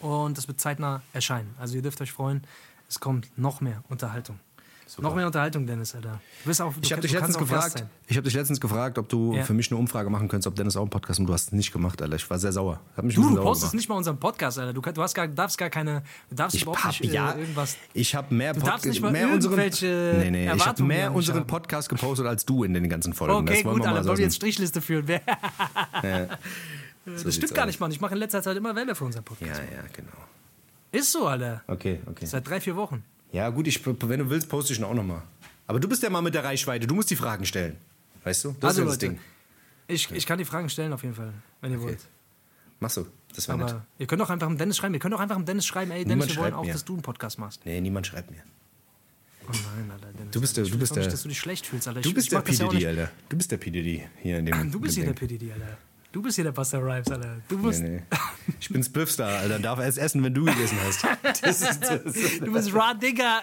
und 0.00 0.38
das 0.38 0.46
wird 0.48 0.60
zeitnah 0.60 1.02
erscheinen. 1.12 1.54
Also 1.58 1.76
ihr 1.76 1.82
dürft 1.82 2.00
euch 2.00 2.12
freuen, 2.12 2.42
es 2.88 3.00
kommt 3.00 3.36
noch 3.36 3.60
mehr 3.60 3.82
Unterhaltung. 3.88 4.38
Noch 5.00 5.14
mehr 5.14 5.26
Unterhaltung, 5.26 5.66
Dennis, 5.66 5.94
Alter. 5.94 6.20
Du 6.42 6.48
bist 6.48 6.60
auch, 6.60 6.72
du, 6.74 6.80
Ich 6.82 6.92
habe 6.92 7.00
dich, 7.00 7.12
letztens 7.12 7.38
gefragt, 7.38 7.84
ich 8.08 8.16
hab 8.16 8.24
dich 8.24 8.34
letztens 8.34 8.60
gefragt, 8.60 8.98
ob 8.98 9.08
du 9.08 9.34
Ja. 9.34 9.44
für 9.44 9.54
mich 9.54 9.70
eine 9.70 9.78
Umfrage 9.78 10.10
machen 10.10 10.28
könntest, 10.28 10.46
ob 10.48 10.54
Dennis 10.56 10.76
auch 10.76 10.82
einen 10.82 10.90
Podcast 10.90 11.20
und 11.20 11.26
du 11.26 11.32
hast 11.32 11.46
es 11.46 11.52
nicht 11.52 11.72
gemacht, 11.72 12.02
Alter. 12.02 12.16
Ich 12.16 12.28
war 12.28 12.38
sehr 12.38 12.52
sauer. 12.52 12.80
Hab 12.96 13.04
mich 13.04 13.14
Du, 13.14 13.34
du 13.34 13.42
postest 13.42 13.74
nicht 13.74 13.88
mal 13.88 13.94
unseren 13.94 14.18
Podcast, 14.18 14.58
Alter. 14.58 14.72
Du, 14.72 14.80
du 14.80 15.02
hast 15.02 15.14
gar, 15.14 15.28
darfst 15.28 15.56
gar 15.56 15.70
keine, 15.70 16.02
du 16.28 16.36
darfst 16.36 16.56
Ich 16.56 16.62
überhaupt 16.62 16.84
hab, 16.84 16.90
nicht 17.00 17.10
äh, 17.10 17.14
ja, 17.14 17.34
irgendwas. 17.34 17.76
ich 17.94 18.14
habe 18.14 18.34
mehr, 18.34 18.52
darfst 18.54 18.84
nicht 18.86 19.00
mal 19.00 19.12
mehr 19.12 19.28
unseren, 19.30 19.56
nee, 19.56 20.30
nee, 20.30 20.52
ich 20.52 20.66
habe 20.66 20.82
mehr 20.82 21.14
unseren 21.14 21.38
haben. 21.40 21.46
Podcast 21.46 21.88
gepostet 21.88 22.26
als 22.26 22.44
du 22.44 22.64
in 22.64 22.74
den 22.74 22.88
ganzen 22.88 23.12
Folgen. 23.14 23.34
Okay, 23.34 23.54
das 23.54 23.64
wollen 23.64 23.78
gut, 23.78 23.86
Alter, 23.86 24.02
so 24.02 24.08
wollen 24.10 24.18
wir 24.18 24.24
jetzt 24.24 24.36
Strichliste 24.36 24.80
führen? 24.82 25.08
Wer- 25.08 25.20
dem- 26.02 26.28
das 27.24 27.34
stimmt 27.34 27.54
gar 27.54 27.64
aus. 27.64 27.66
nicht, 27.68 27.80
Mann. 27.80 27.90
Ich 27.90 28.00
mache 28.00 28.12
in 28.14 28.18
letzter 28.18 28.42
Zeit 28.42 28.56
immer 28.56 28.74
Welle 28.76 28.94
für 28.94 29.04
unseren 29.04 29.24
Podcast. 29.24 29.60
Ja, 29.70 29.76
ja, 29.76 29.82
genau. 29.92 30.12
Ist 30.92 31.10
so, 31.12 31.26
Alter. 31.26 31.62
Okay, 31.66 32.00
okay. 32.06 32.26
Seit 32.26 32.46
drei, 32.48 32.60
vier 32.60 32.76
Wochen. 32.76 33.02
Ja, 33.32 33.48
gut, 33.48 33.66
ich, 33.66 33.84
wenn 33.86 34.18
du 34.18 34.30
willst, 34.30 34.48
poste 34.48 34.72
ich 34.72 34.78
ihn 34.78 34.84
auch 34.84 34.94
nochmal. 34.94 35.22
Aber 35.66 35.80
du 35.80 35.88
bist 35.88 36.02
der 36.02 36.10
Mann 36.10 36.22
mit 36.24 36.34
der 36.34 36.44
Reichweite, 36.44 36.86
du 36.86 36.94
musst 36.94 37.10
die 37.10 37.16
Fragen 37.16 37.46
stellen. 37.46 37.76
Weißt 38.24 38.44
du? 38.44 38.54
Das 38.60 38.70
Also, 38.70 38.82
ist 38.82 38.86
ja 38.88 38.92
das 38.92 39.02
Leute, 39.02 39.14
Ding. 39.14 39.20
Ich, 39.88 40.10
ich 40.12 40.26
kann 40.26 40.38
die 40.38 40.44
Fragen 40.44 40.68
stellen 40.68 40.92
auf 40.92 41.02
jeden 41.02 41.14
Fall, 41.14 41.32
wenn 41.60 41.72
ihr 41.72 41.80
wollt. 41.80 41.98
Machst 42.80 42.96
du. 42.98 43.06
Das 43.34 43.48
nett. 43.48 43.60
Aber 43.60 43.86
ihr 43.98 44.06
könnt 44.06 44.20
doch 44.20 44.28
einfach 44.30 44.46
dem 44.48 44.58
Dennis 44.58 44.76
schreiben. 44.76 44.92
Ihr 44.94 45.00
könnt 45.00 45.14
doch 45.14 45.20
einfach 45.20 45.36
dem 45.36 45.46
Dennis 45.46 45.64
schreiben, 45.66 45.90
ey, 45.92 46.04
Dennis, 46.04 46.26
Niemand 46.26 46.30
wir 46.36 46.42
wollen 46.42 46.54
auch, 46.54 46.64
mir. 46.64 46.72
dass 46.72 46.84
du 46.84 46.92
einen 46.94 47.02
Podcast 47.02 47.38
machst. 47.38 47.64
Nee, 47.64 47.80
niemand 47.80 48.06
schreibt 48.06 48.30
mir. 48.30 48.42
Oh 49.48 49.50
nein, 49.50 49.90
Alter, 49.90 50.12
Dennis. 50.12 50.30
Du 50.32 50.40
bist 50.40 50.56
der- 50.56 50.64
ich 50.64 50.70
du 50.70 50.78
bist 50.78 50.92
doch 50.92 50.96
nicht, 50.96 51.06
der- 51.06 51.12
dass 51.12 51.22
du 51.22 51.28
dich 51.28 51.38
schlecht 51.38 51.66
fühlst, 51.66 51.88
Alter. 51.88 52.00
Du 52.02 52.08
Ich- 52.10 52.14
bist 52.14 52.26
ich 52.26 52.30
der 52.30 52.38
mach 52.40 52.46
ja 52.48 52.52
PDD, 52.66 52.74
nicht. 52.74 52.86
Alter. 52.86 53.10
Du 53.28 53.36
bist 53.36 53.50
der 53.50 53.56
PDD 53.56 54.08
hier 54.20 54.38
in 54.38 54.46
dem 54.46 54.70
Du 54.70 54.80
bist 54.80 54.94
hier 54.96 55.04
der. 55.06 55.12
PDD, 55.14 55.52
Alter. 55.52 55.78
Du 56.12 56.20
bist 56.20 56.34
hier 56.36 56.44
der 56.44 56.52
Buster 56.52 56.78
Rhymes, 56.78 57.10
Alter. 57.10 57.36
Du 57.48 57.56
musst, 57.56 57.80
Nee, 57.82 57.88
nee. 57.88 58.02
Ich 58.60 58.68
bin 58.68 58.82
Spliffstar, 58.84 59.38
Alter. 59.38 59.58
Darf 59.58 59.78
erst 59.78 59.96
essen, 59.98 60.22
wenn 60.22 60.34
du 60.34 60.44
gegessen 60.44 60.76
hast. 60.86 61.04
Das 61.42 61.62
ist, 61.62 61.80
das 61.82 62.02
ist, 62.14 62.40
du 62.42 62.52
bist 62.52 62.72
Raw 62.74 62.94
Digger. 62.94 63.40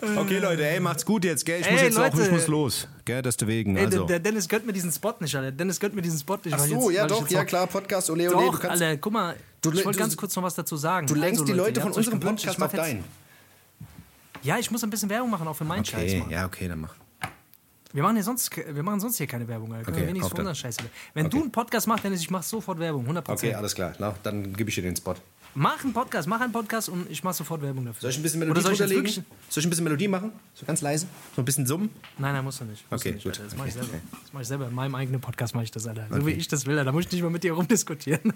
okay, 0.16 0.38
Leute, 0.38 0.66
ey, 0.66 0.80
macht's 0.80 1.04
gut 1.04 1.24
jetzt, 1.24 1.44
gell? 1.44 1.60
Ich 1.60 1.66
Ey, 1.66 1.72
muss 1.74 1.82
jetzt 1.82 1.98
auch, 1.98 2.02
Leute. 2.12 2.22
ich 2.22 2.30
muss 2.30 2.46
los. 2.46 2.88
Gell, 3.04 3.22
deswegen, 3.22 3.76
Ey, 3.76 3.84
also. 3.86 4.06
der, 4.06 4.18
Dennis 4.18 4.48
gönnt 4.48 4.66
mir 4.66 4.72
diesen 4.72 4.90
Spot 4.92 5.14
nicht, 5.20 5.34
Alter. 5.36 5.52
Dennis 5.52 5.78
gönnt 5.78 5.94
mir 5.94 6.02
diesen 6.02 6.18
Spot 6.18 6.38
nicht. 6.42 6.54
Ach 6.54 6.60
so, 6.60 6.90
jetzt, 6.90 6.98
ja 6.98 7.06
doch, 7.06 7.28
ja 7.28 7.44
klar, 7.44 7.66
Podcast, 7.66 8.10
ole, 8.10 8.34
ole, 8.34 8.46
Doch, 8.46 8.52
du 8.54 8.58
kannst... 8.66 8.82
Alter, 8.82 8.96
guck 8.96 9.12
mal. 9.12 9.36
Du- 9.60 9.72
ich 9.72 9.84
wollte 9.84 9.98
ganz 9.98 10.16
kurz 10.16 10.34
noch 10.36 10.42
was 10.42 10.54
dazu 10.54 10.76
sagen. 10.76 11.06
Du 11.06 11.14
lenkst 11.14 11.42
Also, 11.42 11.52
die 11.52 11.58
Leute 11.58 11.80
ihr 11.80 11.82
von 11.82 11.92
unserem 11.92 12.18
Podcast 12.18 12.62
auf 12.62 12.72
deinen. 12.72 13.04
Ja, 14.42 14.56
ich 14.58 14.70
muss 14.70 14.82
ein 14.82 14.88
bisschen 14.90 15.10
Werbung 15.10 15.28
machen, 15.30 15.46
auch 15.46 15.56
für 15.56 15.64
meinen 15.64 15.84
Scheiß, 15.84 16.00
Okay, 16.12 16.20
Mann. 16.20 16.30
ja, 16.30 16.46
okay, 16.46 16.66
dann 16.66 16.80
mach. 16.80 16.94
Wir 17.92 18.02
machen, 18.04 18.14
hier 18.16 18.24
sonst, 18.24 18.56
wir 18.56 18.82
machen 18.84 19.00
sonst 19.00 19.16
hier 19.16 19.26
keine 19.26 19.48
Werbung, 19.48 19.72
Alter. 19.74 19.90
Okay, 19.90 20.06
wenigstens 20.06 20.30
für 20.32 20.38
unseren 20.38 20.54
Scheiß. 20.54 20.76
Wenn 21.14 21.26
Okay. 21.26 21.36
du 21.36 21.42
einen 21.42 21.50
Podcast 21.52 21.88
machst, 21.88 22.04
Dennis, 22.04 22.20
ich 22.20 22.30
mach 22.30 22.42
sofort 22.42 22.78
Werbung, 22.78 23.04
100%. 23.08 23.30
Okay, 23.32 23.54
alles 23.54 23.74
klar. 23.74 23.94
Na, 23.98 24.14
dann 24.22 24.52
gebe 24.54 24.68
ich 24.70 24.76
dir 24.76 24.82
den 24.82 24.94
Spot. 24.94 25.14
Mach 25.56 25.82
einen 25.82 25.92
Podcast, 25.92 26.28
mach 26.28 26.40
einen 26.40 26.52
Podcast 26.52 26.88
und 26.88 27.10
ich 27.10 27.24
mach 27.24 27.34
sofort 27.34 27.60
Werbung 27.62 27.84
dafür. 27.84 28.02
Soll 28.02 28.10
ich 28.12 28.18
ein 28.18 28.22
bisschen 28.22 28.38
Melodie 28.38 28.60
soll 28.60 28.72
ich 28.74 28.78
wirklich... 28.78 29.14
Soll 29.48 29.60
ich 29.62 29.66
ein 29.66 29.70
bisschen 29.70 29.82
Melodie 29.82 30.06
machen? 30.06 30.30
So 30.54 30.64
ganz 30.64 30.80
leise? 30.80 31.06
So 31.34 31.42
ein 31.42 31.44
bisschen 31.44 31.66
summen? 31.66 31.90
Nein, 32.18 32.34
nein, 32.34 32.44
musst 32.44 32.60
du 32.60 32.64
nicht. 32.66 32.88
Musst 32.88 33.02
Okay, 33.04 33.10
du 33.10 33.14
nicht, 33.16 33.24
gut. 33.24 33.32
Alter. 33.32 33.44
Das 33.44 33.56
mach 33.56 33.66
ich 33.66 33.72
selber. 33.72 33.88
okay. 33.88 34.00
Das 34.22 34.32
mach 34.32 34.40
ich 34.42 34.46
selber. 34.46 34.68
In 34.68 34.74
meinem 34.76 34.94
eigenen 34.94 35.20
Podcast 35.20 35.54
mache 35.56 35.64
ich 35.64 35.72
das, 35.72 35.88
Alter. 35.88 36.06
So 36.08 36.14
Okay. 36.14 36.26
wie 36.26 36.30
ich 36.30 36.46
das 36.46 36.66
will, 36.66 36.74
Alter. 36.78 36.84
Da 36.84 36.92
muss 36.92 37.06
ich 37.06 37.10
nicht 37.10 37.22
mal 37.22 37.30
mit 37.30 37.42
dir 37.42 37.54
rumdiskutieren. 37.54 38.32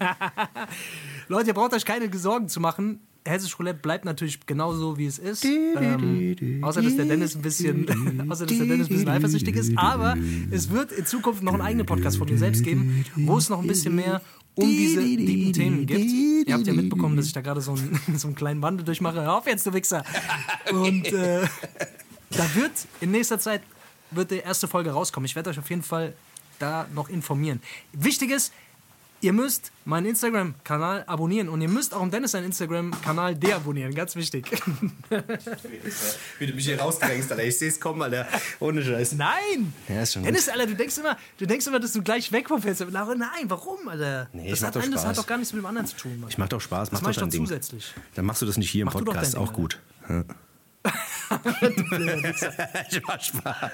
Leute, 1.29 1.47
ihr 1.47 1.53
braucht 1.53 1.73
euch 1.73 1.85
keine 1.85 2.13
Sorgen 2.17 2.49
zu 2.49 2.59
machen. 2.59 2.99
Hessisch 3.27 3.57
Roulette 3.57 3.79
bleibt 3.79 4.05
natürlich 4.05 4.45
genauso, 4.45 4.97
wie 4.97 5.05
es 5.05 5.17
ist. 5.17 5.43
Ähm, 5.43 6.59
außer, 6.61 6.81
dass 6.81 6.95
der 6.95 7.05
Dennis 7.05 7.35
ein 7.35 7.41
bisschen, 7.41 8.29
außer, 8.29 8.45
dass 8.45 8.57
der 8.57 8.67
Dennis 8.67 8.87
ein 8.87 8.93
bisschen 8.93 9.09
eifersüchtig 9.09 9.55
ist. 9.55 9.77
Aber 9.77 10.15
es 10.51 10.69
wird 10.69 10.91
in 10.91 11.05
Zukunft 11.05 11.41
noch 11.41 11.53
einen 11.53 11.63
eigenen 11.63 11.85
Podcast 11.85 12.17
von 12.17 12.29
mir 12.29 12.37
selbst 12.37 12.63
geben, 12.63 13.03
wo 13.15 13.37
es 13.37 13.49
noch 13.49 13.61
ein 13.61 13.67
bisschen 13.67 13.95
mehr 13.95 14.21
um 14.55 14.69
diese 14.69 15.01
tiefen 15.01 15.53
Themen 15.53 15.85
gibt. 15.85 16.11
Ihr 16.47 16.53
habt 16.53 16.67
ja 16.67 16.73
mitbekommen, 16.73 17.17
dass 17.17 17.25
ich 17.25 17.33
da 17.33 17.41
gerade 17.41 17.61
so 17.61 17.73
einen, 17.73 17.99
so 18.17 18.27
einen 18.27 18.35
kleinen 18.35 18.61
Wandel 18.61 18.85
durchmache. 18.85 19.21
Hör 19.21 19.37
auf 19.37 19.47
jetzt, 19.47 19.65
du 19.65 19.73
Wichser! 19.73 20.03
Und 20.71 21.07
äh, 21.11 21.41
da 22.29 22.55
wird 22.55 22.71
in 23.01 23.11
nächster 23.11 23.39
Zeit 23.39 23.61
wird 24.11 24.31
die 24.31 24.37
erste 24.37 24.67
Folge 24.67 24.91
rauskommen. 24.91 25.25
Ich 25.25 25.35
werde 25.35 25.49
euch 25.49 25.59
auf 25.59 25.69
jeden 25.69 25.83
Fall 25.83 26.13
da 26.59 26.87
noch 26.93 27.09
informieren. 27.09 27.61
Wichtig 27.91 28.31
ist, 28.31 28.53
ihr 29.25 29.33
müsst 29.33 29.71
meinen 29.85 30.05
Instagram-Kanal 30.05 31.03
abonnieren 31.07 31.49
und 31.49 31.59
ihr 31.59 31.67
müsst 31.67 31.95
auch 31.95 32.03
im 32.03 32.11
Dennis 32.11 32.31
seinen 32.31 32.45
Instagram-Kanal 32.45 33.35
deabonnieren. 33.35 33.93
Ganz 33.95 34.15
wichtig. 34.15 34.45
Wie 36.39 36.45
du 36.45 36.53
mich 36.53 36.65
hier 36.65 36.79
rausdrängst, 36.79 37.31
Alter. 37.31 37.43
Ich 37.43 37.57
sehe 37.57 37.69
es 37.69 37.79
kommen, 37.79 38.03
Alter. 38.03 38.27
Ohne 38.59 38.83
Scheiß. 38.83 39.13
Nein! 39.13 39.73
Ja, 39.89 40.03
ist 40.03 40.13
schon 40.13 40.23
Dennis, 40.23 40.47
Alter, 40.47 40.67
du 40.67 40.75
denkst 40.75 40.99
immer, 40.99 41.17
du 41.39 41.47
denkst 41.47 41.65
immer, 41.65 41.79
dass 41.79 41.93
du 41.93 42.03
gleich 42.03 42.31
weg 42.31 42.47
bist. 42.61 42.81
Aber 42.83 43.15
Nein, 43.15 43.45
warum, 43.45 43.87
Alter? 43.87 44.29
Nee, 44.31 44.51
das, 44.51 44.63
hat, 44.63 44.75
doch 44.75 44.81
nein, 44.81 44.91
das 44.91 45.01
Spaß. 45.01 45.09
hat 45.09 45.17
doch 45.17 45.27
gar 45.27 45.37
nichts 45.37 45.53
mit 45.53 45.63
dem 45.63 45.65
anderen 45.65 45.87
zu 45.87 45.97
tun. 45.97 46.19
Mann. 46.19 46.29
Ich 46.29 46.37
mach 46.37 46.47
doch 46.47 46.61
Spaß, 46.61 46.91
mach 46.91 46.99
das 46.99 47.01
mach 47.01 47.09
ich 47.09 47.17
doch 47.17 47.27
Ding. 47.27 47.41
zusätzlich. 47.41 47.95
Dann 48.13 48.25
machst 48.25 48.43
du 48.43 48.45
das 48.45 48.57
nicht 48.57 48.69
hier 48.69 48.83
im 48.83 48.85
Mach 48.85 48.93
Podcast, 48.93 49.33
dein 49.33 49.41
Ding, 49.41 49.49
auch 49.49 49.53
gut. 49.53 49.79
Ja. 50.07 50.23
ich 52.91 53.01
mach 53.07 53.19
Spaß. 53.19 53.71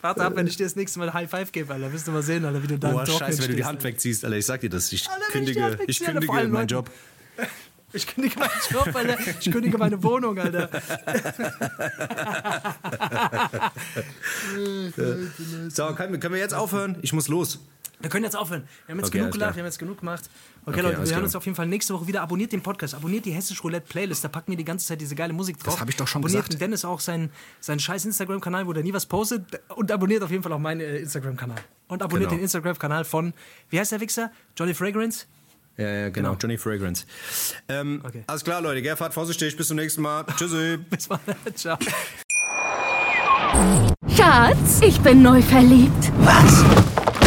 Warte 0.00 0.24
ab, 0.24 0.32
wenn 0.36 0.46
ich 0.46 0.56
dir 0.56 0.64
das 0.64 0.76
nächste 0.76 0.98
Mal 0.98 1.12
High 1.12 1.30
Five 1.30 1.52
gebe, 1.52 1.72
Alter. 1.72 1.92
Wirst 1.92 2.06
du 2.06 2.12
mal 2.12 2.22
sehen, 2.22 2.44
Alter, 2.44 2.62
wie 2.62 2.66
du 2.66 2.78
da 2.78 2.90
Boah, 2.90 3.06
scheiße, 3.06 3.42
wenn 3.42 3.50
du 3.50 3.56
die 3.56 3.64
Hand 3.64 3.82
wegziehst, 3.84 4.24
Alter. 4.24 4.36
Ich 4.36 4.46
sag 4.46 4.60
dir 4.60 4.70
das. 4.70 4.92
Ich 4.92 5.08
Alter, 5.08 5.24
kündige, 5.32 5.78
ich 5.86 6.00
kündige 6.00 6.32
meinen 6.32 6.52
Leuten. 6.52 6.68
Job. 6.68 6.90
Ich 7.96 8.08
kündige 8.08 8.36
meinen 8.40 8.50
Job, 8.70 8.88
Alter. 8.92 9.16
Ich 9.40 9.52
kündige 9.52 9.78
meine 9.78 10.02
Wohnung, 10.02 10.36
Alter. 10.36 10.68
So, 15.68 15.94
können, 15.94 16.12
wir- 16.12 16.20
können 16.20 16.34
wir 16.34 16.40
jetzt 16.40 16.54
aufhören? 16.54 16.96
Ich 17.02 17.12
muss 17.12 17.28
los. 17.28 17.60
Wir 18.00 18.10
können 18.10 18.24
jetzt 18.24 18.36
aufhören. 18.36 18.64
Wir 18.86 18.92
haben 18.92 18.98
jetzt 18.98 19.08
Okay, 19.08 19.18
genug 19.18 19.32
gelacht, 19.32 19.48
klar. 19.52 19.56
wir 19.56 19.62
haben 19.62 19.66
jetzt 19.66 19.78
genug 19.78 19.98
gemacht. 20.00 20.24
Okay, 20.66 20.70
Okay, 20.72 20.80
Leute, 20.80 20.92
wir 20.92 20.98
hören 21.00 21.08
klar. 21.08 21.22
uns 21.24 21.36
auf 21.36 21.44
jeden 21.44 21.54
Fall 21.56 21.66
nächste 21.66 21.94
Woche 21.94 22.06
wieder. 22.06 22.22
Abonniert 22.22 22.52
den 22.52 22.62
Podcast, 22.62 22.94
abonniert 22.94 23.24
die 23.24 23.32
Hessisch 23.32 23.62
Roulette 23.64 23.86
Playlist, 23.88 24.24
da 24.24 24.28
packen 24.28 24.50
wir 24.52 24.56
die 24.56 24.64
ganze 24.64 24.86
Zeit 24.86 25.00
diese 25.00 25.14
geile 25.14 25.32
Musik 25.32 25.58
drauf. 25.58 25.74
Das 25.74 25.80
hab 25.80 25.88
ich 25.88 25.96
doch 25.96 26.06
schon 26.08 26.20
abonniert 26.22 26.42
gesagt. 26.44 26.52
den 26.54 26.58
Dennis 26.60 26.84
auch 26.84 27.00
seinen, 27.00 27.30
seinen 27.60 27.78
scheiß 27.80 28.04
Instagram-Kanal, 28.04 28.66
wo 28.66 28.72
der 28.72 28.82
nie 28.82 28.92
was 28.92 29.06
postet. 29.06 29.44
Und 29.74 29.90
abonniert 29.90 30.22
auf 30.22 30.30
jeden 30.30 30.42
Fall 30.42 30.52
auch 30.52 30.58
meinen 30.58 30.80
äh, 30.80 30.98
Instagram-Kanal. 30.98 31.56
Und 31.88 32.02
abonniert 32.02 32.30
Genau. 32.30 32.38
den 32.40 32.42
Instagram-Kanal 32.44 33.04
von, 33.04 33.32
wie 33.70 33.78
heißt 33.80 33.92
der 33.92 34.00
Wichser? 34.00 34.30
Johnny 34.56 34.74
Fragrance? 34.74 35.26
Ja, 35.76 35.88
ja, 35.88 36.08
genau. 36.10 36.30
Genau. 36.30 36.38
Johnny 36.40 36.58
Fragrance. 36.58 37.04
Ähm, 37.68 38.00
Okay. 38.04 38.22
Alles 38.26 38.44
klar, 38.44 38.60
Leute. 38.60 38.80
Gell, 38.82 38.96
fahrt 38.96 39.12
vorsichtig. 39.14 39.56
Bis 39.56 39.66
zum 39.68 39.76
nächsten 39.76 40.02
Mal. 40.02 40.24
Tschüssi. 40.36 40.76
Bis 40.90 41.08
mal. 41.08 41.18
Ciao. 41.54 41.76
Schatz, 44.16 44.80
ich 44.82 45.00
bin 45.00 45.22
neu 45.22 45.42
verliebt. 45.42 46.12
Was? 46.18 46.93